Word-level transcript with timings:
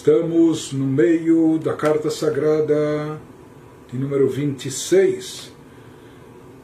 Estamos 0.00 0.72
no 0.72 0.86
meio 0.86 1.58
da 1.58 1.74
carta 1.74 2.08
sagrada 2.08 3.20
de 3.92 3.98
número 3.98 4.30
26, 4.30 5.52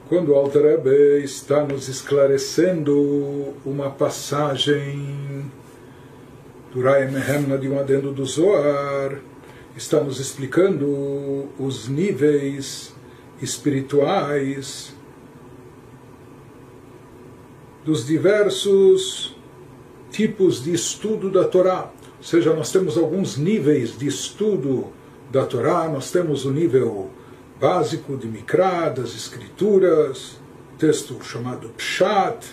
quando 0.09 0.31
o 0.31 0.35
Alter 0.35 0.63
Rebbe 0.63 1.23
está 1.23 1.63
nos 1.63 1.87
esclarecendo 1.87 3.53
uma 3.63 3.91
passagem 3.91 5.51
do 6.73 6.81
Rai 6.81 7.11
Mehemna 7.11 7.59
de 7.59 7.69
um 7.69 7.79
adendo 7.79 8.11
do 8.11 8.25
Zohar, 8.25 9.21
está 9.77 10.01
nos 10.01 10.19
explicando 10.19 11.51
os 11.59 11.89
níveis 11.91 12.95
espirituais 13.43 14.95
dos 17.85 18.07
diversos 18.07 19.37
tipos 20.11 20.65
de 20.65 20.73
estudo 20.73 21.31
da 21.31 21.45
Torá. 21.45 21.93
Ou 22.27 22.31
seja, 22.31 22.53
nós 22.53 22.73
temos 22.73 22.99
alguns 22.99 23.37
níveis 23.37 23.97
de 23.97 24.09
estudo 24.09 24.89
da 25.31 25.47
Torá, 25.47 25.89
nós 25.89 26.11
temos 26.11 26.45
o 26.45 26.51
nível 26.51 27.09
básico 27.61 28.17
de 28.17 28.27
Mikra, 28.27 28.89
das 28.89 29.15
escrituras, 29.15 30.37
texto 30.77 31.23
chamado 31.23 31.69
Pshat, 31.77 32.45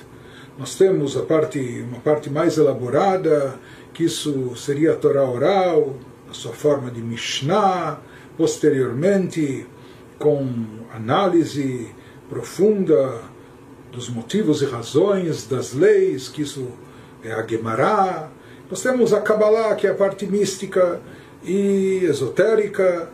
nós 0.59 0.75
temos 0.75 1.17
a 1.17 1.23
parte, 1.23 1.83
uma 1.89 1.99
parte 2.01 2.29
mais 2.29 2.59
elaborada, 2.59 3.59
que 3.95 4.03
isso 4.03 4.55
seria 4.55 4.93
a 4.93 4.95
Torá 4.95 5.27
oral, 5.27 5.95
a 6.29 6.33
sua 6.35 6.53
forma 6.53 6.91
de 6.91 7.01
Mishnah, 7.01 7.99
posteriormente 8.37 9.65
com 10.19 10.53
análise 10.93 11.89
profunda 12.29 13.23
dos 13.91 14.07
motivos 14.07 14.61
e 14.61 14.65
razões 14.65 15.47
das 15.47 15.73
leis, 15.73 16.29
que 16.29 16.43
isso 16.43 16.67
é 17.23 17.31
a 17.31 17.41
Gemara. 17.41 18.42
Nós 18.73 18.81
temos 18.81 19.13
a 19.13 19.21
Kabbalah, 19.21 19.75
que 19.75 19.85
é 19.85 19.91
a 19.91 19.93
parte 19.93 20.25
mística 20.25 20.99
e 21.43 21.99
esotérica, 22.05 23.07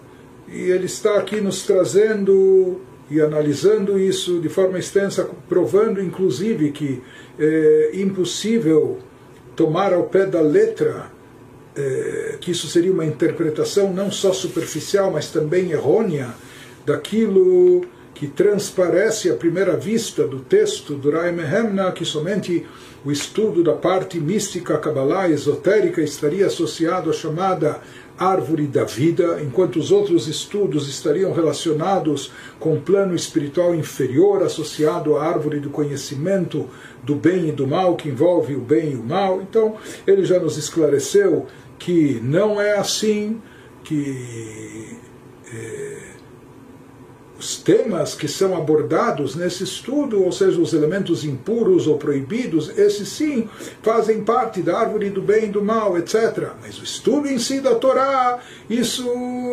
e 0.47 0.57
ele 0.71 0.85
está 0.85 1.17
aqui 1.17 1.41
nos 1.41 1.63
trazendo 1.63 2.79
e 3.11 3.19
analisando 3.19 3.99
isso 3.99 4.39
de 4.39 4.47
forma 4.47 4.79
extensa, 4.79 5.29
provando 5.49 6.01
inclusive 6.01 6.71
que 6.71 7.03
é 7.37 7.91
impossível 7.95 8.99
tomar 9.53 9.91
ao 9.91 10.03
pé 10.03 10.25
da 10.25 10.39
letra 10.39 11.11
é, 11.75 12.37
que 12.39 12.51
isso 12.51 12.69
seria 12.69 12.93
uma 12.93 13.03
interpretação 13.03 13.91
não 13.91 14.09
só 14.09 14.31
superficial, 14.31 15.11
mas 15.11 15.29
também 15.29 15.71
errônea 15.71 16.29
daquilo 16.85 17.81
que 18.19 18.27
transparece 18.27 19.31
à 19.31 19.33
primeira 19.33 19.77
vista 19.77 20.27
do 20.27 20.41
texto 20.41 20.93
do 20.93 21.09
Rai 21.09 21.31
Mehemna, 21.31 21.89
que 21.93 22.03
somente 22.03 22.65
o 23.05 23.13
estudo 23.13 23.63
da 23.63 23.71
parte 23.71 24.19
mística, 24.19 24.77
Kabbalah, 24.77 25.29
esotérica, 25.29 26.01
estaria 26.01 26.47
associado 26.47 27.09
à 27.09 27.13
chamada 27.13 27.79
árvore 28.17 28.67
da 28.67 28.83
vida, 28.83 29.41
enquanto 29.41 29.77
os 29.79 29.89
outros 29.89 30.27
estudos 30.27 30.89
estariam 30.89 31.31
relacionados 31.31 32.29
com 32.59 32.73
o 32.73 32.81
plano 32.81 33.15
espiritual 33.15 33.73
inferior, 33.73 34.43
associado 34.43 35.15
à 35.15 35.23
árvore 35.23 35.61
do 35.61 35.69
conhecimento 35.69 36.67
do 37.01 37.15
bem 37.15 37.47
e 37.47 37.51
do 37.53 37.65
mal, 37.65 37.95
que 37.95 38.09
envolve 38.09 38.53
o 38.53 38.59
bem 38.59 38.91
e 38.91 38.95
o 38.95 39.03
mal. 39.03 39.41
Então, 39.41 39.77
ele 40.05 40.25
já 40.25 40.37
nos 40.37 40.57
esclareceu 40.57 41.47
que 41.77 42.19
não 42.21 42.59
é 42.59 42.77
assim, 42.77 43.41
que. 43.81 44.97
É, 45.53 46.08
os 47.39 47.55
temas 47.55 48.13
que 48.13 48.27
são 48.27 48.53
abordados 48.53 49.33
nesse 49.33 49.63
estudo, 49.63 50.21
ou 50.21 50.29
seja, 50.29 50.59
os 50.59 50.73
elementos 50.73 51.23
impuros 51.23 51.87
ou 51.87 51.97
proibidos, 51.97 52.77
esses 52.77 53.07
sim 53.07 53.47
fazem 53.81 54.25
parte 54.25 54.61
da 54.61 54.77
árvore 54.77 55.09
do 55.09 55.21
bem 55.21 55.45
e 55.45 55.47
do 55.47 55.63
mal, 55.63 55.97
etc. 55.97 56.49
Mas 56.61 56.77
o 56.77 56.83
estudo 56.83 57.29
em 57.29 57.39
si 57.39 57.61
da 57.61 57.75
Torá, 57.75 58.39
isso 58.69 59.07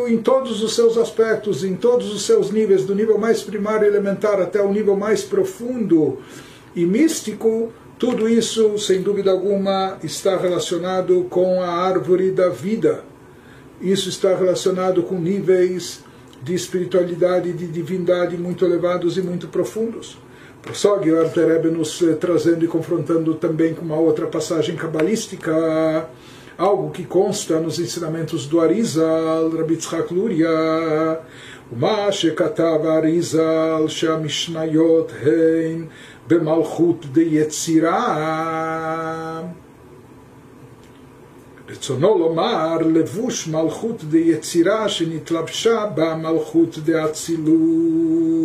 em 0.09 0.19
todos 0.19 0.65
os 0.65 0.75
seus 0.75 0.99
aspectos, 0.99 1.63
em 1.63 1.77
todos 1.77 2.13
os 2.13 2.27
seus 2.27 2.51
níveis, 2.51 2.85
do 2.85 2.95
nível 2.95 3.19
mais 3.19 3.43
primário 3.43 3.87
elementar 3.87 4.41
até 4.41 4.61
o 4.61 4.73
nível 4.73 4.97
mais 4.97 5.23
profundo 5.23 6.19
e 6.75 6.85
místico, 6.85 7.73
tudo 7.97 8.29
isso, 8.29 8.77
sem 8.79 9.01
dúvida 9.01 9.31
alguma, 9.31 9.97
está 10.03 10.37
relacionado 10.37 11.25
com 11.31 11.63
a 11.63 11.69
árvore 11.69 12.33
da 12.33 12.49
vida. 12.49 13.05
Isso 13.81 14.09
está 14.09 14.35
relacionado 14.35 15.05
com 15.05 15.21
níveis 15.21 16.05
de 16.46 16.54
espiritualidade 16.54 17.50
e 17.50 17.54
de 17.54 17.68
divindade 17.68 18.38
muito 18.38 18.66
elevados 18.66 19.18
e 19.18 19.22
muito 19.22 19.48
profundos. 19.48 20.18
Prossegue 20.62 21.12
o 21.12 21.28
Rebbe 21.28 21.70
nos 21.70 22.02
eh, 22.02 22.14
trazendo 22.14 22.64
e 22.64 22.68
confrontando 22.68 23.34
também 23.36 23.74
com 23.74 23.84
uma 23.84 23.98
outra 23.98 24.28
passagem 24.28 24.76
cabalística, 24.76 26.08
algo 26.58 26.92
que 26.92 27.04
consta 27.04 27.60
nos 27.60 27.80
ensinamentos 27.80 28.46
do 28.46 28.60
Arizal, 28.60 29.50
Rabbi 29.50 29.78
Tzchak 29.78 30.14
Luria, 30.14 30.50
ומה 31.74 32.12
שכתב 32.12 32.80
האריזל 32.84 33.88
שהמשניות 33.88 35.12
הן 35.22 35.86
במלכות 36.28 37.06
דיצירה 37.12 38.22
רצונו 41.70 42.18
לומר 42.18 42.78
לבוש 42.78 43.48
מלכות 43.48 44.04
דיצירה 44.04 44.90
שנתלבשה 44.90 45.86
במלכות 45.96 46.78
דאצילות. 46.86 48.42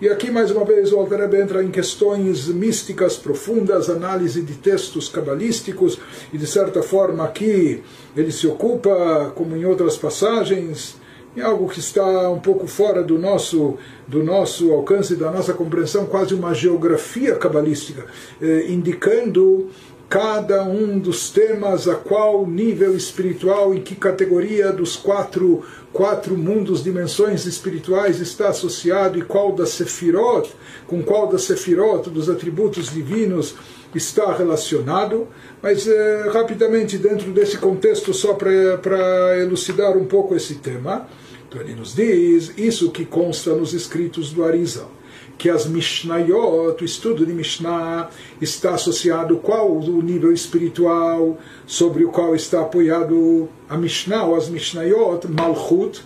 E 0.00 0.08
aqui 0.08 0.30
mais 0.30 0.50
uma 0.50 0.64
vez 0.64 0.94
o 0.94 0.98
Alter 0.98 1.20
entra 1.34 1.62
em 1.62 1.70
questões 1.70 2.48
místicas 2.48 3.18
profundas, 3.18 3.90
análise 3.90 4.40
de 4.40 4.54
textos 4.54 5.10
cabalísticos 5.10 5.98
e 6.32 6.38
de 6.38 6.46
certa 6.46 6.82
forma 6.82 7.22
aqui 7.22 7.82
ele 8.16 8.32
se 8.32 8.46
ocupa, 8.46 9.30
como 9.36 9.54
em 9.54 9.66
outras 9.66 9.98
passagens, 9.98 10.96
em 11.36 11.42
algo 11.42 11.68
que 11.68 11.80
está 11.80 12.30
um 12.30 12.40
pouco 12.40 12.66
fora 12.66 13.02
do 13.02 13.18
nosso 13.18 13.76
do 14.08 14.24
nosso 14.24 14.72
alcance, 14.72 15.14
da 15.16 15.30
nossa 15.30 15.52
compreensão, 15.52 16.06
quase 16.06 16.32
uma 16.34 16.54
geografia 16.54 17.36
cabalística, 17.36 18.06
eh, 18.40 18.64
indicando 18.70 19.68
cada 20.09 20.63
um 20.63 20.99
dos 20.99 21.29
temas, 21.29 21.87
a 21.87 21.95
qual 21.95 22.45
nível 22.45 22.95
espiritual, 22.95 23.73
em 23.73 23.81
que 23.81 23.95
categoria 23.95 24.71
dos 24.71 24.95
quatro, 24.95 25.63
quatro 25.91 26.37
mundos, 26.37 26.83
dimensões 26.83 27.45
espirituais 27.45 28.19
está 28.19 28.49
associado 28.49 29.17
e 29.17 29.21
qual 29.21 29.51
das 29.53 29.69
sefirot, 29.69 30.51
com 30.87 31.01
qual 31.01 31.27
das 31.27 31.43
sefirot, 31.43 32.09
dos 32.09 32.29
atributos 32.29 32.91
divinos, 32.91 33.55
está 33.93 34.35
relacionado. 34.35 35.27
Mas 35.61 35.87
eh, 35.87 36.29
rapidamente, 36.31 36.97
dentro 36.97 37.31
desse 37.31 37.57
contexto, 37.57 38.13
só 38.13 38.33
para 38.33 39.37
elucidar 39.39 39.97
um 39.97 40.05
pouco 40.05 40.35
esse 40.35 40.55
tema, 40.55 41.07
então 41.47 41.61
ele 41.61 41.73
nos 41.73 41.95
diz 41.95 42.53
isso 42.57 42.91
que 42.91 43.05
consta 43.05 43.55
nos 43.55 43.73
escritos 43.73 44.31
do 44.31 44.43
Arizal 44.43 44.91
que 45.37 45.49
as 45.49 45.65
Mishnayot, 45.65 46.81
o 46.81 46.85
estudo 46.85 47.25
de 47.25 47.33
Mishnah, 47.33 48.09
está 48.41 48.75
associado 48.75 49.37
qual 49.37 49.71
o 49.71 50.01
nível 50.01 50.31
espiritual 50.31 51.37
sobre 51.65 52.05
o 52.05 52.09
qual 52.09 52.35
está 52.35 52.61
apoiado 52.61 53.49
a 53.69 53.77
Mishnah, 53.77 54.25
ou 54.25 54.35
as 54.35 54.49
Mishnayot, 54.49 55.27
Malchut, 55.27 56.01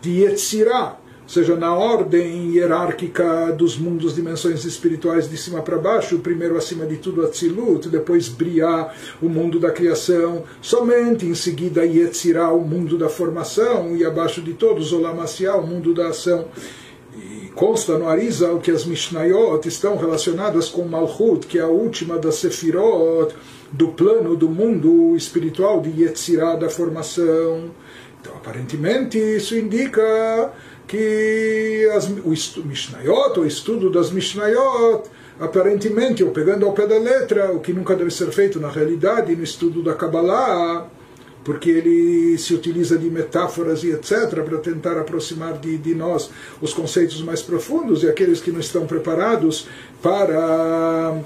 de 0.00 0.22
Yetzirah, 0.22 0.96
ou 1.28 1.28
seja, 1.28 1.56
na 1.56 1.74
ordem 1.74 2.52
hierárquica 2.52 3.52
dos 3.52 3.76
mundos, 3.76 4.14
dimensões 4.14 4.64
espirituais 4.64 5.28
de 5.28 5.36
cima 5.36 5.60
para 5.60 5.76
baixo, 5.76 6.18
primeiro 6.20 6.56
acima 6.56 6.86
de 6.86 6.96
tudo 6.96 7.22
Atzilut, 7.22 7.86
depois 7.90 8.28
Briah, 8.28 8.94
o 9.20 9.28
mundo 9.28 9.60
da 9.60 9.70
criação, 9.70 10.44
somente 10.62 11.26
em 11.26 11.34
seguida 11.34 11.84
Yetzirah, 11.84 12.50
o 12.52 12.62
mundo 12.62 12.96
da 12.96 13.10
formação, 13.10 13.94
e 13.94 14.06
abaixo 14.06 14.40
de 14.40 14.54
todos 14.54 14.90
Olam 14.90 15.18
o 15.18 15.66
mundo 15.66 15.92
da 15.92 16.08
ação 16.08 16.46
consta 17.58 17.98
no 17.98 18.08
Arizal 18.08 18.60
que 18.60 18.70
as 18.70 18.84
Mishnayot 18.84 19.66
estão 19.66 19.96
relacionadas 19.96 20.68
com 20.68 20.84
Malchut, 20.84 21.44
que 21.48 21.58
é 21.58 21.62
a 21.62 21.66
última 21.66 22.16
das 22.16 22.36
Sefirot, 22.36 23.34
do 23.72 23.88
plano 23.88 24.36
do 24.36 24.48
mundo 24.48 25.16
espiritual 25.16 25.80
de 25.80 26.04
Yetzirah, 26.04 26.54
da 26.54 26.70
formação. 26.70 27.72
Então, 28.20 28.32
aparentemente, 28.36 29.18
isso 29.18 29.56
indica 29.56 30.52
que 30.86 31.90
as, 31.96 32.08
o 32.08 32.64
Mishnayot, 32.64 33.40
o 33.40 33.44
estudo 33.44 33.90
das 33.90 34.12
Mishnayot, 34.12 35.10
aparentemente, 35.40 36.22
ou 36.22 36.30
pegando 36.30 36.64
ao 36.64 36.72
pé 36.72 36.86
da 36.86 36.96
letra, 36.96 37.50
o 37.52 37.58
que 37.58 37.72
nunca 37.72 37.96
deve 37.96 38.12
ser 38.12 38.30
feito 38.30 38.60
na 38.60 38.70
realidade, 38.70 39.34
no 39.34 39.42
estudo 39.42 39.82
da 39.82 39.94
Kabbalah, 39.94 40.88
porque 41.48 41.70
ele 41.70 42.36
se 42.36 42.52
utiliza 42.52 42.98
de 42.98 43.08
metáforas 43.08 43.82
e 43.82 43.90
etc. 43.90 44.42
para 44.44 44.58
tentar 44.58 44.98
aproximar 45.00 45.56
de, 45.56 45.78
de 45.78 45.94
nós 45.94 46.28
os 46.60 46.74
conceitos 46.74 47.22
mais 47.22 47.40
profundos 47.40 48.02
e 48.02 48.06
aqueles 48.06 48.38
que 48.38 48.52
não 48.52 48.60
estão 48.60 48.86
preparados 48.86 49.66
para 50.02 51.18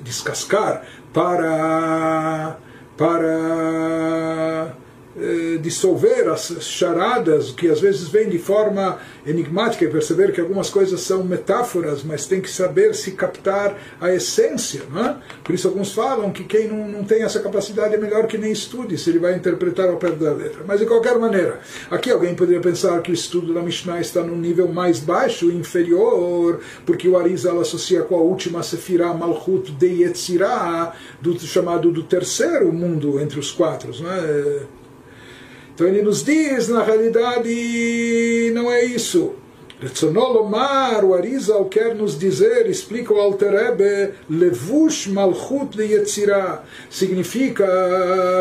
descascar, 0.00 0.86
para, 1.12 2.56
para 2.96 4.76
eh, 5.14 5.58
dissolver 5.60 6.28
as 6.28 6.56
charadas 6.62 7.50
que 7.50 7.68
às 7.68 7.80
vezes 7.80 8.08
vêm 8.08 8.30
de 8.30 8.38
forma 8.38 8.98
enigmática 9.26 9.84
e 9.84 9.88
perceber 9.88 10.32
que 10.32 10.40
algumas 10.40 10.70
coisas 10.70 11.00
são 11.02 11.22
metáforas, 11.22 12.02
mas 12.02 12.24
tem 12.24 12.40
que 12.40 12.50
saber 12.50 12.94
se 12.94 13.12
captar 13.12 13.76
a 14.00 14.10
essência. 14.10 14.82
Não 14.90 15.04
é? 15.04 15.16
Por 15.44 15.54
isso 15.54 15.68
alguns 15.68 15.92
falam 15.92 16.30
que 16.30 16.44
quem 16.44 16.66
não, 16.66 16.88
não 16.88 17.04
tem 17.04 17.22
essa 17.22 17.40
capacidade 17.40 17.94
é 17.94 17.98
melhor 17.98 18.26
que 18.26 18.38
nem 18.38 18.52
estude, 18.52 18.96
se 18.96 19.10
ele 19.10 19.18
vai 19.18 19.36
interpretar 19.36 19.88
ao 19.88 19.96
pé 19.96 20.12
da 20.12 20.32
letra. 20.32 20.64
Mas 20.66 20.80
de 20.80 20.86
qualquer 20.86 21.18
maneira, 21.18 21.60
aqui 21.90 22.10
alguém 22.10 22.34
poderia 22.34 22.60
pensar 22.60 23.00
que 23.02 23.10
o 23.10 23.14
estudo 23.14 23.52
da 23.52 23.60
Mishnah 23.60 24.00
está 24.00 24.22
num 24.22 24.36
nível 24.36 24.68
mais 24.68 24.98
baixo, 24.98 25.50
inferior, 25.50 26.60
porque 26.86 27.06
o 27.06 27.18
Arizal 27.18 27.60
associa 27.60 28.02
com 28.02 28.14
a 28.14 28.20
última 28.20 28.62
Sefirah 28.62 29.12
Malchut 29.12 29.72
de 29.72 30.02
Yetzirah, 30.02 30.94
do 31.20 31.38
chamado 31.38 31.90
do 31.90 32.02
terceiro 32.02 32.72
mundo 32.72 33.20
entre 33.20 33.38
os 33.38 33.50
quatro. 33.50 33.92
Não 34.00 34.10
é? 34.10 34.81
Então 35.82 35.92
ele 35.92 36.02
nos 36.02 36.22
diz, 36.22 36.68
na 36.68 36.84
realidade, 36.84 38.52
não 38.54 38.70
é 38.70 38.84
isso. 38.84 39.34
Retzonolomar, 39.82 41.04
o 41.04 41.12
Arizal 41.12 41.64
quer 41.64 41.92
nos 41.92 42.16
dizer, 42.16 42.70
explica 42.70 43.12
o 43.12 43.18
Alter 43.18 43.52
Ebe, 43.52 44.14
Levush 44.30 45.08
Malchut 45.08 45.76
de 45.76 45.82
Yetzirah, 45.82 46.62
significa 46.88 47.66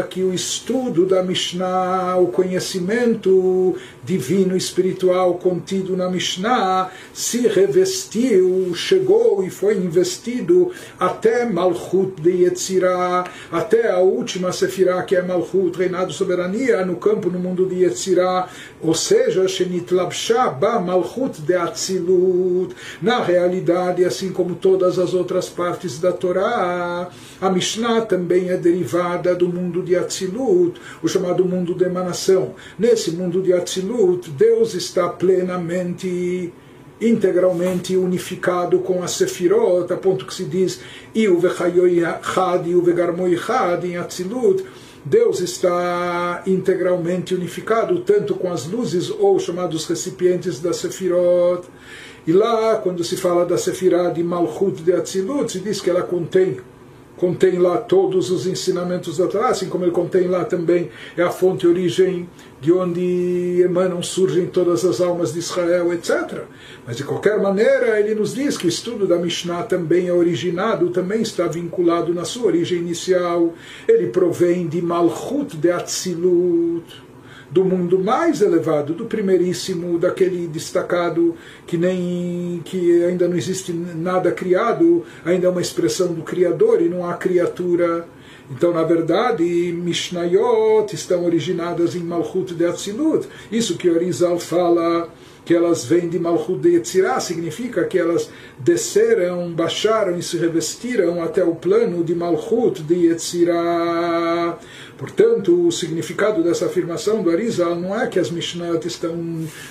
que 0.07 0.21
o 0.21 0.35
estudo 0.35 1.03
da 1.03 1.23
Mishnah, 1.23 2.17
o 2.17 2.27
conhecimento 2.27 3.75
divino 4.03 4.55
espiritual 4.55 5.33
contido 5.39 5.97
na 5.97 6.11
Mishnah 6.11 6.91
se 7.11 7.47
revestiu, 7.47 8.75
chegou 8.75 9.43
e 9.43 9.49
foi 9.49 9.77
investido 9.77 10.71
até 10.99 11.43
Malchut 11.45 12.21
de 12.21 12.43
Yetzirah, 12.43 13.23
até 13.51 13.89
a 13.89 13.97
última 13.97 14.51
Sefirah 14.51 15.01
que 15.01 15.15
é 15.15 15.23
Malchut, 15.23 15.75
reinado 15.75 16.13
soberania 16.13 16.85
no 16.85 16.97
campo, 16.97 17.31
no 17.31 17.39
mundo 17.39 17.65
de 17.65 17.83
Yetzirah, 17.83 18.47
ou 18.79 18.93
seja, 18.93 19.47
Shenit 19.47 19.91
Labshah 19.91 20.49
Ba 20.51 20.79
Malchut 20.79 21.30
de 21.39 21.53
Atzilut. 21.53 22.75
Na 23.01 23.23
realidade, 23.23 24.03
assim 24.03 24.31
como 24.31 24.55
todas 24.55 24.99
as 24.99 25.13
outras 25.13 25.47
partes 25.47 25.99
da 25.99 26.11
Torá, 26.11 27.09
a 27.39 27.49
Mishnah 27.49 28.01
também 28.01 28.49
é 28.49 28.57
derivada 28.57 29.33
do 29.35 29.47
mundo 29.47 29.81
de 29.81 29.95
Atzilut, 29.95 30.79
o 31.01 31.07
chamado 31.07 31.45
mundo 31.45 31.73
de 31.73 31.85
emanação. 31.85 32.55
Nesse 32.77 33.11
mundo 33.11 33.41
de 33.41 33.53
Atzilut, 33.53 34.29
Deus 34.31 34.73
está 34.73 35.07
plenamente, 35.07 36.51
integralmente 36.99 37.95
unificado 37.95 38.79
com 38.79 39.01
a 39.01 39.07
Sefirot, 39.07 39.91
a 39.91 39.97
ponto 39.97 40.25
que 40.25 40.33
se 40.33 40.45
diz 40.45 40.81
Iu 41.15 41.39
vechayoi 41.39 42.01
Iu 42.65 42.81
vegarmoi 42.81 43.39
em 43.83 43.97
Atzilut. 43.97 44.63
Deus 45.03 45.39
está 45.39 46.43
integralmente 46.45 47.33
unificado 47.33 47.99
tanto 48.01 48.35
com 48.35 48.51
as 48.51 48.67
luzes 48.67 49.09
ou 49.09 49.39
chamados 49.39 49.85
recipientes 49.85 50.59
da 50.59 50.73
Sefirot. 50.73 51.67
E 52.27 52.31
lá, 52.31 52.75
quando 52.75 53.03
se 53.03 53.17
fala 53.17 53.45
da 53.45 53.57
Sefirah 53.57 54.09
de 54.09 54.23
Malchut 54.23 54.83
de 54.83 54.93
Atzilut, 54.93 55.51
se 55.51 55.59
diz 55.59 55.81
que 55.81 55.89
ela 55.89 56.03
contém 56.03 56.59
contém 57.17 57.59
lá 57.59 57.77
todos 57.77 58.31
os 58.31 58.47
ensinamentos 58.47 59.19
da 59.19 59.27
Torá, 59.27 59.49
assim 59.49 59.69
como 59.69 59.83
ele 59.83 59.91
contém 59.91 60.27
lá 60.27 60.43
também 60.43 60.89
é 61.15 61.21
a 61.21 61.29
fonte, 61.29 61.67
origem 61.67 62.27
de 62.61 62.71
onde 62.71 63.59
emanam, 63.63 64.03
surgem 64.03 64.45
todas 64.45 64.85
as 64.85 65.01
almas 65.01 65.33
de 65.33 65.39
Israel, 65.39 65.91
etc. 65.91 66.43
Mas 66.85 66.95
de 66.95 67.03
qualquer 67.03 67.41
maneira, 67.41 67.99
ele 67.99 68.13
nos 68.13 68.35
diz 68.35 68.55
que 68.55 68.67
o 68.67 68.69
estudo 68.69 69.07
da 69.07 69.17
Mishnah 69.17 69.63
também 69.63 70.07
é 70.07 70.13
originado, 70.13 70.91
também 70.91 71.23
está 71.23 71.47
vinculado 71.47 72.13
na 72.13 72.23
sua 72.23 72.45
origem 72.45 72.77
inicial. 72.77 73.55
Ele 73.87 74.07
provém 74.09 74.67
de 74.67 74.79
Malchut 74.79 75.57
de 75.57 75.71
Atzilut 75.71 76.85
do 77.49 77.65
mundo 77.65 77.99
mais 77.99 78.41
elevado, 78.41 78.93
do 78.93 79.05
primeiríssimo, 79.05 79.99
daquele 79.99 80.47
destacado 80.47 81.35
que 81.67 81.77
nem 81.77 82.61
que 82.63 83.03
ainda 83.03 83.27
não 83.27 83.35
existe 83.35 83.73
nada 83.73 84.31
criado, 84.31 85.03
ainda 85.25 85.47
é 85.47 85.49
uma 85.49 85.61
expressão 85.61 86.13
do 86.13 86.21
Criador 86.21 86.81
e 86.81 86.87
não 86.87 87.09
há 87.09 87.15
criatura. 87.15 88.07
Então, 88.51 88.73
na 88.73 88.83
verdade, 88.83 89.43
Mishnayot 89.43 90.93
estão 90.93 91.23
originadas 91.25 91.95
em 91.95 92.03
Malchut 92.03 92.53
de 92.53 92.65
Atzilut. 92.65 93.27
Isso 93.49 93.77
que 93.77 93.89
Orizal 93.89 94.37
fala 94.39 95.09
que 95.43 95.55
elas 95.55 95.85
vêm 95.85 96.07
de 96.07 96.19
Malchut 96.19 96.59
de 96.59 96.75
Yetzirah, 96.75 97.19
significa 97.19 97.83
que 97.85 97.97
elas 97.97 98.29
desceram, 98.59 99.51
baixaram 99.51 100.17
e 100.17 100.21
se 100.21 100.37
revestiram 100.37 101.23
até 101.23 101.43
o 101.43 101.55
plano 101.55 102.03
de 102.03 102.13
Malchut 102.13 102.83
de 102.83 103.07
Yetzirah. 103.07 104.59
Portanto, 104.97 105.67
o 105.67 105.71
significado 105.71 106.43
dessa 106.43 106.65
afirmação 106.67 107.23
do 107.23 107.31
Arizal 107.31 107.75
não 107.75 107.99
é 107.99 108.05
que 108.05 108.19
as 108.19 108.29
Mishnayot 108.29 108.87
estão, 108.87 109.17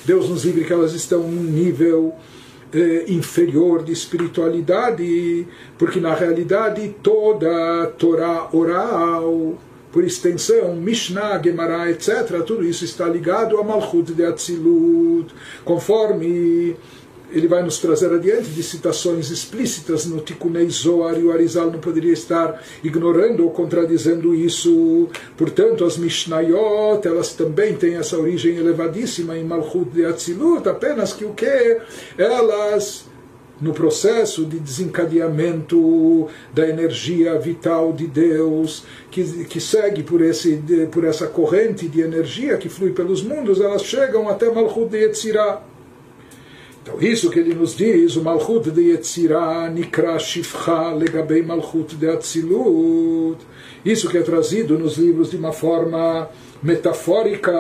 Deus 0.05 0.29
nos 0.29 0.45
livre, 0.45 0.65
que 0.65 0.73
elas 0.73 0.93
estão 0.93 1.21
um 1.21 1.45
nível 1.45 2.15
eh, 2.73 3.05
inferior 3.09 3.83
de 3.83 3.93
espiritualidade, 3.93 5.47
porque 5.79 6.01
na 6.01 6.15
realidade 6.15 6.95
toda 7.03 7.87
Torá 7.99 8.49
oral, 8.53 9.59
por 9.93 10.05
extensão, 10.05 10.77
Mishnah, 10.77 11.41
Gemara, 11.43 11.91
etc., 11.91 12.43
tudo 12.47 12.65
isso 12.65 12.85
está 12.85 13.07
ligado 13.07 13.59
a 13.59 13.65
Malchut 13.65 14.13
de 14.13 14.25
Atzilut, 14.25 15.35
conforme 15.65 16.77
ele 17.33 17.49
vai 17.49 17.63
nos 17.63 17.79
trazer 17.79 18.13
adiante 18.13 18.51
de 18.51 18.63
citações 18.63 19.31
explícitas 19.31 20.07
no 20.07 20.21
Tikunei 20.21 20.69
Zohar 20.69 21.19
e 21.19 21.25
o 21.25 21.33
Arizal 21.33 21.71
não 21.71 21.79
poderia 21.79 22.13
estar 22.13 22.63
ignorando 22.83 23.45
ou 23.45 23.51
contradizendo 23.51 24.35
isso. 24.35 25.09
Portanto, 25.37 25.85
as 25.85 25.97
Mishnayot, 25.97 27.07
elas 27.07 27.35
também 27.35 27.75
têm 27.75 27.97
essa 27.97 28.19
origem 28.19 28.57
elevadíssima 28.57 29.37
em 29.37 29.45
Malchut 29.45 29.91
de 29.91 30.05
Atzilut, 30.05 30.69
apenas 30.69 31.13
que 31.13 31.25
o 31.25 31.33
que? 31.33 31.79
Elas 32.19 33.11
no 33.61 33.75
processo 33.75 34.45
de 34.45 34.59
desencadeamento 34.59 36.29
da 36.53 36.67
energia 36.67 37.39
vital 37.39 37.93
de 37.93 38.07
Deus, 38.07 38.85
que, 39.11 39.45
que 39.45 39.61
segue 39.61 40.03
por, 40.03 40.23
esse, 40.23 40.63
por 40.91 41.05
essa 41.05 41.27
corrente 41.27 41.87
de 41.87 42.01
energia 42.01 42.57
que 42.57 42.69
flui 42.69 42.93
pelos 42.93 43.23
mundos, 43.23 43.61
elas 43.61 43.85
chegam 43.85 44.29
até 44.29 44.51
Malchut 44.51 44.89
de 44.89 44.99
Yetzirah. 44.99 45.63
Então, 46.83 47.01
isso 47.01 47.31
que 47.31 47.39
ele 47.39 47.55
nos 47.55 47.77
diz, 47.77 48.17
o 48.17 48.23
Malchut 48.23 48.71
de 48.71 48.91
Yetzirah, 48.91 49.69
Nikra 49.69 50.19
Shifcha, 50.19 50.93
Legabei 50.93 51.43
Malchut 51.43 51.95
de 51.95 52.09
Atzilut, 52.09 53.39
isso 53.85 54.09
que 54.09 54.17
é 54.17 54.23
trazido 54.23 54.79
nos 54.79 54.97
livros 54.97 55.31
de 55.31 55.37
uma 55.37 55.53
forma 55.53 56.29
metafórica, 56.63 57.53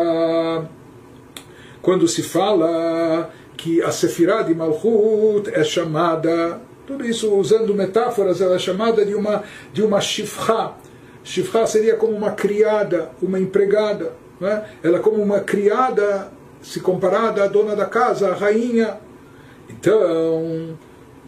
quando 1.83 2.09
se 2.09 2.23
fala 2.23 3.31
que 3.57 3.83
a 3.83 3.91
Sefirah 3.91 4.43
de 4.43 4.55
Malchut 4.55 5.51
é 5.53 5.63
chamada, 5.65 6.61
tudo 6.87 7.05
isso 7.05 7.35
usando 7.35 7.75
metáforas, 7.75 8.41
ela 8.41 8.57
é 8.57 8.59
chamada 8.59 9.05
de 9.05 9.15
uma, 9.15 9.43
de 9.73 9.83
uma 9.83 10.01
Shifcha. 10.01 10.73
Shifcha 11.23 11.67
seria 11.67 11.97
como 11.97 12.13
uma 12.13 12.33
criada, 12.33 13.11
uma 13.21 13.39
empregada. 13.39 14.13
É? 14.41 14.63
Ela 14.83 14.97
é 14.97 15.01
como 15.01 15.23
uma 15.23 15.41
criada, 15.41 16.33
se 16.63 16.81
comparada 16.81 17.45
à 17.45 17.47
dona 17.47 17.77
da 17.77 17.85
casa, 17.85 18.31
à 18.31 18.35
rainha. 18.35 18.99
Então, 19.81 20.77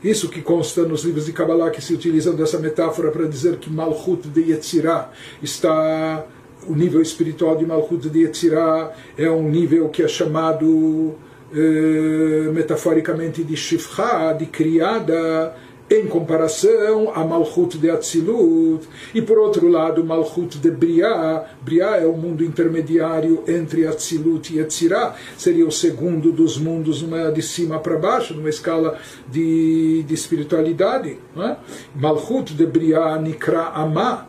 isso 0.04 0.28
que 0.28 0.42
consta 0.42 0.82
nos 0.82 1.04
livros 1.04 1.24
de 1.24 1.32
Kabbalah 1.32 1.70
que 1.70 1.80
se 1.80 1.94
utilizam 1.94 2.34
dessa 2.34 2.58
metáfora 2.58 3.10
para 3.10 3.26
dizer 3.26 3.56
que 3.56 3.70
Malchut 3.70 4.28
de 4.28 4.52
Yetzirah 4.52 5.10
está. 5.42 6.26
O 6.64 6.76
nível 6.76 7.02
espiritual 7.02 7.56
de 7.56 7.66
Malchut 7.66 8.08
de 8.08 8.20
Yetzirah 8.20 8.92
é 9.18 9.28
um 9.28 9.48
nível 9.50 9.88
que 9.88 10.00
é 10.00 10.06
chamado 10.06 11.14
eh, 11.52 12.50
metaforicamente 12.52 13.42
de 13.42 13.56
Shifcha, 13.56 14.32
de 14.32 14.46
criada, 14.46 15.56
em 15.90 16.06
comparação 16.06 17.12
a 17.14 17.24
Malchut 17.24 17.76
de 17.76 17.90
Atzilut, 17.90 18.86
e 19.14 19.20
por 19.20 19.38
outro 19.38 19.68
lado, 19.68 20.04
Malchut 20.04 20.58
de 20.58 20.70
Briah. 20.70 21.44
Briah 21.60 21.98
é 21.98 22.06
o 22.06 22.16
mundo 22.16 22.42
intermediário 22.44 23.44
entre 23.46 23.86
Atzilut 23.86 24.52
e 24.52 24.58
Yetzirah, 24.58 25.14
seria 25.36 25.66
o 25.66 25.72
segundo 25.72 26.32
dos 26.32 26.56
mundos, 26.56 27.02
numa 27.02 27.30
de 27.30 27.42
cima 27.42 27.78
para 27.78 27.98
baixo, 27.98 28.34
numa 28.34 28.48
escala 28.48 28.98
de, 29.28 30.02
de 30.04 30.14
espiritualidade. 30.14 31.18
É? 31.36 31.56
Malchut 31.94 32.54
de 32.54 32.66
Briah 32.66 33.18
Nikra 33.18 33.64
Amah, 33.74 34.28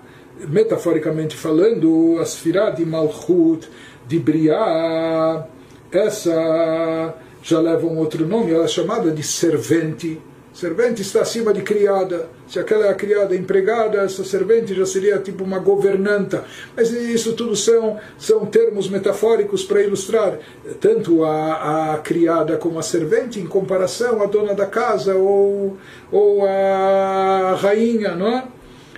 metaforicamente 0.49 1.35
falando, 1.35 2.17
a 2.19 2.71
de 2.71 2.85
Malchut 2.85 3.69
de 4.07 4.19
Briah, 4.19 5.47
essa 5.91 7.15
já 7.41 7.59
leva 7.59 7.85
um 7.85 7.97
outro 7.97 8.25
nome, 8.27 8.51
ela 8.51 8.65
é 8.65 8.67
chamada 8.67 9.11
de 9.11 9.21
servente 9.21 10.19
Servente 10.53 11.01
está 11.01 11.21
acima 11.21 11.51
de 11.51 11.63
criada. 11.63 12.29
Se 12.47 12.59
aquela 12.59 12.85
é 12.85 12.89
a 12.89 12.93
criada 12.93 13.35
empregada, 13.35 13.97
essa 13.97 14.23
servente 14.23 14.75
já 14.75 14.85
seria 14.85 15.17
tipo 15.17 15.43
uma 15.43 15.57
governanta. 15.57 16.45
Mas 16.75 16.91
isso 16.91 17.33
tudo 17.33 17.55
são, 17.55 17.99
são 18.19 18.45
termos 18.45 18.87
metafóricos 18.87 19.63
para 19.63 19.81
ilustrar 19.81 20.37
tanto 20.79 21.23
a, 21.23 21.93
a 21.93 21.97
criada 21.97 22.55
como 22.57 22.77
a 22.77 22.83
servente 22.83 23.39
em 23.39 23.47
comparação 23.47 24.21
à 24.21 24.27
dona 24.27 24.53
da 24.53 24.67
casa 24.67 25.15
ou, 25.15 25.75
ou 26.11 26.45
a 26.45 27.57
rainha, 27.59 28.13
não 28.13 28.27
é? 28.27 28.43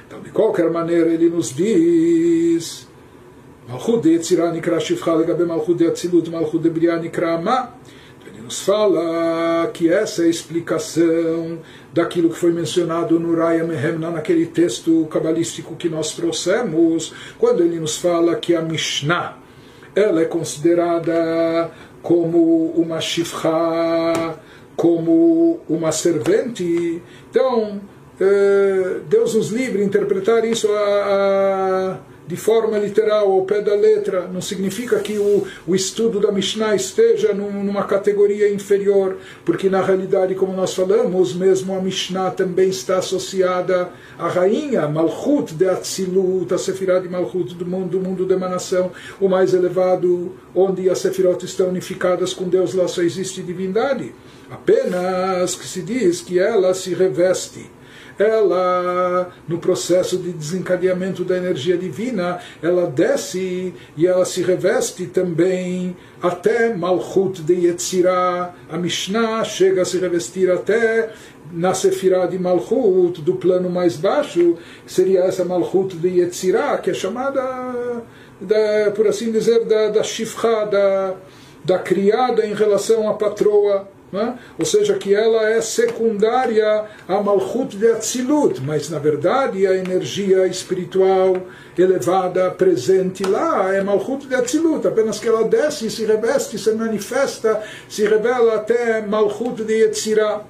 Então, 0.06 0.20
de 0.20 0.32
qualquer 0.32 0.70
maneira, 0.70 1.10
ele 1.10 1.30
nos 1.30 1.56
diz 1.56 2.86
Malchut 3.66 4.02
de 4.04 4.10
Yetzirah 4.10 4.52
Nikra 4.52 4.80
Shifcha 4.80 5.14
Legabe 5.14 5.46
Malchut 5.46 5.78
de 5.78 5.88
Atzilut 5.88 6.30
Malchut 6.30 6.62
de 6.62 6.70
Briah 6.70 7.00
Nikra 7.00 7.38
nos 8.46 8.62
fala 8.62 9.68
que 9.74 9.92
essa 9.92 10.22
é 10.22 10.28
a 10.28 10.30
explicação 10.30 11.60
daquilo 11.92 12.30
que 12.30 12.38
foi 12.38 12.52
mencionado 12.52 13.20
no 13.20 13.36
Raya 13.36 13.64
Mehemna, 13.64 14.12
naquele 14.12 14.46
texto 14.46 15.08
cabalístico 15.08 15.76
que 15.76 15.90
nós 15.90 16.14
trouxemos, 16.14 17.12
quando 17.40 17.64
ele 17.64 17.80
nos 17.80 17.98
fala 17.98 18.36
que 18.36 18.56
a 18.56 18.62
Mishnah 18.62 19.40
ela 19.96 20.22
é 20.22 20.26
considerada 20.26 21.72
como 22.04 22.68
uma 22.76 23.02
shifra, 23.02 24.40
como 24.76 25.60
uma 25.68 25.92
servente. 25.92 27.02
Então, 27.32 27.82
eh, 28.20 29.00
Deus 29.10 29.34
nos 29.34 29.50
livre 29.50 29.84
interpretar 29.84 30.46
isso 30.46 30.70
a, 30.72 30.78
a 30.80 31.98
de 32.28 32.36
forma 32.36 32.78
literal, 32.78 33.32
ao 33.32 33.44
pé 33.44 33.62
da 33.62 33.76
letra, 33.76 34.28
não 34.28 34.42
significa 34.42 35.00
que 35.00 35.18
o, 35.18 35.46
o 35.68 35.76
estudo 35.76 36.20
da 36.20 36.32
Mishnah 36.32 36.76
esteja 36.76 37.34
num, 37.34 37.64
numa 37.64 37.84
categoria 37.84 38.52
inferior, 38.52 39.18
porque 39.46 39.70
na 39.70 39.82
realidade, 39.82 40.34
como 40.34 40.54
nós 40.54 40.74
falamos, 40.74 41.34
mesmo 41.36 41.76
a 41.76 41.82
Mishnah 41.82 42.32
também 42.32 42.70
está 42.70 42.98
associada 42.98 43.90
à 44.18 44.28
rainha 44.28 44.88
Malchut 44.88 45.54
de 45.54 45.70
Atzilut, 45.70 46.52
a 46.54 46.58
Sefirah 46.58 47.00
de 47.00 47.10
Malchut 47.10 47.54
do 47.54 47.66
mundo, 47.66 47.90
do 47.90 48.00
mundo 48.00 48.26
de 48.26 48.34
emanação, 48.34 48.92
o 49.20 49.30
mais 49.30 49.54
elevado, 49.54 50.34
onde 50.54 50.90
as 50.90 51.00
Sefirot 51.00 51.46
estão 51.46 51.70
unificadas 51.70 52.34
com 52.34 52.50
Deus, 52.50 52.74
lá 52.74 52.88
só 52.88 53.04
existe 53.04 53.44
divindade. 53.44 54.14
Apenas 54.50 55.56
que 55.56 55.68
se 55.68 55.82
diz 55.82 56.22
que 56.22 56.40
ela 56.40 56.74
se 56.74 56.94
reveste 56.94 57.75
ela, 58.18 59.30
no 59.48 59.58
processo 59.58 60.18
de 60.18 60.32
desencadeamento 60.32 61.24
da 61.24 61.38
energia 61.38 61.78
divina, 61.78 62.40
ela 62.62 62.88
desce 62.88 63.74
e 63.98 64.08
ela 64.08 64.26
se 64.26 64.42
reveste 64.42 65.06
também 65.08 65.96
até 66.22 66.74
Malchut 66.74 67.42
de 67.42 67.54
Yetzirah. 67.54 68.54
A 68.70 68.78
Mishnah 68.78 69.44
chega 69.44 69.82
a 69.82 69.86
se 69.86 69.98
revestir 69.98 70.50
até 70.50 71.12
na 71.52 71.74
Sefirah 71.74 72.26
de 72.26 72.40
Malchut, 72.40 73.22
do 73.22 73.36
plano 73.36 73.70
mais 73.70 73.96
baixo, 73.98 74.58
seria 74.86 75.22
essa 75.22 75.46
Malchut 75.46 75.96
de 75.96 76.20
Yetzirah, 76.20 76.78
que 76.78 76.90
é 76.90 76.94
chamada, 76.94 77.42
da, 78.42 78.92
por 78.96 79.08
assim 79.08 79.32
dizer, 79.32 79.66
da, 79.66 79.90
da 79.90 80.04
Shifra, 80.04 80.66
da, 80.66 81.16
da 81.64 81.80
criada 81.80 82.46
em 82.46 82.54
relação 82.54 83.10
à 83.10 83.14
patroa. 83.14 83.88
Né? 84.16 84.40
ou 84.58 84.64
seja, 84.64 84.94
que 84.94 85.14
ela 85.14 85.50
é 85.50 85.60
secundária 85.60 86.86
a 87.06 87.22
Malchut 87.22 87.76
de 87.76 87.86
Atzilut, 87.86 88.62
mas 88.62 88.90
na 88.90 88.98
verdade 88.98 89.68
a 89.68 89.76
energia 89.76 90.48
espiritual 90.48 91.36
elevada 91.78 92.50
presente 92.52 93.28
lá 93.28 93.76
é 93.76 93.84
Malchut 93.84 94.26
de 94.26 94.34
Atzilut, 94.34 94.88
apenas 94.88 95.20
que 95.20 95.28
ela 95.28 95.44
desce, 95.44 95.92
se 95.92 96.06
reveste, 96.06 96.58
se 96.58 96.72
manifesta, 96.72 97.62
se 97.90 98.08
revela 98.08 98.56
até 98.56 99.06
Malchut 99.06 99.62
de 99.66 99.74
Yetzirah. 99.74 100.44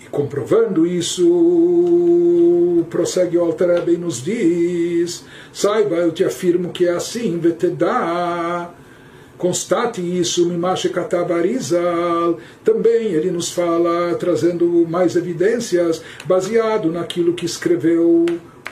E 0.00 0.06
comprovando 0.08 0.86
isso, 0.86 2.84
prossegue 2.90 3.38
o 3.38 3.42
Alter 3.42 3.88
e 3.88 3.96
nos 3.96 4.22
diz, 4.22 5.24
saiba, 5.52 5.96
eu 5.96 6.12
te 6.12 6.22
afirmo 6.22 6.70
que 6.70 6.86
é 6.86 6.92
assim, 6.92 7.40
Vetedá, 7.40 8.70
constate 9.44 10.00
isso, 10.00 10.48
Mimashe 10.48 10.88
Katabarizal, 10.88 12.38
também 12.64 13.12
ele 13.12 13.30
nos 13.30 13.50
fala, 13.52 14.14
trazendo 14.14 14.86
mais 14.88 15.16
evidências, 15.16 16.02
baseado 16.24 16.90
naquilo 16.90 17.34
que 17.34 17.44
escreveu 17.44 18.24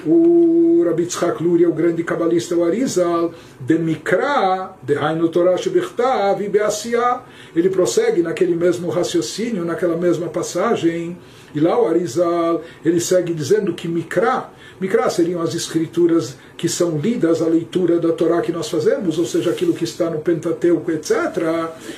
o 0.04 0.82
Rabbi 0.84 1.06
Tzchak 1.06 1.42
Luria, 1.42 1.68
o 1.68 1.72
grande 1.72 2.02
cabalista 2.02 2.56
o 2.56 2.64
Arizal, 2.64 3.32
de 3.60 3.78
Mikra, 3.78 4.72
de 4.82 4.96
Hainu 4.96 5.28
Torah 5.28 5.56
Shebichtav 5.56 6.42
e 6.42 6.48
Beasia. 6.48 7.20
Ele 7.54 7.68
prossegue 7.68 8.22
naquele 8.22 8.54
mesmo 8.54 8.88
raciocínio, 8.88 9.64
naquela 9.64 9.96
mesma 9.96 10.28
passagem, 10.28 11.16
e 11.54 11.60
lá 11.60 11.80
o 11.80 11.86
Arizal, 11.86 12.62
ele 12.84 13.00
segue 13.00 13.34
dizendo 13.34 13.74
que 13.74 13.86
Mikra, 13.86 14.50
Mikra 14.82 15.08
seriam 15.10 15.40
as 15.40 15.54
escrituras 15.54 16.36
que 16.56 16.68
são 16.68 16.98
lidas, 16.98 17.40
a 17.40 17.46
leitura 17.46 18.00
da 18.00 18.10
Torá 18.10 18.40
que 18.40 18.50
nós 18.50 18.68
fazemos, 18.68 19.16
ou 19.16 19.24
seja, 19.24 19.50
aquilo 19.50 19.74
que 19.74 19.84
está 19.84 20.10
no 20.10 20.18
Pentateuco, 20.18 20.90
etc. 20.90 21.12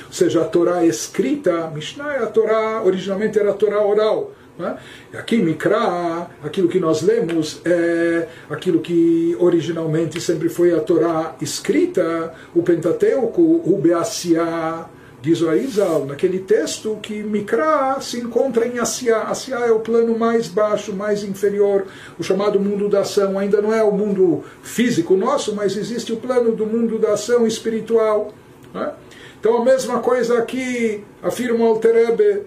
Ou 0.05 0.13
seja, 0.13 0.41
a 0.41 0.45
Torá 0.45 0.85
escrita, 0.85 1.71
Mishnah 1.73 2.13
é 2.13 2.19
a 2.19 2.27
Torá, 2.27 2.83
originalmente 2.83 3.39
era 3.39 3.49
a 3.49 3.53
Torá 3.53 3.81
oral. 3.83 4.31
Né? 4.57 4.77
Aqui, 5.13 5.37
Mikra, 5.37 6.29
aquilo 6.43 6.69
que 6.69 6.79
nós 6.79 7.01
lemos 7.01 7.61
é 7.65 8.27
aquilo 8.49 8.79
que 8.79 9.35
originalmente 9.39 10.21
sempre 10.21 10.47
foi 10.49 10.73
a 10.73 10.79
Torá 10.79 11.35
escrita, 11.41 12.33
o 12.53 12.63
Pentateuco, 12.63 13.41
o 13.41 13.77
Beasia, 13.81 14.85
Diz 15.25 15.41
o 15.41 15.49
Arizal, 15.49 16.05
naquele 16.05 16.37
texto, 16.37 16.99
que 17.01 17.23
Mikra 17.23 17.99
se 17.99 18.19
encontra 18.19 18.67
em 18.67 18.77
Asiá. 18.77 19.23
Asiá 19.23 19.61
é 19.61 19.71
o 19.71 19.79
plano 19.79 20.15
mais 20.15 20.47
baixo, 20.47 20.93
mais 20.93 21.23
inferior, 21.23 21.87
o 22.19 22.23
chamado 22.23 22.59
mundo 22.59 22.87
da 22.87 22.99
ação. 22.99 23.39
Ainda 23.39 23.59
não 23.59 23.73
é 23.73 23.83
o 23.83 23.91
mundo 23.91 24.43
físico 24.61 25.15
nosso, 25.17 25.55
mas 25.55 25.75
existe 25.75 26.13
o 26.13 26.17
plano 26.17 26.55
do 26.55 26.67
mundo 26.67 26.99
da 26.99 27.13
ação 27.13 27.47
espiritual. 27.47 28.35
Né? 28.71 28.93
Então 29.39 29.57
a 29.57 29.65
mesma 29.65 29.99
coisa 29.99 30.37
aqui 30.37 31.03
afirma 31.23 31.65
o 31.65 31.69
Alterebe 31.69 32.43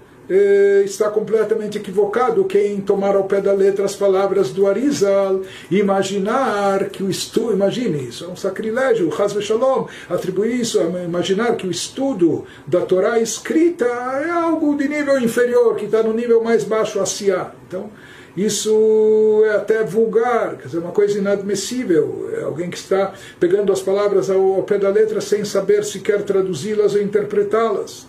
está 0.85 1.11
completamente 1.11 1.79
equivocado 1.79 2.45
quem 2.45 2.81
tomar 2.81 3.17
ao 3.17 3.25
pé 3.25 3.41
da 3.41 3.53
letra 3.53 3.85
as 3.85 3.97
palavras 3.97 4.51
do 4.51 4.67
Arizal, 4.67 5.41
imaginar 5.71 6.91
que 6.91 7.03
o 7.03 7.11
estudo, 7.11 7.53
imagine 7.53 8.09
isso, 8.09 8.25
é 8.25 8.29
um 8.29 8.37
sacrilégio, 8.37 9.13
Hazve 9.19 9.43
Shalom, 9.43 9.87
atribuir 10.09 10.61
isso, 10.61 10.81
imaginar 10.81 11.57
que 11.57 11.67
o 11.67 11.71
estudo 11.71 12.45
da 12.67 12.81
Torá 12.83 13.19
escrita 13.21 13.85
é 13.87 14.31
algo 14.31 14.77
de 14.77 14.89
nível 14.89 15.19
inferior, 15.19 15.77
que 15.77 15.87
está 15.87 16.03
no 16.03 16.13
nível 16.13 16.43
mais 16.43 16.65
baixo, 16.65 17.01
a 17.01 17.07
Siá. 17.07 17.53
Então, 17.67 17.91
isso 18.37 19.43
é 19.47 19.57
até 19.57 19.83
vulgar, 19.83 20.57
quer 20.59 20.67
dizer, 20.67 20.79
uma 20.79 20.93
coisa 20.93 21.19
inadmissível. 21.19 22.31
É 22.39 22.43
alguém 22.43 22.71
que 22.71 22.77
está 22.77 23.13
pegando 23.41 23.73
as 23.73 23.83
palavras 23.83 24.31
ao, 24.31 24.63
pé 24.63 24.79
da 24.79 24.89
letra 24.91 25.21
sem 25.21 25.45
saber 25.45 25.85
se 25.85 25.99
quer 25.99 26.23
traduzi-las 26.23 26.95
ou 26.95 27.03
interpretá-las. 27.03 28.07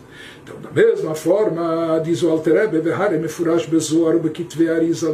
Então, 0.50 0.62
da 0.62 0.72
mesma 0.72 1.14
forma, 1.14 2.02
diz 2.04 2.24
o 2.24 2.30
Alterebe, 2.30 2.82
Arizal 4.68 5.14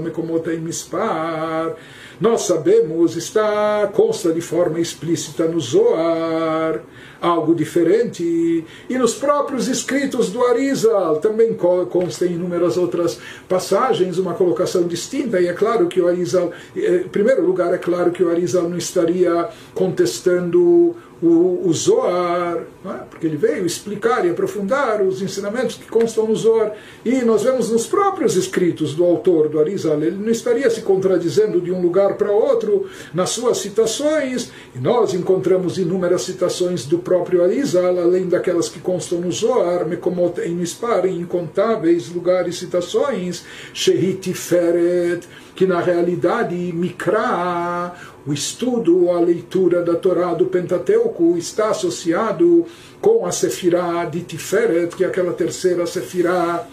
Mispar, 0.62 1.76
nós 2.20 2.44
sabemos, 2.44 3.18
está, 3.18 3.90
consta 3.94 4.32
de 4.32 4.40
forma 4.40 4.80
explícita 4.80 5.46
no 5.46 5.60
Zoar, 5.60 6.82
algo 7.20 7.54
diferente, 7.54 8.64
e 8.90 8.98
nos 8.98 9.16
próprios 9.16 9.68
escritos 9.68 10.30
do 10.30 10.46
Arizal 10.46 11.18
também 11.18 11.54
consta 11.54 12.26
em 12.26 12.34
inúmeras 12.34 12.78
outras 12.78 13.20
passagens 13.50 14.18
uma 14.18 14.34
colocação 14.34 14.84
distinta, 14.84 15.42
e 15.42 15.48
é 15.48 15.54
claro 15.54 15.88
que 15.88 16.00
o 16.00 16.08
Arizal, 16.08 16.52
eh, 16.76 17.04
em 17.06 17.10
primeiro 17.10 17.46
lugar, 17.46 17.74
é 17.74 17.78
claro 17.78 18.12
que 18.12 18.24
o 18.24 18.30
Arizal 18.30 18.70
não 18.70 18.78
estaria 18.78 19.50
contestando 19.74 20.96
o, 21.22 21.68
o 21.68 21.74
Zohar, 21.74 22.58
é? 22.86 22.94
porque 23.10 23.26
ele 23.26 23.38
veio 23.38 23.66
explicar 23.66 24.26
e 24.26 24.30
aprofundar 24.30 25.02
os 25.02 25.22
ensinamentos 25.22 25.76
que 25.76 25.88
constam 25.88 26.28
no 26.28 26.36
Zohar. 26.36 26.74
E 27.04 27.22
nós 27.24 27.44
vemos 27.44 27.70
nos 27.70 27.88
próprios 27.88 28.36
escritos 28.36 28.94
do 28.94 29.04
autor, 29.04 29.50
do 29.50 29.60
Arizal, 29.60 30.02
ele 30.02 30.18
não 30.18 30.30
estaria 30.30 30.70
se 30.70 30.82
contradizendo 30.82 31.62
de 31.62 31.72
um 31.72 31.82
lugar 31.82 32.16
para 32.16 32.32
outro 32.32 32.88
nas 33.14 33.30
suas 33.30 33.60
citações, 33.60 34.52
e 34.76 34.80
nós 34.80 35.14
encontramos 35.14 35.78
inúmeras 35.78 36.24
citações 36.24 36.86
do 36.86 37.00
próprio 37.00 37.44
Arizal, 37.44 37.98
além 37.98 38.28
daquelas 38.28 38.70
que 38.70 38.80
constam 38.80 39.20
no 39.22 39.32
Zohar, 39.32 39.88
Mekomot 39.88 40.42
em 40.42 40.56
Mispar, 40.56 41.06
em 41.06 41.22
incontáveis 41.22 42.10
lugares 42.10 42.58
citações, 42.58 43.44
Shehit 43.74 44.34
Feret, 44.34 45.28
que 45.56 45.66
na 45.66 45.80
realidade 45.80 46.56
Mikra, 46.74 47.94
o 48.28 48.34
estudo, 48.34 49.12
a 49.12 49.20
leitura 49.20 49.84
da 49.84 49.96
Torá 49.96 50.34
do 50.34 50.46
Pentateuco 50.46 51.38
está 51.38 51.70
associado 51.70 52.66
com 53.00 53.26
a 53.26 53.32
Sefirah 53.32 54.06
de 54.06 54.22
Tiferet, 54.22 54.96
que 54.96 55.04
é 55.04 55.08
aquela 55.08 55.34
terceira 55.34 55.86
Sefirah 55.86 56.68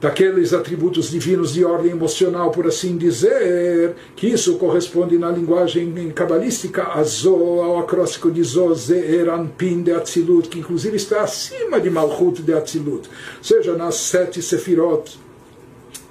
daqueles 0.00 0.52
atributos 0.52 1.10
divinos 1.10 1.54
de 1.54 1.64
ordem 1.64 1.90
emocional, 1.90 2.50
por 2.50 2.66
assim 2.66 2.96
dizer, 2.96 3.94
que 4.14 4.28
isso 4.28 4.56
corresponde 4.56 5.18
na 5.18 5.30
linguagem 5.30 5.92
cabalística 6.10 6.84
a 6.84 7.02
Zo, 7.02 7.60
ao 7.60 7.78
acróstico 7.78 8.30
de 8.30 8.42
Zo, 8.42 8.74
Ze'er, 8.74 9.28
Anpin 9.28 9.82
de 9.82 9.92
Atzilut, 9.92 10.48
que 10.48 10.60
inclusive 10.60 10.96
está 10.96 11.22
acima 11.22 11.80
de 11.80 11.90
Malchut 11.90 12.42
de 12.42 12.52
Atzilut, 12.52 13.08
ou 13.08 13.44
seja, 13.44 13.74
nas 13.74 13.96
sete 13.96 14.40
Sefirot 14.40 15.18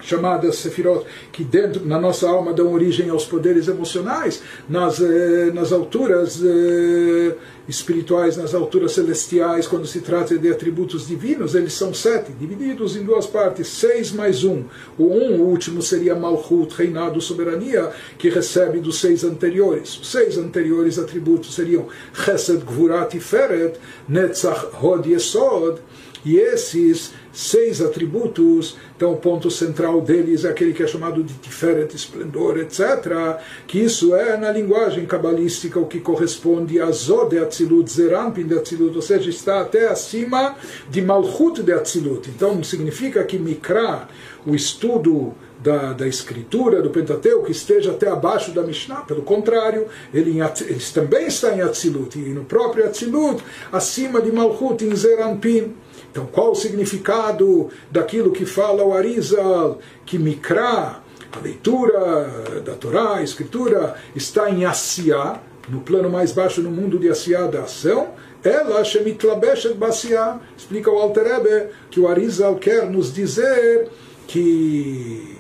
chamadas 0.08 0.56
Sefirot, 0.56 1.06
que 1.32 1.44
dentro, 1.44 1.86
na 1.86 2.00
nossa 2.00 2.28
alma 2.30 2.54
dão 2.54 2.74
origem 2.74 3.10
aos 3.10 3.26
poderes 3.26 3.68
emocionais, 3.68 4.42
nas, 4.70 5.02
eh, 5.02 5.52
nas 5.54 5.74
alturas 5.74 6.42
eh, 6.44 7.36
espirituais, 7.68 8.38
nas 8.38 8.56
alturas 8.56 8.94
celestiais, 8.94 9.68
quando 9.68 9.86
se 9.86 10.00
trata 10.00 10.38
de 10.38 10.50
atributos 10.50 11.06
divinos, 11.06 11.54
eles 11.54 11.74
são 11.74 11.94
sete, 11.94 12.32
divididos 12.32 12.96
em 12.96 13.04
duas 13.04 13.26
partes, 13.26 13.68
seis 13.68 14.12
mais 14.12 14.46
um. 14.46 14.64
O 14.98 15.08
um, 15.08 15.42
o 15.42 15.50
último, 15.50 15.82
seria 15.82 16.16
Malchut, 16.16 16.74
reinado, 16.74 17.20
soberania, 17.20 17.92
que 18.18 18.30
recebe 18.30 18.80
dos 18.80 19.02
seis 19.02 19.26
anteriores. 19.26 20.00
Os 20.00 20.10
seis 20.10 20.38
anteriores 20.38 20.98
atributos 20.98 21.54
seriam 21.54 21.88
Chesed, 22.14 22.64
Gvurat 22.64 23.14
e 23.14 23.20
Feret, 23.20 23.78
Netzach, 24.08 24.68
Hod 24.82 25.10
e 25.10 25.14
Esod, 25.14 25.82
e 26.26 26.38
esses 26.38 27.14
seis 27.32 27.82
atributos, 27.82 28.76
então 28.96 29.14
o 29.14 29.18
ponto 29.18 29.52
central 29.52 30.02
deles 30.02 30.44
é 30.44 30.50
aquele 30.50 30.74
que 30.74 30.82
é 30.82 30.88
chamado 30.88 31.24
de 31.24 31.34
Tiferet, 31.36 31.96
esplendor, 31.96 32.58
etc. 32.58 33.40
Que 33.68 33.80
isso 33.80 34.16
é, 34.16 34.36
na 34.38 34.52
linguagem 34.52 35.06
cabalística, 35.06 35.80
o 35.80 35.86
que 35.86 36.00
corresponde 36.00 36.80
a 36.80 36.90
Zod 36.92 37.30
de 37.30 37.40
Atzilut, 37.40 37.92
Zerampin 37.92 38.48
de 38.48 38.58
Atzilut, 38.58 38.96
ou 38.96 39.02
seja, 39.02 39.30
está 39.30 39.62
até 39.62 39.88
acima 39.88 40.56
de 40.90 41.02
Malchut 41.02 41.62
de 41.62 41.72
Atzilut. 41.72 42.30
Então 42.30 42.64
significa 42.64 43.24
que 43.24 43.38
Mikra, 43.38 44.08
o 44.46 44.56
estudo 44.56 45.36
da, 45.60 45.94
da 45.94 46.08
escritura 46.08 46.82
do 46.82 46.90
Pentateuco 46.90 47.52
esteja 47.52 47.92
até 47.92 48.08
abaixo 48.10 48.52
da 48.52 48.62
Mishnah. 48.64 49.02
Pelo 49.02 49.22
contrário, 49.22 49.88
ele, 50.14 50.40
ele 50.40 50.80
também 50.94 51.28
está 51.28 51.56
em 51.56 51.62
Atzilut, 51.62 52.18
e 52.18 52.30
no 52.30 52.46
próprio 52.46 52.86
Atzilut, 52.86 53.44
acima 53.72 54.22
de 54.22 54.32
Malchut, 54.32 54.84
em 54.84 54.96
Zeranpin. 54.96 55.76
Então, 56.18 56.26
qual 56.26 56.50
o 56.50 56.56
significado 56.56 57.70
daquilo 57.92 58.32
que 58.32 58.44
fala 58.44 58.84
o 58.84 58.92
Arizal, 58.92 59.78
que 60.04 60.18
Mikra, 60.18 61.00
a 61.32 61.40
leitura 61.44 62.62
da 62.66 62.74
Torá, 62.74 63.18
a 63.18 63.22
escritura, 63.22 63.94
está 64.16 64.50
em 64.50 64.66
Asiá, 64.66 65.40
no 65.70 65.82
plano 65.82 66.10
mais 66.10 66.32
baixo 66.32 66.60
no 66.60 66.72
mundo 66.72 66.98
de 66.98 67.08
Asiá 67.08 67.46
da 67.46 67.62
ação, 67.62 68.16
ela 68.44 68.84
shemitlabeshet 68.84 69.76
basiá. 69.76 70.40
Explica 70.58 70.90
o 70.90 70.98
Alter 70.98 71.28
Ebe 71.28 71.70
que 71.92 72.00
o 72.00 72.08
Arizal 72.08 72.56
quer 72.56 72.90
nos 72.90 73.14
dizer 73.14 73.88
que 74.26 75.38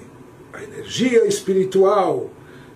a 0.53 0.61
energia 0.61 1.25
espiritual 1.25 2.29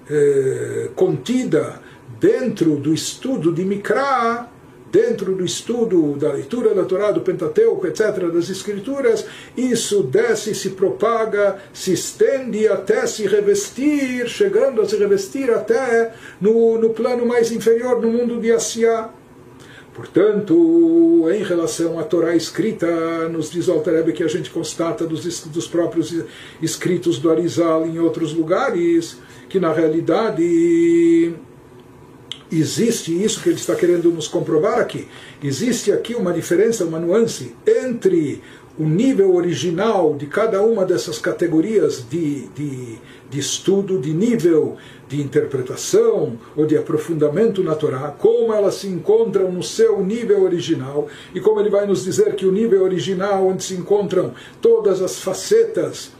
eh, 0.09 0.89
contida 0.95 1.79
dentro 2.19 2.77
do 2.77 2.91
estudo 2.91 3.51
de 3.51 3.63
Mikra 3.63 4.49
dentro 4.91 5.33
do 5.33 5.45
estudo 5.45 6.17
da 6.17 6.33
leitura 6.33 6.73
da 6.73 6.83
Torá, 6.83 7.11
do 7.11 7.21
Pentateuco, 7.21 7.87
etc., 7.87 8.29
das 8.31 8.49
Escrituras, 8.49 9.25
isso 9.55 10.03
desce, 10.03 10.53
se 10.53 10.71
propaga, 10.71 11.57
se 11.73 11.93
estende 11.93 12.67
até 12.67 13.07
se 13.07 13.25
revestir, 13.25 14.27
chegando 14.27 14.81
a 14.81 14.85
se 14.87 14.97
revestir 14.97 15.49
até 15.49 16.13
no, 16.39 16.77
no 16.77 16.89
plano 16.89 17.25
mais 17.25 17.51
inferior, 17.51 18.01
no 18.01 18.11
mundo 18.11 18.39
de 18.39 18.51
Asiá. 18.51 19.09
Portanto, 19.93 21.27
em 21.33 21.43
relação 21.43 21.99
à 21.99 22.03
Torá 22.03 22.35
escrita, 22.35 22.87
nos 23.29 23.51
diz 23.51 23.67
o 23.67 23.73
Altareb 23.73 24.13
que 24.13 24.23
a 24.23 24.27
gente 24.27 24.49
constata 24.49 25.05
dos, 25.05 25.43
dos 25.47 25.67
próprios 25.67 26.15
escritos 26.61 27.19
do 27.19 27.29
Arizal 27.29 27.85
em 27.85 27.99
outros 27.99 28.33
lugares, 28.33 29.17
que 29.49 29.59
na 29.59 29.73
realidade 29.73 31.35
existe 32.51 33.11
isso 33.11 33.41
que 33.41 33.49
ele 33.49 33.57
está 33.57 33.75
querendo 33.75 34.11
nos 34.11 34.27
comprovar 34.27 34.79
aqui. 34.79 35.07
Existe 35.43 35.91
aqui 35.91 36.15
uma 36.15 36.33
diferença, 36.33 36.85
uma 36.85 36.99
nuance 36.99 37.55
entre 37.65 38.41
o 38.77 38.83
nível 38.83 39.35
original 39.35 40.15
de 40.15 40.25
cada 40.25 40.61
uma 40.61 40.85
dessas 40.85 41.19
categorias 41.19 42.05
de, 42.09 42.47
de, 42.49 42.97
de 43.29 43.39
estudo, 43.39 43.99
de 43.99 44.13
nível 44.13 44.77
de 45.07 45.21
interpretação 45.21 46.39
ou 46.55 46.65
de 46.65 46.77
aprofundamento 46.77 47.61
na 47.61 47.75
Torá, 47.75 48.15
como 48.17 48.53
elas 48.53 48.75
se 48.75 48.87
encontram 48.87 49.51
no 49.51 49.61
seu 49.61 50.01
nível 50.03 50.43
original, 50.43 51.07
e 51.35 51.39
como 51.41 51.59
ele 51.59 51.69
vai 51.69 51.85
nos 51.85 52.03
dizer 52.03 52.33
que 52.35 52.45
o 52.45 52.51
nível 52.51 52.83
original, 52.83 53.45
onde 53.45 53.63
se 53.63 53.73
encontram 53.73 54.33
todas 54.61 55.01
as 55.01 55.19
facetas 55.19 56.11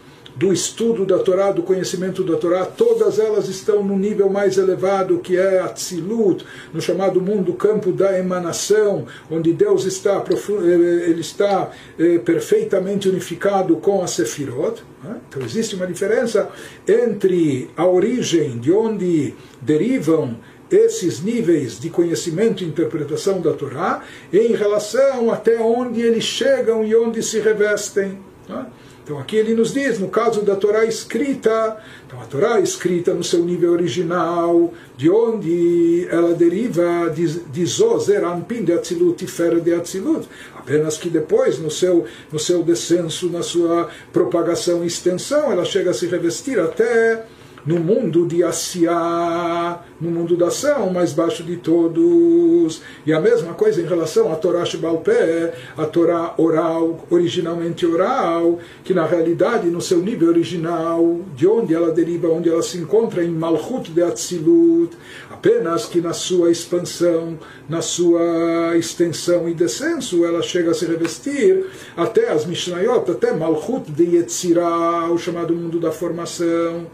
do 0.41 0.51
estudo 0.51 1.05
da 1.05 1.19
Torá, 1.19 1.51
do 1.51 1.61
conhecimento 1.61 2.23
da 2.23 2.35
Torá, 2.35 2.65
todas 2.65 3.19
elas 3.19 3.47
estão 3.47 3.83
no 3.83 3.95
nível 3.95 4.27
mais 4.27 4.57
elevado 4.57 5.19
que 5.19 5.37
é 5.37 5.59
a 5.59 5.67
Tzilut, 5.67 6.43
no 6.73 6.81
chamado 6.81 7.21
mundo 7.21 7.53
campo 7.53 7.91
da 7.91 8.17
emanação, 8.17 9.05
onde 9.29 9.53
Deus 9.53 9.85
está, 9.85 10.17
eh, 10.17 11.09
ele 11.09 11.21
está 11.21 11.69
é, 11.99 12.17
perfeitamente 12.17 13.07
unificado 13.07 13.75
com 13.75 14.01
a 14.01 14.07
Sefirot. 14.07 14.81
Né? 15.03 15.17
Então 15.29 15.43
existe 15.43 15.75
uma 15.75 15.85
diferença 15.85 16.49
entre 16.87 17.69
a 17.77 17.85
origem 17.85 18.57
de 18.57 18.71
onde 18.71 19.35
derivam 19.61 20.37
esses 20.71 21.21
níveis 21.21 21.79
de 21.79 21.91
conhecimento 21.91 22.63
e 22.63 22.67
interpretação 22.67 23.39
da 23.41 23.53
Torá 23.53 24.03
em 24.33 24.55
relação 24.55 25.29
até 25.29 25.59
onde 25.61 26.01
eles 26.01 26.23
chegam 26.23 26.83
e 26.83 26.95
onde 26.95 27.21
se 27.21 27.39
revestem. 27.39 28.17
Né? 28.49 28.65
Então 29.11 29.19
aqui 29.19 29.35
ele 29.35 29.53
nos 29.53 29.73
diz, 29.73 29.99
no 29.99 30.07
caso 30.07 30.41
da 30.41 30.55
Torá 30.55 30.85
escrita, 30.85 31.75
então 32.07 32.21
a 32.21 32.23
Torá 32.23 32.61
escrita 32.61 33.13
no 33.13 33.25
seu 33.25 33.43
nível 33.43 33.73
original, 33.73 34.73
de 34.95 35.09
onde 35.09 36.07
ela 36.09 36.33
deriva 36.33 37.09
de, 37.13 37.65
Zozer, 37.65 38.23
Anpin 38.23 38.63
de 38.63 38.71
Atzilut 38.71 39.21
e 39.21 39.27
Fera 39.27 39.59
de 39.59 39.73
Atzilut, 39.73 40.25
apenas 40.55 40.97
que 40.97 41.09
depois, 41.09 41.59
no 41.59 41.69
seu, 41.69 42.05
no 42.31 42.39
seu 42.39 42.63
descenso, 42.63 43.29
na 43.29 43.43
sua 43.43 43.89
propagação 44.13 44.81
e 44.81 44.87
extensão, 44.87 45.51
ela 45.51 45.65
chega 45.65 45.91
a 45.91 45.93
se 45.93 46.07
revestir 46.07 46.57
até 46.57 47.25
no 47.65 47.79
mundo 47.79 48.25
de 48.25 48.43
Asiá, 48.43 49.79
no 49.99 50.09
mundo 50.09 50.35
da 50.35 50.47
ação, 50.47 50.91
mais 50.91 51.13
baixo 51.13 51.43
de 51.43 51.57
todos. 51.57 52.81
E 53.05 53.13
a 53.13 53.19
mesma 53.19 53.53
coisa 53.53 53.81
em 53.81 53.85
relação 53.85 54.31
à 54.31 54.35
Torá 54.35 54.65
Shibalpé, 54.65 55.53
a 55.77 55.85
Torá 55.85 56.33
oral, 56.37 57.05
originalmente 57.09 57.85
oral, 57.85 58.59
que 58.83 58.93
na 58.93 59.05
realidade, 59.05 59.67
no 59.67 59.81
seu 59.81 59.99
nível 59.99 60.29
original, 60.29 61.21
de 61.35 61.47
onde 61.47 61.73
ela 61.73 61.91
deriva, 61.91 62.27
onde 62.29 62.49
ela 62.49 62.63
se 62.63 62.77
encontra, 62.77 63.23
em 63.23 63.29
Malchut 63.29 63.91
de 63.91 64.01
Atzilut, 64.01 64.95
apenas 65.29 65.85
que 65.85 66.01
na 66.01 66.13
sua 66.13 66.51
expansão, 66.51 67.37
na 67.69 67.81
sua 67.81 68.75
extensão 68.75 69.47
e 69.47 69.53
descenso, 69.53 70.25
ela 70.25 70.41
chega 70.41 70.71
a 70.71 70.73
se 70.73 70.85
revestir 70.85 71.65
até 71.95 72.31
as 72.31 72.45
Mishnayot, 72.45 73.09
até 73.11 73.33
Malchut 73.33 73.91
de 73.91 74.15
Yetzirah, 74.15 75.11
o 75.11 75.17
chamado 75.17 75.55
mundo 75.55 75.79
da 75.79 75.91
formação. 75.91 76.87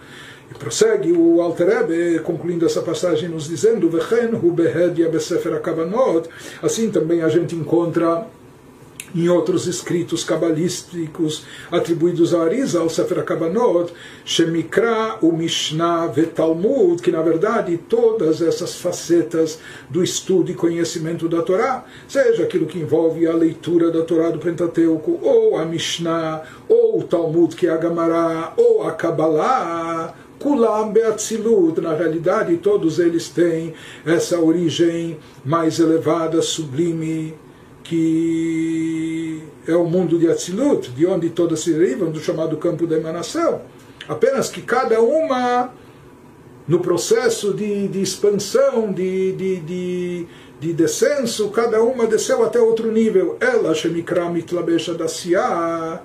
E 0.49 0.53
prossegue 0.53 1.12
o 1.12 1.41
Alter 1.41 1.69
Ebe, 1.69 2.19
concluindo 2.19 2.65
essa 2.65 2.81
passagem, 2.81 3.29
nos 3.29 3.47
dizendo: 3.47 3.89
Assim 6.62 6.89
também 6.89 7.21
a 7.21 7.29
gente 7.29 7.55
encontra 7.55 8.25
em 9.15 9.29
outros 9.29 9.67
escritos 9.67 10.23
cabalísticos 10.23 11.43
atribuídos 11.71 12.33
a 12.33 12.43
Arisa, 12.43 12.79
ao 12.79 12.89
Sefer 12.89 13.23
Kabanot, 13.23 13.91
Shemikra, 14.25 15.17
o 15.21 15.31
Mishnah 15.31 16.12
Talmud, 16.36 17.01
que 17.01 17.12
na 17.12 17.21
verdade 17.21 17.77
todas 17.77 18.41
essas 18.41 18.75
facetas 18.75 19.60
do 19.89 20.03
estudo 20.03 20.51
e 20.51 20.55
conhecimento 20.55 21.29
da 21.29 21.41
Torá, 21.41 21.86
seja 22.07 22.43
aquilo 22.43 22.65
que 22.65 22.79
envolve 22.79 23.27
a 23.27 23.33
leitura 23.33 23.91
da 23.91 24.01
Torá 24.01 24.29
do 24.29 24.39
Pentateuco, 24.39 25.19
ou 25.21 25.57
a 25.57 25.65
Mishnah, 25.65 26.43
ou 26.67 26.99
o 26.99 27.03
Talmud, 27.03 27.55
que 27.55 27.67
é 27.67 27.71
a 27.71 27.77
Gamará, 27.77 28.53
ou 28.57 28.83
a 28.83 28.91
Kabbalah, 28.91 30.13
Kulam 30.39 30.91
Beatzilut, 30.91 31.82
na 31.82 31.93
realidade 31.93 32.58
todos 32.58 33.00
eles 33.00 33.30
têm 33.30 33.73
essa 34.06 34.39
origem 34.39 35.17
mais 35.43 35.80
elevada, 35.80 36.41
sublime, 36.41 37.34
que 37.84 39.41
é 39.67 39.76
o 39.76 39.86
mundo 39.86 40.19
de 40.19 40.30
Atzilut, 40.30 40.91
de 40.91 41.06
onde 41.06 41.30
todas 41.30 41.62
se 41.62 41.73
derivam, 41.73 42.12
do 42.12 42.19
chamado 42.19 42.58
campo 42.58 42.86
da 42.86 42.97
emanação. 42.97 43.62
Apenas 44.08 44.50
que 44.50 44.62
cada 44.62 45.02
uma, 45.02 45.73
no 46.67 46.80
processo 46.80 47.54
de, 47.54 47.88
de 47.88 48.02
expansão, 48.02 48.91
de, 48.91 49.32
de, 49.34 49.56
de, 49.62 50.28
de 50.60 50.73
descenso, 50.73 51.50
cada 51.50 51.82
uma 51.82 52.06
desceu 52.06 52.43
até 52.43 52.60
outro 52.60 52.91
nível. 52.91 53.38
Ela, 53.39 53.73
Shemikra 53.73 54.30
Mitlabesha 54.30 54.93
Dasia, 54.93 56.02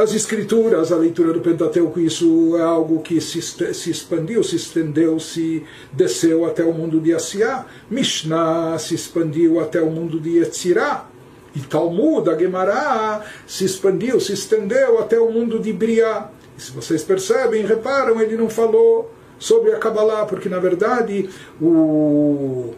as 0.00 0.14
escrituras, 0.14 0.90
a 0.90 0.96
leitura 0.96 1.32
do 1.32 1.40
Pentateuco, 1.40 2.00
isso 2.00 2.56
é 2.56 2.62
algo 2.62 3.00
que 3.00 3.20
se, 3.20 3.40
se 3.42 3.90
expandiu, 3.90 4.42
se 4.42 4.56
estendeu, 4.56 5.20
se 5.20 5.64
desceu 5.92 6.44
até 6.44 6.64
o 6.64 6.72
mundo 6.72 7.00
de 7.00 7.14
Asiá. 7.14 7.66
Mishnah 7.90 8.78
se 8.78 8.94
expandiu 8.94 9.60
até 9.60 9.80
o 9.80 9.90
mundo 9.90 10.18
de 10.18 10.38
Yetzirah. 10.38 11.06
E 11.54 11.60
Talmud, 11.60 12.28
a 12.30 12.38
Gemara, 12.38 13.24
se 13.46 13.64
expandiu, 13.64 14.20
se 14.20 14.32
estendeu 14.32 14.98
até 15.00 15.18
o 15.18 15.30
mundo 15.30 15.58
de 15.58 15.72
Briá. 15.72 16.30
E 16.56 16.62
se 16.62 16.70
vocês 16.72 17.02
percebem, 17.02 17.66
reparam, 17.66 18.20
ele 18.20 18.36
não 18.36 18.48
falou 18.48 19.12
sobre 19.38 19.72
a 19.72 19.78
Kabbalah, 19.78 20.26
porque 20.26 20.48
na 20.48 20.58
verdade 20.58 21.28
o 21.60 22.74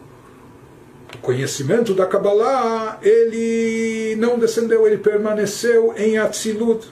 o 1.13 1.17
conhecimento 1.19 1.93
da 1.93 2.07
Kabbalah, 2.07 2.97
ele 3.01 4.15
não 4.15 4.39
descendeu, 4.39 4.87
ele 4.87 4.97
permaneceu 4.97 5.93
em 5.95 6.17
Atzilut. 6.17 6.91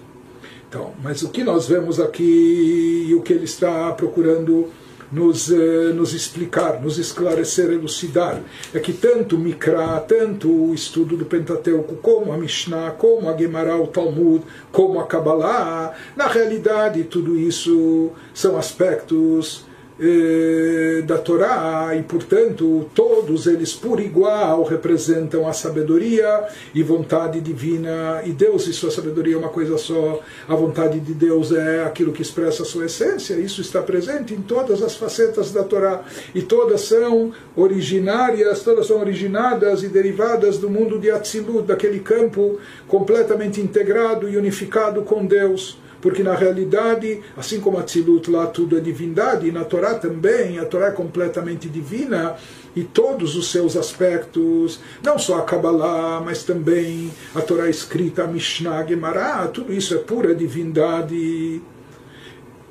Então, 0.72 0.94
mas 1.04 1.22
o 1.22 1.28
que 1.28 1.44
nós 1.44 1.68
vemos 1.68 2.00
aqui 2.00 3.06
e 3.10 3.14
o 3.14 3.22
que 3.22 3.34
ele 3.34 3.44
está 3.44 3.92
procurando 3.92 4.70
nos, 5.12 5.52
eh, 5.52 5.92
nos 5.94 6.14
explicar, 6.14 6.82
nos 6.82 6.98
esclarecer, 6.98 7.72
elucidar, 7.72 8.42
é 8.74 8.80
que 8.80 8.94
tanto 8.94 9.36
o 9.36 9.40
Mikra, 9.40 10.00
tanto 10.00 10.48
o 10.50 10.74
estudo 10.74 11.18
do 11.18 11.26
Pentateuco, 11.26 11.98
como 11.98 12.32
a 12.32 12.38
Mishnah, 12.38 12.92
como 12.92 13.30
a 13.30 13.36
Gemara, 13.36 13.76
o 13.76 13.88
Talmud, 13.88 14.46
como 14.72 15.02
a 15.02 15.06
Kabbalah, 15.06 15.94
na 16.16 16.28
realidade 16.28 17.04
tudo 17.04 17.38
isso 17.38 18.12
são 18.34 18.58
aspectos 18.58 19.66
eh, 20.04 21.04
da 21.04 21.20
Torá 21.20 21.96
e, 21.96 22.02
portanto, 22.02 22.90
todos 22.96 23.46
eles 23.46 23.74
por 23.74 24.00
igual 24.00 24.64
representam 24.64 25.48
a 25.48 25.54
sabedoria 25.54 26.48
e 26.74 26.82
vontade 26.82 27.40
divina. 27.40 28.24
E 28.26 28.32
Deus 28.32 28.68
e 28.68 28.74
sua 28.74 28.90
sabedoria 28.90 29.36
é 29.36 29.38
uma 29.38 29.50
coisa 29.50 29.78
só. 29.78 30.20
A 30.48 30.56
vontade 30.56 31.00
de 31.00 31.14
Deus 31.14 31.52
é 31.52 31.84
aquilo 31.84 32.12
que 32.12 32.24
expressa 32.24 32.64
a 32.64 32.66
sua 32.66 32.86
essência. 32.86 33.36
Isso 33.36 33.62
está 33.62 33.82
presente 33.82 34.34
em 34.34 34.42
todas 34.42 34.82
as 34.82 34.96
facetas 34.96 35.52
da 35.52 35.64
Torá 35.64 36.02
e 36.34 36.42
todas 36.42 36.82
são 36.82 37.32
originárias, 37.56 38.64
todas 38.64 38.88
são 38.88 39.00
originadas 39.00 39.84
e 39.84 39.88
derivadas 39.88 40.58
do 40.58 40.70
mundo 40.70 40.98
de 40.98 41.12
Atzilut, 41.12 41.68
daquele 41.68 42.00
campo 42.00 42.58
completamente 42.88 43.62
integrado 43.62 44.28
e 44.28 44.36
unificado 44.36 45.04
com 45.04 45.24
Deus 45.26 45.78
porque 46.02 46.24
na 46.24 46.36
realidade, 46.36 47.22
assim 47.38 47.60
como 47.60 47.78
a 47.78 47.84
Tzilut 47.84 48.30
lá 48.30 48.48
tudo 48.48 48.78
é 48.78 48.80
divindade, 48.80 49.48
e 49.48 49.52
na 49.52 49.64
Torá 49.64 49.94
também, 49.94 50.60
a 50.60 50.66
Torá 50.66 50.88
é 50.88 50.92
completamente 50.92 51.70
divina, 51.70 52.36
e 52.76 52.84
todos 52.84 53.36
os 53.36 53.52
seus 53.52 53.78
aspectos, 53.78 54.80
não 55.04 55.20
só 55.20 55.40
a 55.40 55.42
Kabbalah, 55.44 56.22
mas 56.24 56.44
também 56.44 57.12
a 57.36 57.42
Torá 57.42 57.70
escrita, 57.70 58.24
a 58.24 58.28
Mishnah, 58.28 58.80
a 58.80 58.86
Gemara, 58.86 59.48
tudo 59.48 59.72
isso 59.74 59.94
é 59.94 59.98
pura 59.98 60.34
divindade 60.34 61.62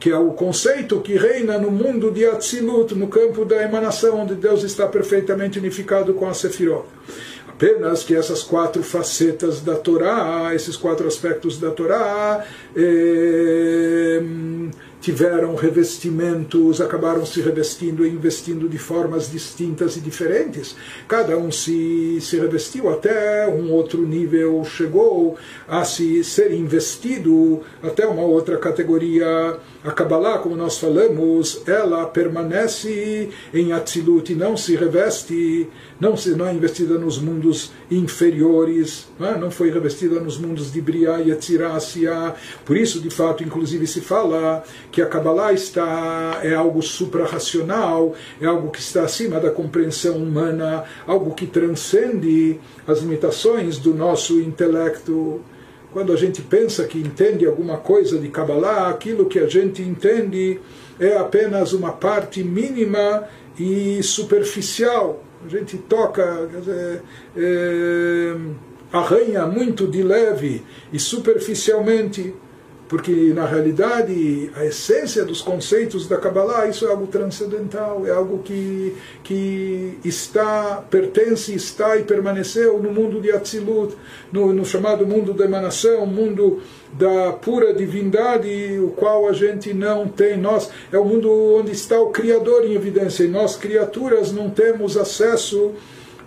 que 0.00 0.10
é 0.10 0.16
o 0.16 0.30
conceito 0.30 0.98
que 1.00 1.14
reina 1.14 1.58
no 1.58 1.70
mundo 1.70 2.10
de 2.10 2.24
Atzilut, 2.24 2.94
no 2.94 3.06
campo 3.06 3.44
da 3.44 3.62
emanação, 3.62 4.20
onde 4.20 4.34
Deus 4.34 4.62
está 4.62 4.86
perfeitamente 4.86 5.58
unificado 5.58 6.14
com 6.14 6.26
a 6.26 6.32
Sefirot. 6.32 6.86
Apenas 7.60 8.02
que 8.02 8.14
essas 8.14 8.42
quatro 8.42 8.82
facetas 8.82 9.60
da 9.60 9.74
Torá, 9.74 10.50
esses 10.54 10.78
quatro 10.78 11.06
aspectos 11.06 11.58
da 11.58 11.70
Torá, 11.70 12.42
eh, 12.74 14.22
tiveram 14.98 15.54
revestimentos, 15.54 16.80
acabaram 16.80 17.26
se 17.26 17.42
revestindo 17.42 18.06
e 18.06 18.08
investindo 18.08 18.66
de 18.66 18.78
formas 18.78 19.30
distintas 19.30 19.94
e 19.96 20.00
diferentes. 20.00 20.74
Cada 21.06 21.36
um 21.36 21.50
se, 21.50 22.18
se 22.22 22.38
revestiu 22.38 22.88
até 22.88 23.46
um 23.46 23.70
outro 23.72 24.06
nível, 24.06 24.64
chegou 24.64 25.36
a 25.68 25.84
se 25.84 26.24
ser 26.24 26.52
investido 26.52 27.60
até 27.82 28.06
uma 28.06 28.22
outra 28.22 28.56
categoria 28.56 29.58
a 29.82 29.90
Kabbalah, 29.92 30.38
como 30.38 30.54
nós 30.54 30.78
falamos, 30.78 31.62
ela 31.66 32.04
permanece 32.04 33.30
em 33.52 33.72
Atzilut 33.72 34.30
e 34.30 34.34
não 34.34 34.54
se 34.54 34.76
reveste, 34.76 35.68
não, 35.98 36.18
se, 36.18 36.30
não 36.36 36.46
é 36.46 36.52
investida 36.52 36.98
nos 36.98 37.18
mundos 37.18 37.72
inferiores, 37.90 39.08
não, 39.18 39.28
é? 39.28 39.38
não 39.38 39.50
foi 39.50 39.70
revestida 39.70 40.20
nos 40.20 40.36
mundos 40.36 40.70
de 40.70 40.82
Briá 40.82 41.22
e 41.22 41.30
Etzirácia. 41.30 42.34
Por 42.62 42.76
isso, 42.76 43.00
de 43.00 43.08
fato, 43.08 43.42
inclusive 43.42 43.86
se 43.86 44.02
fala 44.02 44.62
que 44.92 45.00
a 45.00 45.06
Kabbalah 45.06 45.54
está, 45.54 46.40
é 46.42 46.54
algo 46.54 46.82
suprarracional, 46.82 48.14
é 48.38 48.44
algo 48.44 48.70
que 48.70 48.80
está 48.80 49.04
acima 49.04 49.40
da 49.40 49.50
compreensão 49.50 50.18
humana, 50.18 50.84
algo 51.06 51.34
que 51.34 51.46
transcende 51.46 52.60
as 52.86 53.00
limitações 53.00 53.78
do 53.78 53.94
nosso 53.94 54.38
intelecto 54.40 55.40
quando 55.92 56.12
a 56.12 56.16
gente 56.16 56.40
pensa 56.42 56.86
que 56.86 56.98
entende 56.98 57.46
alguma 57.46 57.78
coisa 57.78 58.18
de 58.18 58.28
Kabbalah, 58.28 58.88
aquilo 58.88 59.26
que 59.26 59.38
a 59.38 59.48
gente 59.48 59.82
entende 59.82 60.60
é 60.98 61.16
apenas 61.16 61.72
uma 61.72 61.92
parte 61.92 62.44
mínima 62.44 63.24
e 63.58 64.02
superficial. 64.02 65.24
A 65.44 65.48
gente 65.48 65.76
toca, 65.78 66.48
dizer, 66.52 67.02
é, 67.36 68.36
arranha 68.92 69.46
muito 69.46 69.86
de 69.86 70.02
leve 70.02 70.62
e 70.92 70.98
superficialmente 70.98 72.34
porque 72.90 73.32
na 73.32 73.46
realidade 73.46 74.50
a 74.56 74.66
essência 74.66 75.24
dos 75.24 75.40
conceitos 75.40 76.08
da 76.08 76.16
Kabbalah 76.16 76.66
isso 76.66 76.84
é 76.84 76.90
algo 76.90 77.06
transcendental, 77.06 78.04
é 78.04 78.10
algo 78.10 78.42
que, 78.42 78.96
que 79.22 79.96
está, 80.04 80.82
pertence, 80.90 81.54
está 81.54 81.96
e 81.96 82.02
permaneceu 82.02 82.82
no 82.82 82.92
mundo 82.92 83.20
de 83.20 83.30
Atzilut, 83.30 83.96
no, 84.32 84.52
no 84.52 84.64
chamado 84.64 85.06
mundo 85.06 85.32
da 85.32 85.44
emanação, 85.44 86.04
mundo 86.04 86.62
da 86.92 87.32
pura 87.34 87.72
divindade, 87.72 88.80
o 88.80 88.88
qual 88.88 89.28
a 89.28 89.32
gente 89.32 89.72
não 89.72 90.08
tem. 90.08 90.36
Nós 90.36 90.68
é 90.90 90.98
o 90.98 91.04
mundo 91.04 91.30
onde 91.60 91.70
está 91.70 92.00
o 92.00 92.10
Criador 92.10 92.64
em 92.64 92.74
evidência, 92.74 93.22
e 93.22 93.28
nós, 93.28 93.54
criaturas, 93.54 94.32
não 94.32 94.50
temos 94.50 94.96
acesso 94.96 95.74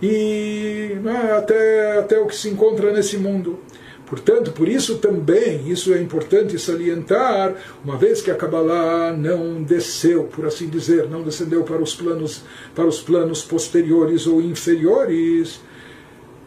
e 0.02 0.96
né, 1.02 1.34
até, 1.36 1.98
até 1.98 2.18
o 2.18 2.26
que 2.26 2.34
se 2.34 2.48
encontra 2.48 2.90
nesse 2.90 3.18
mundo. 3.18 3.58
Portanto, 4.14 4.52
por 4.52 4.68
isso 4.68 4.98
também, 4.98 5.68
isso 5.68 5.92
é 5.92 6.00
importante 6.00 6.56
salientar, 6.56 7.52
uma 7.84 7.96
vez 7.96 8.22
que 8.22 8.30
a 8.30 8.36
Kabbalah 8.36 9.12
não 9.12 9.60
desceu, 9.60 10.22
por 10.32 10.46
assim 10.46 10.68
dizer, 10.68 11.10
não 11.10 11.24
descendeu 11.24 11.64
para 11.64 11.82
os 11.82 11.96
planos, 11.96 12.42
para 12.76 12.86
os 12.86 13.00
planos 13.00 13.42
posteriores 13.42 14.28
ou 14.28 14.40
inferiores, 14.40 15.58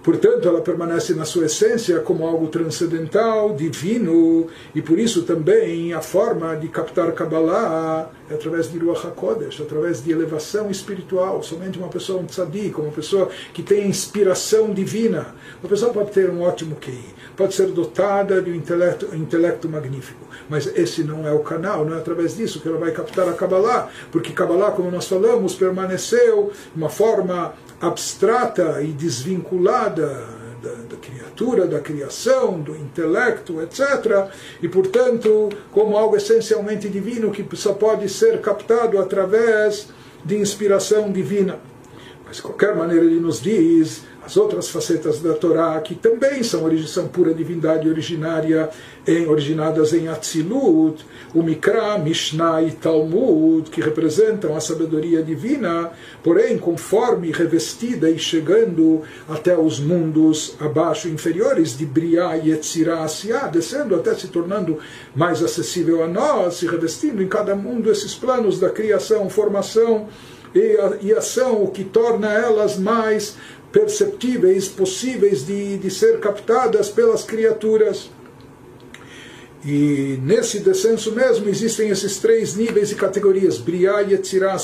Portanto, 0.08 0.48
ela 0.48 0.62
permanece 0.62 1.14
na 1.14 1.26
sua 1.26 1.48
essência 1.48 2.00
como 2.00 2.26
algo 2.26 2.48
transcendental, 2.48 3.54
divino, 3.54 4.48
e 4.74 4.82
por 4.82 4.98
isso 4.98 5.24
também 5.24 5.92
a 5.92 6.00
forma 6.00 6.56
de 6.56 6.70
captar 6.70 7.12
Kabbalah 7.12 8.10
é 8.30 8.34
através 8.34 8.72
de 8.72 8.78
Ruach 8.78 9.06
HaKodesh, 9.06 9.60
através 9.60 10.02
de 10.02 10.10
elevação 10.10 10.72
espiritual. 10.72 11.44
Somente 11.44 11.78
uma 11.78 11.90
pessoa, 11.90 12.22
um 12.22 12.26
tzadik, 12.26 12.80
uma 12.80 12.92
pessoa 12.92 13.28
que 13.54 13.62
tem 13.62 13.86
inspiração 13.86 14.74
divina. 14.74 15.36
Uma 15.62 15.70
pessoa 15.70 15.92
pode 15.92 16.12
ter 16.12 16.30
um 16.30 16.42
ótimo 16.42 16.78
QI, 16.78 17.04
pode 17.36 17.54
ser 17.54 17.68
dotada 17.68 18.42
de 18.42 18.50
um 18.50 18.56
intelecto, 18.56 19.10
um 19.12 19.16
intelecto 19.18 19.68
magnífico, 19.68 20.26
mas 20.50 20.68
esse 20.68 21.04
não 21.04 21.28
é 21.28 21.34
o 21.34 21.40
canal, 21.40 21.84
não 21.84 21.98
é 21.98 22.00
através 22.00 22.38
disso 22.38 22.62
que 22.62 22.70
ela 22.70 22.78
vai 22.78 22.92
captar 22.92 23.28
a 23.28 23.34
Kabbalah, 23.34 23.90
porque 24.10 24.32
Kabbalah, 24.32 24.72
como 24.72 24.90
nós 24.90 25.06
falamos, 25.06 25.54
permaneceu 25.54 26.54
uma 26.74 26.88
forma 26.88 27.54
abstrata 27.80 28.82
e 28.82 28.88
desvinculada 28.88 29.97
da, 30.02 30.72
da, 30.90 30.98
criatura, 30.98 31.68
da 31.68 31.80
criação, 31.80 32.60
do 32.60 32.76
intelecto, 32.76 33.62
etc. 33.62 34.30
E, 34.62 34.68
portanto, 34.68 35.50
como 35.72 35.98
algo 35.98 36.16
essencialmente 36.16 36.90
divino 36.90 37.32
que 37.32 37.46
só 37.56 37.74
pode 37.74 38.10
ser 38.10 38.42
captado 38.42 39.00
através 39.00 39.90
de 40.24 40.38
inspiração 40.38 41.12
divina. 41.12 41.60
Mas, 42.26 42.38
de 42.38 42.42
qualquer 42.42 42.76
maneira, 42.76 43.06
ele 43.06 43.20
nos 43.20 43.42
diz 43.42 44.04
as 44.28 44.36
outras 44.36 44.68
facetas 44.68 45.22
da 45.22 45.34
Torá, 45.34 45.80
que 45.80 45.96
também 45.96 46.44
são, 46.44 46.70
são 46.86 47.08
pura 47.08 47.34
divindade 47.34 47.88
originária, 47.88 48.70
em, 49.08 49.26
originadas 49.26 49.94
em 49.94 50.10
Atzilut, 50.10 51.06
o 51.34 51.44
Mikra, 51.44 51.98
Mishnah 51.98 52.64
e 52.64 52.72
Talmud, 52.72 53.70
que 53.70 53.82
representam 53.82 54.56
a 54.56 54.60
sabedoria 54.60 55.22
divina, 55.22 55.92
porém, 56.24 56.58
conforme 56.58 57.32
revestida 57.32 58.10
e 58.10 58.18
chegando 58.18 59.02
até 59.28 59.58
os 59.58 59.80
mundos 59.80 60.56
abaixo, 60.60 61.08
inferiores, 61.10 61.78
de 61.78 61.86
Briá 61.86 62.38
e 62.38 62.52
Etzirá, 62.52 63.04
Asiá, 63.04 63.48
descendo 63.48 63.96
até 63.96 64.14
se 64.16 64.28
tornando 64.28 64.80
mais 65.16 65.44
acessível 65.44 66.04
a 66.04 66.08
nós, 66.08 66.56
se 66.56 66.68
revestindo 66.68 67.22
em 67.22 67.28
cada 67.28 67.56
mundo 67.56 67.92
esses 67.92 68.16
planos 68.16 68.60
da 68.60 68.70
criação, 68.70 69.30
formação, 69.30 70.08
e, 71.02 71.14
ação, 71.14 71.64
o 71.64 71.72
que 71.72 71.84
torna 71.84 72.32
elas 72.32 72.78
mais 72.78 73.36
perceptíveis, 73.72 74.68
possíveis 74.68 75.46
de, 75.46 75.78
de 75.78 75.92
ser 75.92 76.20
captadas 76.20 76.90
pelas 76.90 77.24
criaturas. 77.24 78.10
E 79.68 80.18
nesse 80.24 80.62
descenso 80.62 81.12
mesmo 81.12 81.50
existem 81.50 81.90
esses 81.90 82.20
três 82.20 82.56
níveis 82.56 82.90
e 82.94 82.96
categorias, 82.96 83.58
Briá 83.58 84.02
e 84.02 84.14
Etzirá 84.14 84.58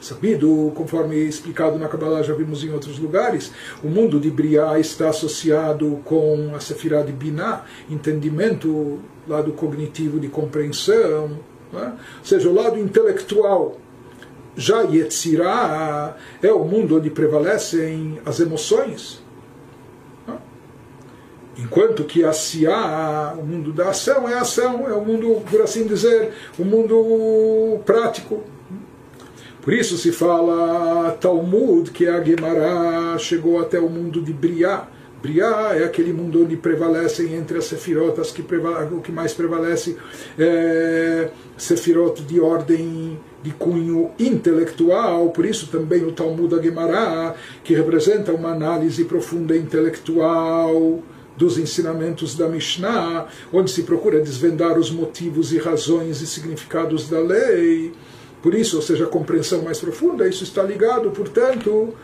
Sabido, 0.00 0.72
conforme 0.74 1.16
explicado 1.16 1.78
na 1.78 1.86
Kabbalah, 1.86 2.22
já 2.22 2.32
vimos 2.32 2.64
em 2.64 2.72
outros 2.72 2.98
lugares, 2.98 3.52
o 3.84 3.88
mundo 3.88 4.18
de 4.18 4.30
Briá 4.30 4.78
está 4.78 5.10
associado 5.10 6.00
com 6.06 6.52
a 6.56 6.60
Sefirah 6.60 7.02
de 7.02 7.12
Binah, 7.12 7.66
entendimento, 7.90 9.00
lado 9.28 9.52
cognitivo 9.52 10.18
de 10.18 10.28
compreensão, 10.28 11.38
é? 11.74 11.88
ou 11.88 12.24
seja, 12.24 12.48
o 12.48 12.54
lado 12.54 12.78
intelectual 12.78 13.76
já 14.56 14.80
Yetzirah 14.80 16.16
é 16.42 16.50
o 16.50 16.64
mundo 16.64 16.96
onde 16.96 17.10
prevalecem 17.10 18.18
as 18.24 18.40
emoções. 18.40 19.21
Enquanto 21.58 22.04
que 22.04 22.24
a 22.24 22.32
Siá, 22.32 23.34
o 23.38 23.44
mundo 23.44 23.72
da 23.72 23.90
ação, 23.90 24.28
é 24.28 24.34
a 24.34 24.40
ação, 24.40 24.88
é 24.88 24.92
o 24.94 25.04
mundo, 25.04 25.42
por 25.50 25.60
assim 25.60 25.86
dizer, 25.86 26.32
o 26.58 26.64
mundo 26.64 27.80
prático. 27.84 28.42
Por 29.60 29.72
isso 29.72 29.96
se 29.96 30.10
fala 30.10 31.12
Talmud, 31.20 31.90
que 31.90 32.08
a 32.08 32.22
Gemara 32.22 33.16
chegou 33.18 33.60
até 33.60 33.78
o 33.78 33.88
mundo 33.88 34.20
de 34.20 34.32
Briá, 34.32 34.88
Briá 35.22 35.70
é 35.76 35.84
aquele 35.84 36.12
mundo 36.12 36.42
onde 36.42 36.56
prevalecem 36.56 37.36
entre 37.36 37.56
as 37.56 37.66
sefirotas 37.66 38.32
que 38.32 38.42
o 38.42 39.00
que 39.00 39.12
mais 39.12 39.32
prevalece 39.32 39.96
é 40.36 41.28
sefirot 41.56 42.22
de 42.22 42.40
ordem 42.40 43.20
de 43.40 43.52
cunho 43.52 44.10
intelectual, 44.18 45.30
por 45.30 45.46
isso 45.46 45.68
também 45.68 46.04
o 46.04 46.10
Talmud 46.10 46.60
Gemara, 46.60 47.36
que 47.62 47.72
representa 47.72 48.32
uma 48.32 48.50
análise 48.50 49.04
profunda 49.04 49.56
intelectual 49.56 51.00
dos 51.36 51.58
ensinamentos 51.58 52.34
da 52.34 52.48
Mishnah, 52.48 53.26
onde 53.52 53.70
se 53.70 53.82
procura 53.82 54.20
desvendar 54.20 54.78
os 54.78 54.90
motivos 54.90 55.52
e 55.52 55.58
razões 55.58 56.20
e 56.20 56.26
significados 56.26 57.08
da 57.08 57.20
lei. 57.20 57.92
Por 58.42 58.54
isso, 58.54 58.76
ou 58.76 58.82
seja, 58.82 59.04
a 59.04 59.08
compreensão 59.08 59.62
mais 59.62 59.78
profunda, 59.78 60.28
isso 60.28 60.44
está 60.44 60.62
ligado, 60.62 61.10
portanto, 61.10 61.94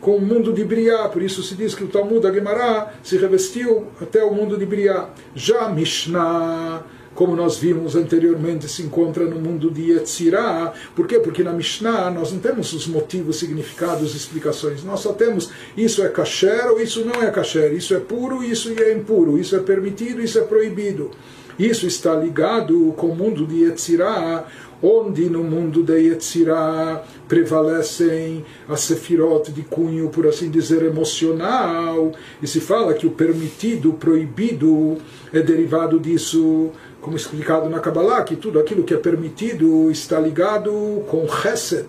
com 0.00 0.16
o 0.16 0.20
mundo 0.20 0.52
de 0.52 0.64
Briá. 0.64 1.08
Por 1.08 1.22
isso 1.22 1.42
se 1.42 1.54
diz 1.54 1.74
que 1.74 1.84
o 1.84 1.88
Talmud 1.88 2.22
Gemara 2.32 2.92
se 3.02 3.16
revestiu 3.16 3.86
até 4.00 4.22
o 4.22 4.34
mundo 4.34 4.56
de 4.58 4.66
Briá. 4.66 5.08
Já 5.34 5.68
Mishnah 5.68 6.82
como 7.14 7.36
nós 7.36 7.56
vimos 7.56 7.94
anteriormente, 7.96 8.68
se 8.68 8.82
encontra 8.82 9.24
no 9.24 9.38
mundo 9.40 9.70
de 9.70 9.92
Yetzirah. 9.92 10.72
Por 10.94 11.06
quê? 11.06 11.18
Porque 11.18 11.42
na 11.42 11.52
Mishnah 11.52 12.10
nós 12.10 12.32
não 12.32 12.40
temos 12.40 12.72
os 12.72 12.86
motivos, 12.86 13.36
significados, 13.38 14.14
explicações. 14.14 14.82
Nós 14.82 15.00
só 15.00 15.12
temos 15.12 15.50
isso 15.76 16.02
é 16.02 16.08
kasher 16.08 16.66
ou 16.70 16.80
isso 16.80 17.04
não 17.04 17.22
é 17.22 17.30
kasher, 17.30 17.72
isso 17.72 17.94
é 17.94 18.00
puro, 18.00 18.42
isso 18.42 18.72
é 18.78 18.92
impuro, 18.92 19.38
isso 19.38 19.54
é 19.56 19.60
permitido, 19.60 20.20
isso 20.20 20.38
é 20.38 20.42
proibido. 20.42 21.10
Isso 21.58 21.86
está 21.86 22.16
ligado 22.16 22.92
com 22.96 23.08
o 23.08 23.16
mundo 23.16 23.46
de 23.46 23.62
Yetzirah, 23.62 24.44
onde 24.82 25.30
no 25.30 25.44
mundo 25.44 25.82
de 25.84 26.08
Yetzirah 26.08 27.04
prevalecem 27.28 28.44
as 28.68 28.80
sefirot 28.80 29.52
de 29.52 29.62
cunho, 29.62 30.10
por 30.10 30.26
assim 30.26 30.50
dizer, 30.50 30.82
emocional, 30.82 32.12
e 32.42 32.46
se 32.46 32.60
fala 32.60 32.92
que 32.92 33.06
o 33.06 33.10
permitido, 33.10 33.90
o 33.90 33.94
proibido, 33.94 34.98
é 35.32 35.40
derivado 35.40 35.98
disso 35.98 36.70
como 37.04 37.18
explicado 37.18 37.68
na 37.68 37.80
Kabbalah, 37.80 38.24
que 38.24 38.34
tudo 38.34 38.58
aquilo 38.58 38.82
que 38.82 38.94
é 38.94 38.96
permitido 38.96 39.90
está 39.90 40.18
ligado 40.18 41.04
com 41.06 41.28
Chesed, 41.28 41.88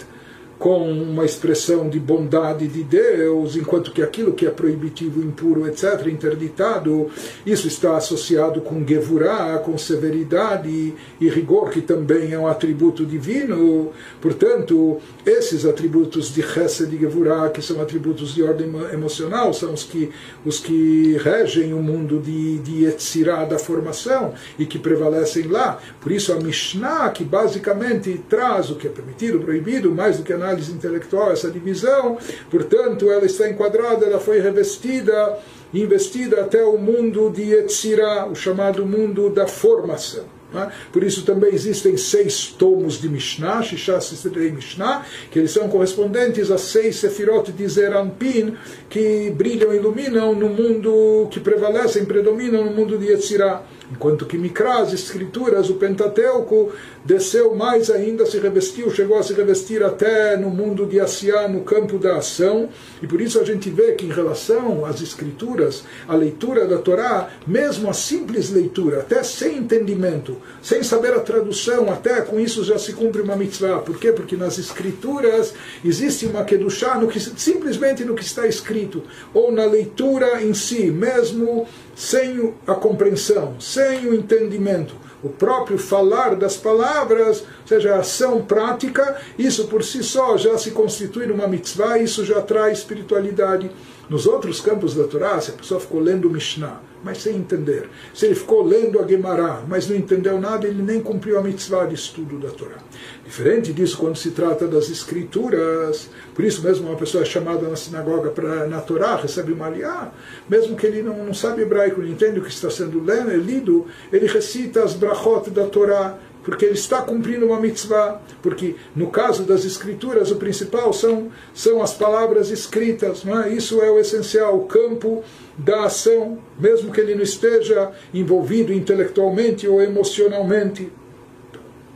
com 0.58 0.89
uma 0.89 1.26
expressão 1.26 1.89
de 1.89 2.00
bondade 2.00 2.68
de 2.68 2.84
Deus, 2.84 3.56
enquanto 3.56 3.91
que 3.91 4.02
aquilo 4.02 4.34
que 4.34 4.46
é 4.46 4.50
proibitivo, 4.50 5.22
impuro, 5.22 5.68
etc., 5.68 6.08
interditado, 6.08 7.10
isso 7.46 7.68
está 7.68 7.98
associado 7.98 8.62
com 8.62 8.86
Gevurah, 8.86 9.60
com 9.60 9.78
severidade 9.78 10.94
e 11.20 11.30
rigor, 11.30 11.70
que 11.70 11.82
também 11.82 12.32
é 12.32 12.39
um 12.39 12.48
atributo 12.48 13.06
divino. 13.06 13.91
Portanto, 14.22 15.00
esses 15.26 15.65
atributos 15.65 16.34
de 16.34 16.41
Chesed 16.41 16.94
e 16.96 17.00
Gevurah, 17.00 17.50
que 17.50 17.62
são 17.62 17.82
atributos 17.82 18.34
de 18.34 18.44
ordem 18.44 18.72
emocional, 18.94 19.54
são 19.54 19.74
os 19.74 19.84
que, 19.84 20.10
os 20.46 20.60
que 20.60 21.18
regem 21.18 21.74
o 21.74 21.82
mundo 21.82 22.20
de, 22.20 22.60
de 22.60 22.86
Yetzirah, 22.86 23.46
da 23.46 23.60
formação, 23.60 24.34
e 24.58 24.65
que 24.65 24.80
prevalecem 24.80 25.48
lá. 25.48 25.80
Por 26.00 26.12
isso, 26.12 26.32
a 26.32 26.36
Mishnah, 26.36 27.10
que 27.10 27.24
basicamente 27.24 28.22
traz 28.30 28.70
o 28.70 28.76
que 28.76 28.88
é 28.88 28.89
permitido, 28.89 29.39
proibido, 29.39 29.91
mais 29.91 30.18
do 30.18 30.24
que 30.24 30.34
a 30.34 30.38
análise 30.45 30.71
intelectual, 30.71 31.31
essa 31.31 31.49
divisão, 31.49 32.17
portanto, 32.49 33.10
ela 33.12 33.25
está 33.25 33.49
enquadrada, 33.49 34.05
ela 34.05 34.19
foi 34.19 34.39
revestida, 34.39 35.38
investida 35.73 36.41
até 36.41 36.63
o 36.63 36.77
mundo 36.77 37.29
de 37.29 37.41
Yetzirah, 37.41 38.27
o 38.27 38.36
chamado 38.36 38.86
mundo 38.86 39.29
da 39.29 39.47
formação. 39.47 40.36
É? 40.53 40.71
Por 40.93 41.03
isso 41.03 41.25
também 41.25 41.53
existem 41.53 41.97
seis 41.97 42.47
tomos 42.47 43.01
de 43.01 43.10
Mishnah, 43.10 43.62
Shisha 43.62 43.99
Sistrei 43.99 44.51
Mishnah, 44.51 45.03
que 45.29 45.39
eles 45.39 45.51
são 45.51 45.67
correspondentes 45.67 46.49
a 46.49 46.58
seis 46.58 46.95
sefirot 46.95 47.51
de 47.51 47.67
Zerampin, 47.67 48.55
que 48.89 49.34
brilham 49.36 49.73
e 49.73 49.77
iluminam 49.77 50.34
no 50.34 50.47
mundo, 50.47 51.27
que 51.29 51.41
prevalecem, 51.41 52.05
predominam 52.05 52.63
no 52.63 52.71
mundo 52.71 52.97
de 52.97 53.08
Yetzirah. 53.08 53.63
Enquanto 53.91 54.26
que 54.26 54.38
Mikra, 54.38 54.80
as 54.80 54.93
escrituras, 54.93 55.69
o 55.69 55.76
Pentateuco, 55.76 56.71
desceu 57.04 57.56
mais 57.56 57.91
ainda, 57.91 58.26
se 58.26 58.39
revestiu, 58.39 58.89
chegou 58.89 59.17
a 59.17 59.24
se 59.24 59.34
revestir 59.34 59.84
até 59.84 60.36
no 60.36 60.50
mundo 60.50 60.86
de 60.86 61.00
Asiá, 61.00 61.48
no 61.48 61.62
campo 61.62 62.00
da 62.00 62.17
ação. 62.17 62.69
E 63.02 63.08
por 63.08 63.21
isso 63.21 63.39
a 63.39 63.43
gente 63.43 63.69
vê 63.69 63.93
que 63.93 64.06
em 64.06 64.12
relação 64.12 64.86
às 64.86 65.02
escrituras, 65.02 65.84
a 66.08 66.15
leitura 66.15 66.65
da 66.65 66.80
Torá, 66.80 67.30
mesmo 67.45 67.89
a 67.89 67.93
simples 67.93 68.50
leitura, 68.50 69.02
até 69.02 69.21
sem 69.24 69.58
entendimento, 69.58 70.38
sem 70.62 70.82
saber 70.82 71.13
a 71.13 71.19
tradução, 71.19 71.91
até 71.91 72.21
com 72.21 72.39
isso 72.39 72.63
já 72.63 72.80
se 72.80 72.93
cumpre 72.93 73.21
uma 73.21 73.36
mitzvah. 73.36 73.80
Por 73.80 74.00
quê? 74.00 74.12
Porque 74.12 74.36
nas 74.36 74.58
escrituras 74.58 75.54
existe 75.84 76.26
uma 76.26 76.43
kedushá 76.43 76.98
no 76.98 77.08
que, 77.08 77.19
simplesmente 77.19 78.04
no 78.04 78.15
que 78.15 78.24
está 78.24 78.48
escrito, 78.48 79.04
ou 79.34 79.52
na 79.52 79.65
leitura 79.65 80.41
em 80.41 80.54
si, 80.54 80.89
mesmo 80.89 81.67
sem 81.95 82.53
a 82.67 82.75
compreensão, 82.75 83.60
sem 83.60 84.05
o 84.08 84.13
entendimento, 84.13 84.95
o 85.23 85.29
próprio 85.29 85.77
falar 85.77 86.36
das 86.36 86.55
palavras, 86.55 87.39
ou 87.39 87.67
seja, 87.67 87.95
a 87.95 87.99
ação 87.99 88.43
prática, 88.43 89.19
isso 89.39 89.67
por 89.67 89.84
si 89.84 90.03
só 90.03 90.38
já 90.38 90.58
se 90.58 90.71
constitui 90.71 91.25
numa 91.25 91.47
mitzvah, 91.47 91.97
isso 91.97 92.23
já 92.23 92.41
traz 92.41 92.79
espiritualidade. 92.79 93.71
Nos 94.10 94.26
outros 94.28 94.62
campos 94.62 94.94
da 94.94 95.06
Torá, 95.06 95.39
se 95.41 95.52
a 95.52 95.54
pessoa 95.54 95.80
ficou 95.80 96.00
lendo 96.00 96.30
Mishnah, 96.30 96.80
mas 97.04 97.20
sem 97.20 97.36
entender. 97.36 97.88
Se 98.13 98.26
ele 98.26 98.36
ficou 98.36 98.63
lendo 98.63 99.00
a 99.00 99.08
Gemara, 99.08 99.62
mas 99.68 99.88
não 99.88 99.96
entendeu 99.96 100.39
nada, 100.39 100.68
ele 100.68 100.82
nem 100.82 101.00
cumpriu 101.00 101.38
a 101.38 101.41
mitzvah 101.44 101.86
de 101.86 101.94
estudo 101.94 102.39
da 102.39 102.50
Torá. 102.50 102.78
Diferente 103.24 103.72
disso 103.72 103.98
quando 103.98 104.15
se 104.15 104.32
trata 104.32 104.68
das 104.68 104.89
escrituras, 104.89 106.10
por 106.34 106.44
isso 106.44 106.63
mesmo 106.63 106.88
uma 106.88 106.98
pessoa 106.98 107.24
é 107.24 107.26
chamada 107.26 107.68
na 107.68 107.76
sinagoga 107.76 108.30
para 108.30 108.68
na 108.68 108.82
Torá, 108.82 109.15
recebe 109.18 109.54
uma 109.54 109.68
aliá, 109.68 110.12
mesmo 110.50 110.76
que 110.76 110.88
ele 110.88 111.04
não, 111.04 111.26
não 111.26 111.34
sabe 111.34 111.62
hebraico, 111.62 112.02
não 112.02 112.08
entende 112.08 112.39
o 112.39 112.44
que 112.44 112.50
está 112.50 112.72
sendo 112.72 113.04
lido, 113.38 113.86
ele 114.12 114.26
recita 114.26 114.84
as 114.84 114.94
brachot 114.94 115.52
da 115.52 115.65
Torá, 115.65 116.18
porque 116.45 116.63
ele 116.63 116.75
está 116.75 117.01
cumprindo 117.01 117.47
uma 117.47 117.60
mitzvah, 117.60 118.21
porque 118.41 118.75
no 118.95 119.10
caso 119.10 119.43
das 119.43 119.65
escrituras 119.65 120.29
o 120.29 120.36
principal 120.36 120.93
são, 120.93 121.31
são 121.55 121.81
as 121.81 121.93
palavras 121.93 122.51
escritas, 122.51 123.23
não 123.23 123.41
é? 123.41 123.49
isso 123.49 123.81
é 123.81 123.89
o 123.89 123.99
essencial, 123.99 124.55
o 124.55 124.65
campo 124.65 125.23
da 125.58 125.86
ação, 125.86 126.38
mesmo 126.60 126.91
que 126.91 127.01
ele 127.01 127.15
não 127.15 127.23
esteja 127.23 127.91
envolvido 128.13 128.71
intelectualmente 128.71 129.67
ou 129.67 129.81
emocionalmente. 129.81 130.91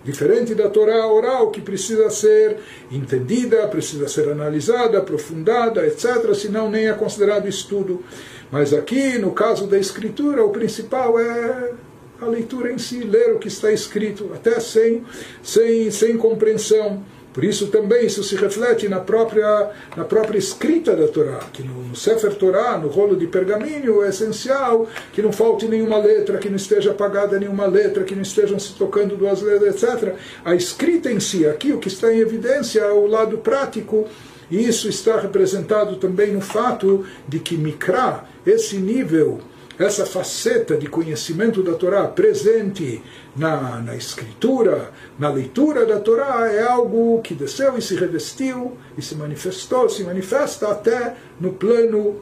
Diferente 0.04 0.56
da 0.56 0.70
Torá 0.70 1.06
oral, 1.06 1.52
que 1.52 1.62
precisa 1.62 2.10
ser 2.10 2.58
entendida, 2.90 3.68
precisa 3.68 4.08
ser 4.08 4.30
analisada, 4.30 4.98
aprofundada, 4.98 5.86
etc., 5.86 6.34
senão 6.34 6.72
nem 6.72 6.88
é 6.88 6.94
considerado 6.94 7.48
estudo. 7.48 8.04
Mas 8.50 8.74
aqui, 8.74 9.20
no 9.20 9.32
caso 9.32 9.68
da 9.68 9.78
escritura, 9.78 10.44
o 10.44 10.50
principal 10.50 11.20
é 11.20 11.74
a 12.22 12.26
leitura 12.26 12.72
em 12.72 12.78
si, 12.78 13.00
ler 13.00 13.34
o 13.34 13.40
que 13.40 13.48
está 13.48 13.72
escrito, 13.72 14.32
até 14.34 14.60
sem, 14.60 15.04
sem, 15.42 15.90
sem 15.92 16.18
compreensão. 16.18 17.04
Por 17.34 17.44
isso 17.44 17.68
também 17.68 18.06
isso 18.06 18.24
se 18.24 18.36
reflete 18.36 18.90
na 18.90 19.00
própria, 19.00 19.70
na 19.96 20.04
própria 20.04 20.38
escrita 20.38 20.96
da 20.96 21.08
Torá, 21.08 21.40
que 21.54 21.62
no, 21.62 21.84
no 21.84 21.96
Sefer 21.96 22.34
Torá, 22.34 22.78
no 22.78 22.88
rolo 22.88 23.16
de 23.16 23.28
pergaminho, 23.28 24.04
é 24.04 24.10
essencial 24.10 24.88
que 25.14 25.22
não 25.22 25.32
falte 25.32 25.68
nenhuma 25.68 25.98
letra, 26.00 26.40
que 26.40 26.50
não 26.50 26.56
esteja 26.56 26.92
apagada 26.92 27.40
nenhuma 27.40 27.68
letra, 27.68 28.04
que 28.04 28.16
não 28.16 28.24
estejam 28.24 28.58
se 28.58 28.74
tocando 28.74 29.16
duas 29.16 29.42
letras, 29.42 29.84
etc. 29.84 30.16
A 30.44 30.56
escrita 30.56 31.12
em 31.12 31.20
si, 31.20 31.46
aqui 31.46 31.72
o 31.72 31.78
que 31.78 31.88
está 31.88 32.12
em 32.12 32.20
evidência 32.20 32.82
é 32.82 32.92
o 32.92 33.06
lado 33.06 33.38
prático, 33.38 34.08
e 34.50 34.68
isso 34.68 34.90
está 34.90 35.20
representado 35.20 35.98
também 35.98 36.34
no 36.34 36.42
fato 36.42 37.06
de 37.28 37.40
que 37.40 37.56
Mikra, 37.56 38.26
esse 38.46 38.78
nível 38.78 39.40
essa 39.80 40.06
faceta 40.06 40.76
de 40.76 40.88
conhecimento 40.88 41.64
da 41.64 41.74
Torá 41.74 42.06
presente 42.06 43.02
na, 43.34 43.80
na 43.80 43.96
escritura, 43.96 44.92
na 45.18 45.30
leitura 45.30 45.86
da 45.86 46.02
Torá, 46.02 46.52
é 46.52 46.62
algo 46.62 47.22
que 47.22 47.34
desceu 47.34 47.78
e 47.78 47.82
se 47.82 47.96
revestiu 47.96 48.78
e 48.98 49.02
se 49.02 49.16
manifestou, 49.16 49.88
se 49.88 50.04
manifesta 50.04 50.68
até 50.68 51.16
no 51.40 51.54
plano 51.54 52.22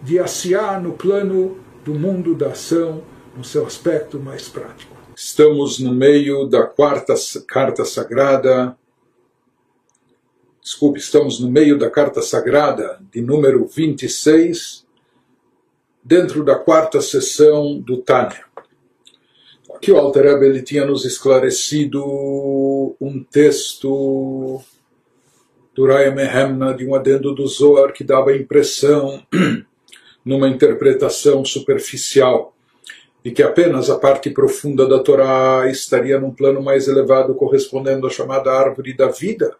de 0.00 0.18
Asiá, 0.18 0.80
no 0.80 0.92
plano 0.92 1.58
do 1.84 1.92
mundo 1.92 2.34
da 2.34 2.48
ação, 2.48 3.02
no 3.36 3.44
seu 3.44 3.66
aspecto 3.66 4.18
mais 4.18 4.48
prático. 4.48 4.96
Estamos 5.14 5.78
no 5.78 5.92
meio 5.92 6.46
da 6.46 6.62
quarta 6.62 7.14
carta 7.46 7.84
sagrada. 7.84 8.76
Desculpe, 10.62 10.98
estamos 10.98 11.38
no 11.38 11.50
meio 11.50 11.78
da 11.78 11.90
carta 11.90 12.22
sagrada 12.22 12.98
de 13.12 13.20
número 13.20 13.66
26 13.66 14.83
dentro 16.04 16.44
da 16.44 16.56
quarta 16.56 17.00
sessão 17.00 17.80
do 17.80 17.96
Tânia. 17.96 18.44
Aqui 19.74 19.90
o 19.90 19.96
Alter 19.96 20.24
Rebbe, 20.24 20.46
ele 20.46 20.62
tinha 20.62 20.84
nos 20.84 21.04
esclarecido 21.04 22.04
um 23.00 23.24
texto 23.30 24.60
do 25.74 25.86
Raya 25.86 26.10
Mehemna, 26.10 26.74
de 26.74 26.86
um 26.86 26.94
adendo 26.94 27.34
do 27.34 27.46
Zohar, 27.46 27.92
que 27.92 28.04
dava 28.04 28.30
a 28.30 28.36
impressão, 28.36 29.22
numa 30.24 30.48
interpretação 30.48 31.44
superficial, 31.44 32.54
de 33.24 33.30
que 33.30 33.42
apenas 33.42 33.90
a 33.90 33.98
parte 33.98 34.30
profunda 34.30 34.86
da 34.86 35.02
Torá 35.02 35.68
estaria 35.70 36.20
num 36.20 36.30
plano 36.30 36.62
mais 36.62 36.86
elevado, 36.86 37.34
correspondendo 37.34 38.06
à 38.06 38.10
chamada 38.10 38.52
árvore 38.52 38.94
da 38.94 39.08
vida, 39.08 39.56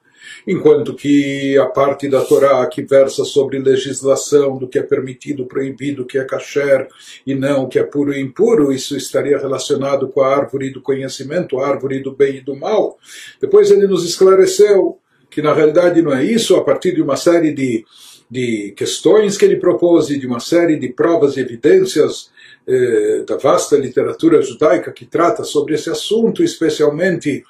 Enquanto 0.46 0.94
que 0.94 1.56
a 1.58 1.66
parte 1.66 2.08
da 2.08 2.22
Torá 2.22 2.66
que 2.66 2.82
versa 2.82 3.24
sobre 3.24 3.58
legislação 3.58 4.58
do 4.58 4.68
que 4.68 4.78
é 4.78 4.82
permitido, 4.82 5.46
proibido, 5.46 6.04
que 6.04 6.18
é 6.18 6.24
kasher 6.24 6.88
e 7.26 7.34
não 7.34 7.68
que 7.68 7.78
é 7.78 7.82
puro 7.82 8.12
e 8.12 8.20
impuro, 8.20 8.72
isso 8.72 8.96
estaria 8.96 9.38
relacionado 9.38 10.08
com 10.08 10.20
a 10.22 10.34
árvore 10.34 10.70
do 10.70 10.80
conhecimento, 10.80 11.58
a 11.58 11.68
árvore 11.68 12.00
do 12.00 12.12
bem 12.12 12.36
e 12.36 12.40
do 12.40 12.56
mal. 12.56 12.98
Depois 13.40 13.70
ele 13.70 13.86
nos 13.86 14.04
esclareceu 14.04 14.98
que 15.30 15.42
na 15.42 15.52
realidade 15.52 16.00
não 16.00 16.14
é 16.14 16.24
isso, 16.24 16.54
a 16.54 16.62
partir 16.62 16.94
de 16.94 17.02
uma 17.02 17.16
série 17.16 17.52
de, 17.52 17.84
de 18.30 18.72
questões 18.76 19.36
que 19.36 19.44
ele 19.44 19.56
propôs 19.56 20.08
e 20.08 20.18
de 20.18 20.26
uma 20.26 20.38
série 20.38 20.78
de 20.78 20.90
provas 20.90 21.36
e 21.36 21.40
evidências 21.40 22.30
eh, 22.66 23.24
da 23.26 23.36
vasta 23.36 23.76
literatura 23.76 24.40
judaica 24.40 24.92
que 24.92 25.04
trata 25.04 25.42
sobre 25.42 25.74
esse 25.74 25.90
assunto, 25.90 26.42
especialmente 26.42 27.42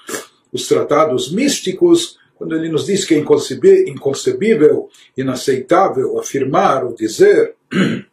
os 0.53 0.67
tratados 0.67 1.31
místicos, 1.31 2.19
quando 2.37 2.57
ele 2.57 2.69
nos 2.69 2.87
diz 2.87 3.05
que 3.05 3.15
é 3.15 3.19
inconcebível, 3.19 4.89
inaceitável 5.17 6.19
afirmar 6.19 6.85
ou 6.85 6.95
dizer 6.95 7.55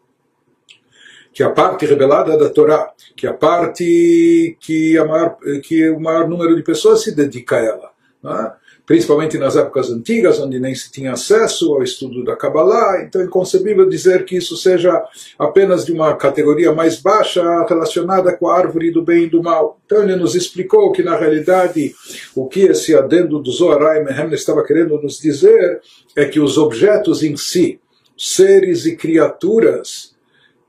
que 1.34 1.43
a 1.43 1.49
parte 1.49 1.86
revelada 1.86 2.38
da 2.38 2.49
Torá, 2.49 2.91
que 3.15 3.25
a 3.25 3.34
parte 3.34 4.57
que, 4.60 4.97
a 4.97 5.05
maior, 5.05 5.38
que 5.63 5.89
o 5.89 5.99
maior 5.99 6.27
número 6.27 6.55
de 6.55 6.63
pessoas 6.63 7.03
se 7.03 7.15
dedica 7.15 7.57
a 7.57 7.60
ela, 7.60 7.91
é? 8.23 8.61
Principalmente 8.91 9.38
nas 9.38 9.56
épocas 9.56 9.89
antigas, 9.89 10.38
onde 10.41 10.60
nem 10.60 10.75
se 10.75 10.91
tinha 10.91 11.13
acesso 11.13 11.73
ao 11.73 11.82
estudo 11.82 12.25
da 12.25 12.36
Kabbalah, 12.36 13.01
então 13.01 13.21
é 13.21 13.23
inconcebível 13.23 13.88
dizer 13.88 14.25
que 14.25 14.36
isso 14.36 14.58
seja 14.58 15.01
apenas 15.39 15.86
de 15.86 15.93
uma 15.93 16.13
categoria 16.17 16.73
mais 16.73 16.99
baixa 16.99 17.41
relacionada 17.69 18.36
com 18.36 18.49
a 18.49 18.58
árvore 18.58 18.91
do 18.91 19.01
bem 19.01 19.23
e 19.23 19.30
do 19.30 19.41
mal. 19.41 19.80
Então 19.86 20.04
ele 20.04 20.17
nos 20.17 20.36
explicou 20.36 20.91
que, 20.91 21.04
na 21.04 21.15
realidade, 21.15 21.95
o 22.36 22.49
que 22.49 22.63
esse 22.63 22.93
adendo 22.93 23.39
do 23.39 23.49
Zohar 23.49 24.04
Mehem 24.04 24.34
estava 24.34 24.62
querendo 24.62 25.01
nos 25.01 25.17
dizer 25.17 25.80
é 26.13 26.25
que 26.25 26.41
os 26.41 26.58
objetos 26.58 27.23
em 27.23 27.38
si, 27.38 27.80
seres 28.17 28.86
e 28.86 28.97
criaturas 28.97 30.13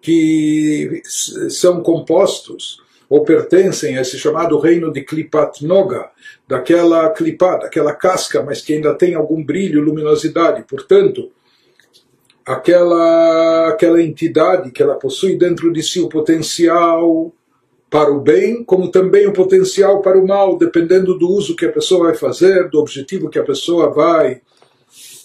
que 0.01 1.03
são 1.51 1.83
compostos 1.83 2.82
ou 3.13 3.23
pertencem 3.25 3.99
a 3.99 4.01
esse 4.01 4.19
chamado 4.19 4.59
reino 4.59 4.91
de 4.91 5.03
Klipat 5.03 5.67
Noga, 5.67 6.09
daquela 6.49 7.11
clipá, 7.11 7.59
daquela 7.59 7.95
casca, 7.95 8.43
mas 8.43 8.63
que 8.63 8.73
ainda 8.73 8.95
tem 8.95 9.15
algum 9.15 9.45
brilho, 9.45 9.83
luminosidade. 9.83 10.65
Portanto, 10.67 11.31
aquela, 12.43 13.69
aquela 13.69 14.01
entidade 14.01 14.71
que 14.71 14.83
ela 14.83 14.95
possui 14.95 15.37
dentro 15.37 15.71
de 15.71 15.83
si 15.83 16.01
o 16.01 16.09
potencial 16.09 17.31
para 17.91 18.11
o 18.11 18.19
bem, 18.19 18.65
como 18.65 18.91
também 18.91 19.27
o 19.27 19.35
potencial 19.35 20.01
para 20.01 20.19
o 20.19 20.27
mal, 20.27 20.57
dependendo 20.57 21.19
do 21.19 21.29
uso 21.29 21.55
que 21.55 21.67
a 21.67 21.73
pessoa 21.73 22.05
vai 22.05 22.15
fazer, 22.15 22.71
do 22.71 22.81
objetivo 22.81 23.29
que 23.29 23.39
a 23.39 23.45
pessoa 23.45 23.91
vai, 23.91 24.41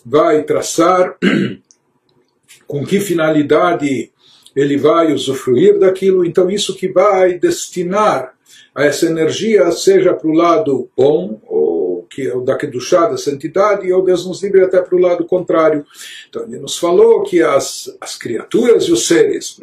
vai 0.06 0.44
traçar, 0.44 1.16
com 2.68 2.86
que 2.86 3.00
finalidade 3.00 4.12
ele 4.58 4.76
vai 4.76 5.14
usufruir 5.14 5.78
daquilo, 5.78 6.26
então 6.26 6.50
isso 6.50 6.76
que 6.76 6.88
vai 6.88 7.38
destinar 7.38 8.34
a 8.74 8.86
essa 8.86 9.06
energia, 9.06 9.72
seja 9.72 10.16
para 10.16 10.28
o 10.28 10.34
lado 10.34 10.90
bom, 10.98 11.40
ou 11.46 12.08
que 12.10 12.24
é 12.24 12.36
o 12.36 12.42
da 12.42 12.58
Kedushá, 12.58 13.08
da 13.08 13.18
santidade, 13.18 13.92
ou 13.94 14.04
Deus 14.04 14.26
nos 14.26 14.42
livre 14.42 14.64
até 14.64 14.82
para 14.82 14.96
o 14.96 15.00
lado 15.00 15.26
contrário. 15.26 15.86
Então 16.28 16.44
ele 16.44 16.58
nos 16.58 16.76
falou 16.76 17.22
que 17.22 17.40
as, 17.44 17.96
as 18.02 18.16
criaturas 18.18 18.86
e 18.86 18.92
os 18.92 19.06
seres, 19.06 19.60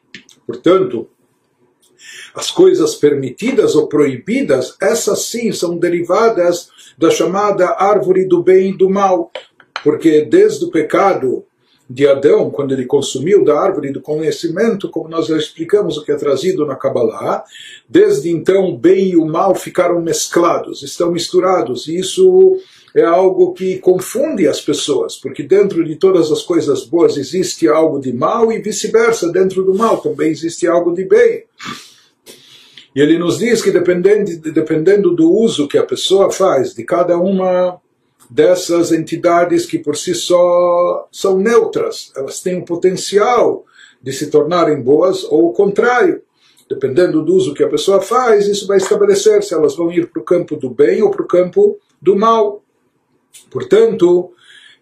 portanto, 0.46 1.06
as 2.34 2.50
coisas 2.50 2.94
permitidas 2.94 3.74
ou 3.74 3.86
proibidas, 3.86 4.76
essas 4.80 5.26
sim 5.26 5.52
são 5.52 5.76
derivadas 5.76 6.70
da 6.96 7.10
chamada 7.10 7.76
árvore 7.78 8.24
do 8.24 8.42
bem 8.42 8.70
e 8.70 8.76
do 8.78 8.88
mal, 8.88 9.30
porque 9.84 10.24
desde 10.24 10.64
o 10.64 10.70
pecado 10.70 11.44
de 11.88 12.06
Adão, 12.06 12.50
quando 12.50 12.72
ele 12.72 12.84
consumiu 12.84 13.42
da 13.42 13.58
árvore 13.58 13.90
do 13.90 14.02
conhecimento, 14.02 14.90
como 14.90 15.08
nós 15.08 15.26
já 15.26 15.38
explicamos 15.38 15.96
o 15.96 16.04
que 16.04 16.12
é 16.12 16.16
trazido 16.16 16.66
na 16.66 16.76
Kabbalah, 16.76 17.44
desde 17.88 18.30
então 18.30 18.66
o 18.66 18.76
bem 18.76 19.10
e 19.10 19.16
o 19.16 19.24
mal 19.24 19.54
ficaram 19.54 20.00
mesclados, 20.02 20.82
estão 20.82 21.10
misturados, 21.10 21.86
e 21.86 21.98
isso 21.98 22.58
é 22.94 23.02
algo 23.02 23.54
que 23.54 23.78
confunde 23.78 24.46
as 24.46 24.60
pessoas, 24.60 25.16
porque 25.16 25.42
dentro 25.42 25.82
de 25.82 25.96
todas 25.96 26.30
as 26.30 26.42
coisas 26.42 26.84
boas 26.84 27.16
existe 27.16 27.66
algo 27.66 27.98
de 27.98 28.12
mal 28.12 28.52
e 28.52 28.60
vice-versa, 28.60 29.32
dentro 29.32 29.64
do 29.64 29.74
mal 29.74 29.98
também 29.98 30.30
existe 30.30 30.66
algo 30.66 30.92
de 30.92 31.04
bem. 31.04 31.44
E 32.94 33.00
ele 33.00 33.18
nos 33.18 33.38
diz 33.38 33.62
que 33.62 33.70
dependendo, 33.70 34.36
dependendo 34.52 35.14
do 35.14 35.30
uso 35.30 35.68
que 35.68 35.78
a 35.78 35.84
pessoa 35.84 36.30
faz 36.30 36.74
de 36.74 36.84
cada 36.84 37.16
uma 37.16 37.80
dessas 38.30 38.92
entidades 38.92 39.64
que 39.64 39.78
por 39.78 39.96
si 39.96 40.14
só 40.14 41.08
são 41.10 41.38
neutras, 41.38 42.12
elas 42.14 42.40
têm 42.40 42.58
o 42.58 42.64
potencial 42.64 43.64
de 44.02 44.12
se 44.12 44.30
tornarem 44.30 44.80
boas 44.80 45.24
ou 45.24 45.46
o 45.46 45.52
contrário. 45.52 46.22
Dependendo 46.68 47.24
do 47.24 47.34
uso 47.34 47.54
que 47.54 47.64
a 47.64 47.68
pessoa 47.68 48.00
faz, 48.00 48.46
isso 48.46 48.66
vai 48.66 48.76
estabelecer 48.76 49.42
se 49.42 49.54
elas 49.54 49.74
vão 49.74 49.90
ir 49.90 50.08
para 50.08 50.20
o 50.20 50.24
campo 50.24 50.54
do 50.54 50.68
bem 50.68 51.02
ou 51.02 51.10
para 51.10 51.22
o 51.22 51.26
campo 51.26 51.78
do 52.00 52.14
mal. 52.14 52.62
Portanto, 53.50 54.30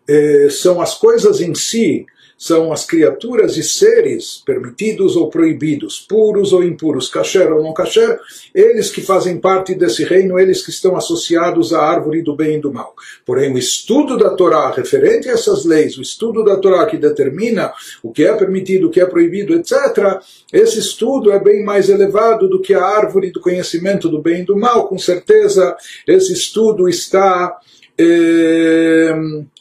eh, 0.09 0.48
são 0.50 0.80
as 0.80 0.94
coisas 0.94 1.40
em 1.40 1.54
si 1.54 2.04
são 2.38 2.72
as 2.72 2.85
criaturas 2.85 3.57
e 3.57 3.62
seres 3.62 4.42
permitidos 4.44 5.16
ou 5.16 5.31
proibidos, 5.31 5.99
puros 5.99 6.53
ou 6.53 6.62
impuros, 6.62 7.09
kasher 7.09 7.51
ou 7.53 7.62
não 7.62 7.72
kasher, 7.72 8.18
eles 8.55 8.90
que 8.90 9.01
fazem 9.01 9.38
parte 9.38 9.75
desse 9.75 10.05
reino, 10.05 10.38
eles 10.38 10.62
que 10.62 10.70
estão 10.70 10.96
associados 10.96 11.72
à 11.72 11.81
árvore 11.81 12.22
do 12.22 12.37
bem 12.37 12.57
e 12.57 12.61
do 12.61 12.72
mal. 12.72 12.94
Porém, 13.25 13.53
o 13.53 13.59
estudo 13.59 14.18
da 14.18 14.31
Torá 14.31 14.70
referente 14.70 15.29
a 15.29 15.33
essas 15.33 15.64
leis, 15.64 15.96
o 15.96 16.03
estudo 16.03 16.44
da 16.44 16.57
Torá 16.57 16.85
que 16.87 16.99
determina 16.99 17.72
o 18.03 18.12
que 18.12 18.25
é 18.25 18.33
permitido, 18.35 18.88
o 18.88 18.90
que 18.90 19.01
é 19.01 19.07
proibido, 19.07 19.55
etc., 19.55 20.20
esse 20.53 20.79
estudo 20.79 21.33
é 21.33 21.38
bem 21.38 21.64
mais 21.64 21.88
elevado 21.88 22.49
do 22.49 22.61
que 22.61 22.75
a 22.75 22.85
árvore 22.85 23.31
do 23.31 23.40
conhecimento 23.40 24.09
do 24.09 24.20
bem 24.20 24.42
e 24.42 24.44
do 24.44 24.57
mal. 24.57 24.88
Com 24.88 24.99
certeza, 24.99 25.77
esse 26.07 26.33
estudo 26.33 26.88
está 26.88 27.59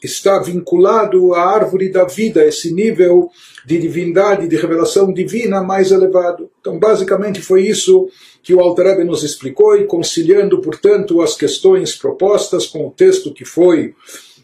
está 0.02 0.38
vinculado 0.40 1.32
à 1.34 1.42
árvore 1.42 1.88
da 1.88 2.04
vida, 2.04 2.44
esse 2.44 2.72
nível 2.72 3.30
de 3.64 3.78
divindade, 3.78 4.46
de 4.46 4.56
revelação 4.56 5.12
divina 5.12 5.62
mais 5.62 5.90
elevado. 5.90 6.50
Então, 6.60 6.78
basicamente, 6.78 7.40
foi 7.40 7.66
isso 7.66 8.08
que 8.42 8.54
o 8.54 8.60
Alter 8.60 9.04
nos 9.04 9.24
explicou, 9.24 9.76
e 9.76 9.86
conciliando, 9.86 10.60
portanto, 10.60 11.20
as 11.20 11.34
questões 11.34 11.96
propostas 11.96 12.66
com 12.66 12.86
o 12.86 12.90
texto 12.90 13.32
que 13.32 13.44
foi 13.44 13.94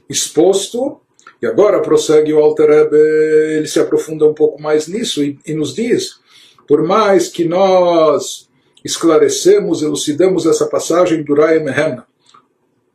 exposto. 0.08 0.98
E 1.40 1.46
agora 1.46 1.82
prossegue 1.82 2.32
o 2.32 2.38
Alter 2.38 2.88
ele 2.92 3.66
se 3.66 3.78
aprofunda 3.78 4.26
um 4.26 4.34
pouco 4.34 4.60
mais 4.60 4.88
nisso 4.88 5.22
e, 5.22 5.38
e 5.46 5.54
nos 5.54 5.74
diz: 5.74 6.20
por 6.66 6.82
mais 6.82 7.28
que 7.28 7.44
nós 7.44 8.48
esclarecemos, 8.84 9.82
elucidamos 9.82 10.46
essa 10.46 10.66
passagem 10.66 11.22
do 11.22 11.34
Rai 11.34 11.60
Mehemna, 11.60 12.06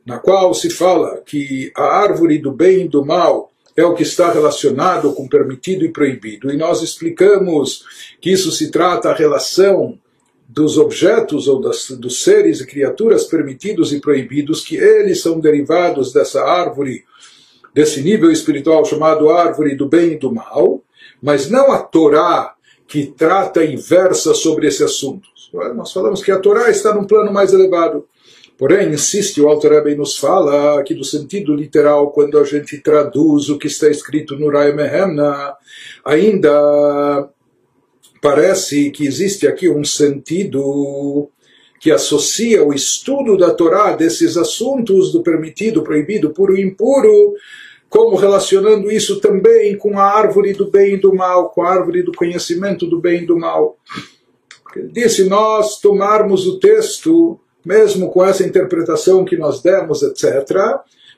na 0.08 0.18
qual 0.18 0.54
se 0.54 0.70
fala 0.70 1.22
que 1.24 1.70
a 1.76 1.84
árvore 1.84 2.38
do 2.38 2.50
bem 2.50 2.86
e 2.86 2.88
do 2.88 3.04
mal 3.04 3.52
é 3.76 3.84
o 3.84 3.92
que 3.92 4.02
está 4.02 4.32
relacionado 4.32 5.12
com 5.12 5.28
permitido 5.28 5.84
e 5.84 5.92
proibido. 5.92 6.50
E 6.50 6.56
nós 6.56 6.82
explicamos 6.82 7.84
que 8.18 8.32
isso 8.32 8.50
se 8.50 8.70
trata 8.70 9.10
a 9.10 9.14
relação 9.14 9.98
dos 10.48 10.78
objetos 10.78 11.46
ou 11.46 11.60
das, 11.60 11.90
dos 11.90 12.24
seres 12.24 12.62
e 12.62 12.66
criaturas 12.66 13.24
permitidos 13.24 13.92
e 13.92 14.00
proibidos, 14.00 14.64
que 14.64 14.76
eles 14.76 15.20
são 15.20 15.38
derivados 15.38 16.10
dessa 16.10 16.42
árvore, 16.42 17.04
desse 17.74 18.00
nível 18.00 18.32
espiritual 18.32 18.86
chamado 18.86 19.28
árvore 19.28 19.76
do 19.76 19.86
bem 19.86 20.12
e 20.12 20.18
do 20.18 20.32
mal, 20.32 20.82
mas 21.22 21.50
não 21.50 21.70
a 21.70 21.80
Torá 21.80 22.54
que 22.86 23.08
trata 23.08 23.62
inversa 23.62 24.32
sobre 24.32 24.68
esse 24.68 24.82
assunto. 24.82 25.28
Nós 25.76 25.92
falamos 25.92 26.22
que 26.22 26.32
a 26.32 26.38
Torá 26.38 26.70
está 26.70 26.94
num 26.94 27.04
plano 27.04 27.30
mais 27.30 27.52
elevado. 27.52 28.06
Porém, 28.58 28.88
insiste, 28.88 29.40
o 29.40 29.48
Alter 29.48 29.70
Rebbe 29.70 29.94
nos 29.94 30.18
fala 30.18 30.80
aqui 30.80 30.92
do 30.92 31.04
sentido 31.04 31.54
literal, 31.54 32.10
quando 32.10 32.36
a 32.36 32.42
gente 32.42 32.76
traduz 32.78 33.48
o 33.48 33.56
que 33.56 33.68
está 33.68 33.88
escrito 33.88 34.36
no 34.36 34.50
Rai 34.50 34.72
Mehemna, 34.72 35.54
ainda 36.04 37.30
parece 38.20 38.90
que 38.90 39.06
existe 39.06 39.46
aqui 39.46 39.68
um 39.68 39.84
sentido 39.84 41.30
que 41.78 41.92
associa 41.92 42.64
o 42.64 42.74
estudo 42.74 43.36
da 43.36 43.54
Torá 43.54 43.94
desses 43.94 44.36
assuntos 44.36 45.12
do 45.12 45.22
permitido, 45.22 45.84
proibido, 45.84 46.30
puro 46.30 46.56
e 46.56 46.60
impuro, 46.60 47.34
como 47.88 48.16
relacionando 48.16 48.90
isso 48.90 49.20
também 49.20 49.78
com 49.78 49.96
a 49.96 50.02
árvore 50.02 50.52
do 50.52 50.68
bem 50.68 50.94
e 50.94 51.00
do 51.00 51.14
mal, 51.14 51.50
com 51.50 51.62
a 51.62 51.70
árvore 51.70 52.02
do 52.02 52.10
conhecimento 52.10 52.88
do 52.88 53.00
bem 53.00 53.22
e 53.22 53.26
do 53.26 53.38
mal. 53.38 53.78
Ele 54.74 54.88
disse, 54.88 55.28
nós 55.28 55.78
tomarmos 55.78 56.44
o 56.44 56.58
texto 56.58 57.38
mesmo 57.64 58.10
com 58.10 58.24
essa 58.24 58.46
interpretação 58.46 59.24
que 59.24 59.36
nós 59.36 59.62
demos, 59.62 60.02
etc. 60.02 60.50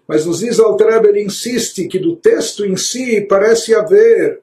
Mas 0.06 0.26
nos 0.26 0.40
diz 0.40 0.58
Altrebe, 0.58 1.08
ele 1.08 1.24
insiste 1.24 1.86
que 1.86 1.98
do 1.98 2.16
texto 2.16 2.64
em 2.64 2.76
si 2.76 3.20
parece 3.20 3.74
haver 3.74 4.40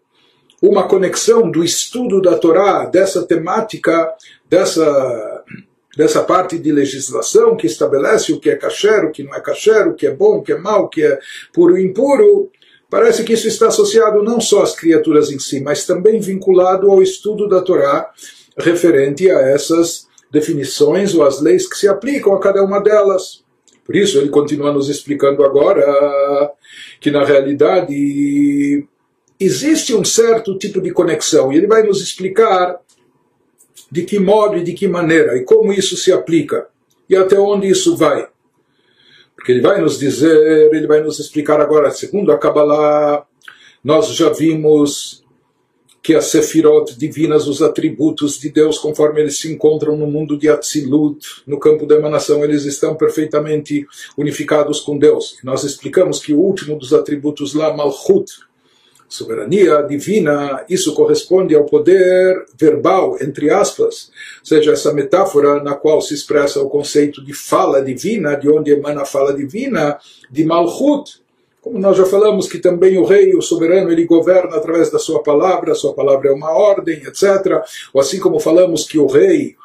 uma 0.62 0.88
conexão 0.88 1.52
do 1.52 1.64
estudo 1.64 2.22
da 2.22 2.38
Torá, 2.38 2.86
dessa 2.86 3.24
temática, 3.24 4.12
dessa 4.50 5.44
dessa 5.98 6.24
parte 6.24 6.60
de 6.60 6.72
legislação 6.72 7.58
que 7.58 7.66
estabelece 7.66 8.32
o 8.32 8.40
que 8.40 8.52
é 8.52 8.56
kasher, 8.56 9.04
o 9.04 9.12
que 9.12 9.24
não 9.24 9.34
é 9.34 9.42
kasher, 9.42 9.88
o 9.88 9.96
que 9.96 10.06
é 10.06 10.12
bom, 10.12 10.38
o 10.38 10.44
que 10.44 10.54
é 10.54 10.58
mal, 10.58 10.84
o 10.84 10.88
que 10.88 11.04
é 11.04 11.20
puro 11.52 11.76
e 11.76 11.84
impuro, 11.84 12.52
parece 12.88 13.24
que 13.24 13.34
isso 13.34 13.48
está 13.48 13.68
associado 13.70 14.22
não 14.22 14.40
só 14.40 14.62
às 14.62 14.76
criaturas 14.76 15.32
em 15.32 15.40
si, 15.40 15.60
mas 15.60 15.88
também 15.88 16.20
vinculado 16.20 16.92
ao 16.92 17.02
estudo 17.02 17.50
da 17.50 17.62
Torá 17.62 18.12
referente 18.60 19.30
a 19.30 19.40
essas 19.40 20.07
definições 20.32 21.14
ou 21.16 21.24
as 21.24 21.42
leis 21.42 21.68
que 21.68 21.78
se 21.78 21.88
aplicam 21.88 22.34
a 22.34 22.40
cada 22.40 22.64
uma 22.64 22.80
delas. 22.80 23.44
Por 23.86 23.96
isso, 23.96 24.18
ele 24.18 24.30
continua 24.30 24.72
nos 24.74 24.90
explicando 24.90 25.44
agora 25.46 26.52
que, 27.00 27.10
na 27.10 27.24
realidade, 27.24 28.86
existe 29.40 29.96
um 29.96 30.04
certo 30.04 30.58
tipo 30.58 30.82
de 30.82 30.92
conexão, 30.92 31.54
e 31.54 31.58
ele 31.58 31.68
vai 31.68 31.84
nos 31.84 32.02
explicar 32.02 32.80
de 33.90 34.04
que 34.04 34.20
modo 34.20 34.58
e 34.58 34.64
de 34.64 34.74
que 34.74 34.88
maneira, 34.88 35.38
e 35.38 35.46
como 35.46 35.72
isso 35.72 35.96
se 35.96 36.12
aplica, 36.12 36.68
e 37.10 37.16
até 37.16 37.40
onde 37.40 37.70
isso 37.70 37.96
vai. 37.96 38.28
Porque 39.36 39.54
ele 39.54 39.62
vai 39.62 39.80
nos 39.80 39.98
dizer, 39.98 40.74
ele 40.74 40.88
vai 40.88 41.02
nos 41.02 41.20
explicar 41.20 41.62
agora, 41.62 41.90
segundo 41.92 42.32
a 42.32 42.38
Kabbalah, 42.38 43.26
nós 43.82 44.08
já 44.08 44.30
vimos 44.30 45.24
que 46.08 46.16
as 46.16 46.28
sefirot 46.28 46.98
divinas, 46.98 47.50
os 47.50 47.62
atributos 47.62 48.40
de 48.40 48.50
Deus, 48.50 48.78
conforme 48.78 49.20
eles 49.20 49.42
se 49.42 49.52
encontram 49.52 49.98
no 49.98 50.08
mundo 50.08 50.38
de 50.38 50.48
Atzilut, 50.48 51.20
no 51.46 51.60
campo 51.60 51.86
da 51.86 51.96
emanação, 51.96 52.46
eles 52.46 52.64
estão 52.64 52.96
perfeitamente 52.96 53.86
unificados 54.18 54.80
com 54.80 54.98
Deus. 54.98 55.36
Nós 55.44 55.66
explicamos 55.66 56.22
que 56.22 56.32
o 56.32 56.40
último 56.40 56.80
dos 56.80 56.94
atributos 56.94 57.54
lá, 57.54 57.76
Malchut, 57.76 58.32
soberania 59.10 59.82
divina, 59.82 60.64
isso 60.70 60.94
corresponde 60.94 61.54
ao 61.54 61.66
poder 61.66 62.46
verbal, 62.58 63.18
entre 63.20 63.50
aspas, 63.50 64.10
ou 64.40 64.46
seja, 64.46 64.72
essa 64.72 64.94
metáfora 64.94 65.62
na 65.62 65.76
qual 65.76 66.00
se 66.00 66.14
expressa 66.14 66.62
o 66.62 66.70
conceito 66.70 67.22
de 67.22 67.34
fala 67.34 67.82
divina, 67.82 68.36
de 68.36 68.50
onde 68.50 68.72
emana 68.72 69.02
a 69.02 69.06
fala 69.06 69.34
divina, 69.34 70.00
de 70.32 70.46
Malchut, 70.46 71.20
como 71.68 71.80
nós 71.80 71.98
já 71.98 72.06
falamos 72.06 72.48
que 72.48 72.60
também 72.60 72.98
o 72.98 73.04
rei, 73.04 73.36
o 73.36 73.42
soberano, 73.42 73.92
ele 73.92 74.06
governa 74.06 74.56
através 74.56 74.90
da 74.90 74.98
sua 74.98 75.22
palavra, 75.22 75.74
a 75.74 75.76
sua 75.76 75.94
palavra 75.94 76.30
é 76.30 76.34
uma 76.34 76.52
ordem, 76.52 77.04
etc. 77.04 77.62
Ou 77.94 78.00
assim 78.00 78.20
como 78.20 78.40
falamos 78.40 78.86
que 78.86 78.98
o 78.98 79.06
rei, 79.06 79.56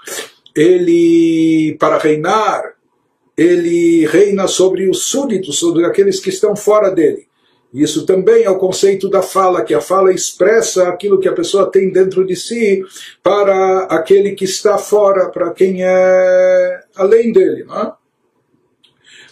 ele, 0.55 1.77
para 1.79 1.99
reinar, 1.99 2.75
ele 3.37 4.05
reina 4.07 4.49
sobre 4.49 4.91
os 4.91 5.05
súditos, 5.05 5.59
sobre 5.59 5.85
aqueles 5.87 6.19
que 6.19 6.31
estão 6.31 6.57
fora 6.57 6.91
dele. 6.91 7.27
Isso 7.73 8.05
também 8.05 8.43
é 8.43 8.51
o 8.51 8.59
conceito 8.59 9.09
da 9.09 9.23
fala, 9.23 9.65
que 9.65 9.73
a 9.73 9.81
fala 9.81 10.13
expressa 10.13 10.89
aquilo 10.89 11.21
que 11.21 11.29
a 11.29 11.33
pessoa 11.33 11.71
tem 11.71 11.91
dentro 11.91 12.27
de 12.27 12.37
si 12.37 12.85
para 13.23 13.85
aquele 13.85 14.33
que 14.33 14.45
está 14.45 14.77
fora, 14.77 15.31
para 15.31 15.53
quem 15.53 15.83
é 15.83 16.81
além 16.97 17.33
dele. 17.33 17.65
Não 17.65 17.81
é? 17.81 17.93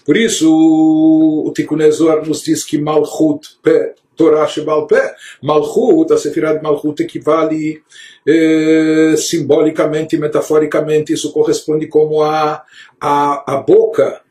Por 0.05 0.17
isso, 0.17 0.51
o 0.51 1.53
Tikkun 1.53 1.79
nos 2.27 2.43
diz 2.43 2.65
que 2.65 2.79
Malchut 2.79 3.59
Pé, 3.63 3.95
Torah 4.17 4.47
Shebal 4.47 4.87
Pé, 4.87 5.15
Malchut, 5.43 6.13
a 6.13 6.19
Sefirah 6.19 6.55
de 6.55 6.63
Malchut 6.63 7.01
equivale 7.03 7.83
eh, 8.27 9.15
simbolicamente, 9.17 10.17
metaforicamente, 10.19 11.13
isso 11.13 11.33
corresponde 11.33 11.87
como 11.87 12.23
a, 12.23 12.63
a, 13.01 13.55
a 13.55 13.57
boca 13.63 14.23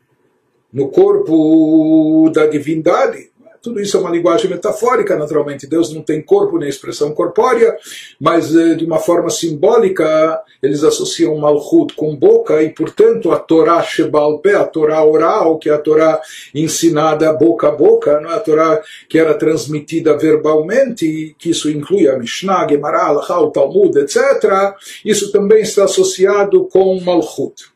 no 0.72 0.88
corpo 0.88 2.30
da 2.32 2.46
divindade. 2.46 3.29
Tudo 3.62 3.80
isso 3.80 3.96
é 3.96 4.00
uma 4.00 4.10
linguagem 4.10 4.50
metafórica, 4.50 5.16
naturalmente. 5.16 5.66
Deus 5.66 5.92
não 5.92 6.02
tem 6.02 6.22
corpo 6.22 6.58
nem 6.58 6.68
expressão 6.68 7.12
corpórea, 7.12 7.76
mas 8.20 8.54
eh, 8.54 8.74
de 8.74 8.84
uma 8.84 8.98
forma 8.98 9.30
simbólica 9.30 10.40
eles 10.62 10.84
associam 10.84 11.36
Malchut 11.36 11.94
com 11.94 12.14
boca 12.14 12.62
e, 12.62 12.70
portanto, 12.70 13.30
a 13.32 13.38
Torá 13.38 13.82
Shebal 13.82 14.38
Pé, 14.38 14.54
a 14.54 14.64
Torá 14.64 15.02
oral, 15.04 15.58
que 15.58 15.70
é 15.70 15.72
a 15.72 15.78
Torá 15.78 16.20
ensinada 16.54 17.32
boca 17.32 17.68
a 17.68 17.70
boca, 17.70 18.20
não 18.20 18.30
é 18.30 18.36
a 18.36 18.40
Torá 18.40 18.82
que 19.08 19.18
era 19.18 19.34
transmitida 19.34 20.16
verbalmente, 20.16 21.34
que 21.38 21.50
isso 21.50 21.70
inclui 21.70 22.08
a 22.08 22.18
Mishnah, 22.18 22.66
Gemara, 22.68 23.12
o 23.12 23.50
Talmud, 23.50 23.98
etc. 23.98 24.74
Isso 25.04 25.32
também 25.32 25.62
está 25.62 25.84
associado 25.84 26.64
com 26.66 27.00
Malchut. 27.00 27.70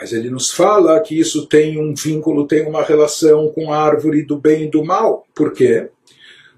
Mas 0.00 0.14
ele 0.14 0.30
nos 0.30 0.50
fala 0.50 0.98
que 1.00 1.20
isso 1.20 1.46
tem 1.46 1.78
um 1.78 1.94
vínculo, 1.94 2.46
tem 2.46 2.66
uma 2.66 2.82
relação 2.82 3.48
com 3.48 3.70
a 3.70 3.76
árvore 3.76 4.22
do 4.22 4.38
bem 4.38 4.64
e 4.64 4.70
do 4.70 4.82
mal. 4.82 5.26
Por 5.34 5.52
quê? 5.52 5.90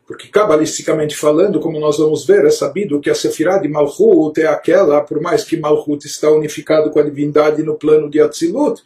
Porque, 0.07 0.29
cabalisticamente 0.29 1.17
falando, 1.17 1.59
como 1.59 1.81
nós 1.81 1.99
vamos 1.99 2.25
ver, 2.25 2.45
é 2.45 2.51
sabido 2.51 3.01
que 3.01 3.11
a 3.11 3.15
Sefirah 3.17 3.59
de 3.59 3.67
Malchut 3.67 4.41
é 4.41 4.47
aquela, 4.47 5.01
por 5.01 5.21
mais 5.21 5.43
que 5.43 5.57
Malchut 5.57 6.07
está 6.07 6.31
unificado 6.31 6.91
com 6.91 7.01
a 7.01 7.03
divindade 7.03 7.65
no 7.65 7.75
plano 7.75 8.09
de 8.09 8.21
Atzilut, 8.21 8.81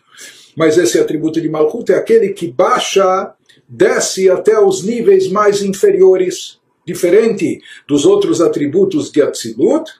mas 0.56 0.78
esse 0.78 0.98
atributo 0.98 1.38
de 1.38 1.50
Malchut 1.50 1.92
é 1.92 1.96
aquele 1.96 2.30
que 2.30 2.50
baixa, 2.50 3.34
desce 3.68 4.30
até 4.30 4.58
os 4.58 4.82
níveis 4.82 5.28
mais 5.28 5.62
inferiores, 5.62 6.58
diferente 6.86 7.60
dos 7.86 8.06
outros 8.06 8.40
atributos 8.40 9.10
de 9.10 9.20
Atzilut, 9.20 9.90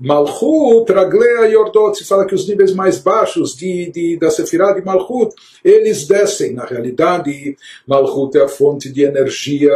Malchut, 0.00 0.90
Raglea 0.90 1.46
e 1.48 1.56
Ordot, 1.56 1.94
se 1.94 2.06
fala 2.06 2.24
que 2.24 2.34
os 2.34 2.48
níveis 2.48 2.72
mais 2.72 2.98
baixos 2.98 3.54
de, 3.54 3.90
de, 3.90 4.16
da 4.16 4.30
Sefirah 4.30 4.72
de 4.72 4.82
Malchut, 4.82 5.34
eles 5.62 6.06
descem. 6.06 6.54
Na 6.54 6.64
realidade, 6.64 7.54
Malchut 7.86 8.38
é 8.38 8.42
a 8.42 8.48
fonte 8.48 8.90
de 8.90 9.02
energia 9.02 9.74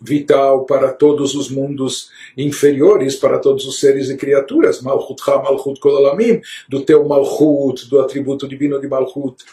vital 0.00 0.64
para 0.64 0.90
todos 0.90 1.34
os 1.34 1.50
mundos 1.50 2.08
inferiores, 2.36 3.14
para 3.14 3.38
todos 3.38 3.66
os 3.66 3.78
seres 3.78 4.08
e 4.08 4.16
criaturas. 4.16 4.80
Malchut 4.80 5.22
Ha, 5.28 5.42
Malchut 5.42 5.78
Kolalamim, 5.80 6.40
do 6.66 6.80
teu 6.80 7.06
Malchut, 7.06 7.88
do 7.90 8.00
atributo 8.00 8.48
divino 8.48 8.80
de 8.80 8.88
Malchut 8.88 9.44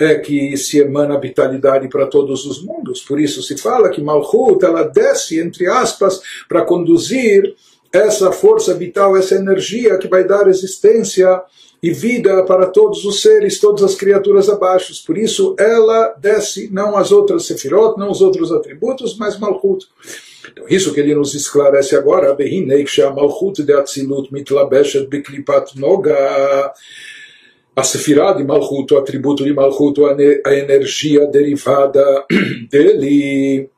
é 0.00 0.16
que 0.16 0.56
se 0.56 0.78
emana 0.78 1.20
vitalidade 1.20 1.88
para 1.88 2.06
todos 2.06 2.46
os 2.46 2.62
mundos. 2.64 3.02
Por 3.02 3.20
isso 3.20 3.42
se 3.42 3.56
fala 3.56 3.90
que 3.90 4.00
Malchut 4.00 4.64
ela 4.64 4.82
desce, 4.82 5.38
entre 5.38 5.66
aspas, 5.66 6.20
para 6.48 6.64
conduzir 6.64 7.54
essa 7.92 8.32
força 8.32 8.74
vital, 8.74 9.16
essa 9.16 9.34
energia 9.34 9.98
que 9.98 10.08
vai 10.08 10.24
dar 10.24 10.48
existência 10.48 11.42
e 11.82 11.90
vida 11.90 12.44
para 12.44 12.66
todos 12.66 13.04
os 13.04 13.20
seres, 13.20 13.58
todas 13.58 13.82
as 13.82 13.94
criaturas 13.96 14.48
abaixo. 14.48 14.94
Por 15.04 15.18
isso 15.18 15.56
ela 15.58 16.14
desce, 16.18 16.70
não 16.72 16.96
as 16.96 17.10
outras 17.10 17.44
sefirot, 17.44 17.98
não 17.98 18.10
os 18.10 18.20
outros 18.20 18.52
atributos, 18.52 19.16
mas 19.18 19.38
Malchut. 19.38 19.86
Então, 20.50 20.64
isso 20.68 20.94
que 20.94 21.00
ele 21.00 21.14
nos 21.14 21.34
esclarece 21.34 21.96
agora, 21.96 22.36
Malchut 23.14 23.62
de 23.62 23.72
Atzilut 23.72 24.32
mitlabeshet 24.32 25.06
beklipat 25.08 25.76
noga, 25.76 26.72
a 27.74 27.82
sefirah 27.82 28.32
de 28.32 28.44
Malchut, 28.44 28.94
o 28.94 28.98
atributo 28.98 29.42
de 29.42 29.52
Malchut, 29.52 29.98
a 30.46 30.54
energia 30.54 31.26
derivada 31.26 32.24
dele, 32.70 33.68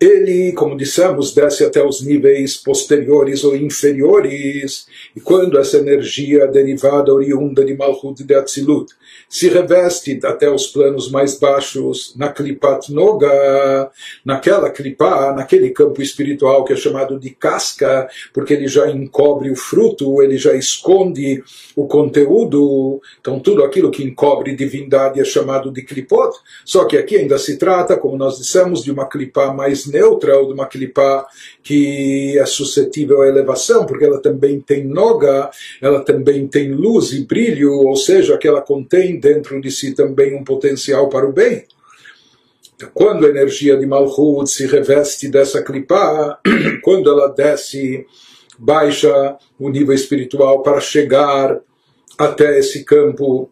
ele, 0.00 0.52
como 0.52 0.76
dissemos, 0.76 1.32
desce 1.32 1.64
até 1.64 1.82
os 1.82 2.02
níveis 2.02 2.56
posteriores 2.56 3.44
ou 3.44 3.56
inferiores, 3.56 4.86
e 5.14 5.20
quando 5.20 5.58
essa 5.58 5.78
energia 5.78 6.46
derivada 6.48 7.14
oriunda 7.14 7.64
de 7.64 7.74
Malchut 7.74 8.22
de 8.22 8.34
Atzilut 8.34 8.92
se 9.28 9.48
reveste 9.48 10.18
até 10.24 10.50
os 10.50 10.66
planos 10.66 11.10
mais 11.10 11.38
baixos 11.38 12.14
na 12.16 12.28
Klipat 12.28 12.92
Noga, 12.92 13.90
naquela 14.24 14.68
Klipá, 14.70 15.32
naquele 15.32 15.70
campo 15.70 16.02
espiritual 16.02 16.64
que 16.64 16.72
é 16.72 16.76
chamado 16.76 17.18
de 17.18 17.30
casca, 17.30 18.08
porque 18.32 18.52
ele 18.52 18.66
já 18.68 18.90
encobre 18.90 19.50
o 19.50 19.56
fruto, 19.56 20.22
ele 20.22 20.36
já 20.36 20.54
esconde 20.54 21.42
o 21.76 21.86
conteúdo, 21.86 23.00
então 23.20 23.38
tudo 23.38 23.62
aquilo 23.62 23.90
que 23.90 24.02
encobre 24.04 24.56
divindade 24.56 25.20
é 25.20 25.24
chamado 25.24 25.70
de 25.70 25.82
Klipot, 25.82 26.36
só 26.64 26.84
que 26.84 26.96
aqui 26.96 27.16
ainda 27.16 27.38
se 27.38 27.56
trata, 27.56 27.96
como 27.96 28.16
nós 28.16 28.38
dissemos, 28.38 28.82
de 28.82 28.90
uma 28.90 29.06
Klipá 29.06 29.52
mais 29.52 29.83
neutra, 29.86 30.38
ou 30.38 30.48
de 30.48 30.54
uma 30.54 30.66
Klipá 30.66 31.26
que 31.62 32.38
é 32.38 32.46
suscetível 32.46 33.22
à 33.22 33.28
elevação, 33.28 33.86
porque 33.86 34.04
ela 34.04 34.20
também 34.20 34.60
tem 34.60 34.84
Noga, 34.84 35.50
ela 35.80 36.00
também 36.00 36.46
tem 36.46 36.72
luz 36.72 37.12
e 37.12 37.24
brilho, 37.24 37.72
ou 37.72 37.96
seja, 37.96 38.38
que 38.38 38.48
ela 38.48 38.60
contém 38.60 39.18
dentro 39.18 39.60
de 39.60 39.70
si 39.70 39.94
também 39.94 40.34
um 40.34 40.44
potencial 40.44 41.08
para 41.08 41.28
o 41.28 41.32
bem. 41.32 41.64
Então, 42.76 42.90
quando 42.92 43.26
a 43.26 43.28
energia 43.28 43.76
de 43.76 43.86
Malchut 43.86 44.50
se 44.50 44.66
reveste 44.66 45.28
dessa 45.28 45.62
clipá, 45.62 46.38
quando 46.82 47.10
ela 47.10 47.28
desce, 47.28 48.04
baixa 48.58 49.36
o 49.58 49.68
nível 49.68 49.94
espiritual 49.94 50.62
para 50.62 50.80
chegar 50.80 51.60
até 52.18 52.58
esse 52.58 52.84
campo 52.84 53.50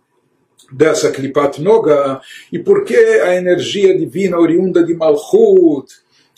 dessa 0.73 1.11
Klipat 1.11 1.61
Noga, 1.61 2.21
e 2.51 2.59
porque 2.59 2.97
a 2.97 3.35
energia 3.37 3.97
divina 3.97 4.39
oriunda 4.39 4.83
de 4.83 4.95
Malchut 4.95 5.93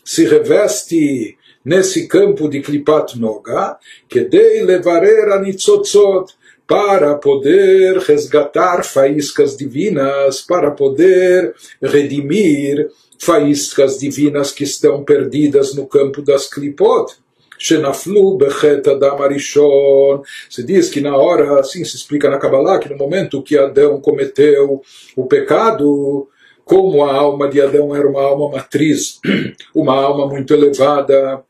se 0.04 0.24
reveste 0.24 1.36
nesse 1.64 2.06
campo 2.06 2.48
de 2.48 2.60
Klipat 2.60 3.18
Noga, 3.18 3.78
que 4.08 4.20
dei 4.20 4.62
levarer 4.62 5.32
a 5.32 5.40
Nitzotzot, 5.40 6.34
para 6.66 7.14
poder 7.16 7.98
resgatar 7.98 8.84
faíscas 8.84 9.56
divinas, 9.56 10.40
para 10.40 10.70
poder 10.70 11.54
redimir 11.82 12.88
faíscas 13.18 13.98
divinas 13.98 14.50
que 14.50 14.64
estão 14.64 15.04
perdidas 15.04 15.74
no 15.74 15.86
campo 15.86 16.22
das 16.22 16.48
clipot. 16.48 17.12
Shenaflu 17.58 18.36
bechet 18.36 18.86
Adam 18.88 19.22
Arishon. 19.22 20.22
Se 20.50 20.62
diz 20.62 20.90
que 20.90 21.00
na 21.00 21.16
hora, 21.16 21.60
assim 21.60 21.84
se 21.84 21.96
explica 21.96 22.28
na 22.28 22.38
Kabbalah, 22.38 22.78
que 22.78 22.88
no 22.88 22.96
momento 22.96 23.42
que 23.42 23.56
Adão 23.56 24.00
cometeu 24.00 24.82
o 25.16 25.26
pecado, 25.26 26.28
como 26.64 27.04
a 27.04 27.12
alma 27.12 27.48
de 27.48 27.60
Adão 27.60 27.94
era 27.94 28.08
uma 28.08 28.22
alma 28.22 28.56
matriz, 28.56 29.20
uma 29.74 29.94
alma 29.94 30.26
muito 30.26 30.54
elevada, 30.54 31.42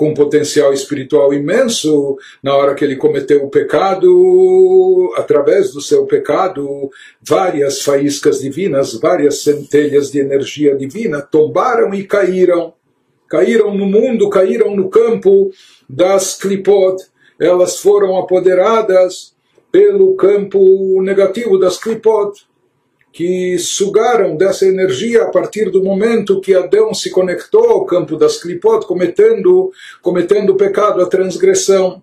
com 0.00 0.08
um 0.08 0.14
potencial 0.14 0.72
espiritual 0.72 1.34
imenso, 1.34 2.16
na 2.42 2.56
hora 2.56 2.74
que 2.74 2.82
ele 2.82 2.96
cometeu 2.96 3.44
o 3.44 3.50
pecado, 3.50 5.12
através 5.14 5.72
do 5.72 5.80
seu 5.82 6.06
pecado, 6.06 6.88
várias 7.20 7.82
faíscas 7.82 8.40
divinas, 8.40 8.94
várias 8.94 9.42
centelhas 9.42 10.10
de 10.10 10.20
energia 10.20 10.74
divina 10.74 11.20
tombaram 11.20 11.92
e 11.92 12.04
caíram. 12.04 12.72
Caíram 13.28 13.74
no 13.76 13.84
mundo, 13.84 14.30
caíram 14.30 14.74
no 14.74 14.88
campo 14.88 15.50
das 15.86 16.34
clipot. 16.34 16.96
Elas 17.38 17.78
foram 17.78 18.16
apoderadas 18.16 19.34
pelo 19.70 20.16
campo 20.16 21.02
negativo 21.02 21.58
das 21.58 21.78
clipot 21.78 22.32
que 23.12 23.58
sugaram 23.58 24.36
dessa 24.36 24.66
energia 24.66 25.22
a 25.22 25.30
partir 25.30 25.70
do 25.70 25.82
momento 25.82 26.40
que 26.40 26.54
Adão 26.54 26.94
se 26.94 27.10
conectou 27.10 27.68
ao 27.68 27.84
campo 27.84 28.16
das 28.16 28.40
clipot, 28.40 28.86
cometendo, 28.86 29.72
cometendo 30.00 30.50
o 30.50 30.56
pecado, 30.56 31.02
a 31.02 31.06
transgressão. 31.06 32.00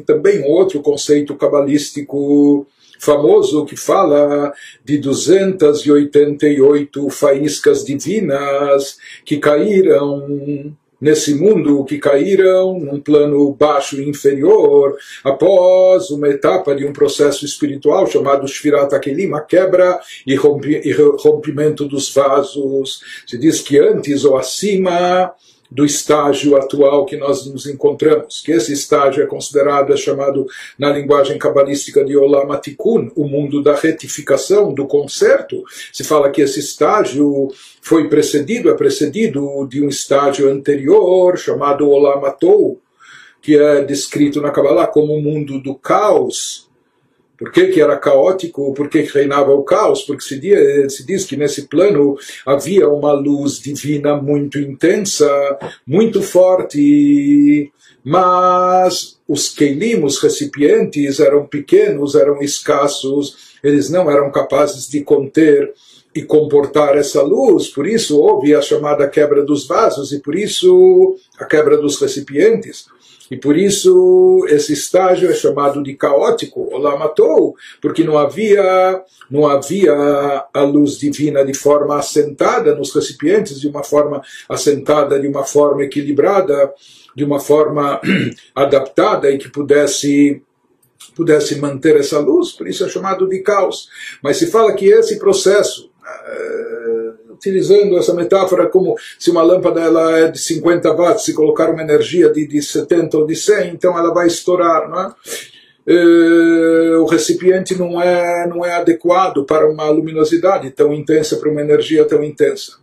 também 0.00 0.42
outro 0.42 0.80
conceito 0.80 1.36
cabalístico 1.36 2.66
famoso 2.98 3.64
que 3.64 3.76
fala 3.76 4.52
de 4.84 4.98
288 4.98 7.08
faíscas 7.10 7.84
divinas 7.84 8.98
que 9.24 9.38
caíram 9.38 10.74
nesse 11.00 11.34
mundo 11.34 11.84
que 11.84 11.98
caíram 11.98 12.78
num 12.78 13.00
plano 13.00 13.52
baixo 13.52 14.00
e 14.00 14.08
inferior 14.08 14.96
após 15.24 16.10
uma 16.10 16.28
etapa 16.28 16.74
de 16.74 16.84
um 16.84 16.92
processo 16.92 17.44
espiritual 17.44 18.06
chamado 18.06 18.46
Shvirat 18.46 18.92
Akelim, 18.92 19.32
a 19.34 19.40
quebra 19.40 19.98
e 20.26 20.34
rompimento 20.34 21.86
dos 21.86 22.12
vasos. 22.12 23.00
Se 23.26 23.38
diz 23.38 23.60
que 23.60 23.78
antes 23.78 24.24
ou 24.24 24.36
acima 24.36 25.32
do 25.70 25.84
estágio 25.84 26.56
atual 26.56 27.06
que 27.06 27.16
nós 27.16 27.46
nos 27.46 27.66
encontramos, 27.66 28.40
que 28.40 28.50
esse 28.50 28.72
estágio 28.72 29.22
é 29.22 29.26
considerado, 29.26 29.92
é 29.92 29.96
chamado 29.96 30.46
na 30.78 30.90
linguagem 30.90 31.38
cabalística 31.38 32.04
de 32.04 32.16
Olam 32.16 32.50
Atikun, 32.50 33.10
o 33.14 33.28
mundo 33.28 33.62
da 33.62 33.74
retificação, 33.74 34.74
do 34.74 34.86
conserto. 34.86 35.62
Se 35.92 36.02
fala 36.02 36.30
que 36.30 36.42
esse 36.42 36.58
estágio 36.58 37.48
foi 37.80 38.08
precedido, 38.08 38.68
é 38.68 38.74
precedido 38.74 39.66
de 39.68 39.82
um 39.82 39.88
estágio 39.88 40.50
anterior 40.50 41.38
chamado 41.38 41.88
Olam 41.88 42.24
Atou, 42.24 42.80
que 43.40 43.56
é 43.56 43.84
descrito 43.84 44.40
na 44.40 44.50
Kabbalah 44.50 44.86
como 44.86 45.14
o 45.14 45.22
mundo 45.22 45.60
do 45.60 45.74
caos, 45.74 46.69
por 47.40 47.50
que, 47.50 47.68
que 47.68 47.80
era 47.80 47.96
caótico? 47.96 48.74
Por 48.74 48.90
que, 48.90 49.00
reinava 49.00 49.50
o 49.52 49.62
caos? 49.62 50.02
Porque 50.02 50.22
se 50.22 50.38
diz, 50.38 50.94
se 50.94 51.06
diz 51.06 51.24
que 51.24 51.38
nesse 51.38 51.68
plano 51.68 52.18
havia 52.44 52.86
uma 52.86 53.14
luz 53.14 53.58
divina 53.58 54.14
muito 54.14 54.58
intensa, 54.58 55.26
muito 55.86 56.20
forte, 56.20 57.72
mas 58.04 59.18
os 59.26 59.48
keilim, 59.48 60.04
os 60.04 60.18
recipientes, 60.18 61.18
eram 61.18 61.46
pequenos, 61.46 62.14
eram 62.14 62.42
escassos, 62.42 63.56
eles 63.64 63.88
não 63.88 64.10
eram 64.10 64.30
capazes 64.30 64.86
de 64.86 65.02
conter 65.02 65.72
e 66.14 66.20
comportar 66.22 66.98
essa 66.98 67.22
luz, 67.22 67.68
por 67.68 67.86
isso 67.86 68.20
houve 68.20 68.54
a 68.54 68.60
chamada 68.60 69.08
quebra 69.08 69.42
dos 69.42 69.66
vasos 69.66 70.12
e 70.12 70.18
por 70.18 70.34
isso 70.34 71.16
a 71.38 71.46
quebra 71.46 71.78
dos 71.78 71.98
recipientes. 71.98 72.84
E 73.30 73.36
por 73.36 73.56
isso 73.56 74.44
esse 74.48 74.72
estágio 74.72 75.30
é 75.30 75.34
chamado 75.34 75.82
de 75.82 75.94
caótico, 75.94 76.68
olamatou, 76.74 77.54
porque 77.80 78.02
não 78.02 78.18
havia, 78.18 79.02
não 79.30 79.46
havia 79.46 79.94
a 80.52 80.62
luz 80.62 80.98
divina 80.98 81.44
de 81.44 81.54
forma 81.54 81.96
assentada 81.96 82.74
nos 82.74 82.92
recipientes, 82.92 83.60
de 83.60 83.68
uma 83.68 83.84
forma 83.84 84.20
assentada, 84.48 85.20
de 85.20 85.28
uma 85.28 85.44
forma 85.44 85.84
equilibrada, 85.84 86.72
de 87.14 87.24
uma 87.24 87.38
forma 87.38 88.00
adaptada 88.54 89.30
e 89.30 89.38
que 89.38 89.48
pudesse 89.48 90.42
pudesse 91.14 91.58
manter 91.58 91.96
essa 91.96 92.18
luz, 92.18 92.52
por 92.52 92.68
isso 92.68 92.84
é 92.84 92.88
chamado 92.88 93.28
de 93.28 93.40
caos. 93.40 93.88
Mas 94.22 94.36
se 94.36 94.46
fala 94.46 94.74
que 94.74 94.86
esse 94.86 95.18
processo 95.18 95.90
uh, 96.00 97.09
utilizando 97.40 97.96
essa 97.96 98.12
metáfora 98.12 98.68
como 98.68 98.94
se 99.18 99.30
uma 99.30 99.42
lâmpada 99.42 99.80
ela 99.80 100.18
é 100.18 100.28
de 100.28 100.38
50 100.38 100.92
watts, 100.92 101.24
se 101.24 101.32
colocar 101.32 101.70
uma 101.70 101.82
energia 101.82 102.30
de, 102.30 102.46
de 102.46 102.62
70 102.62 103.16
ou 103.16 103.26
de 103.26 103.34
100, 103.34 103.72
então 103.72 103.98
ela 103.98 104.12
vai 104.12 104.26
estourar, 104.26 104.88
não 104.88 105.00
é? 105.00 105.14
Uh, 105.88 107.00
o 107.00 107.06
recipiente 107.06 107.76
não 107.76 108.00
é, 108.00 108.46
não 108.46 108.64
é 108.64 108.74
adequado 108.74 109.44
para 109.44 109.68
uma 109.68 109.88
luminosidade 109.88 110.70
tão 110.70 110.92
intensa, 110.92 111.36
para 111.38 111.50
uma 111.50 111.62
energia 111.62 112.04
tão 112.04 112.22
intensa. 112.22 112.78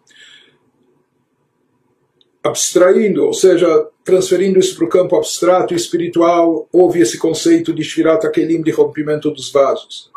Abstraindo, 2.44 3.24
ou 3.26 3.34
seja, 3.34 3.88
transferindo 4.04 4.58
isso 4.58 4.76
para 4.76 4.86
o 4.86 4.90
campo 4.90 5.16
abstrato 5.16 5.74
e 5.74 5.78
espiritual, 5.78 6.68
houve 6.74 7.00
esse 7.00 7.18
conceito 7.18 7.74
de 7.74 7.84
Shvirat 7.84 8.30
Kelim, 8.32 8.62
de 8.62 8.72
rompimento 8.72 9.30
dos 9.30 9.52
vasos. 9.52 10.10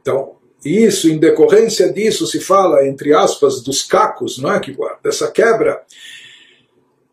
Então, 0.00 0.37
e 0.37 0.37
isso, 0.64 1.08
em 1.08 1.18
decorrência 1.18 1.92
disso, 1.92 2.26
se 2.26 2.40
fala, 2.40 2.86
entre 2.86 3.12
aspas, 3.12 3.62
dos 3.62 3.82
cacos, 3.82 4.38
não 4.38 4.52
é? 4.52 4.60
que 4.60 4.76
dessa 5.02 5.30
quebra, 5.30 5.82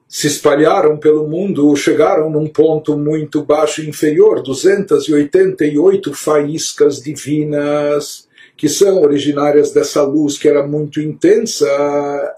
se 0.08 0.28
espalharam 0.28 0.98
pelo 0.98 1.28
mundo, 1.28 1.76
chegaram 1.76 2.30
num 2.30 2.48
ponto 2.48 2.98
muito 2.98 3.44
baixo 3.44 3.82
e 3.82 3.90
inferior, 3.90 4.42
288 4.42 6.14
faíscas 6.14 7.02
divinas, 7.02 8.28
que 8.58 8.70
são 8.70 9.02
originárias 9.02 9.72
dessa 9.72 10.02
luz 10.04 10.38
que 10.38 10.48
era 10.48 10.66
muito 10.66 11.02
intensa, 11.02 11.68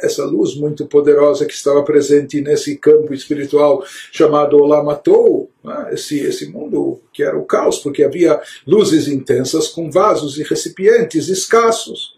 essa 0.01 0.25
luz 0.25 0.55
muito 0.55 0.87
poderosa 0.87 1.45
que 1.45 1.53
estava 1.53 1.83
presente 1.83 2.41
nesse 2.41 2.75
campo 2.77 3.13
espiritual 3.13 3.83
chamado 4.11 4.57
Olamatou, 4.57 5.49
né? 5.63 5.89
esse, 5.91 6.19
esse 6.19 6.49
mundo 6.49 6.99
que 7.13 7.21
era 7.21 7.37
o 7.37 7.45
caos, 7.45 7.77
porque 7.79 8.03
havia 8.03 8.39
luzes 8.65 9.07
intensas 9.07 9.67
com 9.67 9.91
vasos 9.91 10.37
e 10.37 10.43
recipientes 10.43 11.27
escassos. 11.27 12.17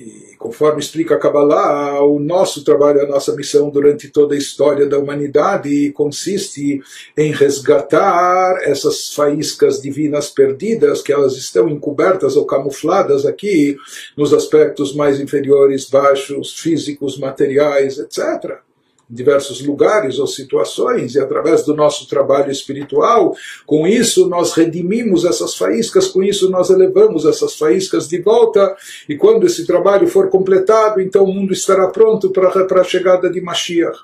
E 0.00 0.33
conforme 0.44 0.78
explica 0.78 1.14
a 1.14 1.18
Kabbalah, 1.18 2.04
o 2.04 2.18
nosso 2.20 2.62
trabalho, 2.62 3.00
a 3.00 3.06
nossa 3.06 3.34
missão 3.34 3.70
durante 3.70 4.10
toda 4.10 4.34
a 4.34 4.38
história 4.38 4.86
da 4.86 4.98
humanidade 4.98 5.90
consiste 5.92 6.82
em 7.16 7.32
resgatar 7.32 8.58
essas 8.60 9.08
faíscas 9.14 9.80
divinas 9.80 10.28
perdidas, 10.28 11.00
que 11.00 11.14
elas 11.14 11.34
estão 11.38 11.66
encobertas 11.66 12.36
ou 12.36 12.44
camufladas 12.44 13.24
aqui 13.24 13.74
nos 14.18 14.34
aspectos 14.34 14.94
mais 14.94 15.18
inferiores, 15.18 15.88
baixos, 15.88 16.52
físicos, 16.60 17.16
materiais, 17.18 17.96
etc 17.98 18.60
diversos 19.08 19.64
lugares 19.64 20.18
ou 20.18 20.26
situações, 20.26 21.14
e 21.14 21.20
através 21.20 21.64
do 21.64 21.74
nosso 21.74 22.08
trabalho 22.08 22.50
espiritual, 22.50 23.34
com 23.66 23.86
isso 23.86 24.28
nós 24.28 24.52
redimimos 24.52 25.24
essas 25.24 25.54
faíscas, 25.54 26.08
com 26.08 26.22
isso 26.22 26.50
nós 26.50 26.70
elevamos 26.70 27.24
essas 27.24 27.56
faíscas 27.56 28.08
de 28.08 28.20
volta, 28.20 28.76
e 29.08 29.16
quando 29.16 29.46
esse 29.46 29.66
trabalho 29.66 30.06
for 30.08 30.28
completado, 30.28 31.00
então 31.00 31.24
o 31.24 31.32
mundo 31.32 31.52
estará 31.52 31.88
pronto 31.88 32.30
para 32.30 32.80
a 32.80 32.84
chegada 32.84 33.30
de 33.30 33.40
Mashiach. 33.40 33.98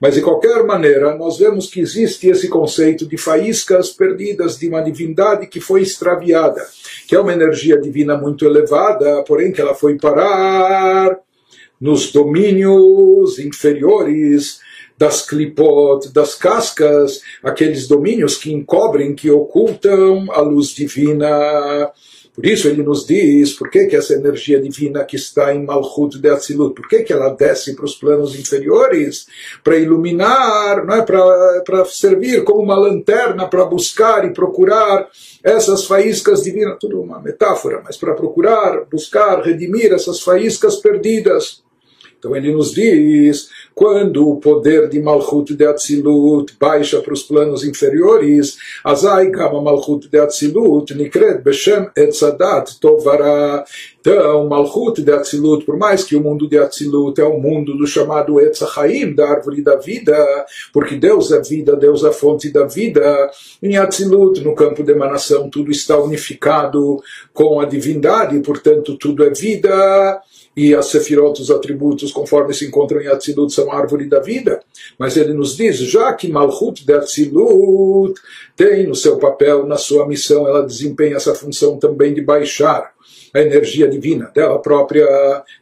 Mas 0.00 0.14
de 0.14 0.22
qualquer 0.22 0.64
maneira, 0.64 1.14
nós 1.14 1.38
vemos 1.38 1.68
que 1.68 1.80
existe 1.80 2.26
esse 2.28 2.48
conceito 2.48 3.06
de 3.06 3.18
faíscas 3.18 3.90
perdidas 3.90 4.58
de 4.58 4.68
uma 4.68 4.80
divindade 4.80 5.46
que 5.46 5.60
foi 5.60 5.82
extraviada, 5.82 6.66
que 7.06 7.14
é 7.14 7.20
uma 7.20 7.32
energia 7.32 7.78
divina 7.78 8.16
muito 8.16 8.46
elevada, 8.46 9.22
porém 9.24 9.52
que 9.52 9.60
ela 9.60 9.74
foi 9.74 9.96
parar 9.96 11.18
nos 11.80 12.12
domínios 12.12 13.38
inferiores 13.38 14.60
das 15.00 15.22
clipot, 15.22 16.12
das 16.12 16.34
cascas, 16.34 17.22
aqueles 17.42 17.88
domínios 17.88 18.36
que 18.36 18.52
encobrem, 18.52 19.14
que 19.14 19.30
ocultam 19.30 20.30
a 20.30 20.42
luz 20.42 20.74
divina. 20.74 21.90
Por 22.34 22.44
isso 22.44 22.68
ele 22.68 22.82
nos 22.82 23.06
diz 23.06 23.54
por 23.54 23.70
que, 23.70 23.86
que 23.86 23.96
essa 23.96 24.12
energia 24.12 24.60
divina 24.60 25.02
que 25.02 25.16
está 25.16 25.54
em 25.54 25.64
Malchut 25.64 26.18
de 26.18 26.28
Atzilut, 26.28 26.74
por 26.74 26.86
que, 26.86 27.02
que 27.02 27.14
ela 27.14 27.30
desce 27.30 27.74
para 27.74 27.86
os 27.86 27.94
planos 27.94 28.38
inferiores? 28.38 29.26
Para 29.64 29.78
iluminar, 29.78 30.84
não 30.84 30.94
é? 30.94 31.02
para 31.02 31.84
servir 31.86 32.44
como 32.44 32.62
uma 32.62 32.76
lanterna 32.76 33.48
para 33.48 33.64
buscar 33.64 34.26
e 34.26 34.34
procurar 34.34 35.08
essas 35.42 35.86
faíscas 35.86 36.42
divinas, 36.42 36.76
tudo 36.78 37.00
uma 37.00 37.20
metáfora, 37.22 37.80
mas 37.82 37.96
para 37.96 38.14
procurar, 38.14 38.84
buscar, 38.84 39.40
redimir 39.40 39.94
essas 39.94 40.20
faíscas 40.20 40.76
perdidas 40.76 41.62
Então 42.20 42.36
ele 42.36 42.52
nos 42.52 42.72
diz, 42.72 43.48
quando 43.80 44.28
o 44.28 44.36
poder 44.36 44.90
de 44.90 45.00
Malchut 45.00 45.56
de 45.56 45.64
Atzilut 45.64 46.54
baixa 46.60 47.00
para 47.00 47.14
os 47.14 47.22
planos 47.22 47.64
inferiores, 47.64 48.58
Azai 48.84 49.30
Kama 49.30 49.62
Malchut 49.62 50.06
de 50.06 50.18
Atzilut 50.18 50.94
Nikret 50.94 51.40
Beshem 51.42 51.88
Etzadat 51.96 52.78
Tovara. 52.78 53.64
Então, 53.98 54.46
Malchut 54.48 55.02
de 55.02 55.10
Atzilut, 55.10 55.64
por 55.64 55.78
mais 55.78 56.04
que 56.04 56.14
o 56.14 56.20
mundo 56.20 56.46
de 56.46 56.58
Atzilut 56.58 57.18
é 57.18 57.24
o 57.24 57.38
mundo 57.38 57.74
do 57.74 57.86
chamado 57.86 58.38
Etzachaim, 58.38 59.14
da 59.14 59.26
árvore 59.30 59.62
da 59.62 59.76
vida, 59.76 60.14
porque 60.74 60.96
Deus 60.96 61.32
é 61.32 61.40
vida, 61.40 61.74
Deus 61.74 62.04
é 62.04 62.08
a 62.08 62.12
fonte 62.12 62.50
da 62.50 62.66
vida, 62.66 63.30
em 63.62 63.78
Atzilut, 63.78 64.42
no 64.42 64.54
campo 64.54 64.82
de 64.82 64.92
emanação, 64.92 65.48
tudo 65.48 65.70
está 65.70 65.98
unificado 65.98 67.02
com 67.32 67.60
a 67.60 67.64
divindade, 67.64 68.38
portanto, 68.40 68.98
tudo 68.98 69.24
é 69.24 69.30
vida 69.30 70.20
e 70.56 70.74
as 70.74 70.86
sefirot, 70.86 71.40
os 71.40 71.50
atributos, 71.50 72.10
conforme 72.12 72.52
se 72.52 72.66
encontram 72.66 73.00
em 73.00 73.06
Atzilut, 73.06 73.52
são 73.52 73.69
árvore 73.72 74.08
da 74.08 74.20
vida. 74.20 74.60
Mas 74.98 75.16
ele 75.16 75.32
nos 75.32 75.56
diz, 75.56 75.78
já 75.78 76.12
que 76.12 76.28
Malchut 76.28 76.84
de 76.84 76.92
Atzilut 76.92 78.20
tem 78.56 78.86
no 78.86 78.94
seu 78.94 79.18
papel, 79.18 79.66
na 79.66 79.76
sua 79.76 80.06
missão, 80.06 80.46
ela 80.46 80.66
desempenha 80.66 81.16
essa 81.16 81.34
função 81.34 81.78
também 81.78 82.14
de 82.14 82.20
baixar 82.20 82.92
a 83.34 83.40
energia 83.40 83.88
divina 83.88 84.30
dela 84.34 84.60
própria 84.60 85.06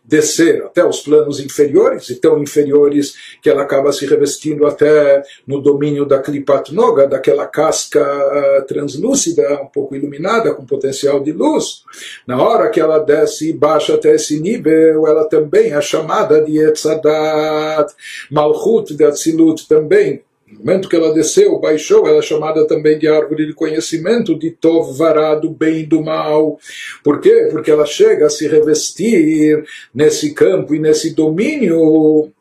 descer 0.05 0.62
até 0.64 0.84
os 0.84 1.01
planos 1.01 1.39
inferiores, 1.39 2.09
e 2.09 2.14
tão 2.16 2.43
inferiores 2.43 3.14
que 3.43 3.51
ela 3.51 3.62
acaba 3.62 3.93
se 3.93 4.07
revestindo 4.07 4.66
até 4.66 5.22
no 5.47 5.61
domínio 5.61 6.07
da 6.07 6.18
Klipat 6.18 6.74
Noga, 6.74 7.07
daquela 7.07 7.47
casca 7.47 8.01
uh, 8.01 8.66
translúcida, 8.66 9.61
um 9.62 9.66
pouco 9.66 9.95
iluminada, 9.95 10.55
com 10.55 10.64
potencial 10.64 11.20
de 11.20 11.32
luz. 11.32 11.82
Na 12.26 12.41
hora 12.43 12.70
que 12.70 12.80
ela 12.80 12.99
desce 12.99 13.51
e 13.51 13.53
baixa 13.53 13.95
até 13.95 14.14
esse 14.14 14.41
nível, 14.41 15.07
ela 15.07 15.28
também 15.28 15.72
é 15.72 15.80
chamada 15.80 16.41
de 16.41 16.59
Etzadat, 16.59 17.93
Malchut 18.30 18.95
de 18.95 19.05
Atzilut 19.05 19.68
também 19.68 20.22
no 20.53 20.61
momento 20.61 20.88
que 20.88 20.96
ela 20.96 21.12
desceu, 21.12 21.59
baixou, 21.59 22.07
ela 22.07 22.18
é 22.18 22.22
chamada 22.22 22.66
também 22.66 22.99
de 22.99 23.07
árvore 23.07 23.46
de 23.46 23.53
conhecimento, 23.53 24.38
de 24.38 24.51
Tovará, 24.51 25.34
do 25.34 25.51
bem 25.51 25.80
e 25.80 25.86
do 25.86 26.03
mal. 26.03 26.59
Por 27.05 27.20
quê? 27.20 27.49
Porque 27.51 27.70
ela 27.70 27.84
chega 27.84 28.26
a 28.26 28.30
se 28.30 28.49
revestir 28.49 29.64
nesse 29.94 30.32
campo 30.32 30.74
e 30.74 30.78
nesse 30.78 31.14
domínio 31.14 32.32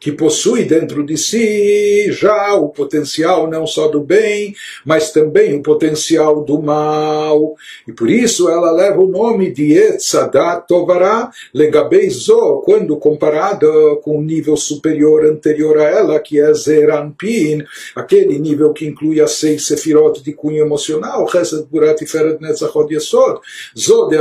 que 0.00 0.12
possui 0.12 0.64
dentro 0.64 1.04
de 1.04 1.16
si 1.16 2.10
já 2.12 2.54
o 2.54 2.68
potencial 2.68 3.48
não 3.48 3.66
só 3.66 3.88
do 3.88 4.00
bem, 4.00 4.54
mas 4.84 5.12
também 5.12 5.56
o 5.56 5.62
potencial 5.62 6.44
do 6.44 6.60
mal. 6.62 7.54
E 7.86 7.92
por 7.92 8.08
isso 8.08 8.48
ela 8.48 8.70
leva 8.70 9.00
o 9.00 9.08
nome 9.08 9.50
de 9.52 9.72
Etzadat 9.72 10.66
Tovará 10.66 11.30
Legabeizo, 11.52 12.62
quando 12.64 12.96
comparada 12.96 13.68
com 14.02 14.18
o 14.18 14.22
nível 14.22 14.56
superior 14.56 15.24
anterior 15.24 15.78
a 15.78 15.84
ela, 15.84 16.20
que 16.20 16.40
é 16.40 16.52
Zeranpin, 16.52 17.64
aquele 17.94 18.38
nível 18.38 18.72
que 18.72 18.86
inclui 18.86 19.20
as 19.20 19.32
seis 19.32 19.66
sefirot 19.66 20.22
de 20.22 20.32
cunho 20.32 20.64
emocional, 20.64 21.28
Chesed 21.28 21.66
Burat 21.70 21.98
Feret 22.06 22.40
Netzachot 22.40 22.92
Yesod, 22.92 23.40
Zod 23.76 24.14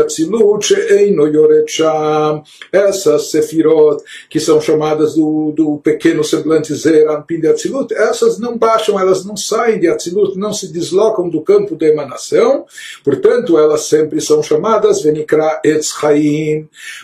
essas 2.72 3.32
sefirot 3.32 4.04
que 4.30 4.40
são 4.40 4.60
chamadas 4.62 5.16
do, 5.16 5.52
do 5.52 5.67
o 5.74 5.78
pequeno 5.78 6.24
semblante 6.24 6.74
Zeranpin 6.74 7.40
de 7.42 7.48
Atzilut, 7.48 7.94
essas 7.94 8.40
não 8.40 8.58
baixam, 8.58 9.00
elas 9.00 9.26
não 9.26 9.36
saem 9.36 9.80
de 9.80 9.88
Atzilut, 9.88 10.38
não 10.38 10.54
se 10.54 10.72
deslocam 10.72 11.30
do 11.30 11.42
campo 11.42 11.76
da 11.76 11.88
emanação, 11.88 12.66
portanto 13.04 13.58
elas 13.58 13.86
sempre 13.86 14.22
são 14.22 14.42
chamadas 14.42 15.02
Venikra 15.02 15.60
Etz 15.64 15.94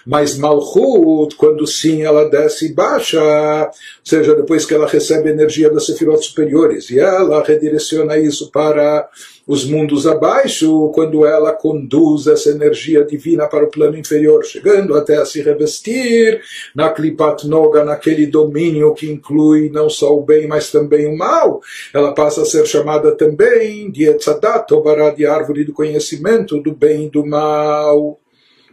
mas 0.06 0.38
Malchut, 0.38 1.36
quando 1.36 1.68
sim 1.68 2.04
ela 2.04 2.30
desce 2.30 2.68
e 2.68 2.74
baixa, 2.74 3.22
ou 3.22 3.72
seja, 4.04 4.36
depois 4.36 4.66
que 4.66 4.74
ela 4.74 4.88
recebe 4.88 5.30
a 5.30 5.34
energia 5.34 5.70
das 5.70 5.86
sefirot 5.86 6.24
superiores, 6.24 6.90
e 6.90 7.00
ela 7.00 7.44
redireciona 7.44 8.18
isso 8.18 8.50
para 8.52 9.10
os 9.46 9.66
mundos 9.66 10.08
abaixo, 10.08 10.90
quando 10.96 11.26
ela 11.26 11.52
conduz 11.52 12.28
essa 12.28 12.50
energia 12.50 13.04
divina 13.04 13.46
para 13.46 13.66
o 13.66 13.70
plano 13.70 13.98
inferior, 13.98 14.46
chegando 14.46 14.96
até 14.96 15.18
a 15.18 15.26
se 15.26 15.42
revestir 15.42 16.42
na 16.74 16.90
Klipat 16.90 17.46
Noga, 17.46 17.84
naquele 17.84 18.26
domínio 18.26 18.94
que 18.94 19.12
inclui 19.12 19.70
não 19.70 19.90
só 19.90 20.16
o 20.16 20.24
bem, 20.24 20.48
mas 20.48 20.72
também 20.72 21.08
o 21.08 21.18
mal, 21.18 21.60
ela 21.94 22.14
passa 22.14 22.44
a 22.44 22.46
ser 22.46 22.66
chamada 22.66 23.16
também 23.16 23.92
de 23.92 24.06
Etzadat, 24.06 24.66
Tobará, 24.66 25.10
de 25.10 25.26
árvore 25.26 25.66
do 25.66 25.74
conhecimento 25.74 26.62
do 26.62 26.74
bem 26.74 27.08
e 27.08 27.10
do 27.10 27.26
mal. 27.26 28.20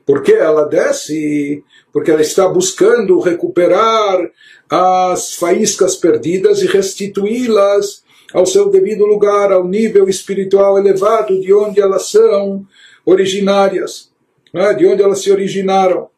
Por 0.06 0.22
que 0.22 0.32
ela 0.32 0.64
desce? 0.64 1.64
Porque 1.92 2.12
ela 2.12 2.20
está 2.20 2.48
buscando 2.48 3.18
recuperar 3.18 4.30
as 4.68 5.34
faíscas 5.34 5.96
perdidas 5.96 6.62
e 6.62 6.66
restituí-las 6.66 8.04
ao 8.32 8.46
seu 8.46 8.70
devido 8.70 9.04
lugar, 9.04 9.52
ao 9.52 9.66
nível 9.66 10.08
espiritual 10.08 10.78
elevado 10.78 11.40
de 11.40 11.52
onde 11.52 11.80
elas 11.80 12.08
são 12.08 12.66
originárias, 13.04 14.10
né? 14.52 14.72
de 14.74 14.86
onde 14.86 15.02
elas 15.02 15.20
se 15.20 15.30
originaram. 15.30 16.08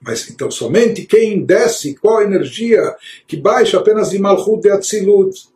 Mas 0.00 0.30
então 0.30 0.50
somente 0.50 1.04
quem 1.04 1.44
desce, 1.44 1.94
qual 1.94 2.18
a 2.18 2.24
energia 2.24 2.94
que 3.26 3.36
baixa 3.36 3.78
apenas 3.78 4.10
de 4.10 4.18
Malchut 4.18 4.62
de 4.62 4.70
Atzilut. 4.70 5.48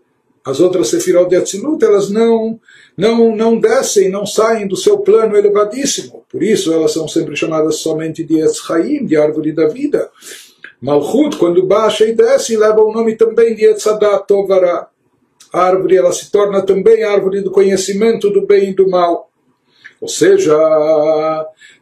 As 0.42 0.58
outras 0.58 0.88
Sefirot 0.88 1.28
de 1.28 1.36
Atzilut, 1.36 1.84
elas 1.84 2.08
não, 2.08 2.58
não, 2.96 3.36
não 3.36 3.58
descem, 3.60 4.08
não 4.08 4.24
saem 4.24 4.66
do 4.66 4.74
seu 4.74 4.98
plano 4.98 5.36
elevadíssimo. 5.36 6.24
Por 6.30 6.42
isso 6.42 6.72
elas 6.72 6.92
são 6.92 7.06
sempre 7.06 7.36
chamadas 7.36 7.76
somente 7.76 8.24
de 8.24 8.40
Etzchaim, 8.40 9.04
de 9.04 9.16
árvore 9.16 9.52
da 9.52 9.68
vida. 9.68 10.10
Malchut, 10.80 11.36
quando 11.36 11.66
baixa 11.66 12.06
e 12.06 12.14
desce, 12.14 12.56
leva 12.56 12.80
o 12.80 12.92
nome 12.92 13.14
também 13.14 13.54
de 13.54 13.66
Etzadat 13.66 14.26
Tovara 14.26 14.88
a 15.52 15.62
árvore 15.62 15.96
ela 15.96 16.12
se 16.12 16.30
torna 16.30 16.62
também 16.62 17.02
árvore 17.02 17.40
do 17.40 17.50
conhecimento 17.50 18.30
do 18.30 18.46
bem 18.46 18.70
e 18.70 18.74
do 18.74 18.88
mal. 18.88 19.30
Ou 20.00 20.08
seja, 20.08 20.56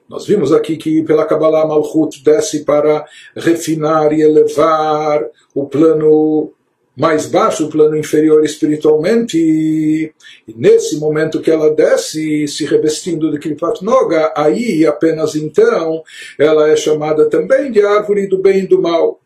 nós 0.08 0.26
vimos 0.26 0.52
aqui 0.52 0.76
que 0.76 1.02
pela 1.02 1.26
Kabbalah 1.26 1.66
Malchut 1.66 2.22
desce 2.24 2.64
para 2.64 3.04
refinar 3.36 4.12
e 4.12 4.22
elevar 4.22 5.24
o 5.54 5.66
plano 5.66 6.52
mais 6.96 7.26
baixo, 7.26 7.66
o 7.66 7.70
plano 7.70 7.96
inferior 7.96 8.44
espiritualmente, 8.44 9.38
e 9.38 10.12
nesse 10.56 10.98
momento 10.98 11.40
que 11.40 11.50
ela 11.50 11.72
desce, 11.72 12.48
se 12.48 12.64
revestindo 12.64 13.30
de 13.30 13.38
Kripat 13.38 13.84
Noga, 13.84 14.32
aí 14.36 14.84
apenas 14.84 15.36
então 15.36 16.02
ela 16.36 16.68
é 16.68 16.74
chamada 16.74 17.30
também 17.30 17.70
de 17.70 17.80
árvore 17.82 18.26
do 18.26 18.38
bem 18.38 18.64
e 18.64 18.66
do 18.66 18.82
mal. 18.82 19.20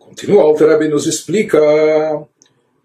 Continua, 0.00 0.46
o 0.46 0.88
nos 0.88 1.06
explica 1.06 1.60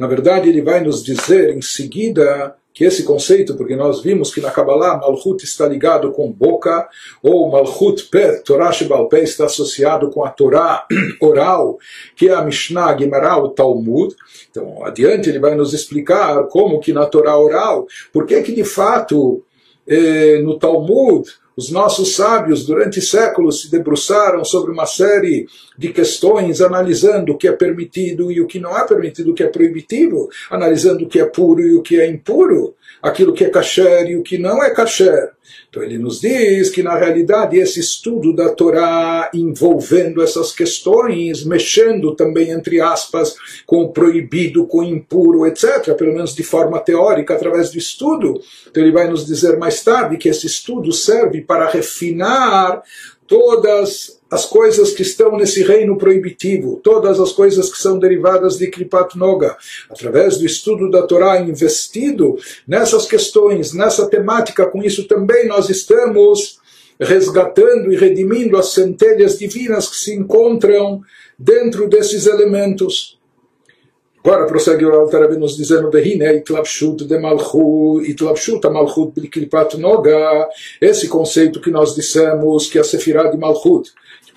na 0.02 0.08
verdade, 0.08 0.49
ele 0.49 0.64
vai 0.64 0.84
nos 0.84 1.04
dizer 1.04 1.56
em 1.56 1.62
seguida 1.62 2.56
que 2.74 2.84
esse 2.84 3.04
conceito, 3.04 3.56
porque 3.56 3.76
nós 3.76 4.02
vimos 4.02 4.34
que 4.34 4.41
na 4.41 4.49
Kabbalah 4.49 4.97
Malchut 4.97 5.45
está 5.45 5.68
ligado 5.68 6.12
com 6.12 6.32
boca, 6.32 6.89
ou 7.22 7.52
Malchut 7.52 8.06
Pet, 8.06 8.43
Torah 8.43 8.72
Shebal 8.72 9.08
Pé, 9.08 9.22
está 9.22 9.45
associado 9.45 10.10
com 10.10 10.26
a 10.26 10.32
Torá 10.32 10.88
oral, 11.22 11.78
que 12.16 12.30
é 12.30 12.34
a 12.34 12.41
Mishnah, 12.41 12.97
Gemara, 12.97 13.38
o 13.38 13.49
Talmud. 13.49 14.16
Então, 14.49 14.84
adiante 14.84 15.30
ele 15.30 15.38
vai 15.38 15.54
nos 15.54 15.72
explicar 15.72 16.47
como 16.47 16.80
que 16.80 16.93
na 16.93 17.06
Torá 17.06 17.38
oral, 17.38 17.86
por 18.12 18.26
que 18.26 18.41
que 18.41 18.54
de 18.54 18.64
fato 18.64 19.43
eh, 19.88 20.39
no 20.41 20.58
Talmud 20.58 21.30
os 21.62 21.70
nossos 21.70 22.16
sábios, 22.16 22.66
durante 22.66 22.99
séculos, 22.99 23.62
se 23.62 23.72
debruçaram 23.72 24.43
sobre 24.43 24.72
uma 24.72 24.88
série 24.88 25.47
de 25.78 25.89
questões, 25.89 26.59
analisando 26.59 27.34
o 27.34 27.38
que 27.38 27.47
é 27.47 27.51
permitido 27.51 28.32
e 28.32 28.41
o 28.41 28.47
que 28.47 28.59
não 28.59 28.76
é 28.76 28.86
permitido, 28.88 29.32
o 29.32 29.34
que 29.36 29.43
é 29.43 29.47
proibitivo, 29.47 30.28
analisando 30.49 31.05
o 31.05 31.07
que 31.07 31.20
é 31.20 31.26
puro 31.26 31.62
e 31.62 31.76
o 31.76 31.84
que 31.84 32.01
é 32.01 32.07
impuro, 32.07 32.74
aquilo 33.02 33.34
que 33.34 33.43
é 33.43 33.49
kasher 33.49 34.08
e 34.08 34.16
o 34.16 34.24
que 34.24 34.38
não 34.38 34.64
é 34.64 34.70
kasher. 34.70 35.32
Então 35.70 35.82
ele 35.82 35.97
nos 35.97 36.22
diz 36.22 36.70
que 36.70 36.84
na 36.84 36.95
realidade 36.97 37.58
esse 37.58 37.80
estudo 37.80 38.36
da 38.36 38.49
Torá 38.49 39.30
envolvendo 39.34 40.22
essas 40.22 40.52
questões, 40.52 41.43
mexendo 41.45 42.16
também 42.16 42.52
entre 42.52 42.80
aspas 42.80 43.36
com 43.66 43.84
o 43.84 43.91
proibido, 43.91 44.68
com 44.68 44.80
o 44.80 44.84
impuro, 44.84 45.45
etc., 45.45 45.93
pelo 45.95 46.14
menos 46.14 46.36
de 46.36 46.43
forma 46.43 46.80
teórica 46.80 47.34
através 47.34 47.72
do 47.72 47.78
estudo. 47.78 48.39
Então 48.70 48.84
ele 48.84 48.91
vai 48.91 49.10
nos 49.10 49.26
dizer 49.26 49.58
mais 49.58 49.84
tarde 49.84 50.18
que 50.18 50.30
esse 50.30 50.45
estudo 50.45 50.91
serve 50.91 51.41
para 51.41 51.70
refinar 51.70 52.84
todas 53.26 54.21
as 54.32 54.46
coisas 54.46 54.92
que 54.92 55.02
estão 55.02 55.36
nesse 55.36 55.62
reino 55.62 55.98
proibitivo, 55.98 56.80
todas 56.82 57.20
as 57.20 57.34
coisas 57.34 57.70
que 57.70 57.78
são 57.78 58.00
derivadas 58.00 58.58
de 58.58 58.68
Kripat 58.68 59.18
Noga, 59.18 59.58
através 59.90 60.38
do 60.38 60.46
estudo 60.46 60.90
da 60.90 61.02
Torá 61.02 61.42
investido 61.42 62.38
nessas 62.66 63.06
questões, 63.06 63.74
nessa 63.74 64.08
temática, 64.08 64.66
com 64.66 64.82
isso 64.82 65.06
também 65.06 65.48
nós 65.48 65.70
estamos 65.70 66.62
resgatando 66.98 67.92
e 67.92 67.98
redimindo 67.98 68.56
as 68.56 68.68
centelhas 68.68 69.38
divinas 69.38 69.90
que 69.90 69.98
se 69.98 70.14
encontram 70.14 71.02
dentro 71.38 71.90
desses 71.90 72.26
elementos. 72.26 73.20
Agora 74.24 74.46
prossegue 74.46 74.86
o 74.86 74.94
Alter 74.94 75.38
nos 75.40 75.58
dizendo 75.58 75.90
Behine 75.90 76.38
itlapshut 76.38 77.06
de 77.06 77.18
malchut, 77.18 78.08
itlapshut 78.08 78.64
malchut 78.70 79.20
bliklipat 79.20 79.78
noga, 79.78 80.48
esse 80.80 81.08
conceito 81.08 81.60
que 81.60 81.72
nós 81.72 81.96
dissemos 81.96 82.70
que 82.70 82.78
a 82.78 82.84
sefirah 82.84 83.32
de 83.32 83.38
malchut, 83.38 83.92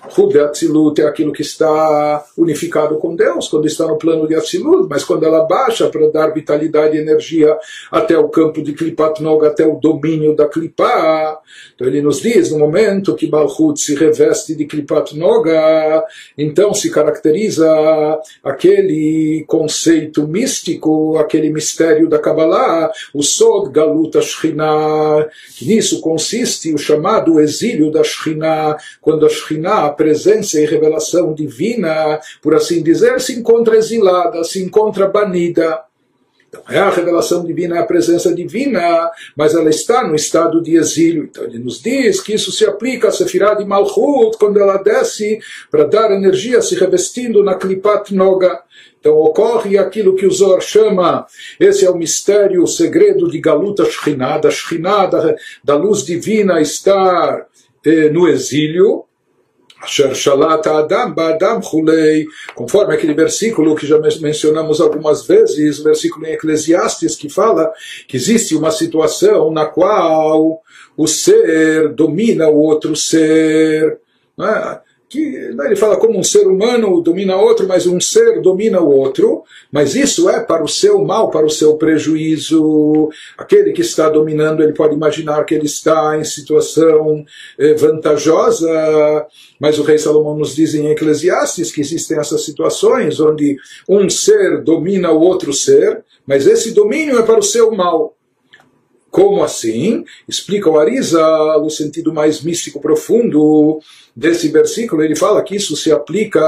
Malchut 0.05 0.37
Atzilut 0.39 1.01
é 1.01 1.05
aquilo 1.05 1.33
que 1.33 1.41
está 1.41 2.23
unificado 2.37 2.97
com 2.97 3.15
Deus, 3.15 3.47
quando 3.47 3.65
está 3.65 3.87
no 3.87 3.97
plano 3.97 4.27
de 4.27 4.35
Atzilut, 4.35 4.87
mas 4.89 5.03
quando 5.03 5.25
ela 5.25 5.45
baixa 5.45 5.89
para 5.89 6.09
dar 6.09 6.33
vitalidade 6.33 6.95
e 6.95 7.01
energia 7.01 7.57
até 7.91 8.17
o 8.17 8.29
campo 8.29 8.61
de 8.61 8.73
Klipat 8.73 9.21
Noga, 9.21 9.47
até 9.47 9.65
o 9.65 9.75
domínio 9.75 10.35
da 10.35 10.47
Klipá. 10.47 11.39
Então 11.73 11.87
ele 11.87 12.01
nos 12.01 12.21
diz, 12.21 12.51
no 12.51 12.59
momento 12.59 13.15
que 13.15 13.29
Malchut 13.29 13.79
se 13.79 13.95
reveste 13.95 14.55
de 14.55 14.65
Klipat 14.65 15.17
Noga, 15.17 16.03
então 16.37 16.73
se 16.73 16.91
caracteriza 16.91 17.67
aquele 18.43 19.43
conceito 19.47 20.27
místico, 20.27 21.17
aquele 21.17 21.49
mistério 21.49 22.07
da 22.07 22.19
Kabbalah, 22.19 22.91
o 23.13 23.23
Sod 23.23 23.71
Galuta 23.71 24.21
Shekhinah, 24.21 25.27
nisso 25.61 25.99
consiste 25.99 26.73
o 26.73 26.77
chamado 26.77 27.39
exílio 27.39 27.91
da 27.91 28.03
Shekhinah, 28.03 28.77
quando 29.01 29.25
a 29.25 29.29
Shekhinah 29.29 29.94
presença 29.95 30.59
e 30.59 30.65
revelação 30.65 31.33
divina, 31.33 32.19
por 32.41 32.53
assim 32.53 32.83
dizer, 32.83 33.19
se 33.21 33.33
encontra 33.33 33.77
exilada, 33.77 34.43
se 34.43 34.61
encontra 34.61 35.07
banida. 35.07 35.81
Então, 36.47 36.61
é 36.69 36.79
a 36.79 36.89
revelação 36.89 37.43
divina, 37.43 37.77
é 37.77 37.79
a 37.79 37.85
presença 37.85 38.33
divina, 38.33 39.09
mas 39.35 39.53
ela 39.53 39.69
está 39.69 40.07
no 40.07 40.15
estado 40.15 40.61
de 40.61 40.75
exílio. 40.75 41.23
Então, 41.23 41.43
ele 41.43 41.59
nos 41.59 41.81
diz 41.81 42.21
que 42.21 42.33
isso 42.33 42.51
se 42.51 42.65
aplica 42.65 43.09
a 43.09 43.11
Sefirah 43.11 43.55
de 43.55 43.65
Malchut, 43.65 44.37
quando 44.37 44.59
ela 44.59 44.77
desce 44.77 45.39
para 45.69 45.85
dar 45.85 46.11
energia, 46.11 46.61
se 46.61 46.75
revestindo 46.75 47.43
na 47.43 47.55
Klipat 47.55 48.13
Noga. 48.13 48.61
Então 49.05 49.17
ocorre 49.19 49.77
aquilo 49.77 50.15
que 50.15 50.25
o 50.25 50.31
Zor 50.31 50.63
chama, 50.63 51.27
esse 51.59 51.85
é 51.85 51.89
o 51.91 51.95
mistério, 51.95 52.63
o 52.63 52.67
segredo 52.67 53.29
de 53.29 53.39
Galuta 53.39 53.85
Shekhinah, 53.85 54.39
da 54.39 54.49
Shekhinah, 54.49 55.05
da, 55.05 55.35
da 55.63 55.75
luz 55.75 56.03
divina 56.03 56.59
estar 56.59 57.45
eh, 57.85 58.09
no 58.09 58.27
exílio, 58.27 59.05
Adam 60.77 61.13
Ba'adam 61.13 61.61
conforme 62.53 62.93
aquele 62.93 63.13
versículo 63.13 63.75
que 63.75 63.87
já 63.87 63.99
mencionamos 63.99 64.81
algumas 64.81 65.25
vezes, 65.25 65.79
versículo 65.79 66.25
em 66.25 66.33
Eclesiastes 66.33 67.15
que 67.15 67.29
fala 67.29 67.71
que 68.07 68.17
existe 68.17 68.55
uma 68.55 68.71
situação 68.71 69.51
na 69.51 69.65
qual 69.65 70.61
o 70.97 71.07
ser 71.07 71.89
domina 71.89 72.47
o 72.47 72.57
outro 72.57 72.95
ser. 72.95 73.99
Né? 74.37 74.79
Que 75.07 75.53
né, 75.53 75.67
ele 75.67 75.75
fala 75.75 75.97
como 75.97 76.17
um 76.17 76.23
ser 76.23 76.47
humano 76.47 77.01
domina 77.01 77.35
outro, 77.35 77.67
mas 77.67 77.85
um 77.85 77.99
ser 77.99 78.41
domina 78.41 78.81
o 78.81 78.89
outro, 78.89 79.43
mas 79.71 79.95
isso 79.95 80.29
é 80.29 80.39
para 80.39 80.63
o 80.63 80.67
seu 80.67 81.03
mal, 81.03 81.29
para 81.29 81.45
o 81.45 81.49
seu 81.49 81.77
prejuízo. 81.77 83.09
Aquele 83.37 83.71
que 83.71 83.81
está 83.81 84.09
dominando, 84.09 84.63
ele 84.63 84.73
pode 84.73 84.95
imaginar 84.95 85.43
que 85.45 85.53
ele 85.53 85.65
está 85.65 86.17
em 86.17 86.23
situação 86.23 87.23
eh, 87.57 87.73
vantajosa, 87.75 88.67
mas 89.59 89.77
o 89.77 89.83
rei 89.83 89.97
Salomão 89.97 90.35
nos 90.35 90.55
diz 90.55 90.73
em 90.73 90.87
Eclesiastes 90.87 91.71
que 91.71 91.81
existem 91.81 92.17
essas 92.17 92.43
situações 92.43 93.19
onde 93.19 93.57
um 93.87 94.09
ser 94.09 94.63
domina 94.63 95.11
o 95.11 95.19
outro 95.19 95.53
ser, 95.53 96.03
mas 96.25 96.47
esse 96.47 96.71
domínio 96.71 97.19
é 97.19 97.23
para 97.23 97.39
o 97.39 97.43
seu 97.43 97.71
mal. 97.71 98.15
Como 99.11 99.43
assim? 99.43 100.03
Explica 100.27 100.69
o 100.69 100.77
Arisa 100.77 101.21
no 101.59 101.69
sentido 101.69 102.13
mais 102.13 102.41
místico 102.41 102.81
profundo 102.81 103.79
desse 104.15 104.47
versículo. 104.47 105.03
Ele 105.03 105.15
fala 105.15 105.43
que 105.43 105.55
isso 105.55 105.75
se 105.75 105.91
aplica 105.91 106.41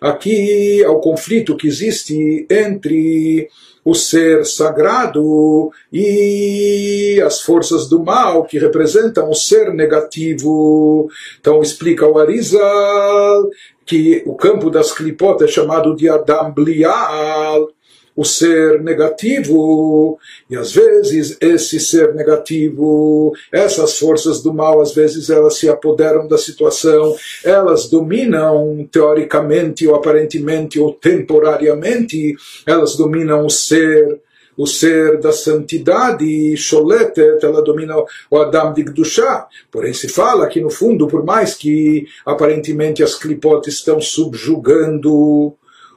aqui 0.00 0.82
ao 0.84 1.00
conflito 1.00 1.56
que 1.56 1.68
existe 1.68 2.46
entre 2.50 3.48
o 3.84 3.94
ser 3.94 4.46
sagrado 4.46 5.70
e 5.92 7.20
as 7.24 7.42
forças 7.42 7.86
do 7.86 8.02
mal 8.02 8.44
que 8.44 8.58
representam 8.58 9.28
o 9.28 9.34
ser 9.34 9.74
negativo. 9.74 11.08
Então 11.38 11.60
explica 11.60 12.06
o 12.06 12.18
Arizal 12.18 13.48
que 13.84 14.22
o 14.24 14.34
campo 14.34 14.70
das 14.70 14.92
clipotas 14.92 15.50
é 15.50 15.52
chamado 15.52 15.94
de 15.94 16.08
Adam 16.08 16.50
Blial, 16.50 17.68
o 18.16 18.24
ser 18.24 18.80
negativo, 18.82 20.18
e 20.48 20.56
às 20.56 20.72
vezes 20.72 21.36
esse 21.40 21.80
ser 21.80 22.14
negativo, 22.14 23.32
essas 23.52 23.98
forças 23.98 24.42
do 24.42 24.52
mal, 24.54 24.80
às 24.80 24.94
vezes 24.94 25.30
elas 25.30 25.56
se 25.56 25.68
apoderam 25.68 26.28
da 26.28 26.38
situação, 26.38 27.16
elas 27.44 27.88
dominam 27.88 28.88
teoricamente 28.90 29.86
ou 29.86 29.94
aparentemente 29.94 30.78
ou 30.78 30.92
temporariamente, 30.92 32.36
elas 32.66 32.96
dominam 32.96 33.46
o 33.46 33.50
ser 33.50 34.20
o 34.56 34.66
ser 34.66 35.18
da 35.18 35.32
santidade, 35.32 36.56
Sholetet, 36.56 37.44
ela 37.44 37.60
domina 37.60 37.96
o 38.30 38.36
Adam 38.38 38.72
de 38.72 38.84
Gdushá. 38.84 39.48
Porém, 39.70 39.92
se 39.92 40.08
fala 40.08 40.46
que, 40.46 40.60
no 40.60 40.70
fundo, 40.70 41.08
por 41.08 41.24
mais 41.24 41.54
que 41.54 42.06
aparentemente 42.24 43.02
as 43.02 43.16
clipotes 43.16 43.74
estão 43.74 44.00
subjugando 44.00 45.54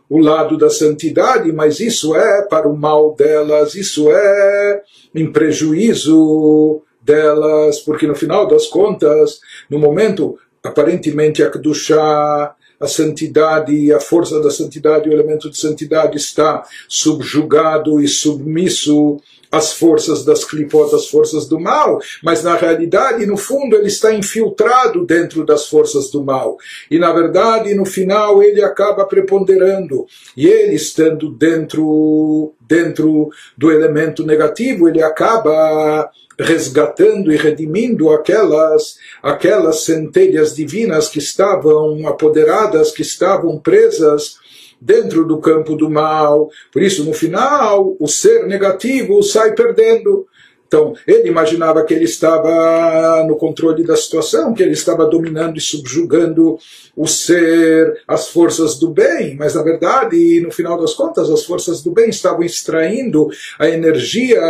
o 0.10 0.20
lado 0.20 0.58
da 0.58 0.70
santidade, 0.70 1.52
mas 1.52 1.80
isso 1.80 2.16
é 2.16 2.44
para 2.44 2.68
o 2.68 2.78
mal 2.78 3.14
delas, 3.16 3.76
isso 3.76 4.10
é 4.10 4.82
em 5.14 5.32
prejuízo 5.32 6.82
delas, 7.02 7.80
porque 7.80 8.08
no 8.08 8.16
final 8.16 8.48
das 8.48 8.68
contas, 8.68 9.40
no 9.70 9.80
momento 9.80 10.38
aparentemente 10.64 11.42
a 11.42 11.50
Kedushá, 11.50 12.56
a 12.80 12.88
santidade, 12.88 13.92
a 13.92 14.00
força 14.00 14.40
da 14.40 14.52
santidade, 14.52 15.10
o 15.10 15.14
elemento 15.14 15.50
de 15.50 15.58
santidade 15.58 16.18
está 16.18 16.64
subjugado 16.88 18.00
e 18.02 18.08
submisso 18.08 19.20
as 19.52 19.74
forças 19.74 20.26
das 20.26 20.44
clipot, 20.44 20.94
as 20.94 21.08
forças 21.08 21.48
do 21.48 21.60
mal, 21.60 22.00
mas 22.24 22.44
na 22.44 22.56
realidade, 22.56 23.26
no 23.26 23.38
fundo, 23.38 23.76
ele 23.76 23.88
está 23.88 24.14
infiltrado 24.14 25.06
dentro 25.06 25.46
das 25.46 25.68
forças 25.68 26.10
do 26.10 26.24
mal. 26.24 26.58
E 26.90 27.00
na 27.00 27.12
verdade, 27.12 27.74
no 27.74 27.86
final, 27.86 28.44
ele 28.44 28.62
acaba 28.62 29.06
preponderando. 29.06 30.06
E 30.36 30.48
ele 30.48 30.76
estando 30.76 31.32
dentro, 31.32 32.54
dentro 32.68 33.30
do 33.58 33.72
elemento 33.72 34.26
negativo, 34.26 34.88
ele 34.88 35.02
acaba 35.02 36.10
resgatando 36.40 37.32
e 37.32 37.36
redimindo 37.36 38.12
aquelas 38.12 38.98
aquelas 39.24 39.80
centelhas 39.80 40.56
divinas 40.56 41.10
que 41.10 41.18
estavam 41.18 42.08
apoderadas, 42.08 42.92
que 42.92 43.02
estavam 43.02 43.58
presas 43.58 44.38
dentro 44.80 45.26
do 45.26 45.40
campo 45.40 45.76
do 45.76 45.90
mal. 45.90 46.50
Por 46.72 46.82
isso, 46.82 47.04
no 47.04 47.14
final, 47.14 47.96
o 48.00 48.08
ser 48.08 48.46
negativo 48.48 49.22
sai 49.24 49.54
perdendo. 49.54 50.28
Então, 50.68 50.94
ele 51.08 51.30
imaginava 51.30 51.84
que 51.86 51.94
ele 51.94 52.04
estava 52.04 53.24
no 53.26 53.38
controle 53.38 53.86
da 53.86 53.96
situação, 53.96 54.54
que 54.54 54.62
ele 54.62 54.74
estava 54.74 55.06
dominando 55.06 55.58
e 55.58 55.62
subjugando 55.62 56.60
o 56.94 57.08
ser, 57.08 58.02
as 58.06 58.28
forças 58.28 58.78
do 58.78 58.90
bem, 58.90 59.36
mas 59.38 59.56
na 59.56 59.64
verdade, 59.64 60.42
no 60.42 60.52
final 60.52 60.78
das 60.78 60.94
contas, 60.94 61.30
as 61.30 61.46
forças 61.46 61.82
do 61.82 61.92
bem 61.92 62.10
estavam 62.10 62.44
extraindo 62.44 63.30
a 63.58 63.70
energia 63.70 64.42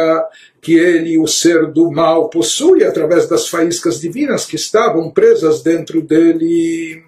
que 0.59 0.73
ele, 0.73 1.19
o 1.19 1.27
ser 1.27 1.67
do 1.67 1.91
mal, 1.91 2.29
possui 2.29 2.83
através 2.83 3.27
das 3.27 3.47
faíscas 3.47 3.99
divinas 3.99 4.45
que 4.45 4.55
estavam 4.55 5.11
presas 5.11 5.61
dentro 5.61 6.01
dele. 6.01 7.03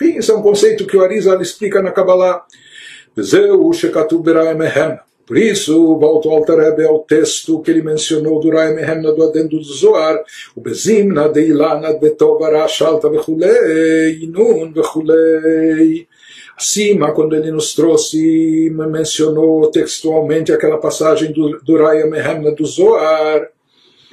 Esse 0.00 0.30
é 0.30 0.34
um 0.34 0.42
conceito 0.42 0.86
que 0.86 0.96
o 0.96 1.02
Arizal 1.02 1.40
explica 1.40 1.80
na 1.80 1.92
Kabbalah. 1.92 2.44
Por 5.26 5.38
isso, 5.38 5.96
volto 5.98 6.28
ao 6.28 6.36
Altarebe 6.36 6.84
ao 6.84 6.98
texto 6.98 7.60
que 7.62 7.70
ele 7.70 7.82
mencionou 7.82 8.40
do 8.40 8.50
Rai 8.50 8.74
Mehemna 8.74 9.10
do 9.12 9.22
adendo 9.22 9.56
do 9.56 9.64
Zohar, 9.64 10.22
o 10.54 10.60
Bezimna 10.60 11.28
de 11.30 11.40
Ilana 11.46 11.94
de 11.94 12.10
Tovara 12.10 12.68
Shalta 12.68 13.08
Vechulei, 13.08 14.28
Nun 14.28 14.72
Vechulei. 14.72 16.06
Acima, 16.56 17.12
quando 17.12 17.34
ele 17.34 17.50
nos 17.50 17.74
trouxe, 17.74 18.70
mencionou 18.70 19.70
textualmente 19.70 20.52
aquela 20.52 20.76
passagem 20.76 21.32
do, 21.32 21.58
do 21.60 21.76
Rai 21.78 22.04
Mehemna 22.04 22.52
do 22.52 22.66
Zohar, 22.66 23.48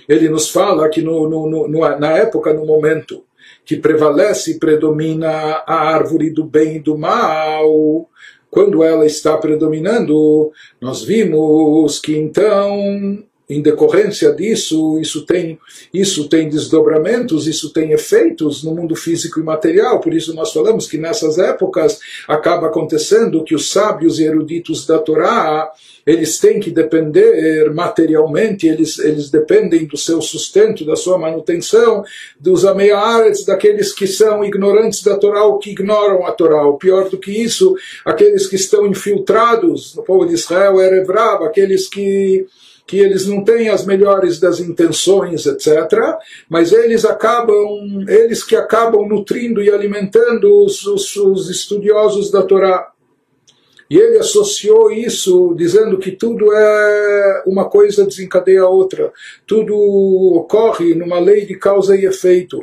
ele 0.07 0.29
nos 0.29 0.49
fala 0.49 0.89
que 0.89 1.01
no, 1.01 1.29
no, 1.29 1.67
no, 1.67 1.79
na 1.99 2.17
época, 2.17 2.53
no 2.53 2.65
momento 2.65 3.23
que 3.65 3.77
prevalece 3.77 4.51
e 4.51 4.59
predomina 4.59 5.63
a 5.65 5.75
árvore 5.75 6.29
do 6.29 6.43
bem 6.43 6.77
e 6.77 6.79
do 6.79 6.97
mal, 6.97 8.09
quando 8.49 8.83
ela 8.83 9.05
está 9.05 9.37
predominando, 9.37 10.51
nós 10.79 11.03
vimos 11.03 11.99
que 11.99 12.17
então 12.17 13.23
em 13.55 13.61
decorrência 13.61 14.31
disso, 14.31 14.99
isso 14.99 15.25
tem, 15.25 15.59
isso 15.93 16.29
tem 16.29 16.47
desdobramentos, 16.47 17.47
isso 17.47 17.71
tem 17.73 17.91
efeitos 17.91 18.63
no 18.63 18.73
mundo 18.73 18.95
físico 18.95 19.39
e 19.39 19.43
material. 19.43 19.99
Por 19.99 20.13
isso 20.13 20.33
nós 20.33 20.51
falamos 20.53 20.87
que 20.87 20.97
nessas 20.97 21.37
épocas 21.37 21.99
acaba 22.27 22.67
acontecendo 22.67 23.43
que 23.43 23.55
os 23.55 23.69
sábios 23.69 24.19
e 24.19 24.23
eruditos 24.23 24.85
da 24.85 24.99
Torá 24.99 25.71
eles 26.05 26.39
têm 26.39 26.59
que 26.59 26.71
depender 26.71 27.71
materialmente, 27.73 28.67
eles, 28.67 28.97
eles 28.99 29.29
dependem 29.29 29.85
do 29.85 29.97
seu 29.97 30.21
sustento, 30.21 30.85
da 30.85 30.95
sua 30.95 31.17
manutenção, 31.17 32.03
dos 32.39 32.65
ameares, 32.65 33.45
daqueles 33.45 33.93
que 33.93 34.07
são 34.07 34.43
ignorantes 34.43 35.03
da 35.03 35.17
Torá 35.17 35.45
ou 35.45 35.59
que 35.59 35.71
ignoram 35.71 36.25
a 36.25 36.31
Torá. 36.31 36.61
Pior 36.73 37.09
do 37.09 37.17
que 37.17 37.31
isso, 37.31 37.75
aqueles 38.03 38.47
que 38.47 38.55
estão 38.55 38.85
infiltrados 38.87 39.95
no 39.95 40.03
povo 40.03 40.25
de 40.25 40.33
Israel, 40.33 40.81
Erevrava, 40.81 41.45
aqueles 41.45 41.87
que 41.87 42.45
que 42.85 42.99
eles 42.99 43.25
não 43.25 43.43
têm 43.43 43.69
as 43.69 43.85
melhores 43.85 44.39
das 44.39 44.59
intenções, 44.59 45.45
etc., 45.45 46.17
mas 46.49 46.71
eles 46.71 47.05
acabam, 47.05 48.05
eles 48.07 48.43
que 48.43 48.55
acabam 48.55 49.07
nutrindo 49.07 49.61
e 49.61 49.69
alimentando 49.69 50.63
os, 50.63 50.85
os, 50.85 51.15
os 51.15 51.49
estudiosos 51.49 52.31
da 52.31 52.41
Torá. 52.41 52.91
E 53.89 53.97
ele 53.97 54.19
associou 54.19 54.89
isso 54.89 55.53
dizendo 55.53 55.97
que 55.97 56.11
tudo 56.11 56.53
é 56.53 57.43
uma 57.45 57.69
coisa 57.69 58.05
desencadeia 58.05 58.61
a 58.61 58.69
outra, 58.69 59.11
tudo 59.45 59.75
ocorre 60.33 60.95
numa 60.95 61.19
lei 61.19 61.45
de 61.45 61.57
causa 61.57 61.97
e 61.97 62.05
efeito. 62.05 62.61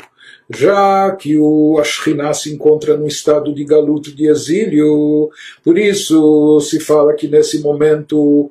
Já 0.49 1.14
que 1.14 1.37
o 1.37 1.77
Ashkinah 1.79 2.33
se 2.33 2.51
encontra 2.51 2.97
no 2.97 3.07
estado 3.07 3.55
de 3.55 3.62
galuto 3.62 4.11
de 4.11 4.27
exílio, 4.27 5.29
por 5.62 5.77
isso 5.77 6.59
se 6.61 6.81
fala 6.81 7.12
que 7.12 7.29
nesse 7.29 7.61
momento 7.61 8.51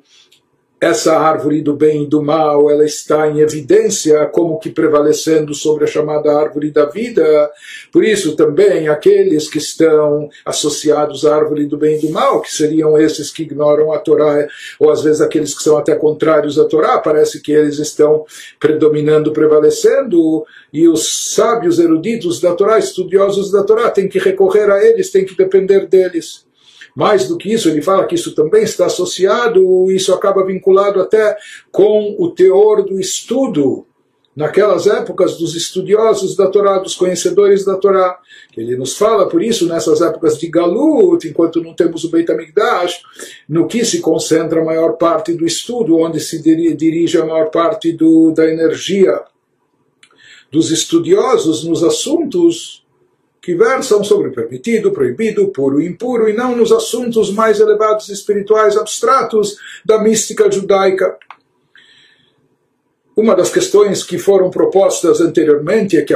essa 0.80 1.18
árvore 1.18 1.60
do 1.60 1.74
bem 1.74 2.04
e 2.04 2.06
do 2.06 2.22
mal, 2.22 2.70
ela 2.70 2.84
está 2.84 3.28
em 3.28 3.40
evidência 3.40 4.24
como 4.26 4.60
que 4.60 4.70
prevalecendo 4.70 5.52
sobre 5.52 5.84
a 5.84 5.88
chamada 5.88 6.32
árvore 6.32 6.70
da 6.70 6.84
vida. 6.84 7.50
Por 7.90 8.04
isso 8.04 8.36
também 8.36 8.88
aqueles 8.88 9.50
que 9.50 9.58
estão 9.58 10.28
associados 10.44 11.26
à 11.26 11.34
árvore 11.34 11.66
do 11.66 11.76
bem 11.76 11.98
e 11.98 12.02
do 12.02 12.10
mal, 12.10 12.40
que 12.40 12.52
seriam 12.52 12.96
esses 12.96 13.30
que 13.32 13.42
ignoram 13.42 13.92
a 13.92 13.98
Torá, 13.98 14.46
ou 14.78 14.90
às 14.90 15.02
vezes 15.02 15.20
aqueles 15.20 15.52
que 15.52 15.64
são 15.64 15.76
até 15.76 15.96
contrários 15.96 16.58
à 16.58 16.64
Torá, 16.64 16.98
parece 16.98 17.42
que 17.42 17.50
eles 17.50 17.78
estão 17.78 18.24
predominando, 18.60 19.32
prevalecendo, 19.32 20.44
e 20.72 20.86
os 20.86 21.34
sábios 21.34 21.80
eruditos 21.80 22.40
da 22.40 22.54
Torá, 22.54 22.78
estudiosos 22.78 23.50
da 23.50 23.64
Torá, 23.64 23.90
têm 23.90 24.08
que 24.08 24.18
recorrer 24.18 24.70
a 24.70 24.84
eles, 24.84 25.10
têm 25.10 25.24
que 25.24 25.36
depender 25.36 25.86
deles. 25.86 26.47
Mais 26.98 27.28
do 27.28 27.36
que 27.36 27.52
isso, 27.52 27.68
ele 27.68 27.80
fala 27.80 28.04
que 28.08 28.16
isso 28.16 28.34
também 28.34 28.64
está 28.64 28.86
associado, 28.86 29.88
isso 29.88 30.12
acaba 30.12 30.44
vinculado 30.44 31.00
até 31.00 31.36
com 31.70 32.16
o 32.18 32.28
teor 32.32 32.82
do 32.82 32.98
estudo 32.98 33.86
naquelas 34.34 34.88
épocas 34.88 35.38
dos 35.38 35.54
estudiosos 35.54 36.34
da 36.34 36.48
Torá, 36.48 36.76
dos 36.78 36.96
conhecedores 36.96 37.64
da 37.64 37.76
Torá. 37.76 38.18
Ele 38.56 38.76
nos 38.76 38.96
fala, 38.96 39.28
por 39.28 39.40
isso, 39.40 39.68
nessas 39.68 40.00
épocas 40.00 40.36
de 40.38 40.48
Galut, 40.48 41.24
enquanto 41.28 41.62
não 41.62 41.72
temos 41.72 42.02
o 42.02 42.10
Beit 42.10 42.28
HaMikdash, 42.32 43.00
no 43.48 43.68
que 43.68 43.84
se 43.84 44.00
concentra 44.00 44.60
a 44.60 44.64
maior 44.64 44.94
parte 44.94 45.34
do 45.34 45.46
estudo, 45.46 45.98
onde 45.98 46.18
se 46.18 46.42
dirige 46.42 47.16
a 47.16 47.24
maior 47.24 47.48
parte 47.50 47.92
do, 47.92 48.32
da 48.32 48.44
energia 48.50 49.22
dos 50.50 50.72
estudiosos 50.72 51.62
nos 51.62 51.84
assuntos 51.84 52.84
que 53.48 53.54
versam 53.54 54.04
sobre 54.04 54.28
permitido, 54.28 54.92
proibido, 54.92 55.48
puro 55.48 55.80
e 55.80 55.86
impuro, 55.86 56.28
e 56.28 56.34
não 56.34 56.54
nos 56.54 56.70
assuntos 56.70 57.32
mais 57.32 57.58
elevados 57.58 58.10
espirituais 58.10 58.76
abstratos 58.76 59.56
da 59.82 60.02
mística 60.02 60.52
judaica. 60.52 61.16
Uma 63.18 63.34
das 63.34 63.50
questões 63.50 64.04
que 64.04 64.16
foram 64.16 64.48
propostas 64.48 65.20
anteriormente 65.20 65.96
é 65.96 66.02
que 66.02 66.14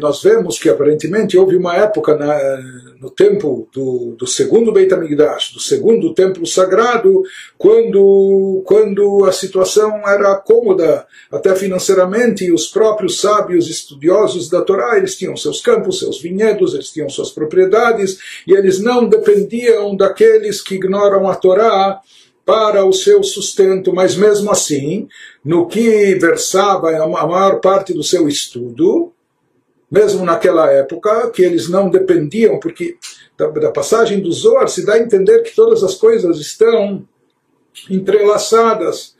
nós 0.00 0.22
vemos 0.22 0.56
que 0.56 0.68
aparentemente 0.68 1.36
houve 1.36 1.56
uma 1.56 1.74
época 1.74 2.16
na, 2.16 2.60
no 3.00 3.10
tempo 3.10 3.68
do, 3.74 4.14
do 4.16 4.24
segundo 4.24 4.70
Beit 4.70 4.94
HaMikdash, 4.94 5.52
do 5.52 5.58
segundo 5.58 6.14
templo 6.14 6.46
sagrado, 6.46 7.24
quando, 7.58 8.62
quando 8.64 9.24
a 9.24 9.32
situação 9.32 10.08
era 10.08 10.36
cômoda, 10.36 11.04
até 11.28 11.56
financeiramente, 11.56 12.44
e 12.44 12.52
os 12.52 12.68
próprios 12.68 13.20
sábios 13.20 13.68
estudiosos 13.68 14.48
da 14.48 14.62
Torá, 14.62 14.96
eles 14.96 15.16
tinham 15.16 15.36
seus 15.36 15.60
campos, 15.60 15.98
seus 15.98 16.22
vinhedos, 16.22 16.72
eles 16.72 16.90
tinham 16.90 17.08
suas 17.08 17.32
propriedades, 17.32 18.16
e 18.46 18.52
eles 18.52 18.78
não 18.78 19.08
dependiam 19.08 19.96
daqueles 19.96 20.62
que 20.62 20.76
ignoram 20.76 21.28
a 21.28 21.34
Torá, 21.34 22.00
para 22.44 22.84
o 22.84 22.92
seu 22.92 23.22
sustento, 23.22 23.92
mas 23.94 24.16
mesmo 24.16 24.50
assim, 24.50 25.08
no 25.44 25.66
que 25.66 26.14
versava 26.14 26.90
a 26.90 27.06
maior 27.06 27.60
parte 27.60 27.92
do 27.92 28.02
seu 28.02 28.26
estudo, 28.26 29.12
mesmo 29.90 30.24
naquela 30.24 30.70
época, 30.70 31.30
que 31.30 31.42
eles 31.42 31.68
não 31.68 31.90
dependiam, 31.90 32.58
porque 32.58 32.96
da, 33.36 33.48
da 33.48 33.70
passagem 33.70 34.20
do 34.20 34.32
Zohar 34.32 34.68
se 34.68 34.84
dá 34.84 34.94
a 34.94 34.98
entender 34.98 35.42
que 35.42 35.54
todas 35.54 35.84
as 35.84 35.94
coisas 35.94 36.38
estão 36.38 37.06
entrelaçadas. 37.90 39.14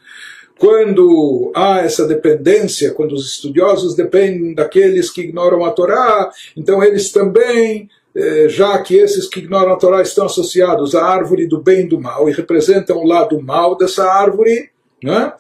Quando 0.59 1.53
há 1.55 1.81
essa 1.81 2.07
dependência, 2.07 2.93
quando 2.93 3.13
os 3.13 3.33
estudiosos 3.33 3.95
dependem 3.95 4.55
daqueles 4.55 5.11
que 5.11 5.23
ignoram 5.23 5.65
a 5.65 5.73
Torá, 5.73 6.31
então 6.57 6.83
eles 6.83 7.11
também 7.11 7.91
eh, 8.15 8.49
já 8.49 8.79
que 8.79 8.97
esses 8.97 9.27
que 9.27 9.41
ignoram 9.41 9.73
a 9.73 9.77
Torá 9.77 10.01
estão 10.01 10.27
associados 10.27 10.95
à 10.95 11.05
árvore 11.05 11.47
do 11.47 11.61
bem 11.61 11.81
e 11.81 11.89
do 11.89 12.01
mal 12.01 12.29
e 12.29 12.33
representam 12.33 12.99
o 12.99 13.07
lado 13.07 13.41
mal 13.43 13.77
dessa 13.77 14.09
árvore, 14.09 14.71
né? 15.03 15.33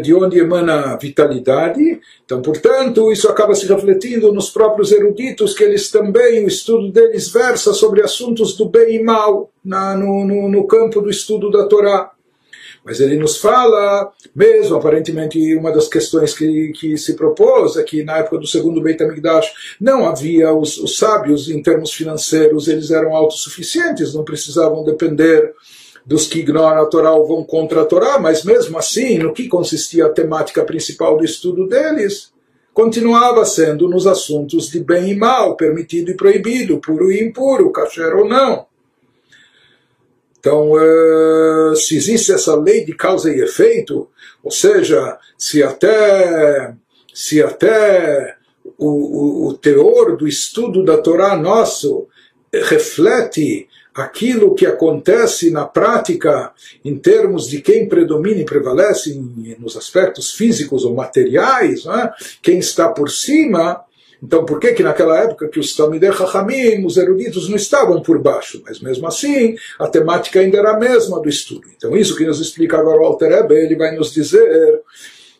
De 0.00 0.14
onde 0.14 0.38
emana 0.38 0.96
vitalidade. 0.96 2.00
Então, 2.24 2.40
portanto, 2.40 3.10
isso 3.10 3.28
acaba 3.28 3.54
se 3.54 3.66
refletindo 3.66 4.32
nos 4.32 4.50
próprios 4.50 4.92
eruditos, 4.92 5.54
que 5.54 5.64
eles 5.64 5.90
também, 5.90 6.44
o 6.44 6.48
estudo 6.48 6.90
deles 6.90 7.28
versa 7.28 7.72
sobre 7.72 8.02
assuntos 8.02 8.56
do 8.56 8.68
bem 8.68 8.96
e 8.96 9.02
mal, 9.02 9.50
na, 9.64 9.96
no, 9.96 10.24
no, 10.24 10.48
no 10.48 10.66
campo 10.66 11.00
do 11.00 11.10
estudo 11.10 11.50
da 11.50 11.66
Torá. 11.66 12.12
Mas 12.84 12.98
ele 12.98 13.16
nos 13.16 13.36
fala, 13.36 14.10
mesmo 14.34 14.76
aparentemente 14.76 15.54
uma 15.56 15.70
das 15.70 15.88
questões 15.88 16.34
que, 16.34 16.72
que 16.72 16.96
se 16.96 17.14
propôs 17.14 17.76
é 17.76 17.82
que 17.84 18.02
na 18.02 18.18
época 18.18 18.38
do 18.38 18.46
segundo 18.46 18.80
Beit 18.80 19.00
HaMikdash 19.00 19.52
não 19.80 20.04
havia 20.04 20.52
os, 20.52 20.78
os 20.78 20.96
sábios 20.96 21.48
em 21.48 21.62
termos 21.62 21.92
financeiros, 21.92 22.66
eles 22.66 22.90
eram 22.90 23.14
autossuficientes, 23.14 24.14
não 24.14 24.24
precisavam 24.24 24.82
depender 24.82 25.54
dos 26.04 26.26
que 26.26 26.40
ignoram 26.40 26.82
a 26.82 26.86
Torá 26.86 27.12
ou 27.12 27.26
vão 27.26 27.44
contra 27.44 27.82
a 27.82 27.84
Torá, 27.84 28.18
mas 28.18 28.44
mesmo 28.44 28.78
assim, 28.78 29.18
no 29.18 29.32
que 29.32 29.48
consistia 29.48 30.06
a 30.06 30.10
temática 30.10 30.64
principal 30.64 31.16
do 31.16 31.24
estudo 31.24 31.66
deles? 31.68 32.32
Continuava 32.74 33.44
sendo 33.44 33.88
nos 33.88 34.06
assuntos 34.06 34.68
de 34.68 34.80
bem 34.80 35.10
e 35.10 35.14
mal, 35.14 35.56
permitido 35.56 36.10
e 36.10 36.16
proibido, 36.16 36.80
puro 36.80 37.12
e 37.12 37.22
impuro, 37.22 37.70
kasher 37.70 38.16
ou 38.16 38.26
não. 38.26 38.66
Então, 40.38 40.72
uh, 40.72 41.76
se 41.76 41.96
existe 41.96 42.32
essa 42.32 42.56
lei 42.56 42.84
de 42.84 42.94
causa 42.94 43.30
e 43.32 43.40
efeito, 43.40 44.08
ou 44.42 44.50
seja, 44.50 45.16
se 45.38 45.62
até, 45.62 46.74
se 47.14 47.40
até 47.40 48.36
o, 48.76 48.88
o, 48.88 49.48
o 49.48 49.54
teor 49.54 50.16
do 50.16 50.26
estudo 50.26 50.82
da 50.82 50.98
Torá 50.98 51.36
nosso 51.36 52.08
reflete 52.52 53.68
aquilo 53.94 54.54
que 54.54 54.64
acontece 54.64 55.50
na 55.50 55.64
prática 55.64 56.52
em 56.84 56.96
termos 56.96 57.46
de 57.46 57.60
quem 57.60 57.88
predomina 57.88 58.40
e 58.40 58.44
prevalece 58.44 59.20
nos 59.58 59.76
aspectos 59.76 60.32
físicos 60.32 60.84
ou 60.84 60.94
materiais, 60.94 61.84
é? 61.86 62.10
quem 62.42 62.58
está 62.58 62.88
por 62.88 63.10
cima, 63.10 63.84
então, 64.22 64.44
por 64.44 64.60
que 64.60 64.72
que 64.72 64.84
naquela 64.84 65.18
época 65.18 65.48
que 65.48 65.58
os 65.58 65.74
Talmidei 65.74 66.12
Chachamim, 66.12 66.84
os 66.86 66.96
eruditos, 66.96 67.48
não 67.48 67.56
estavam 67.56 68.00
por 68.00 68.20
baixo? 68.20 68.62
Mas 68.64 68.78
mesmo 68.78 69.04
assim, 69.08 69.56
a 69.80 69.88
temática 69.88 70.38
ainda 70.38 70.58
era 70.58 70.76
a 70.76 70.78
mesma 70.78 71.20
do 71.20 71.28
estudo. 71.28 71.66
Então, 71.76 71.96
isso 71.96 72.16
que 72.16 72.24
nos 72.24 72.40
explica 72.40 72.78
agora 72.78 73.00
o 73.00 73.04
Alter 73.04 73.32
Ebe, 73.32 73.56
ele 73.56 73.74
vai 73.74 73.96
nos 73.96 74.12
dizer 74.12 74.80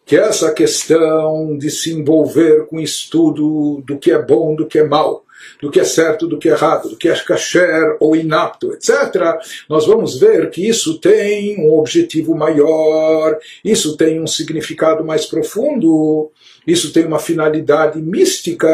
que 0.05 0.17
essa 0.17 0.51
questão 0.51 1.57
de 1.57 1.71
se 1.71 1.93
envolver 1.93 2.67
com 2.67 2.81
estudo 2.81 3.81
do 3.87 3.97
que 3.99 4.11
é 4.11 4.21
bom, 4.21 4.57
do 4.57 4.67
que 4.67 4.81
é 4.81 4.85
mal, 4.85 5.25
do 5.61 5.71
que 5.71 5.81
é 5.81 5.85
certo, 5.85 6.27
do 6.27 6.39
que 6.39 6.49
é 6.49 6.53
errado, 6.53 6.89
do 6.89 6.97
que 6.97 7.09
é 7.09 7.15
kasher 7.15 7.97
ou 8.01 8.17
inapto, 8.17 8.73
etc., 8.73 9.39
nós 9.69 9.87
vamos 9.87 10.19
ver 10.19 10.51
que 10.51 10.67
isso 10.67 10.99
tem 10.99 11.59
um 11.59 11.73
objetivo 11.75 12.35
maior, 12.35 13.39
isso 13.65 13.97
tem 13.97 14.21
um 14.21 14.27
significado 14.27 15.05
mais 15.05 15.27
profundo, 15.27 16.31
isso 16.67 16.93
tem 16.93 17.05
uma 17.05 17.19
finalidade 17.19 18.01
mística 18.01 18.69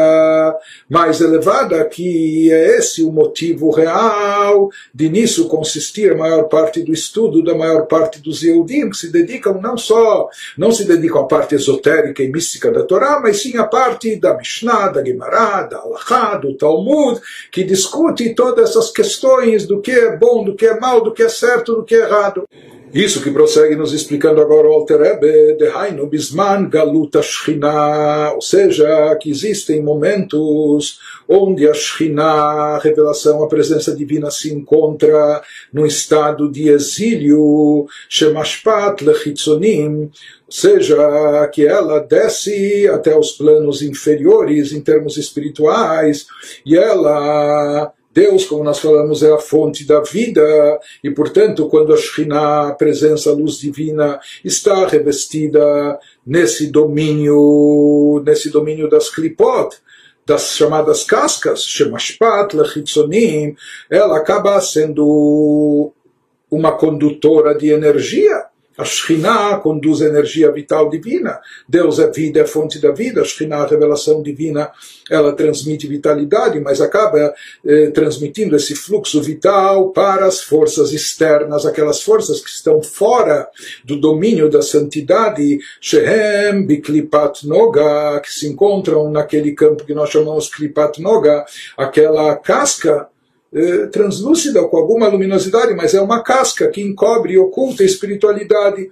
mais 0.89 1.21
elevada, 1.21 1.83
que 1.85 2.51
é 2.51 2.77
esse 2.77 3.03
o 3.03 3.11
motivo 3.11 3.71
real 3.71 4.69
de 4.93 5.09
nisso 5.09 5.47
consistir 5.47 6.11
a 6.11 6.17
maior 6.17 6.43
parte 6.43 6.81
do 6.81 6.93
estudo 6.93 7.43
da 7.43 7.55
maior 7.55 7.87
parte 7.87 8.21
dos 8.21 8.43
Yehudim, 8.43 8.89
que 8.89 8.97
se 8.97 9.11
dedicam 9.11 9.59
não 9.61 9.77
só, 9.77 10.29
não 10.57 10.71
se 10.71 10.85
dedicam 10.85 11.21
à 11.21 11.27
parte 11.27 11.55
esotérica 11.55 12.23
e 12.23 12.31
mística 12.31 12.71
da 12.71 12.83
Torá, 12.83 13.19
mas 13.21 13.41
sim 13.41 13.57
à 13.57 13.65
parte 13.65 14.15
da 14.15 14.35
Mishnah, 14.35 14.89
da 14.89 15.03
Gemara, 15.03 15.63
da 15.63 15.77
Halachá, 15.79 16.35
do 16.37 16.55
Talmud, 16.55 17.19
que 17.51 17.63
discute 17.63 18.33
todas 18.35 18.69
essas 18.69 18.91
questões 18.91 19.65
do 19.65 19.81
que 19.81 19.91
é 19.91 20.15
bom, 20.15 20.43
do 20.43 20.55
que 20.55 20.65
é 20.65 20.79
mal, 20.79 21.01
do 21.01 21.13
que 21.13 21.23
é 21.23 21.29
certo, 21.29 21.75
do 21.75 21.83
que 21.83 21.95
é 21.95 21.99
errado. 21.99 22.47
Isso 22.93 23.21
que 23.21 23.29
prossegue 23.29 23.75
nos 23.75 23.93
explicando 23.93 24.41
agora 24.41 24.67
o 24.67 24.73
Alter 24.73 24.99
Rebbe, 24.99 25.57
Dehainu 25.59 26.07
Bisman 26.07 26.67
Galuta 26.67 27.21
Shchina, 27.21 28.33
ou 28.33 28.41
seja, 28.41 29.15
que 29.21 29.29
existem 29.29 29.83
momentos 29.83 30.99
onde 31.27 31.67
a 31.67 31.73
Shchina, 31.73 32.23
a 32.23 32.79
revelação, 32.79 33.43
a 33.43 33.47
presença 33.47 33.95
divina 33.95 34.31
se 34.31 34.51
encontra 34.51 35.39
num 35.71 35.85
estado 35.85 36.51
de 36.51 36.69
exílio, 36.69 37.85
Shemashpat 38.09 39.05
Lechitzonim, 39.05 40.05
ou 40.05 40.11
seja, 40.51 41.47
que 41.53 41.67
ela 41.67 41.99
desce 41.99 42.87
até 42.87 43.15
os 43.15 43.33
planos 43.33 43.83
inferiores 43.83 44.73
em 44.73 44.81
termos 44.81 45.15
espirituais, 45.15 46.25
e 46.65 46.75
ela 46.75 47.93
Deus, 48.19 48.43
como 48.45 48.65
nós 48.65 48.79
falamos, 48.79 49.23
é 49.23 49.31
a 49.31 49.37
fonte 49.37 49.85
da 49.85 50.01
vida 50.01 50.41
e, 51.01 51.09
portanto, 51.09 51.69
quando 51.69 51.93
a 51.93 51.97
Shekhinah, 51.97 52.67
a 52.67 52.73
presença, 52.73 53.29
a 53.29 53.33
luz 53.33 53.57
divina, 53.57 54.19
está 54.43 54.85
revestida 54.85 55.97
nesse 56.25 56.67
domínio, 56.67 58.21
nesse 58.25 58.49
domínio 58.49 58.89
das 58.89 59.09
klipot, 59.09 59.73
das 60.25 60.53
chamadas 60.57 61.05
cascas, 61.05 61.63
Shemashpat, 61.63 62.57
Lechitzonim, 62.57 63.55
ela 63.89 64.17
acaba 64.17 64.59
sendo 64.59 65.93
uma 66.51 66.73
condutora 66.73 67.57
de 67.57 67.69
energia 67.69 68.48
a 68.79 68.85
Shekhinah 68.85 69.57
conduz 69.57 70.01
a 70.01 70.05
energia 70.05 70.49
vital 70.53 70.89
divina. 70.89 71.41
Deus 71.67 71.99
é 71.99 72.09
vida, 72.09 72.39
é 72.39 72.45
fonte 72.45 72.79
da 72.79 72.91
vida. 72.93 73.21
A 73.21 73.25
Shekhinah, 73.25 73.63
a 73.63 73.67
revelação 73.67 74.23
divina, 74.23 74.71
ela 75.11 75.33
transmite 75.33 75.85
vitalidade, 75.85 76.61
mas 76.61 76.79
acaba 76.79 77.33
eh, 77.65 77.91
transmitindo 77.91 78.55
esse 78.55 78.73
fluxo 78.75 79.21
vital 79.21 79.89
para 79.89 80.25
as 80.25 80.41
forças 80.41 80.93
externas, 80.93 81.65
aquelas 81.65 82.01
forças 82.01 82.39
que 82.39 82.49
estão 82.49 82.81
fora 82.81 83.49
do 83.83 83.99
domínio 83.99 84.49
da 84.49 84.61
santidade, 84.61 85.59
Shehem, 85.81 86.65
Biklipat 86.65 87.45
Noga, 87.45 88.21
que 88.21 88.31
se 88.31 88.47
encontram 88.47 89.11
naquele 89.11 89.51
campo 89.51 89.83
que 89.83 89.93
nós 89.93 90.09
chamamos 90.09 90.47
Klipat 90.47 91.01
Noga, 91.01 91.43
aquela 91.75 92.33
casca 92.37 93.09
eh, 93.51 93.87
translúcida 93.87 94.63
com 94.67 94.77
alguma 94.77 95.07
luminosidade, 95.07 95.73
mas 95.75 95.95
é 95.95 96.01
uma 96.01 96.21
casca 96.21 96.67
que 96.67 96.81
encobre 96.81 97.33
e 97.33 97.37
oculta 97.37 97.81
a 97.81 97.85
espiritualidade. 97.85 98.89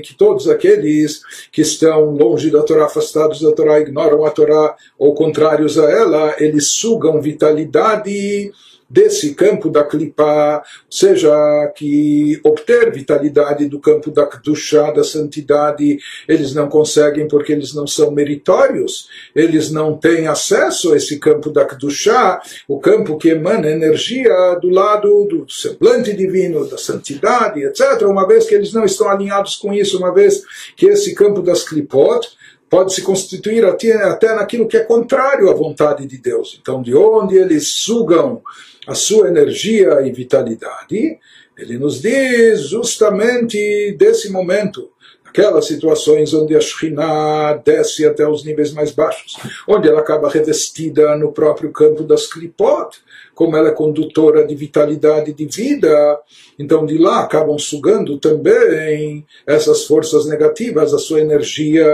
Que 0.00 0.14
todos 0.14 0.48
aqueles 0.48 1.20
que 1.52 1.60
estão 1.60 2.10
longe 2.12 2.50
da 2.50 2.62
Torá, 2.62 2.86
afastados 2.86 3.42
da 3.42 3.52
Torá, 3.52 3.78
ignoram 3.80 4.24
a 4.24 4.30
Torá 4.30 4.74
ou 4.98 5.14
contrários 5.14 5.78
a 5.78 5.90
ela, 5.90 6.34
eles 6.38 6.72
sugam 6.72 7.20
vitalidade 7.20 8.50
desse 8.90 9.34
campo 9.34 9.70
da 9.70 9.84
clipa, 9.84 10.62
seja 10.90 11.30
que 11.76 12.40
obter 12.42 12.92
vitalidade 12.92 13.68
do 13.68 13.78
campo 13.78 14.10
da 14.10 14.26
Kedushá, 14.26 14.90
da 14.90 15.04
santidade, 15.04 15.98
eles 16.26 16.52
não 16.52 16.68
conseguem 16.68 17.28
porque 17.28 17.52
eles 17.52 17.72
não 17.72 17.86
são 17.86 18.10
meritórios, 18.10 19.08
eles 19.34 19.70
não 19.70 19.96
têm 19.96 20.26
acesso 20.26 20.92
a 20.92 20.96
esse 20.96 21.20
campo 21.20 21.50
da 21.50 21.64
Kedushá, 21.64 22.42
o 22.66 22.80
campo 22.80 23.16
que 23.16 23.28
emana 23.28 23.70
energia 23.70 24.54
do 24.60 24.68
lado 24.68 25.24
do 25.26 25.48
semblante 25.48 26.12
divino, 26.12 26.68
da 26.68 26.76
santidade, 26.76 27.62
etc., 27.62 28.02
uma 28.02 28.26
vez 28.26 28.46
que 28.46 28.54
eles 28.54 28.72
não 28.72 28.84
estão 28.84 29.08
alinhados 29.08 29.54
com 29.54 29.72
isso, 29.72 29.98
uma 29.98 30.12
vez 30.12 30.42
que 30.76 30.86
esse 30.86 31.14
campo 31.14 31.42
das 31.42 31.62
clipot, 31.62 32.26
pode 32.70 32.94
se 32.94 33.02
constituir 33.02 33.64
até, 33.64 33.92
até 34.04 34.34
naquilo 34.34 34.68
que 34.68 34.76
é 34.76 34.84
contrário 34.84 35.50
à 35.50 35.54
vontade 35.54 36.06
de 36.06 36.16
Deus. 36.16 36.56
Então, 36.62 36.80
de 36.80 36.94
onde 36.94 37.36
eles 37.36 37.74
sugam 37.74 38.40
a 38.86 38.94
sua 38.94 39.28
energia 39.28 40.00
e 40.02 40.12
vitalidade, 40.12 41.18
ele 41.58 41.76
nos 41.76 42.00
diz 42.00 42.68
justamente 42.68 43.92
desse 43.98 44.30
momento, 44.30 44.88
aquelas 45.30 45.66
situações 45.66 46.34
onde 46.34 46.56
a 46.56 46.60
Shekhinah 46.60 47.62
desce 47.64 48.04
até 48.04 48.28
os 48.28 48.44
níveis 48.44 48.72
mais 48.72 48.90
baixos, 48.90 49.38
onde 49.66 49.88
ela 49.88 50.00
acaba 50.00 50.28
revestida 50.28 51.16
no 51.16 51.32
próprio 51.32 51.70
campo 51.70 52.02
das 52.02 52.26
Klipot, 52.26 52.98
como 53.32 53.56
ela 53.56 53.68
é 53.68 53.72
condutora 53.72 54.44
de 54.44 54.54
vitalidade 54.54 55.32
de 55.32 55.46
vida, 55.46 56.20
então 56.58 56.84
de 56.84 56.98
lá 56.98 57.20
acabam 57.20 57.58
sugando 57.58 58.18
também 58.18 59.24
essas 59.46 59.84
forças 59.84 60.26
negativas, 60.26 60.92
a 60.92 60.98
sua 60.98 61.20
energia, 61.20 61.86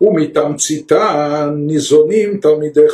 umitam 0.00 0.54
tzitan, 0.54 1.52
nizonim, 1.56 2.38
talmidei 2.38 2.88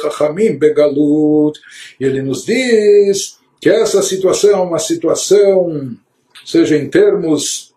begalut, 0.58 1.58
e 1.98 2.04
ele 2.04 2.22
nos 2.22 2.44
diz 2.44 3.38
que 3.60 3.70
essa 3.70 4.02
situação 4.02 4.50
é 4.50 4.56
uma 4.56 4.78
situação, 4.78 5.96
seja 6.44 6.76
em 6.76 6.88
termos, 6.88 7.74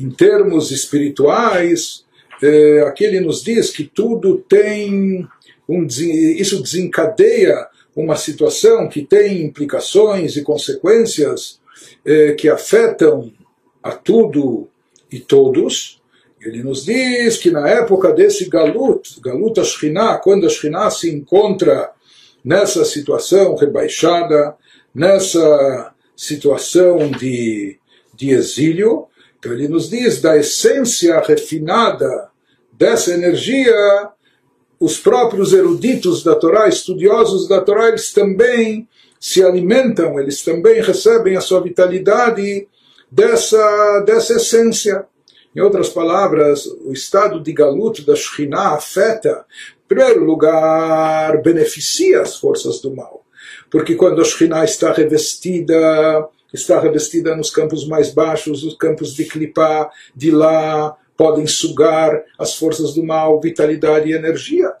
em 0.00 0.10
termos 0.10 0.70
espirituais, 0.70 2.04
eh, 2.42 2.84
aqui 2.86 3.04
ele 3.04 3.20
nos 3.20 3.42
diz 3.42 3.70
que 3.70 3.84
tudo 3.84 4.38
tem 4.48 5.26
um, 5.68 5.86
isso 5.86 6.62
desencadeia 6.62 7.66
uma 7.94 8.16
situação 8.16 8.88
que 8.88 9.04
tem 9.04 9.42
implicações 9.42 10.36
e 10.36 10.42
consequências 10.42 11.60
eh, 12.04 12.32
que 12.32 12.48
afetam 12.48 13.32
a 13.82 13.92
tudo 13.92 14.68
e 15.10 15.18
todos. 15.18 16.00
Ele 16.40 16.62
nos 16.62 16.84
diz 16.84 17.36
que 17.36 17.50
na 17.50 17.68
época 17.68 18.12
desse 18.12 18.48
Galut, 18.48 19.20
Galut 19.20 19.58
Ashkinah, 19.58 20.18
quando 20.18 20.44
a 20.44 20.46
Ashkinah 20.46 20.90
se 20.90 21.10
encontra 21.10 21.90
nessa 22.44 22.84
situação 22.84 23.56
rebaixada, 23.56 24.54
nessa 24.94 25.92
situação 26.16 27.10
de, 27.10 27.78
de 28.14 28.30
exílio, 28.30 29.08
então 29.38 29.52
ele 29.52 29.68
nos 29.68 29.88
diz 29.88 30.20
da 30.20 30.36
essência 30.36 31.20
refinada 31.20 32.28
dessa 32.72 33.12
energia 33.12 33.74
os 34.80 34.98
próprios 34.98 35.52
eruditos 35.52 36.22
da 36.22 36.34
Torá, 36.34 36.68
estudiosos 36.68 37.48
da 37.48 37.60
Torá, 37.60 37.88
eles 37.88 38.12
também 38.12 38.88
se 39.18 39.42
alimentam, 39.42 40.20
eles 40.20 40.42
também 40.42 40.80
recebem 40.80 41.36
a 41.36 41.40
sua 41.40 41.60
vitalidade 41.60 42.68
dessa, 43.10 44.00
dessa 44.06 44.34
essência. 44.34 45.04
Em 45.54 45.60
outras 45.60 45.88
palavras, 45.88 46.66
o 46.84 46.92
estado 46.92 47.42
de 47.42 47.52
galuto 47.52 48.02
da 48.02 48.14
Shekhinah 48.14 48.74
afeta, 48.74 49.44
em 49.84 49.88
primeiro 49.88 50.24
lugar, 50.24 51.42
beneficia 51.42 52.20
as 52.20 52.36
forças 52.36 52.80
do 52.80 52.94
mal. 52.94 53.24
Porque 53.68 53.96
quando 53.96 54.20
a 54.20 54.24
Shekhinah 54.24 54.64
está 54.64 54.92
revestida, 54.92 56.28
está 56.52 56.80
revestida 56.80 57.36
nos 57.36 57.50
campos 57.50 57.86
mais 57.86 58.10
baixos, 58.12 58.62
os 58.64 58.76
campos 58.76 59.14
de 59.14 59.24
Klipá, 59.24 59.90
de 60.14 60.30
lá, 60.30 60.96
podem 61.16 61.46
sugar 61.46 62.22
as 62.38 62.54
forças 62.54 62.94
do 62.94 63.04
mal, 63.04 63.40
vitalidade 63.40 64.08
e 64.08 64.14
energia. 64.14 64.72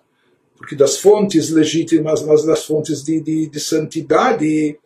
Porque 0.56 0.74
das 0.74 0.96
fontes 0.96 1.50
legítimas, 1.50 2.22
mas 2.22 2.44
das 2.44 2.64
fontes 2.64 3.04
de, 3.04 3.20
de, 3.20 3.48
de 3.48 3.60
santidade, 3.60 4.78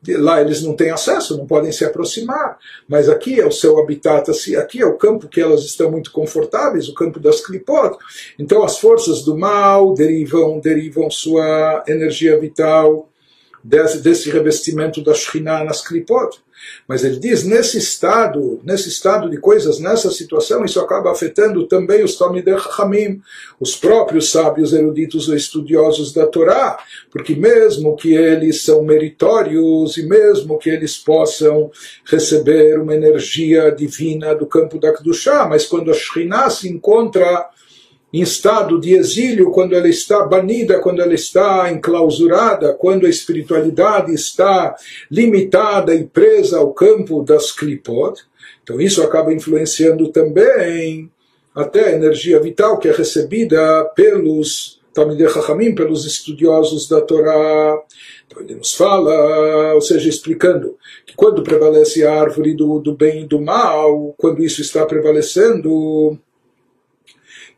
de, 0.00 0.16
lá 0.16 0.40
eles 0.40 0.62
não 0.62 0.74
têm 0.74 0.90
acesso, 0.90 1.36
não 1.36 1.46
podem 1.46 1.70
se 1.70 1.84
aproximar. 1.84 2.58
Mas 2.88 3.08
aqui 3.08 3.40
é 3.40 3.46
o 3.46 3.52
seu 3.52 3.78
habitat, 3.78 4.30
assim, 4.30 4.56
aqui 4.56 4.80
é 4.80 4.86
o 4.86 4.96
campo 4.96 5.28
que 5.28 5.40
elas 5.40 5.62
estão 5.62 5.90
muito 5.90 6.10
confortáveis, 6.10 6.88
o 6.88 6.94
campo 6.94 7.20
das 7.20 7.40
clipot. 7.40 7.96
Então 8.38 8.64
as 8.64 8.78
forças 8.78 9.22
do 9.22 9.36
mal 9.36 9.94
derivam, 9.94 10.58
derivam 10.58 11.10
sua 11.10 11.84
energia 11.86 12.38
vital 12.38 13.08
desse, 13.62 13.98
desse 13.98 14.30
revestimento 14.30 15.02
da 15.02 15.14
Shekhinah 15.14 15.64
nas 15.64 15.86
clipot. 15.86 16.40
Mas 16.86 17.04
ele 17.04 17.18
diz, 17.18 17.44
nesse 17.44 17.78
estado, 17.78 18.60
nesse 18.64 18.88
estado 18.88 19.28
de 19.28 19.36
coisas, 19.36 19.78
nessa 19.78 20.10
situação, 20.10 20.64
isso 20.64 20.80
acaba 20.80 21.10
afetando 21.10 21.66
também 21.66 22.04
os 22.04 22.16
Talmidei 22.16 22.56
Chachamim, 22.58 23.20
os 23.58 23.76
próprios 23.76 24.30
sábios 24.30 24.72
eruditos 24.72 25.28
ou 25.28 25.34
estudiosos 25.34 26.12
da 26.12 26.26
Torá, 26.26 26.78
porque 27.10 27.34
mesmo 27.34 27.96
que 27.96 28.14
eles 28.14 28.62
são 28.62 28.82
meritórios 28.82 29.96
e 29.96 30.04
mesmo 30.04 30.58
que 30.58 30.70
eles 30.70 30.96
possam 30.96 31.70
receber 32.04 32.78
uma 32.78 32.94
energia 32.94 33.70
divina 33.70 34.34
do 34.34 34.46
campo 34.46 34.78
da 34.78 34.92
Kedushá, 34.92 35.46
mas 35.48 35.66
quando 35.66 35.90
a 35.90 35.94
Shekhinah 35.94 36.50
se 36.50 36.68
encontra 36.68 37.48
em 38.12 38.20
estado 38.20 38.78
de 38.78 38.94
exílio, 38.94 39.50
quando 39.50 39.74
ela 39.74 39.88
está 39.88 40.24
banida, 40.24 40.80
quando 40.80 41.00
ela 41.00 41.14
está 41.14 41.72
enclausurada, 41.72 42.74
quando 42.74 43.06
a 43.06 43.10
espiritualidade 43.10 44.12
está 44.12 44.76
limitada 45.10 45.94
e 45.94 46.04
presa 46.04 46.58
ao 46.58 46.74
campo 46.74 47.22
das 47.22 47.50
klipot. 47.50 48.20
Então 48.62 48.80
isso 48.80 49.02
acaba 49.02 49.32
influenciando 49.32 50.08
também 50.08 51.10
até 51.54 51.86
a 51.88 51.92
energia 51.92 52.38
vital 52.38 52.78
que 52.78 52.88
é 52.88 52.92
recebida 52.92 53.84
pelos 53.94 54.80
Talmidei 54.92 55.28
Chachamim, 55.28 55.74
pelos 55.74 56.04
estudiosos 56.04 56.86
da 56.86 57.00
Torá. 57.00 57.78
Então 58.26 58.42
ele 58.42 58.56
nos 58.56 58.74
fala, 58.74 59.74
ou 59.74 59.80
seja, 59.80 60.08
explicando 60.08 60.76
que 61.06 61.14
quando 61.16 61.42
prevalece 61.42 62.04
a 62.04 62.12
árvore 62.12 62.54
do, 62.54 62.78
do 62.78 62.94
bem 62.94 63.22
e 63.22 63.26
do 63.26 63.40
mal, 63.40 64.14
quando 64.18 64.42
isso 64.42 64.60
está 64.60 64.84
prevalecendo, 64.84 66.18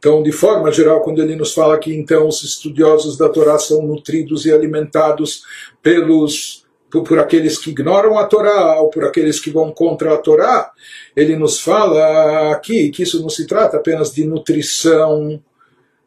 então, 0.04 0.22
de 0.22 0.32
forma 0.32 0.70
geral, 0.70 1.00
quando 1.00 1.22
ele 1.22 1.34
nos 1.34 1.54
fala 1.54 1.78
que 1.78 1.90
então 1.94 2.28
os 2.28 2.42
estudiosos 2.42 3.16
da 3.16 3.26
Torá 3.26 3.58
são 3.58 3.80
nutridos 3.80 4.44
e 4.44 4.52
alimentados 4.52 5.44
pelos 5.82 6.66
por, 6.90 7.18
aqueles 7.18 7.56
que 7.56 7.70
ignoram 7.70 8.18
a 8.18 8.26
Torá 8.26 8.82
ou 8.82 8.90
por 8.90 9.02
aqueles 9.02 9.40
que 9.40 9.48
vão 9.48 9.72
contra 9.72 10.12
a 10.12 10.18
Torá, 10.18 10.70
ele 11.16 11.36
nos 11.36 11.58
fala 11.58 12.52
aqui 12.52 12.90
que 12.90 13.02
isso 13.02 13.22
não 13.22 13.30
se 13.30 13.46
trata 13.46 13.78
apenas 13.78 14.12
de 14.12 14.26
nutrição 14.26 15.42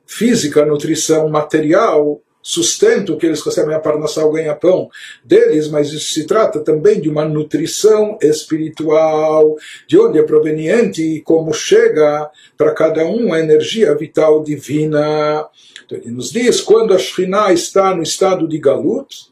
física, 0.06 0.64
nutrição 0.64 1.28
material, 1.28 2.22
sustento 2.48 3.18
que 3.18 3.26
eles 3.26 3.42
recebem 3.42 3.76
a 3.76 3.80
parnassal 3.80 4.32
ganha-pão 4.32 4.90
deles, 5.22 5.68
mas 5.68 5.90
isso 5.90 6.14
se 6.14 6.26
trata 6.26 6.62
também 6.62 7.02
de 7.02 7.10
uma 7.10 7.26
nutrição 7.26 8.18
espiritual, 8.22 9.58
de 9.86 10.00
onde 10.00 10.18
é 10.18 10.24
proveniente 10.24 11.02
e 11.02 11.22
como 11.22 11.54
chega 11.54 12.32
para 12.56 12.74
cada 12.74 13.06
um 13.06 13.34
a 13.34 13.40
energia 13.42 13.94
vital 13.94 14.42
divina. 14.42 15.46
Então 15.86 15.98
ele 15.98 16.10
nos 16.10 16.32
diz, 16.32 16.62
quando 16.62 16.94
a 16.94 16.98
Shekhinah 16.98 17.52
está 17.52 17.94
no 17.94 18.02
estado 18.02 18.48
de 18.48 18.58
Galut, 18.60 19.30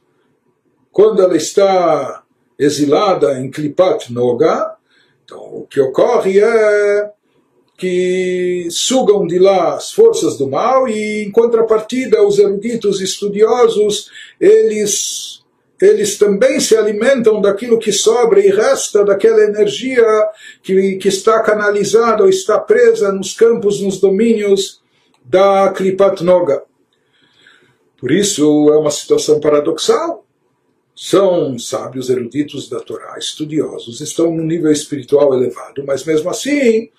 quando 0.92 1.22
ela 1.22 1.38
está 1.38 2.22
exilada 2.60 3.40
em 3.40 3.50
Klipat 3.50 4.12
Noga, 4.12 4.76
então 5.24 5.40
o 5.40 5.66
que 5.70 5.80
ocorre 5.80 6.42
é 6.42 7.12
que 7.78 8.68
sugam 8.72 9.28
de 9.28 9.38
lá 9.38 9.76
as 9.76 9.92
forças 9.92 10.38
do 10.38 10.50
mal 10.50 10.88
e, 10.88 11.24
em 11.24 11.32
contrapartida, 11.32 12.26
os 12.26 12.40
eruditos 12.40 13.02
estudiosos, 13.02 14.10
eles, 14.40 15.44
eles 15.82 16.18
também 16.18 16.60
se 16.60 16.76
alimentam 16.78 17.42
daquilo 17.42 17.78
que 17.78 17.92
sobra 17.92 18.40
e 18.40 18.50
resta 18.50 19.04
daquela 19.04 19.44
energia 19.44 20.06
que, 20.64 20.96
que 20.96 21.10
está 21.10 21.42
canalizada 21.42 22.24
ou 22.24 22.30
está 22.30 22.58
presa 22.58 23.12
nos 23.12 23.34
campos, 23.34 23.82
nos 23.82 24.00
domínios 24.00 24.82
da 25.24 25.70
Kripat 25.70 26.24
Noga. 26.24 26.64
Por 28.00 28.12
isso 28.12 28.72
é 28.72 28.78
uma 28.78 28.92
situação 28.92 29.40
paradoxal. 29.40 30.24
São 30.96 31.60
sábios 31.60 32.10
eruditos 32.10 32.70
da 32.70 32.80
Torá, 32.80 33.18
estudiosos, 33.20 34.00
estão 34.00 34.32
num 34.32 34.46
nível 34.46 34.72
espiritual 34.72 35.34
elevado, 35.34 35.84
mas 35.86 36.06
mesmo 36.06 36.30
assim 36.30 36.90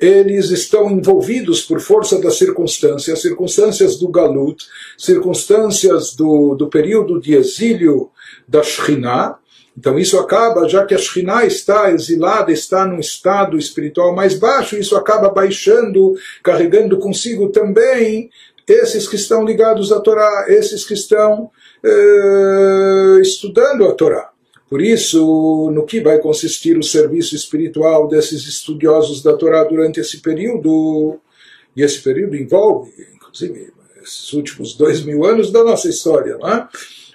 eles 0.00 0.50
estão 0.50 0.90
envolvidos 0.90 1.60
por 1.60 1.78
força 1.78 2.18
das 2.18 2.36
circunstâncias, 2.36 3.20
circunstâncias 3.20 3.96
do 3.98 4.08
Galut, 4.08 4.64
circunstâncias 4.96 6.14
do, 6.14 6.54
do 6.54 6.68
período 6.68 7.20
de 7.20 7.34
exílio 7.34 8.10
da 8.48 8.62
Shekhinah. 8.62 9.36
Então 9.76 9.98
isso 9.98 10.18
acaba, 10.18 10.68
já 10.68 10.86
que 10.86 10.94
a 10.94 10.98
Shekhinah 10.98 11.44
está 11.44 11.92
exilada, 11.92 12.50
está 12.50 12.86
num 12.86 12.98
estado 12.98 13.58
espiritual 13.58 14.14
mais 14.14 14.34
baixo, 14.34 14.76
isso 14.76 14.96
acaba 14.96 15.28
baixando, 15.28 16.14
carregando 16.42 16.98
consigo 16.98 17.50
também 17.50 18.30
esses 18.66 19.06
que 19.06 19.16
estão 19.16 19.44
ligados 19.44 19.92
à 19.92 20.00
Torá, 20.00 20.46
esses 20.48 20.84
que 20.84 20.94
estão 20.94 21.50
eh, 21.84 23.18
estudando 23.20 23.86
a 23.86 23.92
Torá. 23.94 24.29
Por 24.70 24.80
isso, 24.80 25.68
no 25.74 25.84
que 25.84 26.00
vai 26.00 26.20
consistir 26.20 26.78
o 26.78 26.82
serviço 26.82 27.34
espiritual 27.34 28.06
desses 28.06 28.46
estudiosos 28.46 29.20
da 29.20 29.36
Torá 29.36 29.64
durante 29.64 29.98
esse 29.98 30.18
período? 30.20 31.18
E 31.76 31.82
esse 31.82 32.00
período 32.00 32.36
envolve, 32.36 32.92
inclusive, 33.12 33.72
esses 34.00 34.32
últimos 34.32 34.74
dois 34.74 35.02
mil 35.02 35.24
anos 35.24 35.50
da 35.50 35.64
nossa 35.64 35.88
história, 35.88 36.38
não 36.38 36.48
é? 36.48 36.68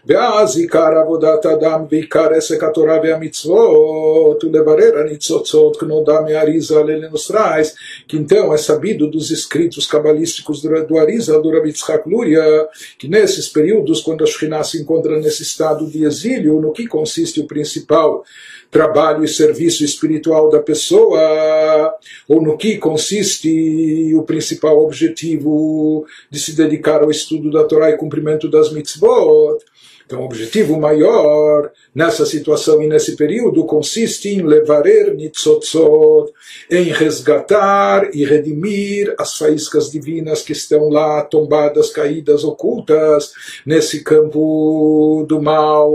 ואז 0.06 0.58
עיקר 0.58 0.98
עבודת 1.02 1.46
אדם 1.46 1.84
ועיקר 1.90 2.28
עסק 2.34 2.64
התורה 2.64 2.98
והמצוות 3.02 4.44
ולברר 4.44 4.98
הניצוצות 4.98 5.76
כנודע 5.76 6.20
מהאריזה 6.20 6.80
nos 7.12 7.26
traz 7.26 7.74
que 8.08 8.16
então 8.16 8.52
é 8.52 8.58
sabido 8.58 9.10
dos 9.10 9.30
escritos 9.30 9.86
cabalísticos 9.86 10.62
do 10.62 10.98
Arizal, 10.98 11.42
do 11.42 11.50
Rabi 11.50 11.72
Tzchak 11.72 12.08
Luria, 12.08 12.68
que 12.98 13.08
nesses 13.08 13.48
períodos, 13.48 14.00
quando 14.00 14.24
a 14.24 14.26
Shekhinah 14.26 14.64
se 14.64 14.80
encontra 14.80 15.18
nesse 15.18 15.42
estado 15.42 15.86
de 15.86 16.04
exílio, 16.04 16.60
no 16.60 16.72
que 16.72 16.86
consiste 16.86 17.40
o 17.40 17.46
principal 17.46 18.24
trabalho 18.70 19.24
e 19.24 19.28
serviço 19.28 19.84
espiritual 19.84 20.48
da 20.48 20.60
pessoa, 20.60 21.94
ou 22.28 22.40
no 22.40 22.56
que 22.56 22.78
consiste 22.78 24.14
o 24.14 24.22
principal 24.22 24.78
objetivo 24.78 26.06
de 26.30 26.38
se 26.38 26.52
dedicar 26.52 27.02
ao 27.02 27.10
estudo 27.10 27.50
da 27.50 27.64
Torá 27.64 27.90
e 27.90 27.96
cumprimento 27.96 28.48
das 28.48 28.72
mitzvot, 28.72 29.58
então, 30.05 30.21
o 30.21 30.25
objetivo 30.25 30.79
maior 30.79 31.71
nessa 31.93 32.27
situação 32.27 32.81
e 32.81 32.87
nesse 32.87 33.15
período 33.15 33.65
consiste 33.65 34.29
em 34.29 34.43
levarer 34.43 35.15
nitzotzot, 35.15 36.31
em 36.69 36.91
resgatar 36.91 38.15
e 38.15 38.23
redimir 38.23 39.15
as 39.17 39.35
faíscas 39.35 39.89
divinas 39.89 40.43
que 40.43 40.51
estão 40.51 40.89
lá 40.89 41.23
tombadas, 41.23 41.89
caídas, 41.89 42.43
ocultas 42.43 43.33
nesse 43.65 44.03
campo 44.03 45.25
do 45.27 45.41
mal. 45.41 45.91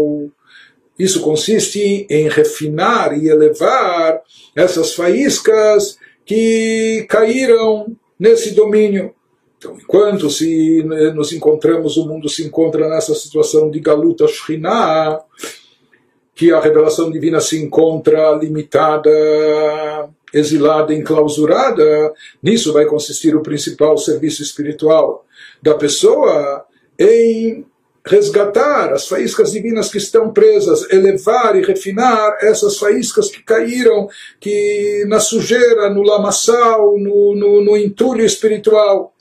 Isso 0.99 1.21
consiste 1.21 2.05
em 2.11 2.29
refinar 2.29 3.17
e 3.17 3.29
elevar 3.29 4.21
essas 4.57 4.93
faíscas 4.93 5.97
que 6.27 7.07
caíram 7.09 7.97
nesse 8.19 8.51
domínio. 8.51 9.15
Então, 9.61 9.77
enquanto 9.77 10.31
se 10.31 10.83
né, 10.85 11.11
nos 11.11 11.35
encontramos, 11.35 11.99
o 11.99 12.07
mundo 12.07 12.31
se 12.31 12.43
encontra 12.43 12.89
nessa 12.89 13.15
situação 13.15 13.71
de 13.71 13.79
Galuta 13.79 14.27
Shrinah, 14.27 15.21
que 16.35 16.51
a 16.51 16.59
revelação 16.59 17.11
divina 17.11 17.43
se 17.43 17.63
encontra 17.63 18.33
limitada, 18.33 19.11
exilada, 20.33 20.95
enclausurada, 20.95 22.15
nisso 22.43 22.73
vai 22.73 22.87
consistir 22.87 23.37
o 23.37 23.43
principal 23.43 23.99
serviço 23.99 24.43
espiritual 24.43 25.27
da 25.61 25.75
pessoa 25.75 26.65
em 26.99 27.67
resgatar 28.07 28.95
as 28.95 29.07
faíscas 29.07 29.53
divinas 29.53 29.91
que 29.91 29.99
estão 29.99 30.33
presas, 30.33 30.91
elevar 30.91 31.55
e 31.55 31.63
refinar 31.63 32.39
essas 32.41 32.79
faíscas 32.79 33.29
que 33.29 33.43
caíram 33.43 34.09
que 34.41 35.05
na 35.07 35.21
sujeira, 35.21 35.91
no 35.91 36.01
lamaçal, 36.01 36.97
no, 36.97 37.37
no, 37.37 37.63
no 37.63 37.77
entulho 37.77 38.25
espiritual. 38.25 39.13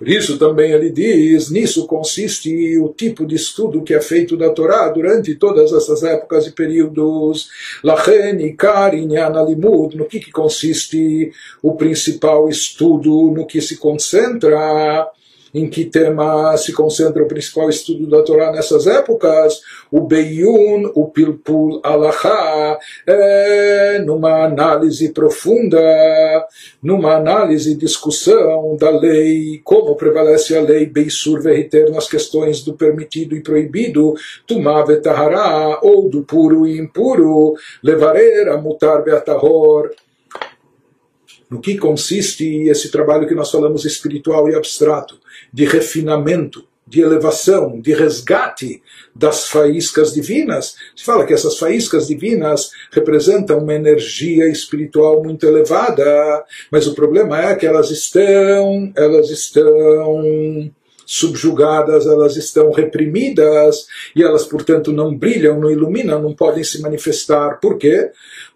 Por 0.00 0.08
isso 0.08 0.38
também 0.38 0.72
ele 0.72 0.88
diz, 0.88 1.50
nisso 1.50 1.86
consiste 1.86 2.78
o 2.78 2.88
tipo 2.88 3.26
de 3.26 3.34
estudo 3.34 3.82
que 3.82 3.92
é 3.92 4.00
feito 4.00 4.34
da 4.34 4.48
Torá 4.48 4.88
durante 4.88 5.34
todas 5.34 5.74
essas 5.74 6.02
épocas 6.02 6.46
e 6.46 6.52
períodos. 6.52 7.50
Lachen, 7.84 8.40
Ikar, 8.46 8.94
Inyan, 8.94 9.28
no 9.28 10.06
que, 10.06 10.18
que 10.18 10.32
consiste 10.32 11.30
o 11.62 11.74
principal 11.74 12.48
estudo, 12.48 13.30
no 13.30 13.46
que 13.46 13.60
se 13.60 13.76
concentra 13.76 15.06
em 15.54 15.68
que 15.68 15.84
tema 15.84 16.56
se 16.56 16.72
concentra 16.72 17.22
o 17.22 17.28
principal 17.28 17.68
estudo 17.68 18.08
da 18.08 18.22
Torá 18.22 18.52
nessas 18.52 18.86
épocas, 18.86 19.60
o 19.90 20.00
Beyun, 20.00 20.90
o 20.94 21.08
Pilpul 21.08 21.80
Alachá, 21.82 22.78
é, 23.06 24.02
numa 24.04 24.44
análise 24.44 25.12
profunda, 25.12 25.80
numa 26.82 27.16
análise 27.16 27.72
e 27.72 27.76
discussão 27.76 28.76
da 28.76 28.90
lei, 28.90 29.60
como 29.64 29.96
prevalece 29.96 30.56
a 30.56 30.62
lei 30.62 30.86
Beisur 30.86 31.40
Veriter 31.40 31.90
nas 31.90 32.08
questões 32.08 32.62
do 32.62 32.74
permitido 32.74 33.36
e 33.36 33.42
proibido, 33.42 34.14
Tumá 34.46 34.84
Vetahará, 34.84 35.80
ou 35.82 36.08
do 36.08 36.22
puro 36.22 36.66
e 36.66 36.78
impuro, 36.78 37.54
Levarer, 37.82 38.60
Mutar 38.60 39.02
Beatahor, 39.02 39.90
no 41.50 41.60
que 41.60 41.76
consiste 41.76 42.68
esse 42.68 42.90
trabalho 42.90 43.26
que 43.26 43.34
nós 43.34 43.50
falamos 43.50 43.84
espiritual 43.84 44.48
e 44.48 44.54
abstrato, 44.54 45.18
de 45.52 45.64
refinamento, 45.64 46.64
de 46.86 47.00
elevação, 47.00 47.80
de 47.80 47.92
resgate 47.92 48.82
das 49.14 49.48
faíscas 49.48 50.12
divinas. 50.12 50.74
Se 50.96 51.04
fala 51.04 51.24
que 51.24 51.32
essas 51.32 51.56
faíscas 51.56 52.08
divinas 52.08 52.70
representam 52.90 53.58
uma 53.58 53.74
energia 53.74 54.48
espiritual 54.48 55.22
muito 55.22 55.46
elevada, 55.46 56.44
mas 56.70 56.88
o 56.88 56.94
problema 56.94 57.40
é 57.40 57.54
que 57.54 57.66
elas 57.66 57.90
estão, 57.92 58.92
elas 58.96 59.30
estão 59.30 60.70
subjugadas, 61.06 62.06
elas 62.06 62.36
estão 62.36 62.70
reprimidas 62.70 63.86
e 64.14 64.22
elas, 64.22 64.44
portanto, 64.44 64.92
não 64.92 65.12
brilham, 65.12 65.58
não 65.58 65.68
iluminam, 65.68 66.22
não 66.22 66.32
podem 66.32 66.62
se 66.62 66.80
manifestar. 66.80 67.58
Por 67.60 67.78
quê? 67.78 68.10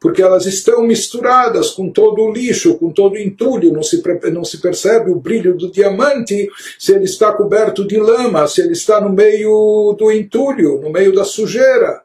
Porque 0.04 0.20
elas 0.20 0.44
estão 0.44 0.82
misturadas 0.82 1.70
com 1.70 1.88
todo 1.88 2.20
o 2.20 2.30
lixo, 2.30 2.74
com 2.74 2.90
todo 2.90 3.14
o 3.14 3.18
entulho, 3.18 3.72
não 3.72 3.82
se, 3.82 4.02
não 4.30 4.44
se 4.44 4.58
percebe 4.58 5.10
o 5.10 5.18
brilho 5.18 5.56
do 5.56 5.72
diamante 5.72 6.46
se 6.78 6.92
ele 6.92 7.04
está 7.04 7.32
coberto 7.32 7.86
de 7.86 7.96
lama, 7.96 8.46
se 8.46 8.60
ele 8.60 8.74
está 8.74 9.00
no 9.00 9.08
meio 9.08 9.96
do 9.98 10.12
entulho, 10.12 10.78
no 10.78 10.90
meio 10.90 11.10
da 11.14 11.24
sujeira. 11.24 12.02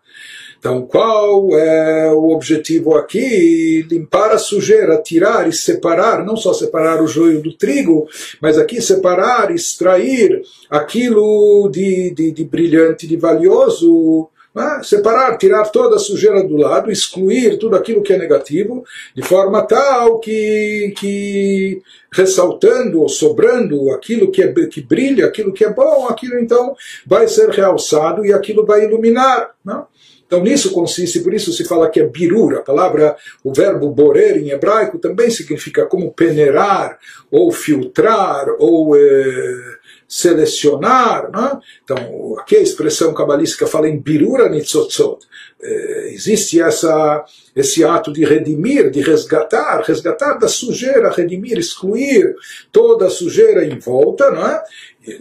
Então, 0.57 0.83
qual 0.83 1.49
é 1.57 2.09
o 2.13 2.29
objetivo 2.29 2.95
aqui? 2.95 3.85
Limpar 3.91 4.31
a 4.31 4.37
sujeira, 4.37 5.01
tirar 5.01 5.49
e 5.49 5.51
separar, 5.51 6.23
não 6.23 6.37
só 6.37 6.53
separar 6.53 7.03
o 7.03 7.07
joio 7.07 7.41
do 7.41 7.51
trigo, 7.51 8.07
mas 8.41 8.57
aqui 8.57 8.81
separar, 8.81 9.53
extrair 9.53 10.41
aquilo 10.69 11.69
de, 11.69 12.11
de, 12.11 12.31
de 12.31 12.45
brilhante, 12.45 13.05
de 13.05 13.17
valioso, 13.17 14.29
né? 14.53 14.81
separar, 14.83 15.37
tirar 15.37 15.65
toda 15.69 15.95
a 15.95 15.99
sujeira 15.99 16.43
do 16.43 16.57
lado, 16.57 16.91
excluir 16.91 17.57
tudo 17.57 17.75
aquilo 17.75 18.01
que 18.01 18.13
é 18.13 18.17
negativo, 18.17 18.83
de 19.15 19.21
forma 19.21 19.61
tal 19.63 20.19
que, 20.19 20.93
que 20.97 21.81
ressaltando 22.11 23.01
ou 23.01 23.09
sobrando 23.09 23.91
aquilo 23.91 24.31
que, 24.31 24.41
é, 24.41 24.51
que 24.67 24.81
brilha, 24.81 25.25
aquilo 25.25 25.53
que 25.53 25.63
é 25.63 25.71
bom, 25.71 26.07
aquilo 26.07 26.39
então 26.39 26.75
vai 27.05 27.27
ser 27.27 27.49
realçado 27.49 28.25
e 28.25 28.33
aquilo 28.33 28.65
vai 28.65 28.85
iluminar. 28.85 29.51
Né? 29.63 29.83
Então 30.29 30.43
nisso 30.43 30.71
consiste, 30.71 31.21
por 31.21 31.33
isso 31.33 31.51
se 31.51 31.65
fala 31.65 31.89
que 31.89 31.99
é 31.99 32.05
birur, 32.05 32.57
a 32.57 32.61
palavra, 32.61 33.15
o 33.43 33.51
verbo 33.51 33.89
borer 33.89 34.37
em 34.37 34.51
hebraico 34.51 34.99
também 34.99 35.31
significa 35.31 35.87
como 35.87 36.13
peneirar, 36.13 36.99
ou 37.31 37.51
filtrar, 37.51 38.45
ou 38.59 38.95
eh, 38.95 39.78
selecionar. 40.09 41.29
Né? 41.31 41.59
Então 41.83 42.35
aqui 42.39 42.55
a 42.55 42.61
expressão 42.61 43.13
cabalística 43.13 43.67
fala 43.67 43.87
em 43.87 43.99
birura 43.99 44.49
nitzotzot. 44.49 45.25
Eh, 45.61 46.11
existe 46.13 46.61
essa, 46.61 47.25
esse 47.53 47.83
ato 47.83 48.13
de 48.13 48.23
redimir, 48.23 48.89
de 48.89 49.01
resgatar, 49.01 49.81
resgatar 49.81 50.35
da 50.35 50.47
sujeira, 50.47 51.11
redimir, 51.11 51.57
excluir 51.57 52.33
toda 52.71 53.07
a 53.07 53.09
sujeira 53.09 53.65
em 53.65 53.77
volta, 53.77 54.31
não 54.31 54.47
é? 54.47 54.63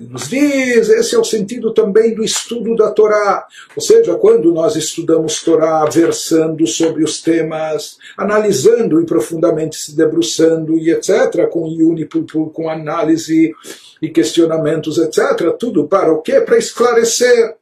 nos 0.00 0.28
diz, 0.28 0.88
esse 0.88 1.14
é 1.14 1.18
o 1.18 1.24
sentido 1.24 1.72
também 1.72 2.14
do 2.14 2.22
estudo 2.22 2.74
da 2.74 2.90
Torá. 2.90 3.46
Ou 3.74 3.82
seja, 3.82 4.14
quando 4.16 4.52
nós 4.52 4.76
estudamos 4.76 5.42
Torá, 5.42 5.84
versando 5.86 6.66
sobre 6.66 7.04
os 7.04 7.22
temas, 7.22 7.96
analisando 8.16 9.00
e 9.00 9.06
profundamente 9.06 9.76
se 9.76 9.96
debruçando 9.96 10.76
e 10.76 10.90
etc., 10.90 11.48
com 11.48 11.68
Yuni, 11.68 12.08
com 12.52 12.68
análise 12.68 13.52
e 14.02 14.08
questionamentos, 14.08 14.98
etc., 14.98 15.52
tudo 15.58 15.86
para 15.86 16.12
o 16.12 16.20
quê? 16.20 16.40
Para 16.40 16.58
esclarecer 16.58 17.56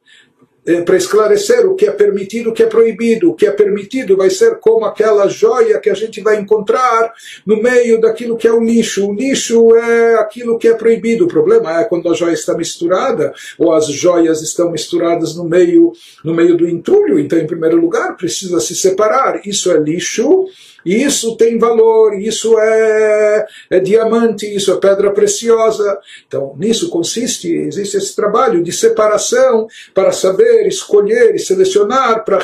é, 0.67 0.81
para 0.81 0.97
esclarecer 0.97 1.65
o 1.65 1.75
que 1.75 1.85
é 1.85 1.91
permitido, 1.91 2.49
o 2.49 2.53
que 2.53 2.61
é 2.61 2.65
proibido. 2.65 3.29
O 3.29 3.33
que 3.33 3.45
é 3.45 3.51
permitido 3.51 4.17
vai 4.17 4.29
ser 4.29 4.59
como 4.59 4.83
aquela 4.83 5.29
joia 5.29 5.79
que 5.79 5.89
a 5.89 5.93
gente 5.93 6.19
vai 6.19 6.37
encontrar 6.37 7.13
no 7.45 7.61
meio 7.63 8.01
daquilo 8.01 8.35
que 8.35 8.45
é 8.45 8.51
o 8.51 8.61
lixo. 8.61 9.07
O 9.07 9.13
lixo 9.13 9.73
é 9.77 10.15
aquilo 10.15 10.59
que 10.59 10.67
é 10.67 10.73
proibido. 10.73 11.23
O 11.23 11.29
problema 11.29 11.79
é 11.79 11.85
quando 11.85 12.11
a 12.11 12.13
joia 12.13 12.33
está 12.33 12.53
misturada 12.53 13.33
ou 13.57 13.71
as 13.71 13.87
joias 13.87 14.41
estão 14.41 14.69
misturadas 14.69 15.37
no 15.37 15.45
meio, 15.45 15.93
no 16.21 16.33
meio 16.33 16.57
do 16.57 16.67
entulho. 16.67 17.17
Então, 17.17 17.39
em 17.39 17.47
primeiro 17.47 17.79
lugar, 17.79 18.17
precisa 18.17 18.59
se 18.59 18.75
separar. 18.75 19.41
Isso 19.47 19.71
é 19.71 19.77
lixo 19.77 20.47
isso 20.87 21.35
tem 21.35 21.57
valor, 21.57 22.13
isso 22.19 22.57
é, 22.59 23.45
é 23.69 23.79
diamante, 23.79 24.45
isso 24.45 24.71
é 24.71 24.77
pedra 24.77 25.11
preciosa. 25.11 25.99
Então, 26.27 26.55
nisso 26.57 26.89
consiste, 26.89 27.51
existe 27.53 27.97
esse 27.97 28.15
trabalho 28.15 28.63
de 28.63 28.71
separação 28.71 29.67
para 29.93 30.11
saber 30.11 30.67
escolher 30.67 31.35
e 31.35 31.39
selecionar, 31.39 32.23
para, 32.23 32.39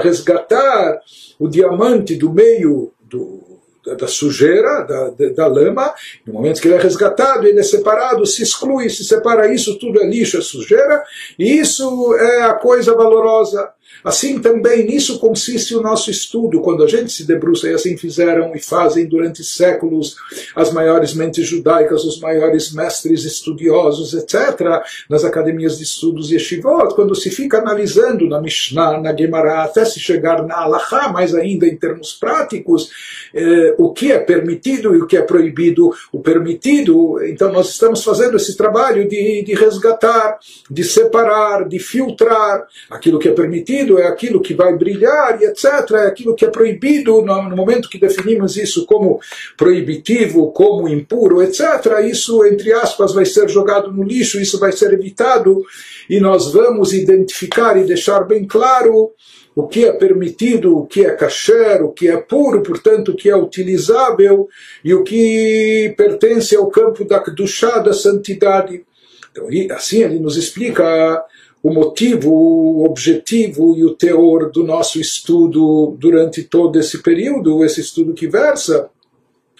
resgatar 0.00 1.00
o 1.38 1.48
diamante 1.48 2.14
do 2.14 2.32
meio 2.32 2.92
do, 3.02 3.60
da, 3.84 4.06
sujeira, 4.06 4.82
da, 4.82 5.10
da, 5.10 5.28
da, 5.30 5.46
lama, 5.46 5.92
no 6.26 6.34
momento 6.34 6.60
que 6.60 6.68
ele 6.68 6.76
é 6.76 6.80
resgatado, 6.80 7.46
ele 7.46 7.60
é 7.60 7.64
separado, 7.64 8.24
se 8.24 8.42
exclui, 8.42 8.88
se 8.88 9.04
separa, 9.04 9.52
isso 9.52 9.78
tudo 9.78 10.00
é 10.00 10.06
lixo, 10.06 10.38
é 10.38 10.40
sujeira, 10.40 11.02
e 11.38 11.58
isso 11.58 12.14
é 12.14 12.42
a 12.42 12.54
coisa 12.54 12.94
valorosa. 12.94 13.70
Assim 14.04 14.40
também 14.40 14.84
nisso 14.84 15.18
consiste 15.18 15.74
o 15.74 15.80
nosso 15.80 16.10
estudo, 16.10 16.60
quando 16.60 16.82
a 16.82 16.86
gente 16.86 17.12
se 17.12 17.24
debruça, 17.24 17.68
e 17.68 17.74
assim 17.74 17.96
fizeram 17.96 18.54
e 18.54 18.60
fazem 18.60 19.06
durante 19.06 19.44
séculos 19.44 20.16
as 20.56 20.72
maiores 20.72 21.14
mentes 21.14 21.46
judaicas, 21.46 22.04
os 22.04 22.18
maiores 22.20 22.72
mestres 22.72 23.24
estudiosos, 23.24 24.14
etc., 24.14 24.82
nas 25.08 25.24
academias 25.24 25.78
de 25.78 25.84
estudos 25.84 26.30
yeshivot, 26.30 26.94
quando 26.94 27.14
se 27.14 27.30
fica 27.30 27.58
analisando 27.58 28.28
na 28.28 28.40
Mishnah, 28.40 29.00
na 29.00 29.16
Gemara, 29.16 29.62
até 29.62 29.84
se 29.84 30.00
chegar 30.00 30.42
na 30.46 30.56
Alahá, 30.56 31.12
mais 31.12 31.34
ainda 31.34 31.66
em 31.66 31.76
termos 31.76 32.12
práticos, 32.12 32.90
eh, 33.34 33.74
o 33.78 33.92
que 33.92 34.12
é 34.12 34.18
permitido 34.18 34.94
e 34.94 35.02
o 35.02 35.06
que 35.06 35.16
é 35.16 35.22
proibido. 35.22 35.92
O 36.12 36.20
permitido, 36.20 37.22
então 37.24 37.52
nós 37.52 37.70
estamos 37.70 38.02
fazendo 38.02 38.36
esse 38.36 38.56
trabalho 38.56 39.08
de, 39.08 39.42
de 39.42 39.54
resgatar, 39.54 40.38
de 40.70 40.84
separar, 40.84 41.68
de 41.68 41.78
filtrar 41.78 42.66
aquilo 42.90 43.18
que 43.18 43.28
é 43.28 43.32
permitido 43.32 43.91
é 43.98 44.06
aquilo 44.06 44.40
que 44.40 44.54
vai 44.54 44.76
brilhar 44.76 45.40
e 45.40 45.44
etc. 45.44 45.64
É 45.92 46.06
aquilo 46.06 46.34
que 46.34 46.44
é 46.44 46.50
proibido 46.50 47.22
no, 47.22 47.56
momento 47.56 47.88
que 47.88 47.98
definimos 47.98 48.56
isso 48.56 48.86
como 48.86 49.20
proibitivo, 49.56 50.52
como 50.52 50.88
impuro, 50.88 51.42
etc. 51.42 51.60
Isso, 52.04 52.44
entre 52.44 52.72
aspas, 52.72 53.12
vai 53.12 53.24
ser 53.24 53.48
jogado 53.48 53.92
no 53.92 54.02
lixo, 54.02 54.40
isso 54.40 54.58
vai 54.58 54.72
ser 54.72 54.92
evitado 54.92 55.62
e 56.08 56.20
nós 56.20 56.52
vamos 56.52 56.92
identificar 56.92 57.76
e 57.76 57.84
deixar 57.84 58.20
bem 58.24 58.44
claro 58.46 59.12
o 59.54 59.66
que 59.66 59.84
é 59.84 59.92
permitido, 59.92 60.78
o 60.78 60.86
que 60.86 61.04
é 61.04 61.14
kasher, 61.14 61.82
o 61.82 61.92
que 61.92 62.08
é 62.08 62.16
puro, 62.16 62.62
portanto, 62.62 63.12
o 63.12 63.16
que 63.16 63.28
é 63.28 63.36
utilizável 63.36 64.48
e 64.82 64.94
o 64.94 65.04
que 65.04 65.94
pertence 65.96 66.56
ao 66.56 66.70
campo 66.70 67.04
da 67.04 67.22
chá 67.46 67.78
da 67.78 67.92
santidade. 67.92 68.84
Então, 69.30 69.46
assim 69.76 70.02
ele 70.02 70.18
nos 70.18 70.36
explica 70.36 71.22
o 71.62 71.72
motivo, 71.72 72.30
o 72.30 72.84
objetivo 72.84 73.76
e 73.76 73.84
o 73.84 73.94
teor 73.94 74.50
do 74.50 74.64
nosso 74.64 75.00
estudo 75.00 75.96
durante 75.98 76.42
todo 76.42 76.78
esse 76.78 77.02
período, 77.02 77.64
esse 77.64 77.80
estudo 77.80 78.12
que 78.12 78.26
versa 78.26 78.90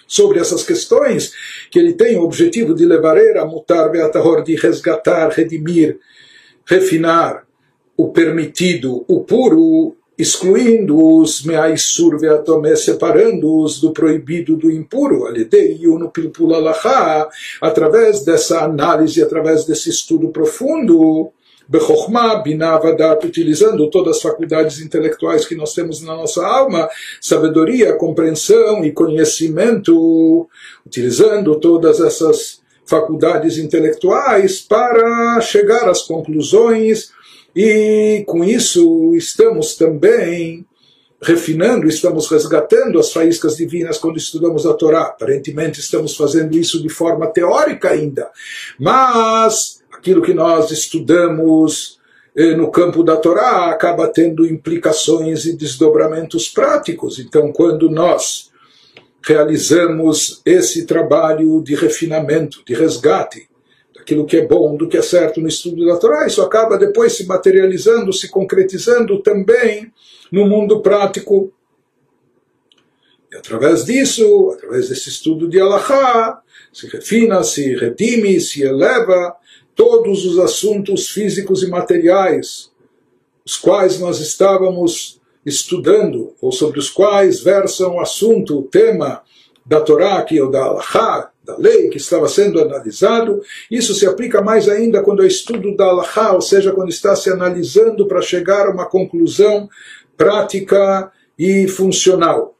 sobre 0.05 0.39
essas 0.39 0.63
questões, 0.63 1.31
que 1.71 1.79
ele 1.79 1.93
tem 1.93 2.17
o 2.17 2.23
objetivo 2.23 2.73
de 2.73 2.85
levar 2.85 3.17
a 3.17 3.45
mutar 3.45 3.89
beatahor, 3.89 4.43
de 4.43 4.55
resgatar, 4.55 5.29
redimir, 5.29 5.97
refinar 6.65 7.47
o 7.95 8.09
permitido, 8.09 9.05
o 9.07 9.21
puro, 9.21 9.95
excluindo-os 10.17 11.43
meaisur 11.43 12.19
veatomé, 12.19 12.75
separando-os 12.75 13.79
do 13.79 13.91
proibido 13.91 14.57
do 14.57 14.69
impuro, 14.69 15.25
alidei 15.25 15.79
no 15.83 16.09
pilpula 16.09 16.75
através 17.61 18.23
dessa 18.23 18.63
análise, 18.63 19.21
através 19.21 19.65
desse 19.65 19.89
estudo 19.89 20.29
profundo, 20.29 21.31
Bechokhmah, 21.67 22.41
Binah, 22.43 22.77
Vadat, 22.77 23.25
utilizando 23.25 23.89
todas 23.89 24.17
as 24.17 24.21
faculdades 24.21 24.79
intelectuais 24.81 25.45
que 25.45 25.55
nós 25.55 25.73
temos 25.73 26.01
na 26.01 26.15
nossa 26.15 26.45
alma, 26.45 26.89
sabedoria, 27.21 27.95
compreensão 27.95 28.83
e 28.83 28.91
conhecimento, 28.91 30.47
utilizando 30.85 31.59
todas 31.59 31.99
essas 31.99 32.61
faculdades 32.85 33.57
intelectuais 33.57 34.59
para 34.59 35.39
chegar 35.41 35.89
às 35.89 36.01
conclusões 36.01 37.11
e 37.55 38.23
com 38.27 38.43
isso 38.43 39.13
estamos 39.15 39.75
também 39.75 40.65
refinando, 41.21 41.87
estamos 41.87 42.29
resgatando 42.29 42.99
as 42.99 43.11
faíscas 43.13 43.55
divinas 43.55 43.97
quando 43.97 44.17
estudamos 44.17 44.65
a 44.65 44.73
Torá. 44.73 45.03
Aparentemente 45.03 45.79
estamos 45.79 46.17
fazendo 46.17 46.57
isso 46.57 46.81
de 46.81 46.89
forma 46.89 47.27
teórica 47.27 47.91
ainda, 47.91 48.29
mas 48.77 49.82
aquilo 50.03 50.21
que 50.21 50.33
nós 50.33 50.69
estudamos 50.69 51.97
eh, 52.35 52.57
no 52.57 52.69
campo 52.69 53.05
da 53.05 53.15
Torá 53.15 53.71
acaba 53.71 54.05
tendo 54.09 54.45
implicações 54.45 55.45
e 55.45 55.55
desdobramentos 55.55 56.49
práticos. 56.49 57.19
Então, 57.19 57.53
quando 57.53 57.89
nós 57.89 58.51
realizamos 59.25 60.41
esse 60.45 60.85
trabalho 60.85 61.63
de 61.63 61.73
refinamento, 61.73 62.61
de 62.67 62.73
resgate, 62.73 63.47
daquilo 63.95 64.25
que 64.25 64.35
é 64.35 64.45
bom, 64.45 64.75
do 64.75 64.89
que 64.89 64.97
é 64.97 65.01
certo 65.01 65.39
no 65.39 65.47
estudo 65.47 65.85
da 65.85 65.95
Torá, 65.95 66.27
isso 66.27 66.41
acaba 66.41 66.77
depois 66.77 67.13
se 67.13 67.25
materializando, 67.25 68.11
se 68.11 68.27
concretizando 68.27 69.21
também 69.21 69.89
no 70.29 70.45
mundo 70.45 70.81
prático. 70.81 71.53
E 73.31 73.37
através 73.37 73.85
disso, 73.85 74.51
através 74.53 74.89
desse 74.89 75.07
estudo 75.07 75.47
de 75.47 75.61
Allahá, 75.61 76.41
se 76.73 76.87
refina, 76.87 77.41
se 77.41 77.73
redime, 77.75 78.41
se 78.41 78.63
eleva 78.63 79.37
todos 79.75 80.25
os 80.25 80.39
assuntos 80.39 81.09
físicos 81.09 81.63
e 81.63 81.69
materiais, 81.69 82.71
os 83.45 83.57
quais 83.57 83.99
nós 83.99 84.19
estávamos 84.19 85.21
estudando, 85.45 86.33
ou 86.41 86.51
sobre 86.51 86.79
os 86.79 86.89
quais 86.89 87.41
versa 87.41 87.87
um 87.87 87.99
assunto, 87.99 88.59
o 88.59 88.63
tema 88.63 89.21
da 89.65 89.81
Torá, 89.81 90.21
que 90.23 90.37
é 90.37 90.43
o 90.43 90.49
da 90.49 90.63
Allahá, 90.63 91.31
da 91.43 91.57
lei 91.57 91.89
que 91.89 91.97
estava 91.97 92.27
sendo 92.27 92.61
analisado. 92.61 93.41
Isso 93.69 93.93
se 93.93 94.05
aplica 94.05 94.41
mais 94.41 94.69
ainda 94.69 95.03
quando 95.03 95.23
é 95.23 95.27
estudo 95.27 95.75
da 95.75 95.85
Allahá, 95.85 96.33
ou 96.33 96.41
seja, 96.41 96.71
quando 96.71 96.89
está 96.89 97.15
se 97.15 97.29
analisando 97.29 98.07
para 98.07 98.21
chegar 98.21 98.67
a 98.67 98.71
uma 98.71 98.85
conclusão 98.85 99.67
prática 100.15 101.11
e 101.37 101.67
funcional. 101.67 102.52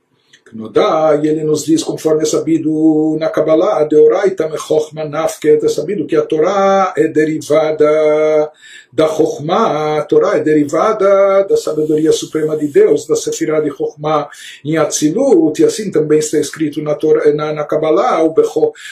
E 1.22 1.28
ele 1.28 1.44
nos 1.44 1.66
diz, 1.66 1.84
conforme 1.84 2.24
é 2.24 2.26
sabido 2.26 3.18
na 3.20 3.30
Kabbalah, 3.30 3.84
Deoraita 3.86 4.48
Mechochma 4.48 5.04
Nafket, 5.04 5.66
é 5.66 5.68
sabido 5.68 6.06
que 6.06 6.16
a 6.16 6.22
Torá 6.22 6.94
é 6.96 7.08
derivada 7.08 8.52
da 8.92 9.08
Chochma, 9.08 9.98
a 9.98 10.04
Torá 10.04 10.38
é 10.38 10.40
derivada 10.42 11.44
da 11.50 11.58
sabedoria 11.58 12.12
suprema 12.12 12.56
de 12.56 12.68
Deus, 12.68 13.08
da 13.08 13.16
Sefirah 13.16 13.62
de 13.62 13.72
Chochma 13.72 14.30
em 14.64 14.78
Atzilut, 14.78 15.60
e 15.60 15.66
assim 15.66 15.90
também 15.90 16.20
está 16.20 16.38
escrito 16.38 16.82
na, 16.84 16.94
Torá, 16.94 17.34
na, 17.34 17.52
na 17.52 17.64
Kabbalah, 17.64 18.24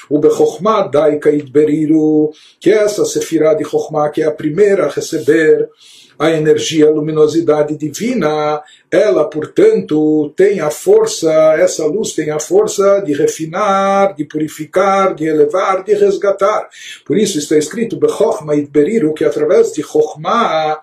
o 0.09 0.19
Bechochma 0.19 0.87
Daika 0.87 1.29
Idberiru, 1.29 2.31
que 2.59 2.71
é 2.71 2.77
essa 2.77 3.05
Sefirah 3.05 3.53
de 3.53 3.63
Chochma, 3.63 4.09
que 4.09 4.23
é 4.23 4.25
a 4.25 4.31
primeira 4.31 4.85
a 4.85 4.89
receber 4.89 5.69
a 6.21 6.29
energia, 6.29 6.87
a 6.87 6.91
luminosidade 6.91 7.75
divina, 7.75 8.61
ela, 8.91 9.27
portanto, 9.27 10.31
tem 10.35 10.59
a 10.59 10.69
força, 10.69 11.33
essa 11.57 11.83
luz 11.87 12.13
tem 12.13 12.29
a 12.29 12.39
força 12.39 13.01
de 13.03 13.11
refinar, 13.11 14.13
de 14.13 14.23
purificar, 14.25 15.15
de 15.15 15.25
elevar, 15.25 15.83
de 15.83 15.95
resgatar. 15.95 16.69
Por 17.07 17.17
isso 17.17 17.39
está 17.39 17.57
escrito, 17.57 17.97
Bechochma 17.97 18.55
Itberiru, 18.55 19.15
que 19.15 19.25
através 19.25 19.73
de 19.73 19.81
Chochma, 19.81 20.79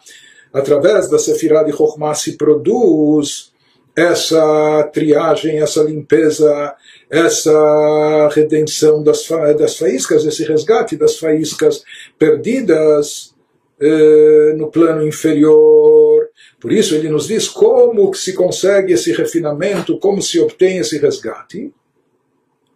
através 0.53 1.09
da 1.09 1.21
Sefirah 1.21 1.63
de 1.63 1.71
Chokhmah 1.71 2.17
se 2.17 2.37
produz 2.37 3.53
essa 3.95 4.91
triagem, 4.93 5.61
essa 5.61 5.85
limpeza, 5.85 6.75
essa 7.09 8.29
redenção 8.33 9.05
das, 9.05 9.25
fa 9.25 9.53
das 9.53 9.77
faíscas, 9.77 10.25
esse 10.25 10.43
resgate 10.43 10.97
das 10.97 11.17
faíscas 11.17 11.85
perdidas 12.19 13.38
eh, 13.81 14.55
no 14.57 14.71
plano 14.71 15.07
inferior. 15.07 16.29
Por 16.61 16.73
isso 16.73 16.95
ele 16.95 17.09
nos 17.09 17.29
diz 17.29 17.49
como 17.49 18.13
se 18.15 18.35
consegue 18.35 18.93
esse 18.93 19.13
refinamento, 19.13 19.99
como 19.99 20.21
se 20.21 20.41
obtém 20.41 20.79
esse 20.79 20.99
resgate. 20.99 21.73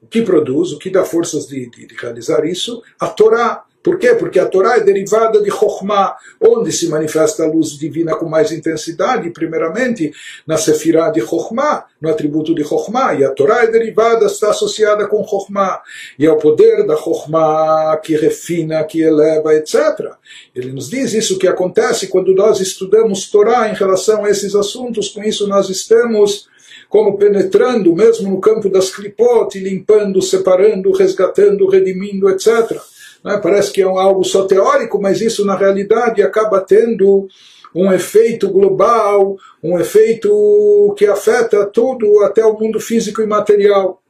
O 0.01 0.07
que 0.07 0.23
produz, 0.23 0.73
o 0.73 0.79
que 0.79 0.91
dá 0.91 1.05
forças 1.05 1.47
de, 1.47 1.69
de, 1.71 1.87
de 1.87 1.95
realizar 1.97 2.45
isso? 2.45 2.83
A 3.01 3.09
Torá. 3.09 3.65
Por 3.83 3.99
quê? 3.99 4.15
Porque 4.15 4.39
a 4.39 4.47
Torá 4.47 4.77
é 4.77 4.81
derivada 4.81 5.43
de 5.43 5.51
Chokhmah, 5.51 6.15
onde 6.41 6.71
se 6.71 6.89
manifesta 6.89 7.43
a 7.43 7.49
luz 7.49 7.71
divina 7.71 8.15
com 8.15 8.29
mais 8.29 8.53
intensidade, 8.53 9.29
primeiramente 9.31 10.13
na 10.47 10.57
Sefirah 10.57 11.11
de 11.11 11.21
Chokhmah, 11.21 11.87
no 12.01 12.09
atributo 12.09 12.55
de 12.55 12.63
Chokhmah, 12.63 13.15
e 13.15 13.25
a 13.25 13.31
Torá 13.31 13.65
é 13.65 13.67
derivada, 13.67 14.27
está 14.27 14.51
associada 14.51 15.09
com 15.09 15.27
Chokhmah, 15.27 15.83
e 16.17 16.25
é 16.25 16.31
o 16.31 16.37
poder 16.37 16.87
da 16.87 16.97
Chokhmah 16.97 18.01
que 18.03 18.17
refina, 18.17 18.85
que 18.85 19.01
eleva, 19.01 19.53
etc. 19.55 20.13
Ele 20.55 20.71
nos 20.73 20.89
diz 20.89 21.13
isso 21.13 21.39
que 21.39 21.49
acontece 21.49 22.07
quando 22.07 22.33
nós 22.35 22.61
estudamos 22.61 23.31
Torá 23.31 23.69
em 23.69 23.75
relação 23.75 24.25
a 24.25 24.31
esses 24.31 24.55
assuntos, 24.55 25.09
com 25.09 25.25
isso 25.25 25.49
nós 25.49 25.69
estamos 25.69 26.47
como 26.89 27.17
penetrando 27.17 27.97
mesmo 27.97 28.31
no 28.31 28.39
campo 28.39 28.69
das 28.69 28.95
clipot, 28.95 29.59
limpando, 29.59 30.21
separando, 30.21 30.93
resgatando, 30.93 31.67
redimindo, 31.67 32.29
etc. 32.29 32.79
Né? 33.25 33.39
Parece 33.43 33.73
que 33.73 33.81
é 33.81 33.85
algo 33.85 34.25
só 34.25 34.45
teórico, 34.45 35.01
mas 35.01 35.21
isso 35.21 35.45
na 35.45 35.57
realidade 35.57 36.23
acaba 36.23 36.61
tendo 36.61 37.29
um 37.75 37.93
efeito 37.93 38.51
global, 38.51 39.37
um 39.63 39.79
efeito 39.79 40.95
que 40.97 41.07
afeta 41.07 41.65
tudo, 41.67 42.21
até 42.21 42.45
o 42.45 42.59
mundo 42.59 42.79
físico 42.79 43.23
e 43.23 43.27
material. 43.27 44.03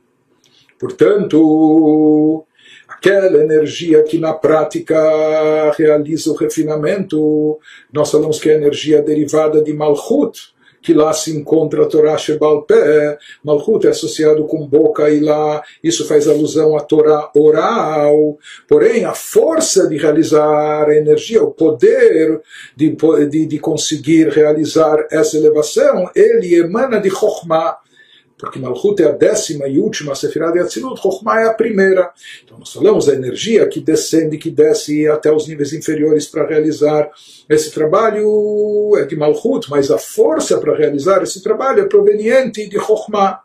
Portanto, 0.79 2.45
aquela 2.89 3.39
energia 3.39 4.03
que 4.03 4.19
na 4.19 4.33
prática 4.33 4.97
realiza 5.79 6.33
o 6.33 6.37
refinamento, 6.37 7.59
nós 7.93 8.11
falamos 8.11 8.41
que 8.41 8.51
é 8.51 8.55
a 8.55 8.57
energia 8.57 9.01
derivada 9.01 9.63
de 9.63 9.73
Malchut, 9.73 10.53
que 10.83 10.93
lá 10.93 11.13
se 11.13 11.35
encontra 11.37 11.85
a 11.85 11.87
Torá 11.87 12.19
Shebal 12.19 12.63
Pé, 12.63 13.19
Malchut 13.45 13.87
é 13.87 13.91
associado 13.91 14.45
com 14.45 14.67
boca 14.67 15.09
e 15.09 15.21
lá 15.21 15.63
isso 15.83 16.07
faz 16.07 16.27
alusão 16.27 16.77
à 16.77 16.81
Torá 16.81 17.31
oral, 17.35 18.37
porém 18.69 19.05
a 19.05 19.15
força 19.15 19.89
de 19.89 19.97
realizar 19.97 20.89
a 20.89 20.97
energia, 20.97 21.43
o 21.43 21.53
poder 21.53 22.41
de, 22.77 22.97
de, 23.31 23.47
de 23.47 23.59
conseguir 23.59 24.29
realizar 24.29 25.07
essa 25.11 25.37
elevação, 25.37 26.11
ele 26.15 26.55
emana 26.55 27.01
de 27.01 27.11
Chokhmah, 27.11 27.79
porque 28.43 28.59
Malchut 28.59 29.01
é 29.01 29.07
a 29.07 29.13
décima 29.13 29.69
e 29.69 29.79
última 29.79 30.17
Sefirah 30.17 30.51
de 30.51 30.59
Atzilut, 30.59 31.01
Chokhmah 31.01 31.43
é 31.43 31.47
a 31.47 31.55
primeira. 31.55 32.11
Então 32.45 32.59
nós 32.59 32.73
falamos 32.73 33.07
da 33.07 33.15
energia 33.15 33.69
que 33.69 33.81
descende, 33.81 34.37
que 34.37 34.51
desce 34.51 35.07
até 35.07 35.31
os 35.31 35.47
níveis 35.47 35.73
inferiores 35.73 36.27
para 36.27 36.45
realizar 36.45 37.09
esse 37.49 37.71
trabalho, 37.71 38.97
é 38.99 39.05
de 39.05 39.15
Malchut, 39.15 39.71
mas 39.71 39.93
a 39.93 39.99
força 39.99 40.59
para 40.59 40.77
realizar 40.77 41.23
esse 41.23 41.41
trabalho 41.41 41.83
é 41.83 41.87
proveniente 41.87 42.69
de 42.69 42.81
Chokhmah. 42.81 43.43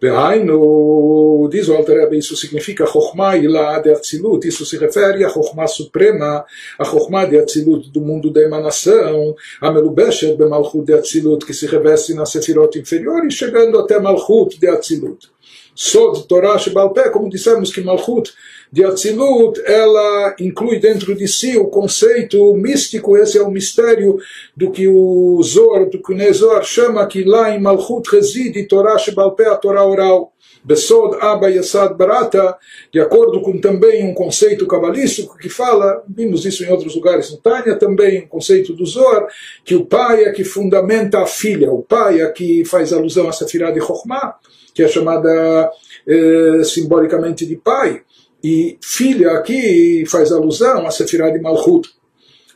Behainu, 0.00 1.48
diz 1.50 1.68
o 1.68 1.74
Alter 1.74 2.12
isso 2.12 2.36
significa 2.36 2.86
Chokhmah 2.86 3.36
Ilá 3.36 3.78
de 3.78 3.90
Atzilut, 3.90 4.46
isso 4.46 4.66
se 4.66 4.76
refere 4.76 5.24
à 5.24 5.28
Chokhmah 5.28 5.66
Suprema, 5.66 6.44
a 6.78 6.84
Chokhmah 6.84 7.26
de 7.26 7.38
Atzilut 7.38 7.90
do 7.90 8.00
mundo 8.00 8.30
da 8.30 8.40
emanação, 8.42 9.34
a 9.60 9.70
Melubeshet 9.70 10.36
Bemalchut 10.36 10.84
de 10.84 10.94
Atzilut, 10.94 11.44
que 11.46 11.54
se 11.54 11.66
reveste 11.66 12.14
na 12.14 12.26
Sefirot 12.26 12.78
inferiores, 12.78 13.34
chegando 13.34 13.78
até 13.78 13.98
Malchut 13.98 14.58
de 14.58 14.68
Atzilut. 14.68 15.28
Sod 15.74 16.26
Torah 16.26 16.58
Shebalpé, 16.58 17.10
como 17.10 17.28
dissemos 17.28 17.70
que 17.70 17.82
Malchut 17.82 18.32
de 18.72 18.84
Atzilut, 18.84 19.60
ela 19.64 20.34
inclui 20.40 20.78
dentro 20.78 21.14
de 21.14 21.26
si 21.28 21.56
o 21.56 21.66
conceito 21.66 22.54
místico, 22.54 23.16
esse 23.16 23.38
é 23.38 23.42
o 23.42 23.50
mistério 23.50 24.18
do 24.56 24.70
que 24.70 24.88
o 24.88 25.40
Zor, 25.42 25.88
do 25.88 26.02
que 26.02 26.12
o 26.12 26.16
Nezor 26.16 26.62
chama 26.64 27.06
que 27.06 27.24
lá 27.24 27.54
em 27.54 27.60
Malchut 27.60 28.08
reside 28.10 28.66
Torah 28.66 28.98
Shebalpé, 28.98 29.46
a 29.46 29.56
Torá 29.56 29.84
oral. 29.84 30.32
Besod 30.66 31.16
Abba 31.20 31.48
Yasad 31.48 31.96
Barata, 31.96 32.56
de 32.92 32.98
acordo 32.98 33.40
com 33.40 33.56
também 33.60 34.04
um 34.04 34.12
conceito 34.12 34.66
cabalístico 34.66 35.38
que 35.38 35.48
fala, 35.48 36.02
vimos 36.08 36.44
isso 36.44 36.64
em 36.64 36.68
outros 36.68 36.96
lugares 36.96 37.30
no 37.30 37.36
Tânia, 37.36 37.76
também 37.76 38.24
um 38.24 38.26
conceito 38.26 38.72
do 38.72 38.84
Zohar, 38.84 39.28
que 39.64 39.76
o 39.76 39.86
pai 39.86 40.24
é 40.24 40.32
que 40.32 40.42
fundamenta 40.42 41.22
a 41.22 41.26
filha, 41.26 41.70
o 41.70 41.84
pai 41.84 42.20
é 42.20 42.28
que 42.30 42.64
faz 42.64 42.92
alusão 42.92 43.28
a 43.28 43.32
Sefirah 43.32 43.70
de 43.70 43.80
Chokhmah, 43.80 44.34
que 44.74 44.82
é 44.82 44.88
chamada 44.88 45.70
eh, 46.04 46.64
simbolicamente 46.64 47.46
de 47.46 47.54
pai. 47.54 48.02
E 48.48 48.78
filha 48.80 49.32
aqui 49.32 50.04
faz 50.06 50.30
alusão 50.30 50.86
a 50.86 50.90
Sefirah 50.92 51.30
de 51.30 51.40
Malchut. 51.40 51.90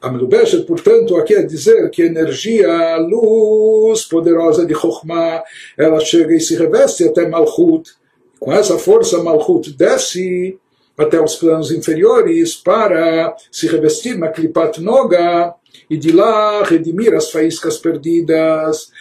A 0.00 0.08
Melubeshet, 0.08 0.62
portanto, 0.62 1.16
aqui 1.16 1.34
é 1.34 1.42
dizer 1.42 1.90
que 1.90 2.02
energia, 2.02 2.96
luz 2.98 4.04
poderosa 4.04 4.64
de 4.64 4.72
Chokhmah, 4.72 5.42
ela 5.76 5.98
chega 5.98 6.32
e 6.32 6.40
se 6.40 6.54
reveste 6.54 7.02
até 7.02 7.28
Malchut. 7.28 7.90
Com 8.38 8.52
essa 8.52 8.78
força, 8.78 9.20
Malchut 9.20 9.72
desce 9.72 10.56
até 10.96 11.20
os 11.20 11.34
planos 11.34 11.72
inferiores 11.72 12.54
para 12.54 13.34
se 13.50 13.66
revestir 13.66 14.16
na 14.16 14.28
Klipat 14.28 14.80
Noga 14.80 15.56
e 15.90 15.96
de 15.96 16.12
lá 16.12 16.62
redimir 16.62 17.12
as 17.14 17.32
faíscas 17.32 17.78
perdidas. 17.78 18.92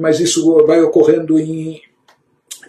Mas 0.00 0.20
isso 0.20 0.64
vai 0.64 0.80
ocorrendo 0.80 1.40
em 1.40 1.82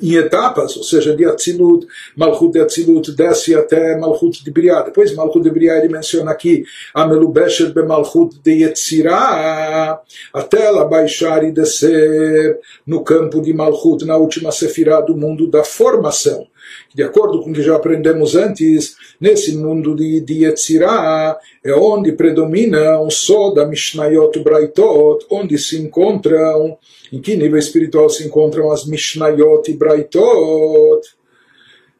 em 0.01 0.15
etapas, 0.15 0.75
ou 0.75 0.83
seja, 0.83 1.15
de 1.15 1.25
Atzilut, 1.25 1.85
Malchut 2.15 2.51
de 2.51 2.59
Atzilut 2.59 3.11
desce 3.11 3.55
até 3.55 3.97
Malchut 3.97 4.43
de 4.43 4.51
Briá. 4.51 4.81
Depois 4.81 5.13
Malchut 5.15 5.43
de 5.43 5.49
Briá 5.49 5.77
ele 5.77 5.89
menciona 5.89 6.31
aqui 6.31 6.63
a 6.93 7.07
Melubeshet 7.07 7.73
be 7.73 7.83
Malchut 7.83 8.39
de 8.43 8.63
Yetzirah, 8.63 9.99
até 10.33 10.65
ela 10.65 10.85
baixar 10.85 11.43
e 11.43 11.51
descer 11.51 12.59
no 12.85 13.03
campo 13.03 13.41
de 13.41 13.53
Malchut, 13.53 14.05
na 14.05 14.17
última 14.17 14.51
sefirá 14.51 15.01
do 15.01 15.15
mundo 15.15 15.47
da 15.47 15.63
formação. 15.63 16.47
De 16.93 17.03
acordo 17.03 17.41
com 17.41 17.51
o 17.51 17.53
que 17.53 17.61
já 17.61 17.75
aprendemos 17.75 18.35
antes, 18.35 18.95
nesse 19.19 19.55
mundo 19.57 19.95
de, 19.95 20.21
de 20.21 20.45
Yetzirah 20.45 21.37
é 21.63 21.73
onde 21.73 22.11
predomina 22.11 22.99
o 22.99 23.09
Soda, 23.09 23.65
Mishnayot 23.65 24.39
Braitot, 24.39 25.25
onde 25.29 25.57
se 25.57 25.81
encontram 25.81 26.77
em 27.11 27.21
que 27.21 27.35
nível 27.35 27.59
espiritual 27.59 28.09
se 28.09 28.25
encontram 28.25 28.71
as 28.71 28.85
Mishnayot 28.85 29.69
e 29.69 29.75
Braitot? 29.75 31.07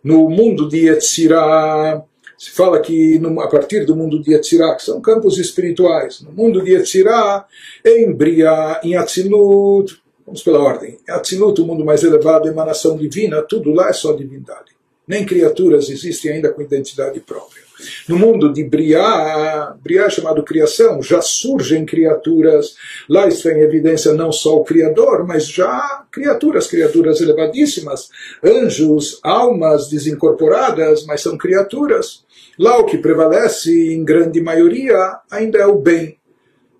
No 0.04 0.30
mundo 0.30 0.68
de 0.68 0.90
Yetzirah, 0.90 2.04
se 2.38 2.52
fala 2.52 2.82
que 2.82 3.22
a 3.40 3.48
partir 3.48 3.86
do 3.86 3.96
mundo 3.96 4.22
de 4.22 4.34
Yetzirah, 4.34 4.76
que 4.76 4.84
são 4.84 5.00
campos 5.00 5.38
espirituais, 5.38 6.20
no 6.20 6.34
mundo 6.34 6.62
de 6.62 6.74
Yetzirah, 6.74 7.46
em 7.86 8.12
Bria, 8.12 8.82
em 8.84 8.98
Atzilut, 8.98 9.98
vamos 10.26 10.44
pela 10.44 10.60
ordem, 10.60 11.00
Atzilut, 11.08 11.62
o 11.62 11.66
mundo 11.66 11.86
mais 11.86 12.04
elevado, 12.04 12.50
emanação 12.50 12.98
divina, 12.98 13.42
tudo 13.42 13.72
lá 13.72 13.88
é 13.88 13.94
só 13.94 14.12
divindade. 14.12 14.73
Nem 15.08 15.26
criaturas 15.26 15.90
existem 15.90 16.34
ainda 16.34 16.52
com 16.52 16.62
identidade 16.62 17.20
própria. 17.20 17.64
No 18.08 18.18
mundo 18.18 18.54
de 18.54 18.64
Briá, 18.64 19.76
Briá 19.82 20.06
é 20.06 20.10
chamado 20.10 20.44
criação, 20.44 21.02
já 21.02 21.22
surgem 21.22 21.86
criaturas. 21.86 22.76
Lá 23.10 23.28
está 23.28 23.52
em 23.52 23.62
evidência 23.62 24.14
não 24.14 24.32
só 24.32 24.56
o 24.56 24.64
Criador, 24.64 25.28
mas 25.28 25.48
já 25.48 26.06
criaturas, 26.12 26.68
criaturas 26.68 27.20
elevadíssimas, 27.20 28.10
anjos, 28.44 29.20
almas 29.24 29.90
desincorporadas, 29.90 31.06
mas 31.06 31.22
são 31.22 31.38
criaturas. 31.38 32.24
Lá 32.58 32.78
o 32.78 32.86
que 32.86 32.98
prevalece 32.98 33.94
em 33.94 34.04
grande 34.06 34.40
maioria 34.40 34.96
ainda 35.30 35.58
é 35.58 35.66
o 35.66 35.76
bem. 35.76 36.18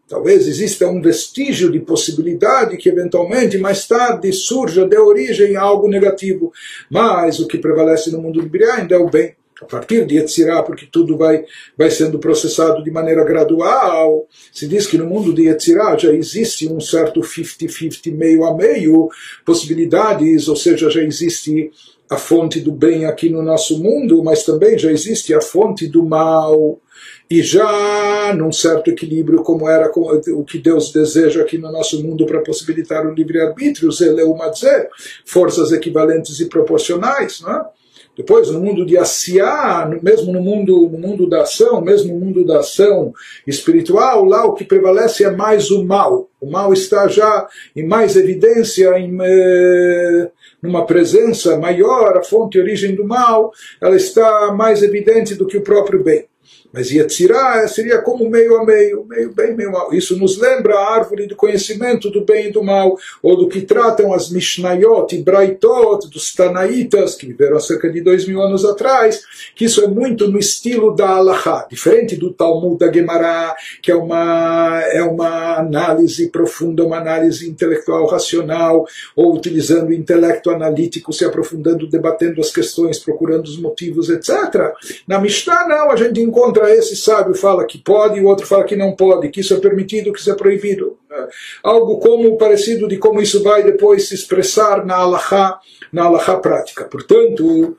Talvez 0.08 0.48
exista 0.48 0.88
um 0.88 1.02
vestígio 1.02 1.72
de 1.72 1.80
possibilidade 1.80 2.78
que 2.78 2.90
eventualmente 2.90 3.58
mais 3.58 3.88
tarde 3.88 4.32
surja, 4.34 4.86
de 4.86 4.98
origem 4.98 5.56
a 5.56 5.62
algo 5.62 5.88
negativo. 5.88 6.52
Mas 6.90 7.40
o 7.40 7.48
que 7.48 7.58
prevalece 7.58 8.12
no 8.12 8.22
mundo 8.22 8.42
de 8.42 8.50
Briá 8.50 8.76
ainda 8.76 8.96
é 8.96 8.98
o 8.98 9.10
bem 9.10 9.36
a 9.64 9.66
partir 9.66 10.06
de 10.06 10.16
Yetzirah, 10.16 10.64
porque 10.64 10.86
tudo 10.86 11.18
vai, 11.18 11.46
vai 11.78 11.90
sendo 11.90 12.20
processado 12.20 12.84
de 12.84 12.92
maneira 12.92 13.24
gradual. 13.24 14.28
Se 14.52 14.68
diz 14.68 14.86
que 14.86 14.98
no 14.98 15.06
mundo 15.06 15.34
de 15.34 15.44
Yetzirah 15.44 15.98
já 15.98 16.14
existe 16.14 16.68
um 16.68 16.80
certo 16.80 17.22
50-50, 17.22 18.14
meio 18.14 18.46
a 18.46 18.56
meio, 18.56 19.10
possibilidades, 19.46 20.48
ou 20.48 20.56
seja, 20.56 20.90
já 20.90 21.02
existe 21.02 21.72
a 22.10 22.18
fonte 22.18 22.60
do 22.60 22.72
bem 22.72 23.06
aqui 23.06 23.30
no 23.30 23.42
nosso 23.42 23.82
mundo, 23.82 24.24
mas 24.24 24.44
também 24.44 24.78
já 24.78 24.92
existe 24.92 25.34
a 25.34 25.42
fonte 25.42 25.88
do 25.88 26.06
mal. 26.06 26.80
E 27.30 27.42
já 27.42 28.34
num 28.36 28.52
certo 28.52 28.90
equilíbrio, 28.90 29.44
como 29.44 29.68
era 29.68 29.92
o 29.96 30.44
que 30.44 30.58
Deus 30.60 30.92
deseja 30.92 31.42
aqui 31.42 31.58
no 31.58 31.72
nosso 31.72 32.02
mundo 32.04 32.26
para 32.26 32.42
possibilitar 32.42 33.06
o 33.06 33.14
livre-arbítrio, 33.14 33.90
forças 35.26 35.72
equivalentes 35.72 36.40
e 36.40 36.46
proporcionais, 36.46 37.42
não 37.42 37.52
é? 37.52 37.66
Depois, 38.16 38.52
no 38.52 38.60
mundo 38.60 38.86
de 38.86 38.96
Asiá, 38.96 39.90
mesmo 40.02 40.32
no 40.32 40.40
mundo, 40.40 40.88
no 40.88 41.00
mundo 41.00 41.28
da 41.28 41.42
ação, 41.42 41.82
mesmo 41.82 42.14
no 42.14 42.20
mundo 42.24 42.46
da 42.46 42.60
ação 42.60 43.12
espiritual, 43.48 44.24
lá 44.24 44.46
o 44.46 44.54
que 44.54 44.64
prevalece 44.64 45.24
é 45.24 45.32
mais 45.32 45.72
o 45.72 45.84
mal. 45.84 46.30
O 46.40 46.50
mal 46.50 46.72
está 46.72 47.08
já 47.08 47.48
em 47.76 47.88
mais 47.88 48.16
evidência, 48.16 49.00
em 49.00 49.18
eh, 49.20 50.30
numa 50.62 50.86
presença 50.86 51.58
maior, 51.58 52.16
a 52.16 52.24
fonte 52.24 52.58
e 52.58 52.62
origem 52.62 52.94
do 52.94 53.04
mal, 53.04 53.52
ela 53.82 53.96
está 53.96 54.54
mais 54.54 54.84
evidente 54.84 55.34
do 55.34 55.48
que 55.48 55.58
o 55.58 55.64
próprio 55.64 56.04
bem. 56.04 56.26
Mas 56.74 56.90
Yetzirah 56.90 57.68
seria 57.68 58.02
como 58.02 58.28
meio 58.28 58.58
a 58.58 58.66
meio, 58.66 59.06
meio 59.08 59.32
bem, 59.32 59.56
meio 59.56 59.72
mal. 59.72 59.94
Isso 59.94 60.18
nos 60.18 60.40
lembra 60.40 60.74
a 60.74 60.96
árvore 60.96 61.28
do 61.28 61.36
conhecimento 61.36 62.10
do 62.10 62.26
bem 62.26 62.48
e 62.48 62.52
do 62.52 62.64
mal, 62.64 62.98
ou 63.22 63.38
do 63.38 63.48
que 63.48 63.62
tratam 63.62 64.12
as 64.12 64.32
Mishnayot 64.32 65.16
e 65.16 65.22
Braitot, 65.22 66.10
dos 66.10 66.34
Tanaitas, 66.34 67.14
que 67.14 67.28
viveram 67.28 67.58
há 67.58 67.60
cerca 67.60 67.92
de 67.92 68.02
dois 68.02 68.28
mil 68.28 68.42
anos 68.42 68.66
atrás, 68.66 69.22
que 69.56 69.66
isso 69.66 69.84
é 69.84 69.88
muito 69.88 70.28
no 70.28 70.40
estilo 70.40 70.96
da 70.96 71.10
Halachá, 71.10 71.68
diferente 71.70 72.16
do 72.16 72.34
Talmud 72.34 72.80
da 72.80 72.92
Gemara, 72.92 73.56
que 73.80 73.92
é 73.92 73.96
uma, 73.96 74.82
é 74.92 75.04
uma 75.04 75.60
análise 75.60 76.30
profunda, 76.30 76.84
uma 76.84 76.98
análise 76.98 77.48
intelectual 77.48 78.08
racional, 78.08 78.88
ou 79.16 79.36
utilizando 79.36 79.90
o 79.90 79.94
intelecto 79.94 80.50
analítico, 80.50 81.14
se 81.14 81.24
aprofundando, 81.24 81.88
debatendo 81.88 82.42
as 82.42 82.52
questões, 82.52 82.98
procurando 82.98 83.46
os 83.46 83.60
motivos, 83.60 84.10
etc. 84.10 84.74
Na 85.08 85.20
Mishnah, 85.20 85.68
não, 85.68 85.92
a 85.92 85.96
gente 85.96 86.20
encontra 86.20 86.63
esse 86.72 86.96
sábio 86.96 87.34
fala 87.34 87.66
que 87.66 87.78
pode 87.78 88.20
e 88.20 88.22
o 88.22 88.28
outro 88.28 88.46
fala 88.46 88.64
que 88.64 88.76
não 88.76 88.96
pode, 88.96 89.30
que 89.30 89.42
isso 89.42 89.54
é 89.54 89.60
permitido, 89.60 90.12
que 90.12 90.20
isso 90.20 90.32
é 90.32 90.36
proibido. 90.36 90.98
É, 91.12 91.28
algo 91.64 92.00
como 92.00 92.38
parecido 92.38 92.88
de 92.88 92.98
como 92.98 93.22
isso 93.22 93.44
vai 93.44 93.64
depois 93.64 94.08
se 94.08 94.16
expressar 94.16 94.86
na 94.86 94.96
Allahá, 94.96 95.60
na 95.92 96.04
Allahá 96.04 96.38
prática. 96.38 96.86
Portanto, 96.86 97.78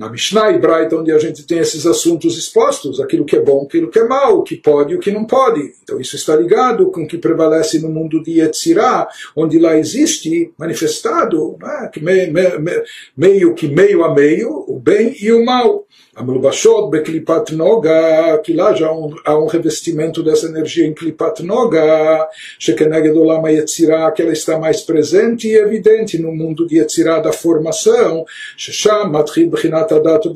na 0.00 0.08
Mishnah 0.08 0.52
e 0.52 0.58
Braita, 0.58 0.96
onde 0.96 1.12
a 1.12 1.18
gente 1.18 1.46
tem 1.46 1.58
esses 1.58 1.84
assuntos 1.84 2.38
expostos, 2.38 2.98
aquilo 3.00 3.26
que 3.26 3.36
é 3.36 3.42
bom, 3.42 3.64
aquilo 3.66 3.90
que 3.90 3.98
é 3.98 4.08
mal, 4.08 4.38
o 4.38 4.42
que 4.42 4.56
pode 4.56 4.94
e 4.94 4.96
o 4.96 4.98
que 4.98 5.10
não 5.10 5.26
pode. 5.26 5.60
Então 5.82 6.00
isso 6.00 6.16
está 6.16 6.34
ligado 6.34 6.90
com 6.90 7.02
o 7.02 7.06
que 7.06 7.18
prevalece 7.18 7.78
no 7.80 7.90
mundo 7.90 8.22
de 8.22 8.40
Yetzirah, 8.40 9.06
onde 9.36 9.58
lá 9.58 9.76
existe 9.76 10.54
manifestado 10.56 11.54
né, 11.60 11.90
que 11.92 12.02
meio, 12.02 12.32
meio, 12.32 12.82
meio 13.14 13.54
que 13.54 13.68
meio 13.68 14.02
a 14.02 14.14
meio, 14.14 14.64
o 14.66 14.80
bem 14.80 15.14
e 15.20 15.30
o 15.32 15.44
mal. 15.44 15.86
Amlubashot 16.20 16.90
beklipat 16.90 17.50
noga, 17.52 18.36
que 18.44 18.52
lá 18.52 18.74
já 18.74 18.88
há 18.88 19.38
um, 19.38 19.46
revestimento 19.46 20.22
dessa 20.22 20.48
energia 20.48 20.86
em 20.86 20.92
klipat 20.92 21.42
noga, 21.42 22.28
shekeneged 22.58 23.16
olam 23.16 23.48
yetzirah, 23.48 24.12
que 24.12 24.20
ela 24.20 24.30
está 24.30 24.58
mais 24.58 24.82
presente 24.82 25.48
e 25.48 25.56
evidente 25.56 26.18
no 26.18 26.30
mundo 26.30 26.66
de 26.66 26.76
yetzirah 26.76 27.20
da 27.20 27.32
formação, 27.32 28.26
shesham 28.54 29.10
matchil 29.10 29.48
bechinat 29.48 29.90
adat 29.92 30.28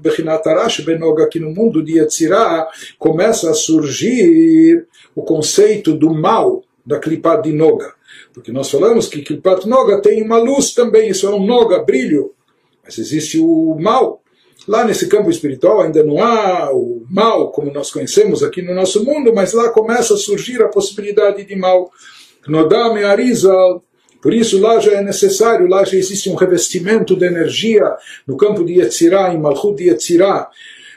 bechinat 0.00 0.46
arash 0.46 0.80
benoga, 0.82 1.26
que 1.26 1.40
no 1.40 1.50
mundo 1.50 1.82
de 1.82 1.98
yetzirah 1.98 2.68
começa 2.96 3.50
a 3.50 3.54
surgir 3.54 4.86
o 5.12 5.22
conceito 5.22 5.92
do 5.92 6.14
mal, 6.14 6.62
da 6.86 7.00
klipat 7.00 7.42
de 7.42 7.52
noga. 7.52 7.92
Porque 8.32 8.52
nós 8.52 8.70
falamos 8.70 9.08
que 9.08 9.22
klipat 9.22 9.66
noga 9.66 10.00
tem 10.00 10.22
uma 10.22 10.38
luz 10.38 10.72
também, 10.72 11.10
isso 11.10 11.26
é 11.26 11.30
um 11.30 11.44
noga, 11.44 11.82
brilho, 11.82 12.32
mas 12.84 12.96
existe 12.96 13.40
o 13.40 13.76
mal, 13.80 14.22
Lá 14.66 14.84
nesse 14.84 15.08
campo 15.08 15.28
espiritual 15.28 15.80
ainda 15.80 16.04
não 16.04 16.22
há 16.22 16.70
o 16.72 17.04
mal 17.10 17.50
como 17.50 17.72
nós 17.72 17.90
conhecemos 17.90 18.42
aqui 18.42 18.62
no 18.62 18.74
nosso 18.74 19.04
mundo, 19.04 19.32
mas 19.34 19.52
lá 19.52 19.70
começa 19.70 20.14
a 20.14 20.16
surgir 20.16 20.62
a 20.62 20.68
possibilidade 20.68 21.44
de 21.44 21.56
mal. 21.56 21.90
Nodame 22.46 23.04
Arizal. 23.04 23.82
Por 24.20 24.32
isso 24.32 24.60
lá 24.60 24.78
já 24.78 24.92
é 24.92 25.02
necessário, 25.02 25.66
lá 25.66 25.84
já 25.84 25.96
existe 25.96 26.30
um 26.30 26.36
revestimento 26.36 27.16
de 27.16 27.26
energia 27.26 27.82
no 28.24 28.36
campo 28.36 28.64
de 28.64 28.74
Yetzirah, 28.74 29.34
em 29.34 29.38
Malchut 29.38 29.76
de 29.76 29.90
Yetzirah, 29.90 30.48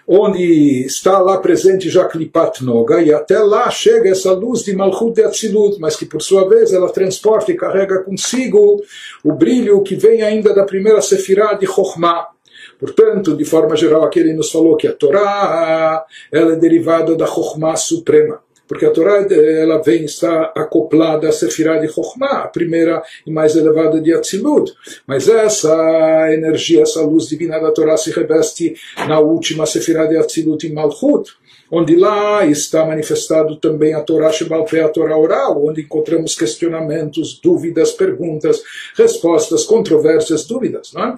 onde 0.08 0.86
está 0.86 1.18
lá 1.18 1.40
presente 1.40 1.90
já 1.90 2.06
Klipat 2.06 2.64
Noga, 2.64 3.02
e 3.02 3.12
até 3.12 3.40
lá 3.40 3.70
chega 3.72 4.12
essa 4.12 4.32
luz 4.32 4.62
de 4.62 4.76
Malchut 4.76 5.16
de 5.16 5.24
Atzilut, 5.24 5.80
mas 5.80 5.96
que 5.96 6.06
por 6.06 6.22
sua 6.22 6.48
vez 6.48 6.72
ela 6.72 6.92
transporta 6.92 7.52
e 7.52 7.58
carrega 7.58 8.04
consigo 8.04 8.84
o 9.24 9.34
brilho 9.34 9.82
que 9.82 9.96
vem 9.96 10.22
ainda 10.22 10.54
da 10.54 10.64
primeira 10.64 11.02
Sefirah 11.02 11.56
de 11.56 11.66
Chokhmah. 11.66 12.35
Portanto, 12.80 13.36
de 13.36 13.46
forma 13.46 13.76
geral, 13.76 14.04
aqui 14.04 14.20
ele 14.20 14.34
nos 14.34 14.52
falou 14.52 14.76
que 14.76 14.88
a 14.88 14.94
Torá 14.94 16.06
ela 16.32 16.54
é 16.54 16.56
derivada 16.56 17.16
da 17.16 17.26
Chokhmah 17.26 17.76
suprema. 17.76 18.40
Porque 18.68 18.86
a 18.86 18.92
Torá 18.92 19.26
ela 19.30 19.82
vem 19.82 20.06
estar 20.06 20.52
acoplada 20.56 21.30
à 21.30 21.32
Sefirah 21.32 21.78
de 21.78 21.88
Chokhmah, 21.88 22.44
a 22.44 22.48
primeira 22.48 23.04
e 23.26 23.32
mais 23.32 23.56
elevada 23.56 24.02
de 24.02 24.12
Atzilut. 24.12 24.74
Mas 25.06 25.30
essa 25.30 26.34
energia, 26.34 26.82
essa 26.82 27.02
luz 27.02 27.28
divina 27.28 27.60
da 27.60 27.72
Torá 27.72 27.96
se 27.96 28.12
reveste 28.12 28.76
na 29.08 29.20
última 29.20 29.66
Sefirah 29.66 30.08
de 30.08 30.18
Atzilut 30.18 30.66
em 30.66 30.74
Malchut 30.74 31.32
onde 31.72 31.96
lá 31.96 32.46
está 32.46 32.86
manifestado 32.86 33.56
também 33.58 33.94
a 33.94 34.02
Torá 34.02 34.32
Shebalpé, 34.32 34.82
a 34.82 34.90
Torá 34.90 35.18
oral, 35.18 35.66
onde 35.66 35.82
encontramos 35.82 36.36
questionamentos, 36.36 37.40
dúvidas, 37.42 37.92
perguntas, 37.92 38.62
respostas, 38.96 39.64
controvérsias, 39.64 40.46
dúvidas. 40.46 40.92
Não 40.94 41.04
é? 41.04 41.16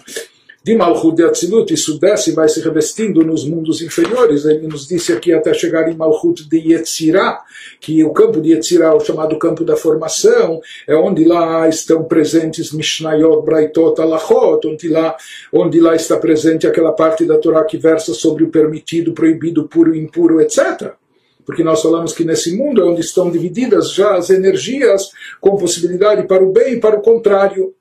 De 0.67 0.75
Malchut 0.75 1.15
de 1.15 1.23
Atzilut, 1.23 1.73
isso 1.73 1.97
desce 1.97 2.31
e 2.31 2.33
vai 2.33 2.49
se 2.49 2.59
revestindo 2.59 3.23
nos 3.23 3.47
mundos 3.47 3.81
inferiores. 3.81 4.43
Ele 4.43 4.67
nos 4.67 4.85
disse 4.85 5.13
aqui 5.13 5.31
até 5.31 5.53
chegar 5.53 5.89
em 5.89 5.95
Malchut 5.95 6.45
de 6.45 6.57
Yetzirah, 6.57 7.41
que 7.79 8.03
o 8.03 8.11
campo 8.11 8.41
de 8.41 8.51
Yetzirah, 8.51 8.93
o 8.93 8.99
chamado 8.99 9.39
campo 9.39 9.63
da 9.63 9.77
formação, 9.77 10.59
é 10.85 10.93
onde 10.93 11.23
lá 11.23 11.69
estão 11.69 12.03
presentes 12.03 12.73
Mishnayot, 12.73 13.45
Braitot, 13.45 14.01
Alachot, 14.01 14.67
onde 14.67 14.89
lá, 14.89 15.15
onde 15.53 15.79
lá 15.79 15.95
está 15.95 16.17
presente 16.17 16.67
aquela 16.67 16.91
parte 16.91 17.23
da 17.23 17.37
Torá 17.37 17.63
que 17.63 17.77
versa 17.77 18.13
sobre 18.13 18.43
o 18.43 18.49
permitido, 18.49 19.13
proibido, 19.13 19.69
puro, 19.69 19.95
impuro, 19.95 20.41
etc 20.41 20.95
porque 21.45 21.63
nós 21.63 21.81
falamos 21.81 22.11
que 22.11 22.25
nesse 22.25 22.57
mundo 22.57 22.81
é 22.81 22.83
onde 22.83 22.99
estão 22.99 23.31
divididas 23.31 23.93
já 23.93 24.17
as 24.17 24.29
energias 24.29 25.11
com 25.39 25.55
possibilidade 25.55 26.27
para 26.27 26.43
o 26.43 26.51
bem 26.51 26.73
e 26.73 26.79
para 26.81 26.97
o 26.97 27.01
contrário. 27.01 27.73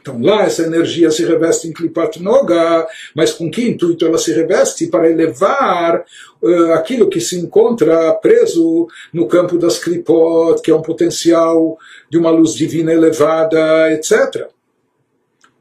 Então 0.00 0.20
lá 0.20 0.44
essa 0.44 0.62
energia 0.62 1.10
se 1.10 1.24
reveste 1.24 1.68
em 1.68 1.72
Klipat 1.72 2.22
Noga, 2.22 2.86
mas 3.14 3.32
com 3.32 3.50
que 3.50 3.68
intuito 3.68 4.06
ela 4.06 4.18
se 4.18 4.32
reveste? 4.32 4.86
Para 4.86 5.10
elevar 5.10 6.04
uh, 6.42 6.72
aquilo 6.72 7.08
que 7.08 7.20
se 7.20 7.38
encontra 7.38 8.12
preso 8.14 8.88
no 9.12 9.26
campo 9.26 9.58
das 9.58 9.78
Klipot, 9.78 10.62
que 10.62 10.70
é 10.70 10.74
um 10.74 10.82
potencial 10.82 11.78
de 12.08 12.18
uma 12.18 12.30
luz 12.30 12.54
divina 12.54 12.92
elevada, 12.92 13.92
etc. 13.92 14.48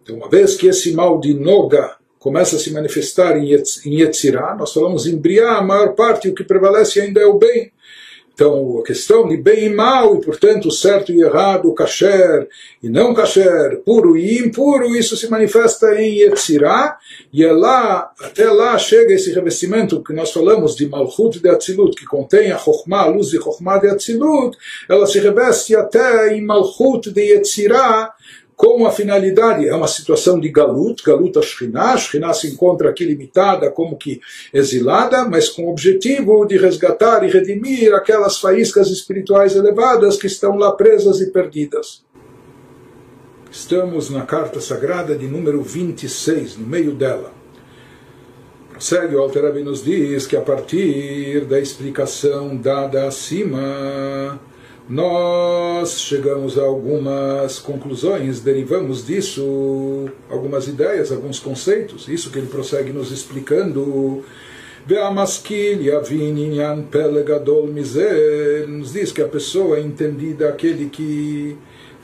Então, 0.01 0.15
uma 0.15 0.29
vez 0.29 0.55
que 0.55 0.67
esse 0.67 0.93
mal 0.93 1.19
de 1.19 1.33
Noga 1.33 1.97
começa 2.17 2.55
a 2.55 2.59
se 2.59 2.71
manifestar 2.71 3.37
em 3.37 3.99
Yetzirah, 3.99 4.55
nós 4.55 4.73
falamos 4.73 5.07
em 5.07 5.15
Briah, 5.15 5.57
a 5.57 5.63
maior 5.63 5.93
parte, 5.95 6.29
o 6.29 6.33
que 6.33 6.43
prevalece 6.43 6.99
ainda 6.99 7.21
é 7.21 7.25
o 7.25 7.37
bem. 7.37 7.71
Então, 8.39 8.79
a 8.79 8.83
questão 8.83 9.27
de 9.27 9.35
bem 9.35 9.65
e 9.65 9.69
mal, 9.69 10.15
e 10.15 10.21
portanto 10.21 10.71
certo 10.71 11.11
e 11.11 11.19
errado, 11.19 11.73
kasher 11.73 12.47
e 12.81 12.87
não 12.87 13.13
kasher, 13.13 13.81
puro 13.83 14.15
e 14.15 14.37
impuro, 14.37 14.95
isso 14.95 15.17
se 15.17 15.29
manifesta 15.29 16.01
em 16.01 16.19
Yetzirah, 16.21 16.97
e 17.33 17.43
é 17.43 17.51
lá, 17.51 18.13
até 18.21 18.49
lá 18.49 18.77
chega 18.77 19.13
esse 19.13 19.33
revestimento 19.33 20.01
que 20.01 20.13
nós 20.13 20.31
falamos 20.31 20.73
de 20.73 20.87
Malchut 20.87 21.37
de 21.37 21.49
Atzilut, 21.49 21.93
que 21.97 22.05
contém 22.05 22.49
a 22.53 22.57
Chokhmah, 22.57 23.01
a 23.01 23.07
luz 23.07 23.27
de 23.27 23.39
Chokhmah 23.39 23.79
de 23.79 23.89
Atzilut, 23.89 24.57
ela 24.87 25.05
se 25.05 25.19
reveste 25.19 25.75
até 25.75 26.33
em 26.33 26.41
Malchut 26.41 27.11
de 27.11 27.21
Yetzirah, 27.21 28.13
com 28.59 28.85
a 28.85 28.91
finalidade, 28.91 29.69
é 29.69 29.73
uma 29.73 29.87
situação 29.87 30.37
de 30.37 30.49
galut, 30.49 31.01
galut 31.01 31.39
a 31.39 31.41
Shekhinah, 31.41 31.95
Shekhinah 31.95 32.33
se 32.33 32.49
encontra 32.49 32.89
aqui 32.89 33.05
limitada, 33.05 33.71
como 33.71 33.95
que 33.95 34.19
exilada, 34.53 35.23
mas 35.23 35.47
com 35.47 35.63
o 35.63 35.71
objetivo 35.71 36.45
de 36.45 36.57
resgatar 36.57 37.23
e 37.23 37.31
redimir 37.31 37.95
aquelas 37.95 38.37
faíscas 38.37 38.89
espirituais 38.89 39.55
elevadas 39.55 40.17
que 40.17 40.27
estão 40.27 40.57
lá 40.57 40.73
presas 40.73 41.21
e 41.21 41.31
perdidas. 41.31 42.03
Estamos 43.49 44.09
na 44.09 44.25
carta 44.25 44.59
sagrada 44.59 45.15
de 45.15 45.25
número 45.25 45.61
26, 45.61 46.57
no 46.57 46.67
meio 46.67 46.93
dela. 46.93 47.31
Prossegue, 48.71 49.15
o 49.15 49.21
Alterabi 49.21 49.63
nos 49.63 49.81
diz 49.81 50.27
que 50.27 50.35
a 50.35 50.41
partir 50.41 51.45
da 51.45 51.61
explicação 51.61 52.57
dada 52.57 53.07
acima, 53.07 54.37
nós 54.89 56.01
chegamos 56.01 56.57
a 56.57 56.63
algumas 56.63 57.59
conclusões, 57.59 58.39
derivamos 58.39 59.05
disso 59.05 60.09
algumas 60.27 60.67
ideias, 60.67 61.11
alguns 61.11 61.39
conceitos, 61.39 62.07
isso 62.07 62.31
que 62.31 62.39
ele 62.39 62.47
prossegue 62.47 62.91
nos 62.91 63.11
explicando. 63.11 64.25
Nos 68.67 68.93
diz 68.93 69.11
que 69.11 69.21
a 69.21 69.27
pessoa 69.27 69.79
entendida, 69.79 70.49
aquele 70.49 70.89
que, 70.89 71.55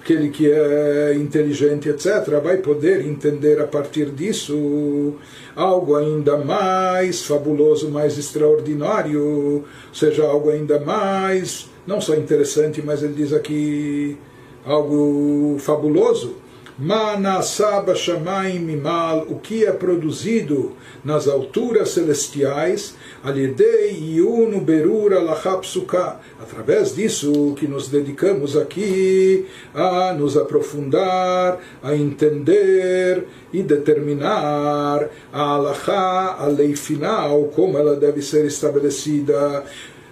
aquele 0.06 0.30
que 0.30 0.52
é 0.52 1.16
inteligente, 1.16 1.90
etc., 1.90 2.40
vai 2.42 2.58
poder 2.58 3.04
entender 3.04 3.60
a 3.60 3.66
partir 3.66 4.12
disso 4.12 5.16
algo 5.56 5.96
ainda 5.96 6.38
mais 6.38 7.26
fabuloso, 7.26 7.90
mais 7.90 8.16
extraordinário, 8.16 9.64
seja 9.92 10.24
algo 10.24 10.52
ainda 10.52 10.80
mais 10.80 11.68
não 11.88 12.00
só 12.00 12.14
interessante, 12.14 12.84
mas 12.84 13.02
ele 13.02 13.14
diz 13.14 13.34
aqui 13.34 14.16
algo 14.64 15.58
fabuloso. 15.58 16.36
Manasaba 16.78 17.96
Shamaim 17.96 18.60
Mimal, 18.60 19.28
o 19.30 19.40
que 19.40 19.64
é 19.64 19.72
produzido 19.72 20.74
nas 21.06 21.26
alturas 21.26 21.92
celestiais, 21.92 22.96
Alidei 23.24 24.18
Yunu 24.18 24.60
Berura 24.60 25.22
Lachapsuka, 25.22 26.20
através 26.38 26.94
disso 26.94 27.56
que 27.58 27.66
nos 27.66 27.88
dedicamos 27.88 28.58
aqui 28.58 29.46
a 29.74 30.14
nos 30.14 30.36
aprofundar, 30.36 31.60
a 31.82 31.96
entender 31.96 33.26
e 33.54 33.64
determinar 33.64 35.08
a 35.32 35.42
Alachá, 35.56 36.36
a 36.38 36.48
lei 36.48 36.76
final, 36.76 37.46
como 37.56 37.78
ela 37.78 37.96
deve 37.96 38.22
ser 38.22 38.46
estabelecida 38.46 39.64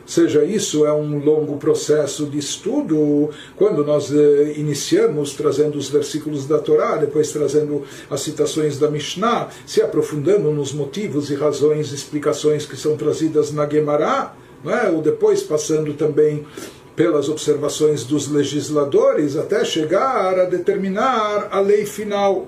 seja 0.05 0.43
isso 0.43 0.85
é 0.85 0.93
um 0.93 1.23
longo 1.23 1.57
processo 1.57 2.25
de 2.25 2.37
estudo, 2.37 3.29
quando 3.55 3.83
nós 3.85 4.13
eh, 4.13 4.53
iniciamos 4.57 5.33
trazendo 5.33 5.77
os 5.77 5.89
versículos 5.89 6.45
da 6.45 6.59
Torá, 6.59 6.97
depois 6.97 7.31
trazendo 7.31 7.83
as 8.09 8.21
citações 8.21 8.77
da 8.77 8.89
Mishnah, 8.89 9.49
se 9.65 9.81
aprofundando 9.81 10.51
nos 10.51 10.73
motivos 10.73 11.29
e 11.29 11.35
razões 11.35 11.91
explicações 11.91 12.65
que 12.65 12.75
são 12.75 12.97
trazidas 12.97 13.51
na 13.51 13.69
Gemara, 13.69 14.33
é? 14.65 14.89
ou 14.89 15.01
depois 15.01 15.43
passando 15.43 15.93
também 15.93 16.45
pelas 16.95 17.27
observações 17.27 18.03
dos 18.03 18.29
legisladores 18.29 19.35
até 19.35 19.65
chegar 19.65 20.39
a 20.39 20.45
determinar 20.45 21.49
a 21.51 21.59
lei 21.59 21.85
final. 21.85 22.47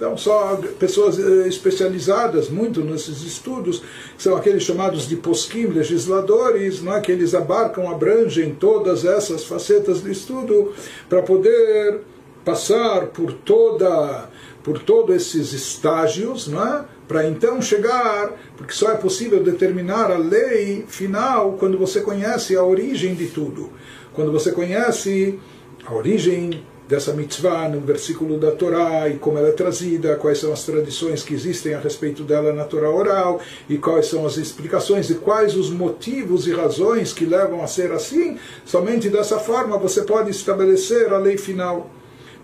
Então, 0.00 0.16
só 0.16 0.58
pessoas 0.78 1.18
eh, 1.18 1.46
especializadas 1.46 2.48
muito 2.48 2.80
nesses 2.80 3.20
estudos, 3.20 3.82
que 4.16 4.22
são 4.22 4.34
aqueles 4.34 4.62
chamados 4.62 5.06
de 5.06 5.14
posquim, 5.14 5.66
legisladores, 5.66 6.80
não 6.80 6.96
é? 6.96 7.02
que 7.02 7.12
eles 7.12 7.34
abarcam, 7.34 7.86
abrangem 7.86 8.54
todas 8.54 9.04
essas 9.04 9.44
facetas 9.44 10.02
de 10.02 10.10
estudo 10.10 10.72
para 11.06 11.20
poder 11.20 12.00
passar 12.42 13.08
por 13.08 13.34
toda 13.34 14.30
por 14.62 14.78
todos 14.78 15.14
esses 15.14 15.52
estágios, 15.52 16.48
não 16.48 16.66
é? 16.66 16.84
para 17.06 17.26
então 17.26 17.60
chegar, 17.60 18.32
porque 18.56 18.72
só 18.72 18.92
é 18.92 18.96
possível 18.96 19.42
determinar 19.42 20.10
a 20.10 20.16
lei 20.16 20.86
final 20.88 21.58
quando 21.58 21.76
você 21.76 22.00
conhece 22.00 22.56
a 22.56 22.64
origem 22.64 23.14
de 23.14 23.26
tudo. 23.26 23.70
Quando 24.14 24.32
você 24.32 24.50
conhece 24.50 25.38
a 25.84 25.94
origem 25.94 26.64
dessa 26.90 27.12
mitzvah 27.12 27.68
no 27.68 27.80
versículo 27.80 28.36
da 28.36 28.50
Torá 28.50 29.08
e 29.08 29.16
como 29.16 29.38
ela 29.38 29.50
é 29.50 29.52
trazida, 29.52 30.16
quais 30.16 30.38
são 30.38 30.52
as 30.52 30.64
tradições 30.64 31.22
que 31.22 31.32
existem 31.32 31.72
a 31.72 31.78
respeito 31.78 32.24
dela 32.24 32.52
na 32.52 32.64
Torá 32.64 32.90
oral 32.90 33.40
e 33.68 33.78
quais 33.78 34.06
são 34.06 34.26
as 34.26 34.36
explicações 34.36 35.08
e 35.08 35.14
quais 35.14 35.54
os 35.54 35.70
motivos 35.70 36.48
e 36.48 36.52
razões 36.52 37.12
que 37.12 37.24
levam 37.24 37.62
a 37.62 37.68
ser 37.68 37.92
assim. 37.92 38.36
Somente 38.66 39.08
dessa 39.08 39.38
forma 39.38 39.78
você 39.78 40.02
pode 40.02 40.30
estabelecer 40.30 41.12
a 41.12 41.18
lei 41.18 41.38
final. 41.38 41.88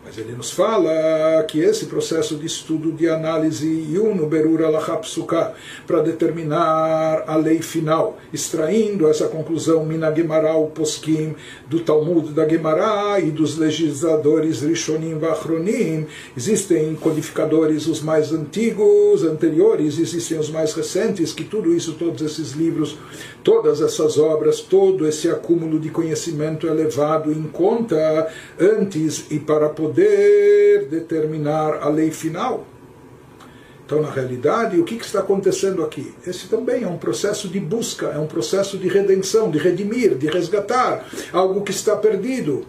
Mas 0.06 0.18
ele 0.18 0.36
nos 0.36 0.52
fala 0.52 1.42
que 1.48 1.58
esse 1.58 1.86
processo 1.86 2.36
de 2.36 2.46
estudo, 2.46 2.92
de 2.92 3.08
análise, 3.08 3.84
para 5.84 6.00
determinar 6.00 7.24
a 7.26 7.34
lei 7.34 7.60
final, 7.60 8.16
extraindo 8.32 9.08
essa 9.08 9.26
conclusão 9.26 9.84
minagemaral 9.84 10.68
poskim 10.68 11.34
do 11.66 11.80
Talmud 11.80 12.32
da 12.32 12.48
Gemara 12.48 13.18
e 13.18 13.32
dos 13.32 13.58
legisladores 13.58 14.60
Rishonim 14.60 15.18
Vachronim, 15.18 16.06
existem 16.36 16.94
codificadores 16.94 17.88
os 17.88 18.00
mais 18.00 18.32
antigos, 18.32 19.24
anteriores, 19.24 19.98
existem 19.98 20.38
os 20.38 20.50
mais 20.50 20.72
recentes, 20.72 21.32
que 21.32 21.42
tudo 21.42 21.74
isso, 21.74 21.94
todos 21.94 22.22
esses 22.22 22.52
livros, 22.52 22.96
todas 23.42 23.80
essas 23.80 24.18
obras, 24.18 24.60
todo 24.60 25.04
esse 25.04 25.28
acúmulo 25.28 25.80
de 25.80 25.90
conhecimento 25.90 26.68
é 26.68 26.70
levado 26.70 27.32
em 27.32 27.42
conta 27.42 28.28
antes 28.56 29.26
e 29.32 29.40
para 29.40 29.68
poder 29.68 29.95
poder 29.96 30.88
determinar 30.90 31.82
a 31.82 31.88
lei 31.88 32.10
final. 32.10 32.66
Então, 33.84 34.02
na 34.02 34.10
realidade, 34.10 34.78
o 34.78 34.84
que, 34.84 34.96
está 34.96 35.20
acontecendo 35.20 35.82
aqui? 35.82 36.12
Esse 36.26 36.48
também 36.48 36.82
é 36.82 36.88
um 36.88 36.98
processo 36.98 37.48
de 37.48 37.58
busca, 37.58 38.08
é 38.08 38.18
um 38.18 38.26
processo 38.26 38.76
de 38.76 38.88
redenção, 38.88 39.50
de 39.50 39.58
redimir, 39.58 40.16
de 40.16 40.26
resgatar 40.26 41.06
algo 41.32 41.62
que 41.62 41.70
está 41.70 41.96
perdido. 41.96 42.66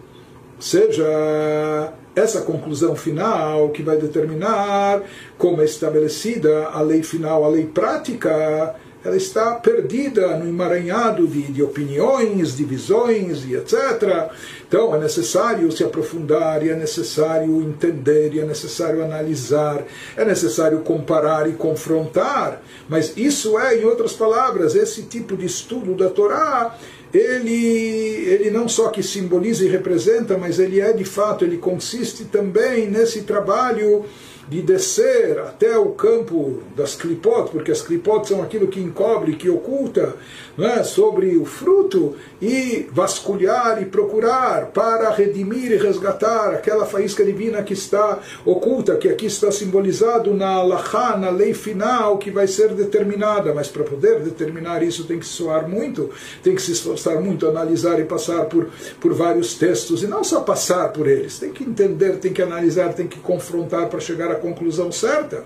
Seja 0.58 1.92
essa 2.14 2.40
conclusão 2.42 2.96
final 2.96 3.68
que 3.70 3.82
vai 3.82 3.96
determinar 3.96 5.02
como 5.36 5.60
é 5.60 5.64
estabelecida 5.64 6.68
a 6.68 6.80
lei 6.80 7.02
final, 7.02 7.44
a 7.44 7.48
lei 7.48 7.66
prática, 7.66 8.74
ela 9.08 9.16
está 9.16 9.54
perdida 9.54 10.36
no 10.36 10.48
emaranhado 10.48 11.26
de, 11.26 11.42
de 11.42 11.62
opiniões, 11.62 12.56
divisões 12.56 13.44
e 13.44 13.54
etc. 13.54 14.30
Então 14.66 14.94
é 14.94 14.98
necessário 14.98 15.70
se 15.72 15.82
aprofundar, 15.82 16.64
e 16.64 16.68
é 16.68 16.76
necessário 16.76 17.60
entender, 17.62 18.34
e 18.34 18.40
é 18.40 18.44
necessário 18.44 19.02
analisar, 19.02 19.84
é 20.16 20.24
necessário 20.24 20.80
comparar 20.80 21.48
e 21.48 21.54
confrontar. 21.54 22.62
Mas 22.88 23.16
isso 23.16 23.58
é, 23.58 23.76
em 23.76 23.84
outras 23.84 24.12
palavras, 24.12 24.74
esse 24.74 25.02
tipo 25.02 25.36
de 25.36 25.46
estudo 25.46 25.94
da 25.94 26.10
Torá 26.10 26.76
ele, 27.12 27.50
ele 27.50 28.50
não 28.50 28.68
só 28.68 28.88
que 28.90 29.02
simboliza 29.02 29.64
e 29.64 29.68
representa, 29.68 30.36
mas 30.36 30.58
ele 30.58 30.78
é 30.78 30.92
de 30.92 31.04
fato, 31.04 31.42
ele 31.42 31.56
consiste 31.56 32.26
também 32.26 32.86
nesse 32.86 33.22
trabalho 33.22 34.04
de 34.48 34.62
descer 34.62 35.38
até 35.38 35.76
o 35.76 35.90
campo 35.90 36.62
das 36.74 36.94
clipot, 36.94 37.50
porque 37.50 37.70
as 37.70 37.82
clipot 37.82 38.26
são 38.26 38.42
aquilo 38.42 38.68
que 38.68 38.80
encobre, 38.80 39.36
que 39.36 39.50
oculta 39.50 40.14
é, 40.58 40.82
sobre 40.82 41.36
o 41.36 41.44
fruto, 41.44 42.16
e 42.40 42.88
vasculhar 42.92 43.80
e 43.82 43.84
procurar 43.84 44.66
para 44.66 45.10
redimir 45.10 45.72
e 45.72 45.76
resgatar 45.76 46.50
aquela 46.50 46.86
faísca 46.86 47.24
divina 47.24 47.62
que 47.62 47.72
está 47.72 48.20
oculta, 48.44 48.96
que 48.96 49.08
aqui 49.08 49.26
está 49.26 49.50
simbolizado 49.50 50.32
na 50.34 50.48
alahá, 50.48 51.16
na 51.16 51.30
lei 51.30 51.52
final 51.52 52.18
que 52.18 52.30
vai 52.30 52.46
ser 52.46 52.74
determinada. 52.74 53.52
Mas 53.52 53.68
para 53.68 53.84
poder 53.84 54.20
determinar 54.20 54.82
isso 54.82 55.04
tem 55.04 55.18
que 55.18 55.26
soar 55.26 55.68
muito, 55.68 56.10
tem 56.42 56.54
que 56.54 56.62
se 56.62 56.72
esforçar 56.72 57.20
muito, 57.20 57.46
analisar 57.46 58.00
e 58.00 58.04
passar 58.04 58.46
por, 58.46 58.68
por 59.00 59.12
vários 59.12 59.54
textos, 59.54 60.02
e 60.02 60.06
não 60.06 60.24
só 60.24 60.40
passar 60.40 60.92
por 60.92 61.06
eles, 61.06 61.38
tem 61.38 61.50
que 61.50 61.64
entender, 61.64 62.18
tem 62.18 62.32
que 62.32 62.42
analisar, 62.42 62.92
tem 62.94 63.06
que 63.06 63.18
confrontar 63.18 63.88
para 63.88 64.00
chegar 64.00 64.30
a 64.30 64.37
conclusão 64.38 64.90
certa. 64.90 65.44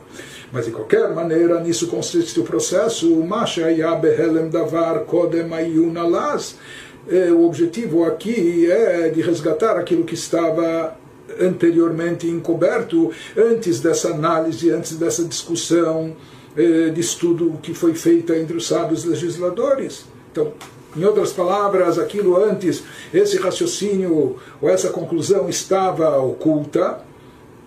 Mas 0.52 0.66
de 0.66 0.70
qualquer 0.70 1.12
maneira, 1.14 1.60
nisso 1.60 1.88
consiste 1.88 2.38
o 2.38 2.44
processo. 2.44 3.10
É, 7.08 7.32
o 7.32 7.44
objetivo 7.44 8.04
aqui 8.04 8.70
é 8.70 9.08
de 9.08 9.20
resgatar 9.20 9.76
aquilo 9.76 10.04
que 10.04 10.14
estava 10.14 10.96
anteriormente 11.40 12.28
encoberto, 12.28 13.10
antes 13.36 13.80
dessa 13.80 14.10
análise, 14.10 14.70
antes 14.70 14.96
dessa 14.96 15.24
discussão 15.24 16.14
é, 16.56 16.90
de 16.90 17.00
estudo 17.00 17.58
que 17.62 17.74
foi 17.74 17.94
feita 17.94 18.36
entre 18.36 18.56
os 18.56 18.66
sábios 18.66 19.04
legisladores. 19.04 20.04
Então, 20.30 20.52
em 20.96 21.04
outras 21.04 21.32
palavras, 21.32 21.98
aquilo 21.98 22.36
antes, 22.36 22.82
esse 23.12 23.38
raciocínio 23.38 24.36
ou 24.60 24.68
essa 24.68 24.90
conclusão 24.90 25.48
estava 25.48 26.18
oculta, 26.18 27.00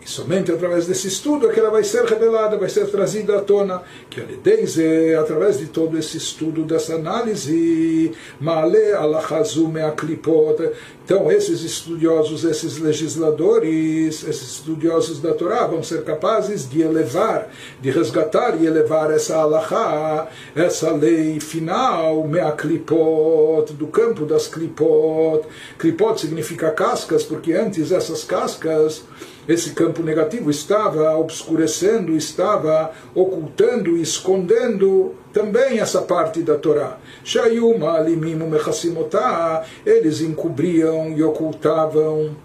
e 0.06 0.10
somente 0.10 0.52
através 0.52 0.86
desse 0.86 1.08
estudo 1.08 1.50
é 1.50 1.54
que 1.54 1.60
ela 1.60 1.72
vai 1.72 1.84
ser 1.84 2.06
revelada, 2.06 2.58
vai 2.58 2.70
ser 2.70 2.86
trazida 2.92 3.38
à 3.38 3.42
tona. 3.42 3.82
Que 4.08 4.22
é 4.22 5.16
através 5.16 5.58
de 5.58 5.66
todo 5.66 5.98
esse 5.98 6.16
estudo, 6.16 6.64
dessa 6.64 6.94
análise, 6.94 8.12
Male 8.40 8.94
alachazume 8.94 9.82
aklipot. 9.82 10.62
Então, 11.04 11.32
esses 11.32 11.64
estudiosos, 11.64 12.44
esses 12.44 12.78
legisladores, 12.78 14.24
esses 14.24 14.58
estudiosos 14.58 15.20
da 15.20 15.34
Torá 15.34 15.66
vão 15.66 15.82
ser 15.82 16.04
capazes 16.04 16.70
de 16.70 16.84
elevar, 16.84 17.50
de 17.82 17.90
resgatar 17.90 18.62
e 18.62 18.68
elevar 18.68 19.12
essa 19.12 19.38
alahá, 19.38 20.28
essa 20.56 20.92
lei 20.92 21.40
final, 21.40 22.28
meaklipot, 22.28 23.74
do 23.74 23.88
campo 23.88 24.24
das 24.24 24.48
klipot. 24.48 25.48
Klipot 25.80 26.22
significa 26.22 26.70
cascas, 26.70 27.24
porque 27.24 27.54
antes 27.54 27.92
essas 27.92 28.24
cascas 28.24 29.04
esse 29.48 29.72
campo 29.72 30.02
negativo 30.02 30.50
estava 30.50 31.16
obscurecendo, 31.18 32.16
estava 32.16 32.92
ocultando, 33.14 33.96
escondendo 33.98 35.14
também 35.32 35.80
essa 35.80 36.02
parte 36.02 36.42
da 36.42 36.56
Torá. 36.56 36.98
Shayuma 37.24 37.92
alimimu 37.92 38.50
mechassimotá, 38.50 39.64
eles 39.86 40.22
encobriam 40.22 41.10
e 41.16 41.22
ocultavam 41.22 42.36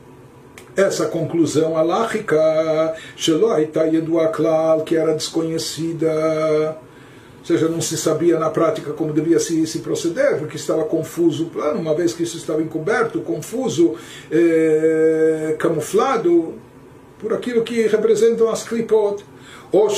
essa 0.76 1.06
conclusão 1.06 1.76
aláhica, 1.76 2.94
que 4.84 4.96
era 4.96 5.14
desconhecida. 5.14 6.78
Ou 7.40 7.46
seja, 7.46 7.68
não 7.68 7.80
se 7.80 7.96
sabia 7.96 8.38
na 8.38 8.50
prática 8.50 8.92
como 8.92 9.14
devia 9.14 9.38
se, 9.40 9.66
se 9.66 9.78
proceder, 9.78 10.38
porque 10.38 10.56
estava 10.56 10.84
confuso 10.84 11.44
o 11.44 11.50
plano, 11.50 11.80
uma 11.80 11.94
vez 11.94 12.12
que 12.12 12.22
isso 12.22 12.36
estava 12.36 12.62
encoberto, 12.62 13.22
confuso, 13.22 13.94
eh, 14.30 15.56
camuflado, 15.58 16.54
por 17.20 17.32
aquilo 17.32 17.62
que 17.62 17.86
representam 17.86 18.48
as 18.48 18.62
klipot. 18.64 19.24
Ou 19.72 19.88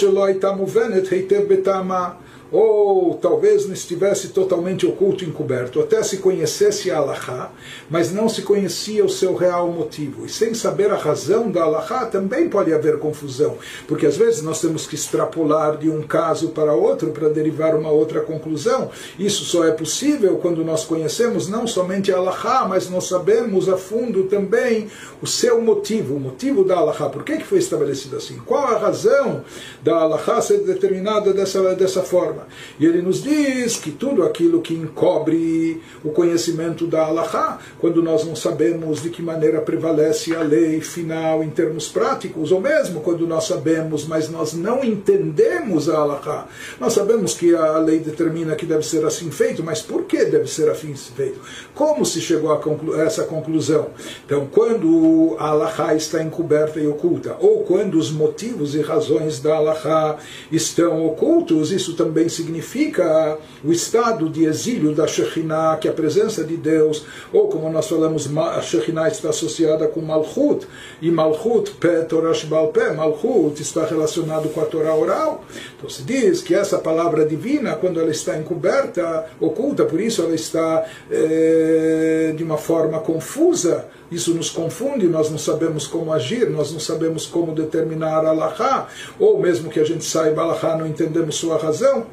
ou 2.53 3.15
talvez 3.15 3.67
não 3.67 3.73
estivesse 3.73 4.29
totalmente 4.29 4.87
oculto, 4.87 5.25
encoberto, 5.25 5.81
até 5.81 6.03
se 6.03 6.19
conhecesse 6.19 6.91
a 6.91 6.99
Allahá, 6.99 7.51
mas 7.89 8.13
não 8.13 8.29
se 8.29 8.43
conhecia 8.43 9.03
o 9.03 9.09
seu 9.09 9.35
real 9.35 9.73
motivo. 9.73 10.27
E 10.27 10.29
sem 10.29 10.53
saber 10.53 10.91
a 10.91 10.97
razão 10.97 11.51
da 11.51 11.63
Allahá 11.63 12.05
também 12.05 12.51
pode 12.51 12.73
haver 12.73 12.99
confusão, 12.99 13.57
porque 13.89 14.05
às 14.05 14.19
vezes 14.19 14.43
nós 14.43 14.61
temos 14.61 14.87
que 14.87 14.95
extrapolar 14.95 15.79
de 15.79 15.89
um 15.89 16.03
caso 16.03 16.51
para 16.51 16.75
outro 16.75 17.11
para 17.11 17.31
derivar 17.31 17.75
uma 17.75 17.91
outra 17.91 18.21
conclusão. 18.21 18.91
Isso 19.19 19.45
só 19.45 19.65
é 19.65 19.71
possível 19.73 20.37
quando 20.37 20.63
nós 20.63 20.85
conhecemos 20.85 21.49
não 21.49 21.67
somente 21.67 22.13
a 22.13 22.19
Allahá, 22.19 22.67
mas 22.69 22.91
nós 22.91 23.09
sabemos 23.09 23.67
a 23.69 23.79
fundo 23.79 24.25
também 24.25 24.89
o 25.23 25.27
seu 25.27 25.63
motivo, 25.63 26.17
o 26.17 26.21
motivo 26.21 26.65
da 26.65 26.77
Allahá. 26.77 27.09
Por 27.09 27.25
que, 27.25 27.39
que 27.39 27.47
foi 27.47 27.59
estabelecido 27.59 28.17
assim? 28.17 28.39
Qual 28.45 28.67
a 28.67 28.79
razão 28.79 29.43
da 29.83 29.97
Allahá 29.97 30.43
ser 30.43 30.59
determinada 30.59 31.33
dessa, 31.33 31.75
dessa 31.75 32.03
forma? 32.03 32.42
E 32.79 32.87
ele 32.87 33.03
nos 33.03 33.23
diz 33.23 33.77
que 33.77 33.91
tudo 33.91 34.23
aquilo 34.23 34.61
que 34.61 34.75
encobre 34.75 35.81
o 36.05 36.11
conhecimento 36.11 36.87
da 36.87 37.05
Allahá, 37.05 37.59
quando 37.79 38.03
nós 38.03 38.25
não 38.25 38.37
sabemos 38.37 39.03
de 39.03 39.11
que 39.11 39.23
maneira 39.23 39.61
prevalece 39.61 40.35
a 40.35 40.43
lei 40.43 40.81
final 40.81 41.43
em 41.43 41.51
termos 41.51 41.89
práticos, 41.89 42.53
ou 42.53 42.61
mesmo 42.61 43.01
quando 43.01 43.27
nós 43.27 43.45
sabemos, 43.45 44.07
mas 44.07 44.29
nós 44.29 44.53
não 44.53 44.85
entendemos 44.85 45.89
a 45.89 45.99
Allahá. 45.99 46.49
Nós 46.81 46.93
sabemos 46.93 47.35
que 47.35 47.55
a 47.55 47.79
lei 47.79 47.99
determina 47.99 48.57
que 48.57 48.67
deve 48.67 48.85
ser 48.85 49.05
assim 49.05 49.31
feito, 49.31 49.63
mas 49.63 49.83
por 49.83 50.05
que 50.05 50.25
deve 50.25 50.47
ser 50.47 50.69
assim 50.71 50.95
feito? 50.95 51.41
Como 51.75 52.05
se 52.05 52.21
chegou 52.21 52.53
a, 52.53 52.59
conclu 52.59 52.95
a 52.95 53.03
essa 53.03 53.25
conclusão? 53.25 53.89
Então, 54.25 54.47
quando 54.51 55.37
a 55.39 55.49
Allahá 55.49 55.95
está 55.95 56.23
encoberta 56.23 56.81
e 56.81 56.87
oculta, 56.87 57.37
ou 57.41 57.65
quando 57.65 57.99
os 57.99 58.11
motivos 58.11 58.75
e 58.75 58.81
razões 58.81 59.41
da 59.41 59.55
Allahá 59.55 60.19
estão 60.51 61.07
ocultos, 61.07 61.73
isso 61.73 61.95
também 61.95 62.29
significa 62.33 63.39
o 63.65 63.73
estado 63.73 64.29
de 64.29 64.45
exílio 64.45 64.95
da 64.95 65.07
Shekhinah, 65.07 65.77
que 65.77 65.87
é 65.87 65.91
a 65.91 65.95
presença 65.95 66.43
de 66.43 66.57
Deus, 66.57 67.05
ou 67.33 67.49
como 67.49 67.71
nós 67.71 67.89
falamos, 67.89 68.29
a 68.37 68.61
Shekhinah 68.61 69.09
está 69.09 69.29
associada 69.31 69.87
com 69.87 70.01
Malchut, 70.01 70.67
e 71.01 71.11
Malchut, 71.11 71.73
Pé, 71.73 72.03
Torah 72.03 72.35
Shbal 72.35 72.69
Pé, 72.69 72.93
Malchut 72.93 73.61
está 73.61 73.85
relacionado 73.85 74.49
com 74.49 74.61
a 74.61 74.65
Torá 74.65 74.95
oral. 74.95 75.45
Então 75.77 75.89
se 75.89 76.03
diz 76.03 76.43
que 76.43 76.55
essa 76.55 76.79
palavra 76.79 77.25
divina, 77.25 77.75
quando 77.77 78.01
ela 78.01 78.11
está 78.11 78.37
encoberta, 78.37 79.27
oculta, 79.41 79.85
por 79.85 80.01
isso 80.01 80.23
ela 80.23 80.35
está 80.35 80.85
é, 81.11 82.33
de 82.37 82.43
uma 82.43 82.57
forma 82.57 83.01
confusa, 83.01 83.87
isso 84.11 84.35
nos 84.35 84.51
confunde, 84.51 85.09
nós 85.09 85.31
não 85.31 85.39
sabemos 85.39 85.87
como 85.87 86.13
agir, 86.13 86.49
nós 86.51 86.71
não 86.71 86.79
sabemos 86.79 87.27
como 87.27 87.55
determinar 87.55 88.25
a 88.25 88.31
Allahá, 88.31 88.89
ou 89.19 89.39
mesmo 89.41 89.71
que 89.71 89.81
a 89.81 89.85
gente 89.85 90.05
saiba 90.05 90.43
Allahá, 90.43 90.77
não 90.77 90.87
entendemos 90.87 91.37
sua 91.37 91.57
razão 91.57 92.07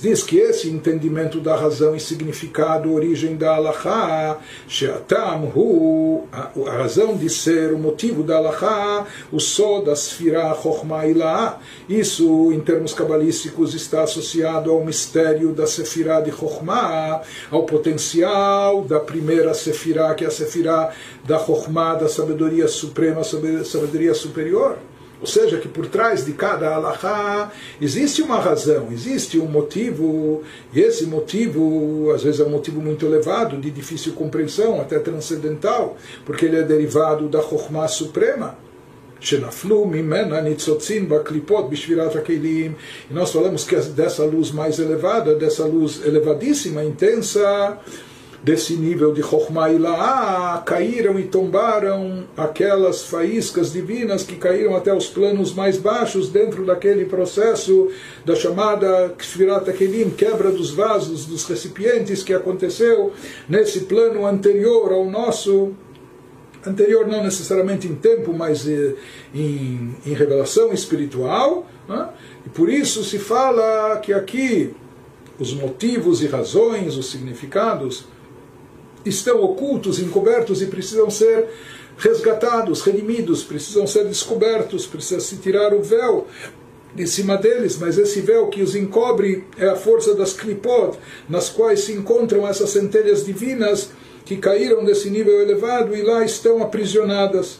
diz 0.00 0.22
que 0.22 0.38
esse 0.38 0.68
entendimento 0.68 1.40
da 1.40 1.56
razão 1.56 1.94
e 1.94 2.00
significado, 2.00 2.92
origem 2.92 3.36
da 3.36 3.54
Allahá, 3.54 4.38
Sheatam 4.68 5.52
Hu, 5.54 6.24
a 6.32 6.72
razão 6.72 7.16
de 7.16 7.28
ser, 7.28 7.72
o 7.72 7.78
motivo 7.78 8.22
da 8.22 8.36
Allahá, 8.36 9.06
o 9.32 9.40
Sod, 9.40 9.86
da 9.86 9.96
Sfirah, 9.96 10.54
Chokhmah 10.54 11.06
Ilaah, 11.06 11.58
isso 11.88 12.52
em 12.52 12.60
termos 12.60 12.92
cabalísticos 12.92 13.74
está 13.74 14.02
associado 14.02 14.70
ao 14.70 14.84
mistério 14.84 15.52
da 15.52 15.66
Sefirah 15.66 16.20
de 16.20 16.30
Chokhmah, 16.30 17.22
ao 17.50 17.64
potencial 17.64 18.82
da 18.82 19.00
primeira 19.00 19.54
Sefirah, 19.54 20.14
que 20.14 20.24
é 20.24 20.28
a 20.28 20.30
Sefirah 20.30 20.92
da 21.24 21.38
Chokhmah, 21.38 21.94
da 21.94 22.08
sabedoria 22.08 22.68
suprema, 22.68 23.22
sabedoria 23.24 24.14
superior. 24.14 24.76
Ou 25.20 25.26
seja, 25.26 25.58
que 25.58 25.68
por 25.68 25.86
trás 25.86 26.24
de 26.24 26.32
cada 26.32 26.74
alahá 26.74 27.50
existe 27.80 28.20
uma 28.20 28.38
razão, 28.38 28.88
existe 28.92 29.38
um 29.38 29.46
motivo, 29.46 30.42
e 30.72 30.80
esse 30.80 31.06
motivo, 31.06 32.10
às 32.14 32.22
vezes, 32.22 32.40
é 32.40 32.44
um 32.44 32.50
motivo 32.50 32.80
muito 32.82 33.06
elevado, 33.06 33.56
de 33.56 33.70
difícil 33.70 34.12
compreensão, 34.12 34.80
até 34.80 34.98
transcendental, 34.98 35.96
porque 36.24 36.44
ele 36.44 36.56
é 36.56 36.62
derivado 36.62 37.28
da 37.28 37.40
Chokhmah 37.40 37.88
Suprema. 37.88 38.58
E 43.10 43.14
nós 43.14 43.32
falamos 43.32 43.64
que 43.64 43.74
é 43.74 43.80
dessa 43.80 44.24
luz 44.24 44.50
mais 44.50 44.78
elevada, 44.78 45.34
dessa 45.34 45.64
luz 45.64 46.04
elevadíssima, 46.04 46.84
intensa, 46.84 47.78
desse 48.42 48.74
nível 48.74 49.12
de 49.12 49.22
Chokhmah 49.22 49.70
Ilaah, 49.70 50.62
caíram 50.64 51.18
e 51.18 51.24
tombaram 51.24 52.24
aquelas 52.36 53.04
faíscas 53.04 53.72
divinas 53.72 54.22
que 54.22 54.36
caíram 54.36 54.76
até 54.76 54.94
os 54.94 55.08
planos 55.08 55.52
mais 55.52 55.78
baixos 55.78 56.28
dentro 56.28 56.64
daquele 56.64 57.04
processo 57.04 57.90
da 58.24 58.34
chamada 58.34 59.14
Kfirat 59.16 59.72
Kelim, 59.72 60.10
quebra 60.10 60.50
dos 60.50 60.70
vasos, 60.70 61.26
dos 61.26 61.44
recipientes 61.44 62.22
que 62.22 62.32
aconteceu 62.32 63.12
nesse 63.48 63.80
plano 63.80 64.26
anterior 64.26 64.92
ao 64.92 65.04
nosso 65.04 65.74
anterior 66.66 67.06
não 67.06 67.22
necessariamente 67.22 67.86
em 67.86 67.94
tempo, 67.94 68.32
mas 68.32 68.66
eh, 68.66 68.94
em, 69.32 69.94
em 70.04 70.12
revelação 70.12 70.72
espiritual, 70.72 71.64
né? 71.88 72.08
e 72.44 72.48
por 72.48 72.68
isso 72.68 73.04
se 73.04 73.18
fala 73.18 73.98
que 73.98 74.12
aqui 74.12 74.74
os 75.38 75.52
motivos 75.52 76.22
e 76.22 76.26
razões, 76.26 76.96
os 76.96 77.10
significados 77.10 78.06
estão 79.08 79.42
ocultos, 79.42 79.98
encobertos 79.98 80.62
e 80.62 80.66
precisam 80.66 81.10
ser 81.10 81.46
resgatados, 81.98 82.82
redimidos, 82.82 83.42
precisam 83.42 83.86
ser 83.86 84.04
descobertos, 84.04 84.86
precisa 84.86 85.20
se 85.20 85.36
tirar 85.36 85.72
o 85.72 85.82
véu 85.82 86.26
de 86.94 87.06
cima 87.06 87.36
deles, 87.36 87.78
mas 87.78 87.98
esse 87.98 88.20
véu 88.20 88.48
que 88.48 88.62
os 88.62 88.74
encobre 88.74 89.44
é 89.58 89.66
a 89.66 89.76
força 89.76 90.14
das 90.14 90.32
clipot, 90.32 90.98
nas 91.28 91.48
quais 91.48 91.80
se 91.80 91.92
encontram 91.92 92.46
essas 92.46 92.70
centelhas 92.70 93.24
divinas 93.24 93.90
que 94.24 94.36
caíram 94.36 94.84
desse 94.84 95.10
nível 95.10 95.40
elevado 95.40 95.94
e 95.94 96.02
lá 96.02 96.24
estão 96.24 96.62
aprisionadas. 96.62 97.58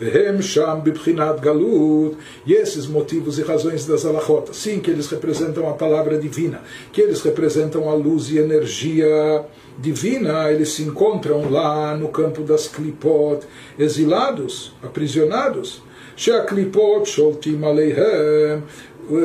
Vehem 0.00 0.40
Sham 0.40 0.80
Bibchinat 0.80 1.40
Galut. 1.42 2.16
E 2.46 2.54
esses 2.54 2.86
motivos 2.86 3.38
e 3.38 3.42
razões 3.42 3.84
das 3.84 4.06
alahot, 4.06 4.56
sim, 4.56 4.80
que 4.80 4.90
eles 4.90 5.08
representam 5.08 5.68
a 5.68 5.74
palavra 5.74 6.18
divina, 6.18 6.62
que 6.90 7.02
eles 7.02 7.20
representam 7.20 7.88
a 7.88 7.94
luz 7.94 8.30
e 8.30 8.38
energia 8.38 9.44
divina, 9.80 10.50
eles 10.50 10.72
se 10.72 10.82
encontram 10.82 11.50
lá 11.50 11.96
no 11.96 12.08
campo 12.08 12.42
das 12.42 12.68
Klipot, 12.68 13.46
exilados, 13.78 14.72
aprisionados. 14.82 15.82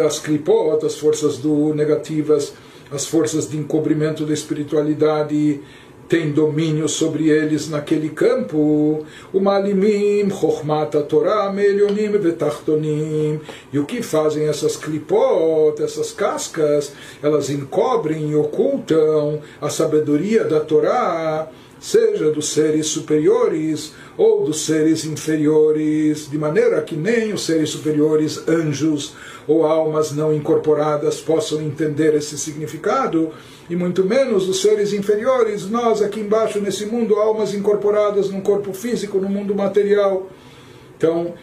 As 0.05 0.19
Klipot, 0.19 0.85
as 0.85 0.97
forças 0.97 1.37
do 1.37 1.73
negativas, 1.73 2.53
as 2.91 3.05
forças 3.05 3.49
de 3.49 3.57
encobrimento 3.57 4.25
da 4.25 4.33
espiritualidade 4.33 5.59
tem 6.07 6.31
domínio 6.31 6.87
sobre 6.87 7.29
eles 7.29 7.69
naquele 7.69 8.09
campo. 8.09 9.05
O 9.33 9.39
malimim, 9.39 10.29
chokhmat 10.29 10.95
Torah, 11.07 11.51
melionim 11.51 12.11
vetachtonim. 12.11 13.39
E 13.71 13.79
o 13.79 13.85
que 13.85 14.01
fazem 14.01 14.47
essas 14.47 14.77
clipot, 14.77 15.81
essas 15.81 16.11
cascas? 16.11 16.93
Elas 17.21 17.49
encobrem 17.49 18.31
e 18.31 18.35
ocultam 18.35 19.41
a 19.61 19.69
sabedoria 19.69 20.43
da 20.43 20.59
Torá, 20.59 21.49
seja 21.85 22.31
dos 22.31 22.49
seres 22.49 22.87
superiores 22.87 23.93
ou 24.17 24.43
dos 24.43 24.65
seres 24.65 25.05
inferiores, 25.05 26.27
de 26.27 26.35
maneira 26.35 26.81
que 26.81 26.95
nem 26.95 27.31
os 27.31 27.45
seres 27.45 27.69
superiores, 27.69 28.47
anjos 28.47 29.13
ou 29.47 29.63
almas 29.63 30.11
não 30.11 30.33
incorporadas 30.33 31.21
possam 31.21 31.61
entender 31.61 32.15
esse 32.15 32.39
significado 32.39 33.29
e 33.69 33.75
muito 33.75 34.03
menos 34.03 34.49
os 34.49 34.63
seres 34.63 34.93
inferiores, 34.93 35.69
nós 35.69 36.01
aqui 36.01 36.21
embaixo 36.21 36.59
nesse 36.59 36.87
mundo, 36.87 37.17
almas 37.17 37.53
incorporadas 37.53 38.31
num 38.31 38.41
corpo 38.41 38.73
físico, 38.73 39.19
no 39.19 39.29
mundo 39.29 39.53
material. 39.53 40.27
Então, 40.97 41.35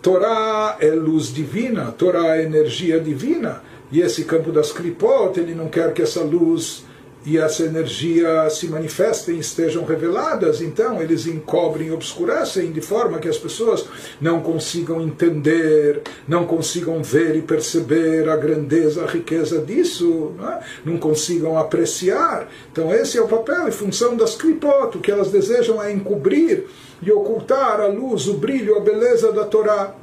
Torá 0.00 0.78
é 0.80 0.88
luz 0.88 1.26
divina, 1.34 1.92
Torá 1.92 2.38
é 2.38 2.44
energia 2.44 2.98
divina, 2.98 3.62
e 3.92 4.00
esse 4.00 4.24
campo 4.24 4.50
das 4.50 4.72
Klipot, 4.72 5.38
ele 5.38 5.54
não 5.54 5.68
quer 5.68 5.92
que 5.92 6.00
essa 6.00 6.22
luz 6.22 6.85
e 7.26 7.36
essa 7.38 7.64
energia 7.64 8.48
se 8.48 8.68
manifestem, 8.68 9.36
estejam 9.36 9.84
reveladas, 9.84 10.62
então 10.62 11.02
eles 11.02 11.26
encobrem, 11.26 11.90
obscurecem 11.90 12.70
de 12.70 12.80
forma 12.80 13.18
que 13.18 13.28
as 13.28 13.36
pessoas 13.36 13.84
não 14.20 14.40
consigam 14.40 15.00
entender, 15.00 16.02
não 16.28 16.46
consigam 16.46 17.02
ver 17.02 17.34
e 17.34 17.42
perceber 17.42 18.28
a 18.28 18.36
grandeza, 18.36 19.02
a 19.02 19.06
riqueza 19.08 19.58
disso, 19.58 20.34
não, 20.38 20.48
é? 20.48 20.60
não 20.84 20.98
consigam 20.98 21.58
apreciar. 21.58 22.48
Então 22.70 22.94
esse 22.94 23.18
é 23.18 23.20
o 23.20 23.26
papel 23.26 23.66
e 23.66 23.72
função 23.72 24.16
das 24.16 24.36
clipot, 24.36 24.96
o 24.96 25.00
que 25.00 25.10
elas 25.10 25.32
desejam 25.32 25.82
é 25.82 25.92
encobrir 25.92 26.66
e 27.02 27.10
ocultar 27.10 27.80
a 27.80 27.88
luz, 27.88 28.28
o 28.28 28.34
brilho, 28.34 28.76
a 28.76 28.80
beleza 28.80 29.32
da 29.32 29.44
Torá 29.44 29.96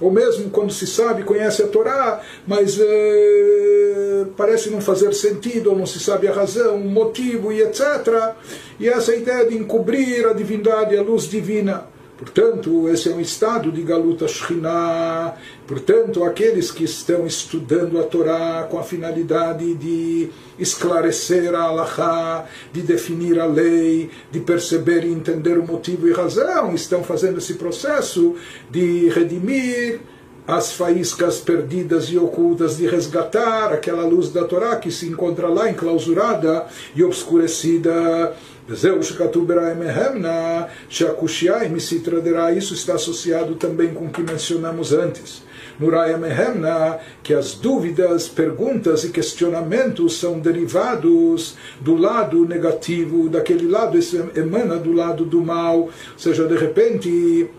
ou 0.00 0.10
mesmo 0.10 0.50
quando 0.50 0.72
se 0.72 0.86
sabe, 0.86 1.22
conhece 1.22 1.62
a 1.62 1.66
Torá, 1.66 2.20
mas 2.46 2.78
é, 2.80 4.24
parece 4.36 4.70
não 4.70 4.80
fazer 4.80 5.12
sentido, 5.12 5.70
ou 5.70 5.78
não 5.78 5.86
se 5.86 6.00
sabe 6.00 6.28
a 6.28 6.32
razão, 6.32 6.76
o 6.76 6.88
motivo 6.88 7.52
e 7.52 7.60
etc. 7.60 8.34
E 8.78 8.88
essa 8.88 9.14
ideia 9.14 9.46
de 9.46 9.56
encobrir 9.56 10.26
a 10.26 10.32
divindade, 10.32 10.96
a 10.96 11.02
luz 11.02 11.24
divina. 11.24 11.89
Portanto, 12.20 12.86
esse 12.90 13.08
é 13.08 13.14
um 13.14 13.20
estado 13.20 13.72
de 13.72 13.80
Galuta 13.80 14.28
Shekhinah. 14.28 15.36
Portanto, 15.66 16.22
aqueles 16.22 16.70
que 16.70 16.84
estão 16.84 17.26
estudando 17.26 17.98
a 17.98 18.02
Torá 18.02 18.68
com 18.70 18.78
a 18.78 18.82
finalidade 18.82 19.74
de 19.74 20.28
esclarecer 20.58 21.54
a 21.54 21.62
Allahá, 21.62 22.44
de 22.74 22.82
definir 22.82 23.40
a 23.40 23.46
lei, 23.46 24.10
de 24.30 24.38
perceber 24.38 25.02
e 25.02 25.10
entender 25.10 25.56
o 25.56 25.66
motivo 25.66 26.06
e 26.06 26.12
razão, 26.12 26.74
estão 26.74 27.02
fazendo 27.02 27.38
esse 27.38 27.54
processo 27.54 28.34
de 28.70 29.08
redimir 29.08 30.00
as 30.46 30.72
faíscas 30.72 31.38
perdidas 31.38 32.06
e 32.06 32.18
ocultas, 32.18 32.76
de 32.76 32.86
resgatar 32.86 33.72
aquela 33.72 34.04
luz 34.04 34.30
da 34.30 34.44
Torá 34.44 34.76
que 34.76 34.90
se 34.90 35.06
encontra 35.06 35.48
lá 35.48 35.70
enclausurada 35.70 36.66
e 36.94 37.04
obscurecida 37.04 38.34
וזהו 38.69 39.03
שכתוב 39.03 39.47
בראי 39.47 39.73
מהמנה, 39.73 40.63
שהקושייה 40.89 41.57
היא 41.57 41.71
מסיתרא 41.71 42.19
דרא, 42.19 42.49
isso 42.49 42.73
está 42.73 42.93
associado 42.95 43.55
também 43.55 43.93
com 43.93 44.05
o 44.05 44.09
que 44.09 44.23
mencionamos 44.23 44.91
antes. 44.93 45.43
No 45.79 45.89
Raya 45.89 46.17
Mehemna, 46.17 46.99
que 47.21 47.33
as 47.33 47.53
dúvidas, 47.53 48.29
perguntas 48.29 49.03
e 49.03 49.09
questionamentos 49.09 50.17
são 50.17 50.39
derivados 50.39 51.55
do 51.81 51.95
lado 51.97 52.45
negativo, 52.45 53.27
daquele 53.27 53.67
lado, 53.67 53.97
isso 53.97 54.29
emana 54.35 54.77
do 54.77 54.93
lado 54.93 55.25
do 55.25 55.41
mal, 55.41 55.79
ou 55.79 55.91
seja, 56.17 56.47
de 56.47 56.55
repente 56.55 57.49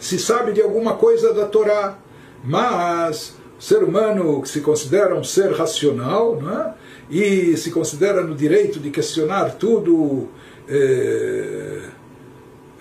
se 0.00 0.18
sabe 0.18 0.52
de 0.52 0.60
alguma 0.60 0.94
coisa 0.94 1.32
da 1.32 1.46
Torá, 1.46 1.98
mas 2.42 3.34
o 3.58 3.62
ser 3.62 3.82
humano 3.84 4.42
que 4.42 4.48
se 4.48 4.60
considera 4.60 5.14
um 5.14 5.24
ser 5.24 5.52
racional, 5.52 6.40
não 6.40 6.60
é? 6.60 6.74
E 7.13 7.55
se 7.57 7.69
considera 7.69 8.23
no 8.23 8.33
direito 8.33 8.79
de 8.79 8.89
questionar 8.89 9.51
tudo 9.51 10.29
é, 10.67 11.81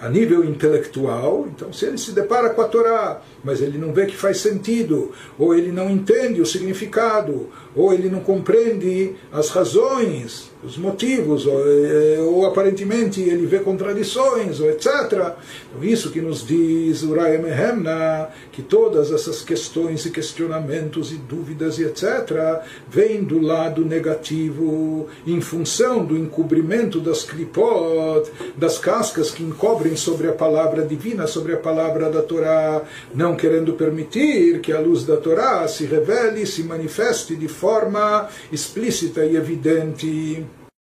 a 0.01 0.09
nível 0.09 0.43
intelectual, 0.43 1.47
então 1.55 1.71
se 1.71 1.85
ele 1.85 1.99
se 1.99 2.13
depara 2.13 2.49
com 2.49 2.63
a 2.63 2.69
Torá, 2.69 3.21
mas 3.45 3.61
ele 3.61 3.79
não 3.79 3.93
vê 3.93 4.07
que 4.07 4.17
faz 4.17 4.39
sentido, 4.39 5.13
ou 5.39 5.55
ele 5.55 5.73
não 5.73 5.91
entende 5.91 6.41
o 6.41 6.47
significado, 6.47 7.49
ou 7.75 7.93
ele 7.93 8.09
não 8.09 8.21
compreende 8.21 9.15
as 9.33 9.49
razões, 9.49 10.51
os 10.63 10.77
motivos, 10.77 11.47
ou, 11.47 11.61
eh, 11.67 12.21
ou 12.21 12.47
aparentemente 12.47 13.21
ele 13.21 13.47
vê 13.47 13.59
contradições, 13.59 14.61
ou 14.61 14.71
etc. 14.71 15.35
Então, 15.71 15.83
isso 15.83 16.11
que 16.11 16.21
nos 16.21 16.47
diz 16.47 17.03
Uraya 17.03 17.39
Mehemna, 17.39 18.29
que 18.53 18.63
todas 18.63 19.11
essas 19.11 19.43
questões 19.43 20.05
e 20.07 20.11
questionamentos 20.11 21.11
e 21.11 21.17
dúvidas 21.17 21.79
e 21.79 21.85
etc. 21.85 22.63
vêm 22.89 23.25
do 23.25 23.41
lado 23.41 23.85
negativo, 23.85 25.09
em 25.27 25.41
função 25.41 26.05
do 26.05 26.17
encobrimento 26.17 27.01
das 27.01 27.25
klipot, 27.25 28.31
das 28.57 28.79
cascas 28.79 29.31
que 29.31 29.43
encobrem 29.43 29.97
sobre 29.97 30.29
a 30.29 30.33
palavra 30.33 30.83
divina, 30.87 31.27
sobre 31.27 31.55
a 31.55 31.57
palavra 31.57 32.11
da 32.11 32.23
Torá, 32.23 32.83
não 33.33 33.37
querendo 33.37 33.73
permitir 33.73 34.61
que 34.61 34.73
a 34.73 34.79
luz 34.79 35.05
da 35.05 35.17
Torá 35.17 35.67
se 35.67 35.87
revele, 35.87 36.45
se 36.45 36.63
manifeste 36.63 37.35
de 37.35 37.49
forma 37.49 38.29
explícita 38.53 39.25
e 39.25 39.37
evidente. 39.37 40.45